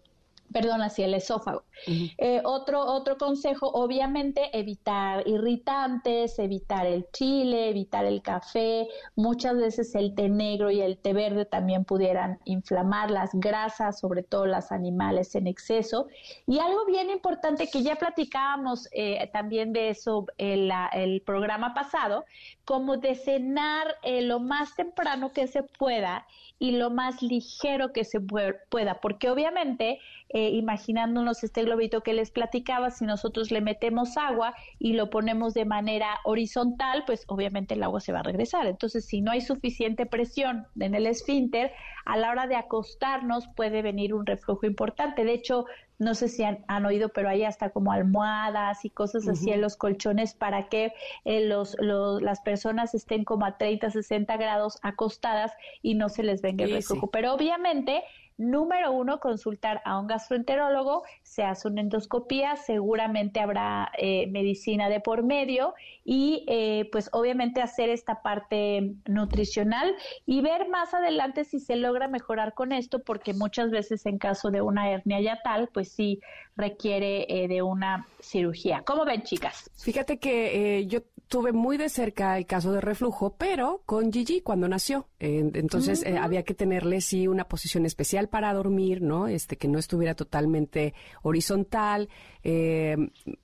perdón, 0.54 0.82
hacia 0.82 1.06
el 1.06 1.14
esófago. 1.16 1.64
Eh, 1.86 2.42
otro, 2.46 2.80
otro 2.86 3.18
consejo, 3.18 3.68
obviamente, 3.68 4.58
evitar 4.58 5.28
irritantes, 5.28 6.40
evitar 6.40 6.86
el 6.86 7.08
chile, 7.12 7.70
evitar 7.70 8.06
el 8.06 8.22
café. 8.22 8.88
Muchas 9.16 9.58
veces 9.58 9.94
el 9.96 10.16
té 10.16 10.30
negro 10.30 10.72
y 10.72 10.82
el 10.82 10.98
té 10.98 11.12
verde 11.14 11.46
también 11.46 11.84
pudieran 11.84 12.40
inflamar 12.46 13.12
las 13.12 13.32
grasas, 13.34 14.00
sobre 14.00 14.24
todo 14.24 14.46
las 14.46 14.72
animales 14.72 15.36
en 15.36 15.48
exceso. 15.48 16.08
Y 16.48 16.60
algo 16.60 16.86
bien 16.86 17.10
importante 17.10 17.70
que 17.70 17.84
ya 17.84 17.96
platicábamos 17.96 18.88
eh, 18.92 19.30
también 19.34 19.74
de 19.74 19.90
eso 19.90 20.26
en 20.38 20.70
el 20.94 21.22
programa 21.22 21.74
pasado, 21.74 22.26
como 22.64 22.98
de 22.98 23.16
cenar 23.16 23.96
eh, 24.04 24.22
lo 24.22 24.40
más 24.40 24.76
temprano 24.76 25.34
que 25.34 25.48
se 25.48 25.64
pueda 25.64 26.26
y 26.60 26.72
lo 26.72 26.90
más 26.90 27.22
ligero 27.22 27.92
que 27.92 28.04
se 28.06 28.22
pueda, 28.22 29.02
porque 29.02 29.30
obviamente, 29.30 30.00
eh, 30.30 30.50
imaginándonos 30.52 31.44
este 31.44 31.64
globito 31.64 32.02
que 32.02 32.14
les 32.14 32.32
platicaba, 32.32 32.90
si 32.90 33.06
nosotros 33.06 33.52
le 33.52 33.60
metemos 33.60 34.16
agua 34.18 34.54
y 34.80 34.94
lo 34.94 35.10
ponemos 35.10 35.54
de 35.54 35.66
manera 35.66 36.20
horizontal, 36.24 37.04
pues 37.06 37.26
obviamente 37.28 37.74
el 37.74 37.84
agua 37.84 38.00
se 38.00 38.14
va 38.14 38.20
a 38.20 38.24
regresar. 38.24 38.68
Entonces, 38.68 39.06
si 39.06 39.22
no 39.22 39.32
hay 39.32 39.42
suficiente 39.42 40.06
presión 40.06 40.66
en 40.80 40.96
el 40.96 41.06
esfínter, 41.06 41.72
a 42.06 42.18
la 42.18 42.30
hora 42.30 42.48
de 42.48 42.56
acostarnos 42.56 43.48
puede 43.56 43.82
venir 43.82 44.14
un 44.14 44.26
reflujo 44.26 44.66
importante. 44.66 45.26
De 45.26 45.34
hecho, 45.34 45.66
no 46.00 46.16
sé 46.16 46.28
si 46.28 46.44
han, 46.44 46.86
oído, 46.86 47.10
pero 47.10 47.30
hay 47.30 47.44
hasta 47.44 47.70
como 47.70 47.92
almohadas 47.92 48.84
y 48.86 48.90
cosas 48.90 49.28
así 49.28 49.52
en 49.52 49.62
los 49.62 49.78
colchones 49.78 50.34
para 50.34 50.68
que 50.70 50.94
eh, 51.26 51.46
los, 51.46 51.78
las 51.80 52.42
personas 52.42 52.94
estén 52.94 53.24
como 53.24 53.46
a 53.46 53.58
30, 53.58 53.92
60 53.92 54.38
grados 54.38 54.80
acostadas 54.82 55.52
y 55.82 55.96
no 55.96 56.10
se 56.10 56.24
les 56.24 56.42
venga 56.42 56.66
el 56.66 56.74
reflujo. 56.74 57.08
Pero 57.08 57.34
obviamente 57.34 58.04
Número 58.38 58.92
uno, 58.92 59.20
consultar 59.20 59.82
a 59.86 60.00
un 60.00 60.08
gastroenterólogo, 60.08 61.04
se 61.22 61.44
hace 61.44 61.68
una 61.68 61.82
endoscopía, 61.82 62.56
seguramente 62.56 63.40
habrá 63.40 63.92
eh, 63.98 64.28
medicina 64.28 64.90
de 64.90 65.00
por 65.00 65.24
medio 65.24 65.74
y 66.04 66.44
eh, 66.48 66.90
pues 66.92 67.10
obviamente 67.14 67.62
hacer 67.62 67.90
esta 67.90 68.22
parte 68.22 68.94
nutricional 69.06 69.96
y 70.26 70.42
ver 70.42 70.68
más 70.70 70.94
adelante 70.94 71.46
si 71.46 71.60
se 71.60 71.76
logra 71.76 72.08
mejorar 72.08 72.54
con 72.54 72.72
esto, 72.72 73.00
porque 73.00 73.34
muchas 73.34 73.70
veces 73.72 74.06
en 74.06 74.18
caso 74.18 74.50
de 74.52 74.62
una 74.62 74.90
hernia 74.90 75.22
yatal, 75.22 75.70
pues 75.74 75.92
sí 75.92 76.20
requiere 76.56 77.26
eh, 77.30 77.48
de 77.48 77.62
una 77.62 78.08
cirugía. 78.20 78.84
¿Cómo 78.86 79.06
ven, 79.06 79.24
chicas? 79.24 79.70
Fíjate 79.76 80.18
que 80.18 80.86
yo 80.88 81.00
tuve 81.34 81.52
muy 81.52 81.78
de 81.78 81.90
cerca 81.90 82.38
el 82.38 82.46
caso 82.46 82.72
de 82.72 82.80
reflujo, 82.80 83.36
pero 83.40 83.82
con 83.88 84.14
Gigi 84.14 84.42
cuando 84.42 84.68
nació. 84.68 85.08
entonces 85.18 86.06
había 86.06 86.44
que 86.44 86.54
tenerle 86.54 87.02
sí 87.02 87.28
una 87.28 87.46
posición 87.48 87.88
especial 87.88 88.30
para 88.30 88.54
dormir, 88.54 89.02
¿no? 89.02 89.28
Este, 89.28 89.58
que 89.58 89.68
no 89.68 89.80
estuviera 89.80 90.14
totalmente 90.14 90.94
horizontal, 91.24 92.08
eh, 92.44 92.98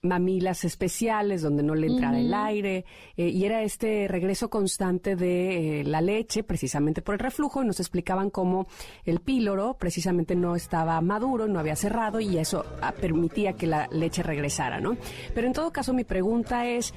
mamilas 0.03 0.65
especiales 0.65 1.41
donde 1.41 1.63
no 1.63 1.73
le 1.73 1.87
entrara 1.87 2.19
el 2.19 2.31
aire, 2.31 2.85
eh, 3.17 3.29
y 3.29 3.45
era 3.45 3.63
este 3.63 4.07
regreso 4.07 4.51
constante 4.51 5.15
de 5.15 5.79
eh, 5.79 5.83
la 5.83 6.01
leche, 6.01 6.43
precisamente 6.43 7.01
por 7.01 7.15
el 7.15 7.19
reflujo, 7.19 7.63
y 7.63 7.65
nos 7.65 7.79
explicaban 7.79 8.29
cómo 8.29 8.67
el 9.03 9.19
píloro 9.19 9.77
precisamente 9.79 10.35
no 10.35 10.55
estaba 10.55 11.01
maduro, 11.01 11.47
no 11.47 11.57
había 11.57 11.75
cerrado, 11.75 12.19
y 12.19 12.37
eso 12.37 12.65
ah, 12.83 12.91
permitía 12.91 13.53
que 13.53 13.65
la 13.65 13.87
leche 13.87 14.21
regresara, 14.21 14.79
¿no? 14.79 14.95
Pero 15.33 15.47
en 15.47 15.53
todo 15.53 15.71
caso, 15.71 15.91
mi 15.91 16.03
pregunta 16.03 16.67
es, 16.67 16.93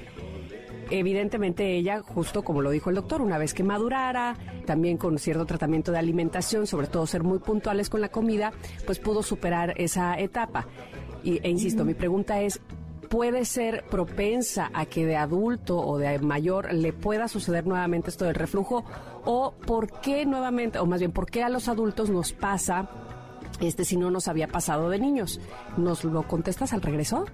evidentemente 0.99 1.77
ella, 1.77 2.03
justo 2.03 2.43
como 2.43 2.63
lo 2.63 2.71
dijo 2.71 2.91
el 2.91 2.97
doctor, 2.97 3.23
una 3.23 3.39
vez 3.39 3.55
que 3.55 3.65
madurara, 3.65 4.37
también 4.67 4.97
con 4.97 5.19
cierto 5.19 5.47
tratamiento 5.47 5.93
de 5.93 5.99
alimentación, 5.99 6.67
sobre 6.67 6.87
todo 6.87 7.07
ser 7.07 7.23
muy 7.23 7.39
puntuales 7.39 7.89
con 7.91 8.01
la 8.01 8.09
comida, 8.09 8.53
pues 8.87 8.99
pudo 8.99 9.23
superar 9.23 9.75
esa 9.77 10.19
etapa. 10.19 10.67
Y, 11.23 11.41
e 11.43 11.51
insisto, 11.51 11.85
mi 11.85 11.95
pregunta 11.95 12.41
es, 12.41 12.61
¿puede 13.09 13.45
ser 13.45 13.85
propensa 13.91 14.71
a 14.73 14.87
que 14.87 15.07
de 15.07 15.17
adulto 15.17 15.79
o 15.79 15.99
de 15.99 16.19
mayor 16.19 16.73
le 16.73 16.93
pueda 16.93 17.29
suceder 17.29 17.67
nuevamente 17.67 18.11
esto 18.11 18.25
del 18.25 18.35
reflujo? 18.35 18.85
¿O 19.25 19.53
por 19.53 20.01
qué 20.01 20.27
nuevamente, 20.27 20.79
o 20.79 20.87
más 20.87 21.01
bien, 21.01 21.13
por 21.13 21.31
qué 21.31 21.43
a 21.43 21.49
los 21.49 21.69
adultos 21.69 22.11
nos 22.11 22.33
pasa 22.33 22.89
este 23.61 23.85
si 23.85 23.97
no 23.97 24.11
nos 24.11 24.29
había 24.29 24.49
pasado 24.49 24.91
de 24.91 24.99
niños? 24.99 25.41
¿Nos 25.77 26.05
lo 26.05 26.27
contestas 26.27 26.73
al 26.73 26.83
regreso? 26.83 27.27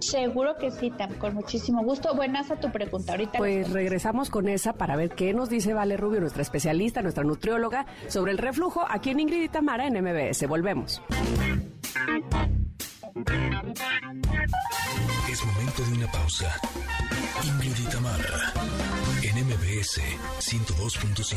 Seguro 0.00 0.56
que 0.56 0.70
sí, 0.70 0.90
Tam, 0.90 1.14
con 1.14 1.34
muchísimo 1.34 1.82
gusto. 1.82 2.14
Buenas 2.14 2.50
a 2.50 2.56
tu 2.56 2.70
pregunta. 2.70 3.12
Ahorita 3.12 3.38
pues 3.38 3.70
regresamos 3.70 4.30
con 4.30 4.48
esa 4.48 4.74
para 4.74 4.96
ver 4.96 5.10
qué 5.10 5.32
nos 5.32 5.48
dice 5.48 5.74
Vale 5.74 5.96
Rubio, 5.96 6.20
nuestra 6.20 6.42
especialista, 6.42 7.02
nuestra 7.02 7.24
nutrióloga, 7.24 7.86
sobre 8.08 8.32
el 8.32 8.38
reflujo 8.38 8.84
aquí 8.88 9.10
en 9.10 9.20
Ingrid 9.20 9.42
y 9.42 9.48
Tamara 9.48 9.86
en 9.86 10.02
MBS. 10.02 10.46
Volvemos. 10.46 11.02
Es 15.30 15.44
momento 15.44 15.82
de 15.82 15.92
una 15.92 16.10
pausa. 16.12 16.54
Ingrid 17.44 17.76
y 17.78 17.86
Tamara 17.90 18.52
en 19.22 19.46
MBS 19.46 20.00
102.5. 20.40 21.36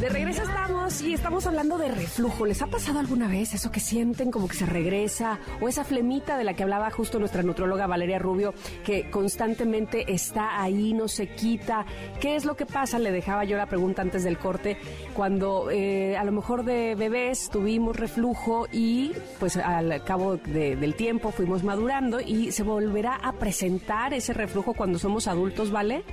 De 0.00 0.08
regreso 0.08 0.42
estamos 0.42 1.00
y 1.02 1.14
estamos 1.14 1.46
hablando 1.46 1.78
de 1.78 1.88
reflujo. 1.88 2.46
¿Les 2.46 2.60
ha 2.62 2.66
pasado 2.66 2.98
alguna 2.98 3.28
vez 3.28 3.54
eso 3.54 3.70
que 3.70 3.78
sienten 3.78 4.32
como 4.32 4.48
que 4.48 4.56
se 4.56 4.66
regresa 4.66 5.38
o 5.60 5.68
esa 5.68 5.84
flemita 5.84 6.36
de 6.36 6.42
la 6.42 6.54
que 6.54 6.64
hablaba 6.64 6.90
justo 6.90 7.20
nuestra 7.20 7.44
nutróloga 7.44 7.86
Valeria 7.86 8.18
Rubio 8.18 8.54
que 8.84 9.08
constantemente 9.08 10.12
está 10.12 10.60
ahí, 10.60 10.92
no 10.92 11.06
se 11.06 11.28
quita? 11.28 11.86
¿Qué 12.20 12.34
es 12.34 12.44
lo 12.44 12.56
que 12.56 12.66
pasa? 12.66 12.98
Le 12.98 13.12
dejaba 13.12 13.44
yo 13.44 13.56
la 13.56 13.66
pregunta 13.66 14.02
antes 14.02 14.24
del 14.24 14.36
corte. 14.36 14.76
Cuando 15.14 15.70
eh, 15.70 16.16
a 16.16 16.24
lo 16.24 16.32
mejor 16.32 16.64
de 16.64 16.96
bebés 16.96 17.48
tuvimos 17.48 17.96
reflujo 17.96 18.66
y 18.72 19.12
pues 19.38 19.56
al 19.56 20.02
cabo 20.02 20.36
del 20.36 20.94
tiempo 20.96 21.30
fuimos 21.30 21.62
madurando 21.62 22.20
y 22.20 22.50
se 22.50 22.64
volverá 22.64 23.14
a 23.14 23.34
presentar 23.34 24.12
ese 24.12 24.32
reflujo 24.32 24.74
cuando 24.74 24.98
somos 24.98 25.28
adultos, 25.28 25.70
¿vale? 25.70 26.04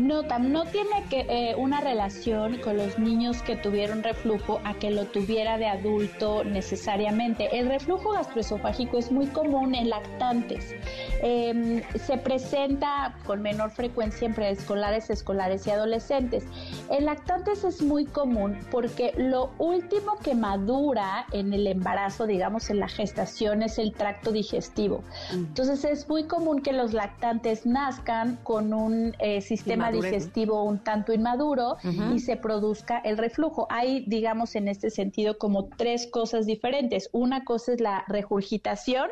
No, 0.00 0.22
no 0.22 0.64
tiene 0.66 1.04
que 1.10 1.26
eh, 1.28 1.54
una 1.56 1.80
relación 1.80 2.58
con 2.58 2.76
los 2.76 2.98
niños 2.98 3.42
que 3.42 3.56
tuvieron 3.56 4.02
reflujo 4.02 4.60
a 4.64 4.74
que 4.74 4.90
lo 4.90 5.04
tuviera 5.06 5.58
de 5.58 5.66
adulto 5.66 6.42
necesariamente. 6.44 7.58
El 7.58 7.68
reflujo 7.68 8.12
gastroesofágico 8.12 8.98
es 8.98 9.12
muy 9.12 9.26
común 9.26 9.74
en 9.74 9.90
lactantes. 9.90 10.74
Em, 11.22 11.82
se 11.94 12.16
presenta 12.16 13.14
con 13.26 13.42
menor 13.42 13.70
frecuencia 13.70 14.26
en 14.26 14.34
preescolares, 14.34 15.10
escolares 15.10 15.66
y 15.66 15.70
adolescentes. 15.70 16.44
En 16.88 17.04
lactantes 17.04 17.64
es 17.64 17.82
muy 17.82 18.06
común 18.06 18.58
porque 18.70 19.12
lo 19.16 19.50
último 19.58 20.16
que 20.22 20.34
madura 20.34 21.26
en 21.32 21.52
el 21.52 21.66
embarazo, 21.66 22.26
digamos 22.26 22.70
en 22.70 22.80
la 22.80 22.88
gestación, 22.88 23.62
es 23.62 23.78
el 23.78 23.92
tracto 23.92 24.32
digestivo. 24.32 25.04
Entonces 25.32 25.84
es 25.84 26.08
muy 26.08 26.24
común 26.24 26.62
que 26.62 26.72
los 26.72 26.94
lactantes 26.94 27.66
nazcan 27.66 28.36
con 28.42 28.72
un 28.72 29.14
eh, 29.18 29.40
sistema 29.40 29.89
digestivo 29.92 30.64
un 30.64 30.78
tanto 30.78 31.12
inmaduro 31.12 31.76
y 32.14 32.18
se 32.20 32.36
produzca 32.36 32.98
el 32.98 33.18
reflujo. 33.18 33.66
Hay, 33.70 34.04
digamos, 34.06 34.54
en 34.54 34.68
este 34.68 34.90
sentido 34.90 35.38
como 35.38 35.68
tres 35.68 36.06
cosas 36.06 36.46
diferentes. 36.46 37.08
Una 37.12 37.44
cosa 37.44 37.72
es 37.72 37.80
la 37.80 38.04
regurgitación, 38.08 39.08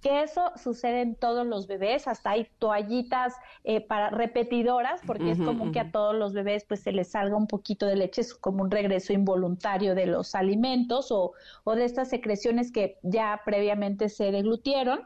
que 0.00 0.22
eso 0.22 0.52
sucede 0.56 1.02
en 1.02 1.14
todos 1.14 1.46
los 1.46 1.66
bebés, 1.66 2.08
hasta 2.08 2.30
hay 2.30 2.48
toallitas 2.58 3.34
eh, 3.64 3.80
para 3.80 4.10
repetidoras, 4.10 5.00
porque 5.06 5.32
es 5.32 5.38
como 5.38 5.72
que 5.72 5.80
a 5.80 5.90
todos 5.90 6.14
los 6.14 6.32
bebés 6.32 6.64
pues 6.64 6.80
se 6.80 6.92
les 6.92 7.10
salga 7.10 7.36
un 7.36 7.46
poquito 7.46 7.86
de 7.86 7.96
leche, 7.96 8.20
es 8.20 8.34
como 8.34 8.62
un 8.62 8.70
regreso 8.70 9.12
involuntario 9.12 9.94
de 9.94 10.06
los 10.06 10.34
alimentos 10.34 11.10
o, 11.10 11.32
o 11.64 11.74
de 11.74 11.84
estas 11.84 12.08
secreciones 12.08 12.72
que 12.72 12.98
ya 13.02 13.40
previamente 13.44 14.08
se 14.08 14.30
deglutieron 14.30 15.00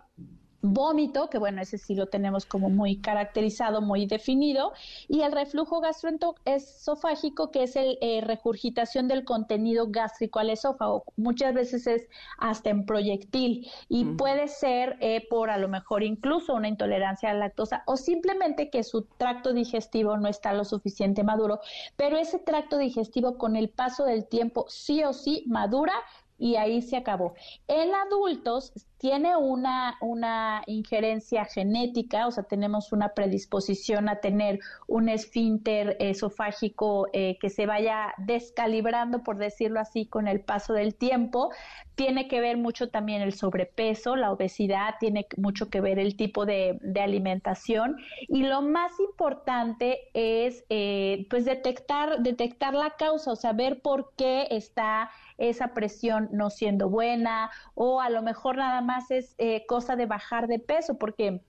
vómito, 0.65 1.29
que 1.29 1.39
bueno, 1.39 1.61
ese 1.61 1.79
sí 1.79 1.95
lo 1.95 2.07
tenemos 2.07 2.47
como 2.47 2.71
muy 2.71 2.97
caracterizado, 2.97 3.81
muy 3.81 4.07
definido, 4.07 4.73
y 5.09 5.21
el 5.23 5.33
reflujo 5.33 5.81
gastroesofágico, 5.81 7.51
que 7.51 7.65
es 7.65 7.77
el 7.77 7.99
eh, 8.01 8.21
regurgitación 8.23 9.09
del 9.09 9.25
contenido 9.25 9.87
gástrico 9.89 10.39
al 10.39 10.51
esófago. 10.51 11.05
Muchas 11.17 11.55
veces 11.55 11.87
es 11.87 12.09
hasta 12.39 12.71
en 12.71 12.87
proyectil 12.87 13.69
y 13.89 14.05
puede 14.05 14.49
ser 14.49 14.97
eh, 15.01 15.27
por 15.29 15.51
a 15.51 15.59
lo 15.59 15.69
mejor 15.69 16.03
incluso 16.03 16.55
una 16.55 16.69
intolerancia 16.69 17.31
a 17.31 17.35
la 17.35 17.41
lactosa 17.41 17.83
o 17.87 17.97
simplemente 17.97 18.71
que 18.71 18.83
su 18.85 19.03
tracto 19.03 19.53
digestivo 19.53 20.17
no 20.17 20.29
está 20.29 20.53
lo 20.53 20.65
suficiente 20.65 21.23
maduro, 21.23 21.61
pero 21.97 22.17
ese 22.17 22.39
tracto 22.39 22.79
digestivo 22.79 23.37
con 23.37 23.57
el 23.57 23.69
paso 23.69 24.05
del 24.05 24.27
tiempo 24.27 24.67
sí 24.69 25.05
o 25.05 25.13
sí 25.13 25.45
madura 25.47 25.93
y 26.39 26.57
ahí 26.57 26.83
se 26.83 26.97
acabó. 26.97 27.35
En 27.69 27.95
adultos 27.95 28.73
tiene 28.99 29.37
una, 29.37 29.99
una 30.01 30.63
injerencia 30.67 31.45
genética, 31.45 32.27
o 32.27 32.31
sea, 32.31 32.45
tenemos 32.45 32.91
una 32.91 33.11
predisposición 33.11 34.09
a 34.09 34.21
tener 34.21 34.61
un 34.87 35.09
esfínter 35.11 35.97
esofágico 36.01 37.09
eh, 37.13 37.37
que 37.39 37.51
se 37.51 37.67
vaya 37.67 38.15
descalibrando, 38.17 39.23
por 39.23 39.37
decirlo 39.37 39.79
así, 39.79 40.07
con 40.07 40.27
el 40.27 40.41
paso 40.41 40.73
del 40.73 40.95
tiempo. 40.95 41.51
Tiene 41.97 42.29
que 42.29 42.41
ver 42.41 42.57
mucho 42.57 42.89
también 42.89 43.21
el 43.21 43.35
sobrepeso, 43.35 44.17
la 44.17 44.33
obesidad, 44.33 44.95
tiene 44.99 45.27
mucho 45.37 45.69
que 45.69 45.83
ver 45.83 45.99
el 45.99 46.17
tipo 46.17 46.47
de, 46.47 46.79
alimentación. 46.99 47.97
Y 48.29 48.45
lo 48.45 48.63
más 48.63 48.99
importante 49.01 50.09
es, 50.15 50.65
eh, 50.71 51.27
pues, 51.29 51.45
detectar, 51.45 52.23
detectar 52.23 52.73
la 52.73 52.91
causa, 52.97 53.33
o 53.33 53.37
sea, 53.37 53.53
ver 53.53 53.83
por 53.83 54.15
qué 54.17 54.49
está 54.51 55.11
esa 55.39 55.75
presión 55.75 56.29
no 56.33 56.51
siendo 56.51 56.89
buena 56.89 57.51
o 57.75 58.01
a 58.01 58.11
lo 58.11 58.23
mejor 58.23 58.57
nada 58.57 58.81
más 58.81 59.11
es 59.11 59.35
eh, 59.39 59.65
cosa 59.67 59.97
de 59.97 60.07
bajar 60.07 60.47
de 60.47 60.59
peso, 60.59 60.99
porque 60.99 61.43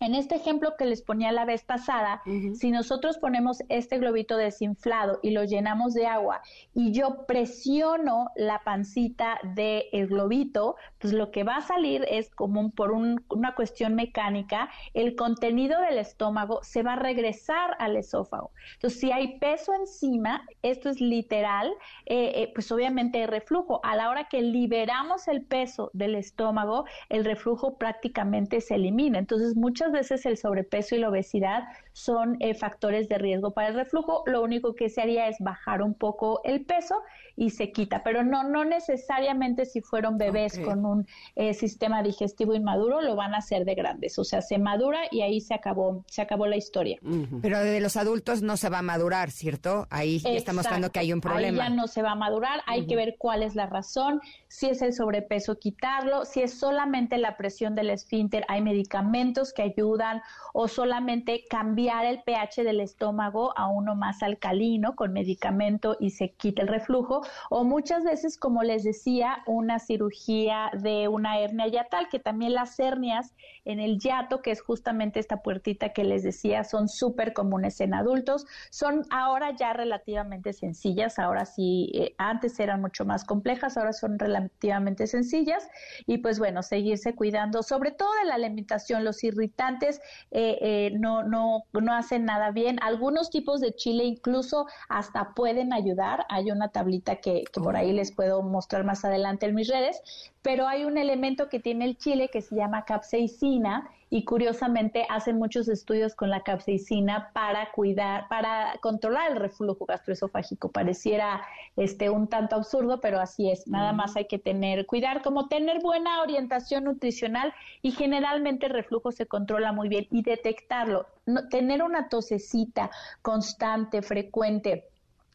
en 0.00 0.14
este 0.14 0.34
ejemplo 0.34 0.76
que 0.78 0.86
les 0.86 1.02
ponía 1.02 1.30
la 1.30 1.44
vez 1.44 1.62
pasada, 1.62 2.22
si 2.54 2.70
nosotros 2.70 3.18
ponemos 3.18 3.58
este 3.68 3.98
globito 3.98 4.38
desinflado 4.38 5.20
y 5.22 5.30
lo 5.30 5.44
llenamos 5.44 5.92
de 5.92 6.06
agua 6.06 6.40
y 6.74 6.92
yo 6.92 7.26
presiono 7.26 8.30
la 8.34 8.62
pancita 8.64 9.38
del 9.54 10.06
globito, 10.08 10.76
pues 10.98 11.12
lo 11.12 11.30
que 11.30 11.44
va 11.44 11.56
a 11.56 11.60
salir 11.60 12.06
es 12.08 12.30
como 12.30 12.70
por 12.70 12.92
una 12.92 13.54
cuestión 13.54 13.94
mecánica, 13.94 14.70
el 14.94 15.16
contenido 15.16 15.78
del 15.82 15.98
estómago 15.98 16.60
se 16.62 16.82
va 16.82 16.94
a 16.94 16.96
regresar 16.96 17.76
al 17.78 17.96
esófago. 17.96 18.52
Entonces, 18.74 19.00
si 19.00 19.12
hay 19.12 19.38
peso 19.38 19.74
encima, 19.74 20.46
esto 20.62 20.88
es 20.88 21.00
literal, 21.00 21.70
eh, 22.06 22.32
eh, 22.36 22.52
pues 22.54 22.72
obviamente 22.72 23.18
hay 23.18 23.26
reflujo. 23.26 23.80
A 23.84 23.96
la 23.96 24.08
hora 24.08 24.28
que 24.28 24.40
liberamos 24.40 25.28
el 25.28 25.42
peso 25.42 25.90
del 25.92 26.14
estómago, 26.14 26.86
el 27.10 27.24
reflujo 27.24 27.76
prácticamente 27.76 28.60
se 28.62 28.76
elimina. 28.76 29.18
Entonces, 29.18 29.56
muchas 29.56 29.89
veces 29.92 30.26
el 30.26 30.36
sobrepeso 30.36 30.94
y 30.94 30.98
la 30.98 31.08
obesidad 31.08 31.64
son 32.00 32.36
eh, 32.40 32.54
factores 32.54 33.08
de 33.08 33.18
riesgo 33.18 33.52
para 33.52 33.68
el 33.68 33.74
reflujo. 33.74 34.22
Lo 34.26 34.42
único 34.42 34.74
que 34.74 34.88
se 34.88 35.02
haría 35.02 35.28
es 35.28 35.36
bajar 35.38 35.82
un 35.82 35.94
poco 35.94 36.40
el 36.44 36.64
peso 36.64 37.02
y 37.36 37.50
se 37.50 37.72
quita, 37.72 38.02
pero 38.02 38.24
no, 38.24 38.44
no 38.44 38.64
necesariamente 38.64 39.64
si 39.64 39.80
fueron 39.80 40.18
bebés 40.18 40.58
con 40.58 40.84
un 40.84 41.06
eh, 41.36 41.54
sistema 41.54 42.02
digestivo 42.02 42.54
inmaduro 42.54 43.00
lo 43.00 43.16
van 43.16 43.34
a 43.34 43.38
hacer 43.38 43.64
de 43.64 43.74
grandes. 43.74 44.18
O 44.18 44.24
sea, 44.24 44.42
se 44.42 44.58
madura 44.58 45.00
y 45.10 45.22
ahí 45.22 45.40
se 45.40 45.54
acabó, 45.54 46.04
se 46.06 46.22
acabó 46.22 46.46
la 46.46 46.56
historia. 46.56 46.98
Pero 47.42 47.60
de 47.60 47.80
los 47.80 47.96
adultos 47.96 48.42
no 48.42 48.56
se 48.56 48.68
va 48.68 48.78
a 48.78 48.82
madurar, 48.82 49.30
¿cierto? 49.30 49.86
Ahí 49.90 50.22
está 50.24 50.52
mostrando 50.52 50.90
que 50.90 51.00
hay 51.00 51.12
un 51.12 51.20
problema. 51.20 51.64
Ahí 51.64 51.70
ya 51.70 51.74
no 51.74 51.86
se 51.86 52.02
va 52.02 52.12
a 52.12 52.14
madurar, 52.14 52.62
hay 52.66 52.86
que 52.86 52.96
ver 52.96 53.16
cuál 53.18 53.42
es 53.42 53.54
la 53.54 53.66
razón, 53.66 54.20
si 54.48 54.66
es 54.66 54.82
el 54.82 54.92
sobrepeso, 54.92 55.58
quitarlo, 55.58 56.24
si 56.24 56.42
es 56.42 56.58
solamente 56.58 57.18
la 57.18 57.36
presión 57.36 57.74
del 57.74 57.90
esfínter, 57.90 58.44
hay 58.48 58.62
medicamentos 58.62 59.52
que 59.52 59.62
ayudan 59.62 60.22
o 60.52 60.68
solamente 60.68 61.44
cambiar 61.48 61.89
el 61.90 62.22
pH 62.22 62.62
del 62.64 62.80
estómago 62.80 63.52
a 63.58 63.68
uno 63.68 63.94
más 63.94 64.22
alcalino 64.22 64.94
con 64.94 65.12
medicamento 65.12 65.96
y 65.98 66.10
se 66.10 66.30
quita 66.30 66.62
el 66.62 66.68
reflujo 66.68 67.22
o 67.50 67.64
muchas 67.64 68.04
veces, 68.04 68.38
como 68.38 68.62
les 68.62 68.84
decía, 68.84 69.38
una 69.46 69.78
cirugía 69.78 70.70
de 70.72 71.08
una 71.08 71.40
hernia 71.40 71.66
yatal, 71.66 72.08
que 72.08 72.18
también 72.18 72.54
las 72.54 72.78
hernias 72.78 73.34
en 73.64 73.80
el 73.80 73.98
yato, 73.98 74.40
que 74.40 74.52
es 74.52 74.60
justamente 74.60 75.20
esta 75.20 75.38
puertita 75.38 75.92
que 75.92 76.04
les 76.04 76.22
decía, 76.22 76.64
son 76.64 76.88
súper 76.88 77.32
comunes 77.32 77.80
en 77.80 77.94
adultos, 77.94 78.46
son 78.70 79.04
ahora 79.10 79.54
ya 79.56 79.72
relativamente 79.72 80.52
sencillas, 80.52 81.18
ahora 81.18 81.44
sí, 81.44 81.90
eh, 81.94 82.14
antes 82.18 82.58
eran 82.60 82.80
mucho 82.80 83.04
más 83.04 83.24
complejas, 83.24 83.76
ahora 83.76 83.92
son 83.92 84.18
relativamente 84.18 85.06
sencillas 85.06 85.68
y 86.06 86.18
pues 86.18 86.38
bueno, 86.38 86.62
seguirse 86.62 87.14
cuidando, 87.14 87.62
sobre 87.62 87.90
todo 87.90 88.10
de 88.22 88.26
la 88.26 88.34
alimentación, 88.34 89.04
los 89.04 89.22
irritantes 89.24 90.00
eh, 90.30 90.58
eh, 90.60 90.90
no, 90.98 91.22
no, 91.22 91.64
no 91.72 91.94
hacen 91.94 92.24
nada 92.24 92.50
bien, 92.50 92.78
algunos 92.82 93.30
tipos 93.30 93.60
de 93.60 93.74
chile 93.74 94.04
incluso 94.04 94.66
hasta 94.88 95.34
pueden 95.34 95.72
ayudar, 95.72 96.26
hay 96.28 96.50
una 96.50 96.68
tablita 96.68 97.16
que, 97.16 97.44
que 97.52 97.60
por 97.60 97.76
ahí 97.76 97.92
les 97.92 98.12
puedo 98.12 98.42
mostrar 98.42 98.84
más 98.84 99.04
adelante 99.04 99.46
en 99.46 99.54
mis 99.54 99.68
redes, 99.68 100.00
pero 100.42 100.66
hay 100.66 100.84
un 100.84 100.96
elemento 100.96 101.48
que 101.48 101.60
tiene 101.60 101.84
el 101.84 101.98
chile 101.98 102.28
que 102.32 102.40
se 102.40 102.56
llama 102.56 102.84
capsaicina 102.84 103.90
y 104.12 104.24
curiosamente 104.24 105.06
hacen 105.08 105.38
muchos 105.38 105.68
estudios 105.68 106.16
con 106.16 106.30
la 106.30 106.42
capsaicina 106.42 107.30
para 107.32 107.70
cuidar, 107.70 108.26
para 108.28 108.74
controlar 108.80 109.30
el 109.30 109.36
reflujo 109.36 109.84
gastroesofágico. 109.84 110.72
Pareciera 110.72 111.42
este 111.76 112.10
un 112.10 112.26
tanto 112.26 112.56
absurdo, 112.56 113.00
pero 113.00 113.20
así 113.20 113.50
es. 113.50 113.68
Nada 113.68 113.92
más 113.92 114.16
hay 114.16 114.24
que 114.24 114.38
tener 114.38 114.86
cuidar, 114.86 115.22
como 115.22 115.46
tener 115.46 115.80
buena 115.80 116.22
orientación 116.22 116.84
nutricional 116.84 117.54
y 117.82 117.92
generalmente 117.92 118.66
el 118.66 118.72
reflujo 118.72 119.12
se 119.12 119.26
controla 119.26 119.72
muy 119.72 119.88
bien 119.88 120.08
y 120.10 120.22
detectarlo. 120.22 121.06
tener 121.50 121.82
una 121.84 122.08
tosecita 122.08 122.90
constante, 123.22 124.02
frecuente 124.02 124.88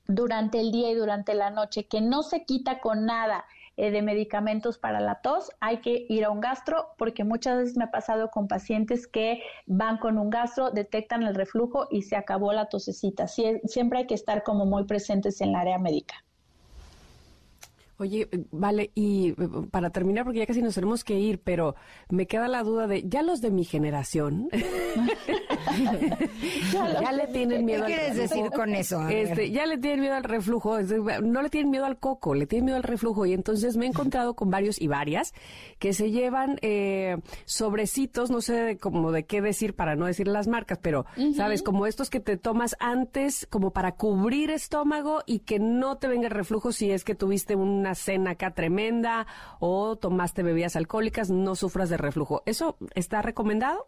durante 0.07 0.59
el 0.59 0.71
día 0.71 0.91
y 0.91 0.95
durante 0.95 1.33
la 1.33 1.49
noche 1.49 1.85
que 1.85 2.01
no 2.01 2.23
se 2.23 2.43
quita 2.43 2.79
con 2.79 3.05
nada 3.05 3.45
eh, 3.77 3.91
de 3.91 4.01
medicamentos 4.01 4.77
para 4.77 4.99
la 4.99 5.21
tos, 5.21 5.51
hay 5.59 5.77
que 5.77 6.05
ir 6.09 6.25
a 6.25 6.29
un 6.29 6.39
gastro 6.39 6.93
porque 6.97 7.23
muchas 7.23 7.57
veces 7.57 7.77
me 7.77 7.85
ha 7.85 7.91
pasado 7.91 8.29
con 8.31 8.47
pacientes 8.47 9.07
que 9.07 9.41
van 9.65 9.97
con 9.97 10.17
un 10.17 10.29
gastro, 10.29 10.71
detectan 10.71 11.23
el 11.23 11.35
reflujo 11.35 11.87
y 11.91 12.03
se 12.03 12.15
acabó 12.15 12.53
la 12.53 12.69
tosecita. 12.69 13.27
siempre 13.27 13.99
hay 13.99 14.07
que 14.07 14.15
estar 14.15 14.43
como 14.43 14.65
muy 14.65 14.85
presentes 14.85 15.41
en 15.41 15.49
el 15.49 15.55
área 15.55 15.77
médica. 15.77 16.23
Oye, 17.97 18.27
vale, 18.51 18.91
y 18.93 19.29
eh, 19.29 19.35
para 19.71 19.89
terminar, 19.89 20.25
porque 20.25 20.39
ya 20.39 20.45
casi 20.45 20.61
nos 20.61 20.75
tenemos 20.75 21.05
que 21.05 21.17
ir, 21.17 21.39
pero 21.39 21.75
me 22.09 22.27
queda 22.27 22.49
la 22.49 22.61
duda 22.61 22.87
de, 22.87 23.07
ya 23.07 23.21
los 23.21 23.39
de 23.39 23.51
mi 23.51 23.63
generación, 23.63 24.49
ya, 26.73 27.11
le 27.13 27.27
tienen 27.27 27.63
miedo 27.63 27.85
¿Qué 27.85 27.93
quieres 27.93 28.17
decir 28.17 28.51
con 28.51 28.75
eso? 28.75 29.07
Este, 29.07 29.49
ya 29.51 29.65
le 29.65 29.77
tienen 29.77 30.01
miedo 30.01 30.15
al 30.15 30.25
reflujo, 30.25 30.81
no 30.81 31.41
le 31.41 31.49
tienen 31.49 31.71
miedo 31.71 31.85
al 31.85 31.97
coco, 31.97 32.35
le 32.35 32.47
tienen 32.47 32.65
miedo 32.65 32.77
al 32.77 32.83
reflujo. 32.83 33.25
Y 33.25 33.33
entonces 33.33 33.77
me 33.77 33.85
he 33.85 33.87
encontrado 33.87 34.35
con 34.35 34.49
varios 34.49 34.81
y 34.81 34.87
varias 34.87 35.33
que 35.79 35.93
se 35.93 36.11
llevan 36.11 36.57
eh, 36.61 37.17
sobrecitos, 37.45 38.29
no 38.29 38.41
sé 38.41 38.77
como 38.77 39.13
de 39.13 39.25
qué 39.25 39.41
decir 39.41 39.73
para 39.73 39.95
no 39.95 40.05
decir 40.05 40.27
las 40.27 40.47
marcas, 40.47 40.79
pero, 40.81 41.05
¿sabes? 41.35 41.63
Como 41.63 41.85
estos 41.85 42.09
que 42.09 42.19
te 42.19 42.35
tomas 42.35 42.75
antes, 42.79 43.47
como 43.49 43.71
para 43.71 43.93
cubrir 43.93 44.51
estómago 44.51 45.23
y 45.25 45.39
que 45.39 45.59
no 45.59 45.97
te 45.97 46.09
venga 46.09 46.27
el 46.27 46.33
reflujo 46.33 46.73
si 46.73 46.91
es 46.91 47.05
que 47.05 47.15
tuviste 47.15 47.55
un 47.55 47.84
una 47.85 47.93
cena 47.93 48.31
acá 48.31 48.51
tremenda 48.51 49.27
o 49.59 49.95
tomaste 49.95 50.41
bebidas 50.41 50.75
alcohólicas, 50.75 51.29
no 51.29 51.55
sufras 51.55 51.89
de 51.89 51.97
reflujo. 51.97 52.41
¿Eso 52.47 52.77
está 52.95 53.21
recomendado? 53.21 53.87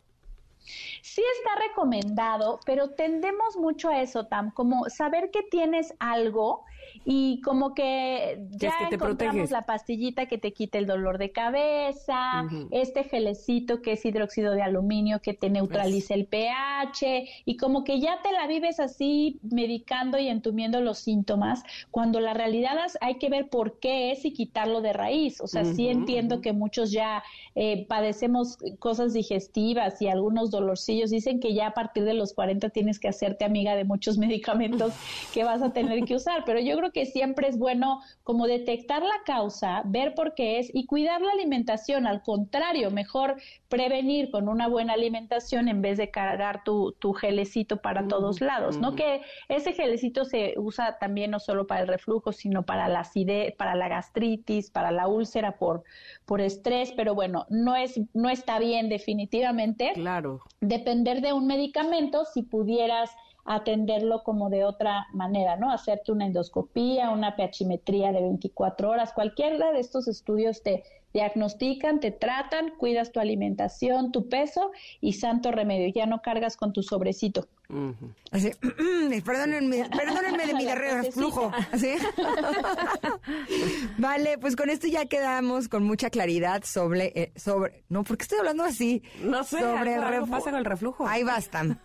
Sí 1.02 1.24
está 1.38 1.68
recomendado, 1.68 2.60
pero 2.66 2.92
tendemos 2.92 3.58
mucho 3.58 3.90
a 3.90 4.02
eso, 4.02 4.28
Tam, 4.28 4.52
como 4.52 4.88
saber 4.90 5.32
que 5.32 5.42
tienes 5.42 5.96
algo 6.00 6.64
y 7.06 7.42
como 7.42 7.74
que 7.74 8.40
ya 8.52 8.74
que 8.90 8.96
encontramos 8.96 9.52
la 9.52 9.66
pastillita 9.66 10.26
que 10.26 10.38
te 10.38 10.54
quita 10.54 10.78
el 10.78 10.86
dolor 10.86 11.18
de 11.18 11.32
cabeza, 11.32 12.48
este 12.72 13.04
gelecito 13.04 13.82
que 13.82 13.94
es 13.94 14.06
hidróxido 14.06 14.54
de 14.54 14.62
aluminio 14.62 15.22
que 15.22 15.34
te 15.34 15.50
neutraliza 15.50 16.14
el 16.14 16.26
pH 16.26 17.28
y 17.46 17.58
como 17.58 17.84
que 17.84 18.00
ya 18.00 18.22
te 18.22 18.32
la 18.32 18.48
vives 18.48 18.80
así 18.80 19.40
medicando 19.42 20.18
y 20.18 20.28
entumiendo 20.28 20.82
los 20.82 21.00
síntomas, 21.00 21.64
cuando 21.92 22.20
la 22.20 22.34
realidad 22.34 22.74
es, 22.86 22.98
hay 23.02 23.16
que 23.16 23.30
ver 23.30 23.50
por 23.50 23.80
qué 23.80 24.12
es 24.12 24.26
y 24.26 24.34
quitarlo 24.34 24.82
de 24.82 24.94
raíz. 24.94 25.42
O 25.42 25.48
sea, 25.48 25.66
sí 25.66 25.88
entiendo 25.88 26.42
que 26.42 26.54
muchos 26.54 26.92
ya 26.92 27.24
eh, 27.56 27.86
padecemos 27.88 28.58
cosas 28.80 29.14
digestivas 29.14 30.02
y 30.02 30.08
algunos 30.08 30.52
dolorcillos. 30.52 31.10
Dicen 31.10 31.40
que 31.40 31.54
ya 31.54 31.68
a 31.68 31.74
partir 31.74 32.04
de 32.04 32.14
los 32.14 32.34
40 32.34 32.70
tienes 32.70 33.00
que 33.00 33.08
hacerte 33.08 33.46
amiga 33.46 33.76
de 33.76 33.84
muchos 33.84 34.18
medicamentos 34.18 34.94
que 35.34 35.44
vas 35.44 35.62
a 35.62 35.72
tener 35.74 36.04
que 36.06 36.16
usar, 36.16 36.44
pero 36.46 36.60
yo 36.60 36.78
creo 36.78 36.87
que 36.92 37.06
siempre 37.06 37.48
es 37.48 37.58
bueno 37.58 38.02
como 38.24 38.48
detectar 38.48 39.04
la 39.04 39.24
causa, 39.26 39.82
ver 39.86 40.14
por 40.16 40.34
qué 40.34 40.60
es 40.60 40.74
y 40.74 40.86
cuidar 40.86 41.22
la 41.22 41.32
alimentación. 41.32 42.08
Al 42.08 42.22
contrario, 42.22 42.92
mejor 42.92 43.38
prevenir 43.70 44.32
con 44.32 44.50
una 44.50 44.68
buena 44.68 44.94
alimentación 44.94 45.68
en 45.68 45.82
vez 45.82 45.98
de 45.98 46.10
cargar 46.10 46.64
tu, 46.64 46.94
tu 46.94 47.14
gelecito 47.14 47.78
para 47.78 48.08
todos 48.08 48.42
lados, 48.42 48.78
¿no? 48.78 48.96
Que 48.96 49.22
ese 49.50 49.74
gelecito 49.74 50.26
se 50.26 50.54
usa 50.58 50.98
también 51.00 51.32
no 51.32 51.40
solo 51.40 51.68
para 51.68 51.82
el 51.82 51.88
reflujo, 51.88 52.32
sino 52.32 52.64
para 52.64 52.88
la 52.88 53.02
acidez, 53.02 53.56
para 53.56 53.76
la 53.76 53.88
gastritis, 53.88 54.72
para 54.72 54.92
la 54.92 55.08
úlcera 55.08 55.58
por, 55.58 55.84
por 56.26 56.42
estrés, 56.42 56.94
pero 56.96 57.16
bueno, 57.16 57.46
no 57.50 57.76
es, 57.76 58.00
no 58.14 58.30
está 58.30 58.60
bien 58.60 58.90
definitivamente. 58.90 59.92
Claro. 59.94 60.42
Depender 60.62 61.22
de 61.22 61.34
un 61.34 61.48
medicamento 61.48 62.26
si 62.26 62.44
pudieras 62.44 63.12
atenderlo 63.48 64.24
como 64.24 64.50
de 64.50 64.66
otra 64.66 65.08
manera, 65.14 65.56
¿no? 65.56 65.72
Hacerte 65.72 66.12
una 66.12 66.26
endoscopía, 66.26 67.10
una 67.10 67.36
pHimetría 67.36 68.12
de 68.12 68.22
24 68.22 68.90
horas, 68.90 69.14
cualquiera 69.14 69.72
de 69.72 69.80
estos 69.80 70.08
estudios 70.08 70.62
te 70.62 70.84
diagnostican, 71.14 72.00
te 72.00 72.12
tratan, 72.12 72.72
cuidas 72.78 73.12
tu 73.12 73.20
alimentación, 73.20 74.12
tu 74.12 74.28
peso 74.28 74.72
y 75.00 75.14
santo 75.14 75.52
remedio, 75.52 75.92
ya 75.94 76.06
no 76.06 76.22
cargas 76.22 76.58
con 76.58 76.74
tu 76.74 76.84
sobrecito. 76.84 77.48
Así, 78.32 78.52
perdónenme, 79.26 79.90
perdónenme 79.98 80.46
de 80.46 80.54
mi 80.54 80.66
reflujo. 80.66 81.52
¿Así? 81.72 81.96
vale, 83.98 84.38
pues 84.38 84.56
con 84.56 84.70
esto 84.70 84.88
ya 84.88 85.06
quedamos 85.06 85.70
con 85.70 85.84
mucha 85.84 86.10
claridad 86.10 86.64
sobre, 86.66 87.14
eh, 87.16 87.32
sobre, 87.36 87.84
no, 87.88 88.04
¿por 88.04 88.18
qué 88.18 88.24
estoy 88.24 88.40
hablando 88.40 88.66
así? 88.66 89.02
No 89.24 89.44
sé, 89.44 89.60
sobre 89.60 89.96
el 89.96 90.30
pasa 90.30 90.52
con 90.52 90.60
el 90.60 90.66
reflujo. 90.66 91.08
Ahí 91.08 91.24
basta. 91.24 91.78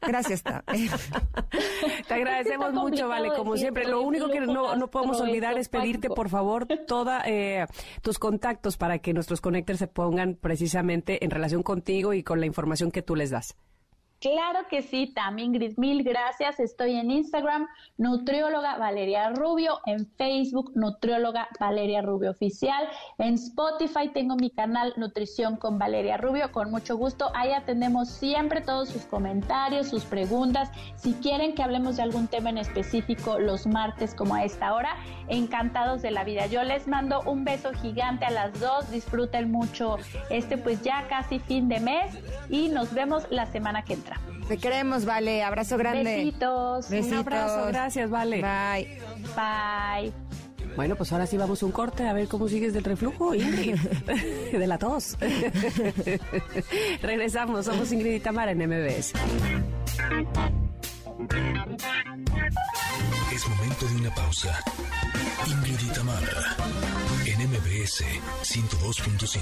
Gracias, 0.00 0.42
Te 2.08 2.14
agradecemos 2.14 2.72
mucho, 2.72 3.08
Vale, 3.08 3.30
como 3.36 3.56
siempre. 3.56 3.86
Lo 3.86 4.02
único 4.02 4.28
que 4.28 4.40
no, 4.40 4.76
no 4.76 4.88
podemos 4.88 5.20
olvidar 5.20 5.58
es 5.58 5.68
pedirte, 5.68 6.08
por 6.08 6.28
favor, 6.28 6.66
todos 6.86 7.22
eh, 7.26 7.66
tus 8.02 8.18
contactos 8.18 8.76
para 8.76 8.98
que 8.98 9.12
nuestros 9.12 9.40
conectores 9.40 9.78
se 9.78 9.86
pongan 9.86 10.34
precisamente 10.34 11.24
en 11.24 11.30
relación 11.30 11.62
contigo 11.62 12.12
y 12.12 12.22
con 12.22 12.40
la 12.40 12.46
información 12.46 12.90
que 12.90 13.02
tú 13.02 13.16
les 13.16 13.30
das. 13.30 13.56
Claro 14.24 14.66
que 14.70 14.80
sí, 14.80 15.12
también 15.14 15.48
Ingrid, 15.48 15.76
mil 15.76 16.02
gracias. 16.02 16.58
Estoy 16.58 16.94
en 16.94 17.10
Instagram, 17.10 17.68
nutrióloga 17.98 18.78
Valeria 18.78 19.28
Rubio, 19.28 19.80
en 19.84 20.06
Facebook, 20.16 20.72
nutrióloga 20.74 21.46
Valeria 21.60 22.00
Rubio 22.00 22.30
Oficial, 22.30 22.88
en 23.18 23.34
Spotify 23.34 24.08
tengo 24.14 24.36
mi 24.36 24.48
canal 24.48 24.94
Nutrición 24.96 25.58
con 25.58 25.78
Valeria 25.78 26.16
Rubio, 26.16 26.50
con 26.52 26.70
mucho 26.70 26.96
gusto. 26.96 27.30
Ahí 27.34 27.52
atendemos 27.52 28.08
siempre 28.08 28.62
todos 28.62 28.88
sus 28.88 29.02
comentarios, 29.02 29.88
sus 29.88 30.06
preguntas. 30.06 30.70
Si 30.96 31.12
quieren 31.12 31.54
que 31.54 31.62
hablemos 31.62 31.96
de 31.96 32.04
algún 32.04 32.26
tema 32.26 32.48
en 32.48 32.56
específico 32.56 33.38
los 33.38 33.66
martes 33.66 34.14
como 34.14 34.34
a 34.34 34.44
esta 34.44 34.72
hora, 34.72 34.96
encantados 35.28 36.00
de 36.00 36.10
la 36.10 36.24
vida. 36.24 36.46
Yo 36.46 36.64
les 36.64 36.88
mando 36.88 37.20
un 37.26 37.44
beso 37.44 37.74
gigante 37.74 38.24
a 38.24 38.30
las 38.30 38.58
dos, 38.58 38.90
disfruten 38.90 39.52
mucho 39.52 39.98
este 40.30 40.56
pues 40.56 40.82
ya 40.82 41.06
casi 41.08 41.40
fin 41.40 41.68
de 41.68 41.80
mes 41.80 42.18
y 42.48 42.68
nos 42.68 42.94
vemos 42.94 43.26
la 43.28 43.44
semana 43.44 43.84
que 43.84 43.92
entra. 43.92 44.13
Te 44.48 44.58
queremos, 44.58 45.04
Vale. 45.04 45.42
Abrazo 45.42 45.76
grande. 45.78 46.16
Besitos. 46.16 46.90
Un 46.90 47.14
abrazo. 47.14 47.66
Gracias, 47.68 48.10
Vale. 48.10 48.42
Bye. 48.42 48.98
Bye. 49.34 50.12
Bueno, 50.76 50.96
pues 50.96 51.12
ahora 51.12 51.26
sí 51.26 51.36
vamos 51.36 51.62
un 51.62 51.70
corte 51.70 52.04
a 52.06 52.12
ver 52.12 52.26
cómo 52.26 52.48
sigues 52.48 52.74
del 52.74 52.82
reflujo, 52.84 53.34
Ingrid. 53.34 53.76
de 54.52 54.66
la 54.66 54.78
tos. 54.78 55.16
Regresamos. 57.00 57.66
Somos 57.66 57.92
Ingrid 57.92 58.14
y 58.14 58.20
Tamara 58.20 58.52
en 58.52 58.58
MBS. 58.58 59.12
Es 63.32 63.48
momento 63.48 63.86
de 63.86 63.96
una 63.96 64.14
pausa. 64.14 64.58
Ingrid 65.46 65.80
y 65.80 65.92
Tamara 65.92 66.56
en 67.26 67.50
MBS 67.50 68.04
102.5. 68.42 69.40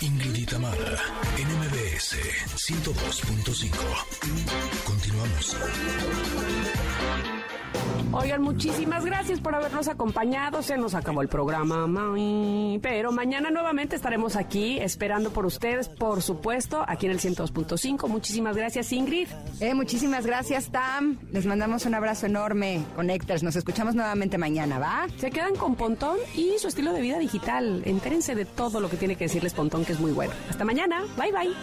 Ingrid 0.00 0.36
y 0.36 0.46
Tamara, 0.46 0.96
NMBS 1.36 2.16
102.5. 2.56 4.84
Continuamos. 4.84 5.56
Oigan, 8.12 8.40
muchísimas 8.42 9.04
gracias 9.04 9.38
por 9.38 9.54
habernos 9.54 9.86
acompañado. 9.86 10.62
Se 10.62 10.78
nos 10.78 10.94
acabó 10.94 11.20
el 11.20 11.28
programa, 11.28 11.86
pero 12.80 13.12
mañana 13.12 13.50
nuevamente 13.50 13.96
estaremos 13.96 14.34
aquí 14.34 14.78
esperando 14.80 15.30
por 15.30 15.44
ustedes, 15.44 15.88
por 15.88 16.22
supuesto, 16.22 16.84
aquí 16.88 17.06
en 17.06 17.12
el 17.12 17.20
102.5. 17.20 18.08
Muchísimas 18.08 18.56
gracias, 18.56 18.92
Ingrid. 18.92 19.28
Eh, 19.60 19.74
muchísimas 19.74 20.24
gracias, 20.24 20.70
Tam. 20.70 21.18
Les 21.32 21.44
mandamos 21.44 21.84
un 21.84 21.94
abrazo 21.94 22.26
enorme, 22.26 22.82
Connectors. 22.96 23.42
Nos 23.42 23.56
escuchamos 23.56 23.94
nuevamente 23.94 24.38
mañana, 24.38 24.78
¿va? 24.78 25.06
Se 25.18 25.30
quedan 25.30 25.54
con 25.54 25.74
Pontón 25.74 26.16
y 26.34 26.58
su 26.58 26.68
estilo 26.68 26.92
de 26.92 27.02
vida 27.02 27.18
digital. 27.18 27.82
Entérense 27.84 28.34
de 28.34 28.46
todo 28.46 28.80
lo 28.80 28.88
que 28.88 28.96
tiene 28.96 29.16
que 29.16 29.24
decirles 29.24 29.52
Pontón, 29.52 29.84
que 29.84 29.92
es 29.92 30.00
muy 30.00 30.12
bueno. 30.12 30.32
Hasta 30.48 30.64
mañana. 30.64 31.04
Bye, 31.16 31.32
bye. 31.32 31.54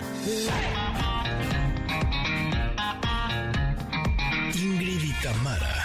Ingrid 4.62 5.04
y 5.04 5.14
Tamara 5.24 5.85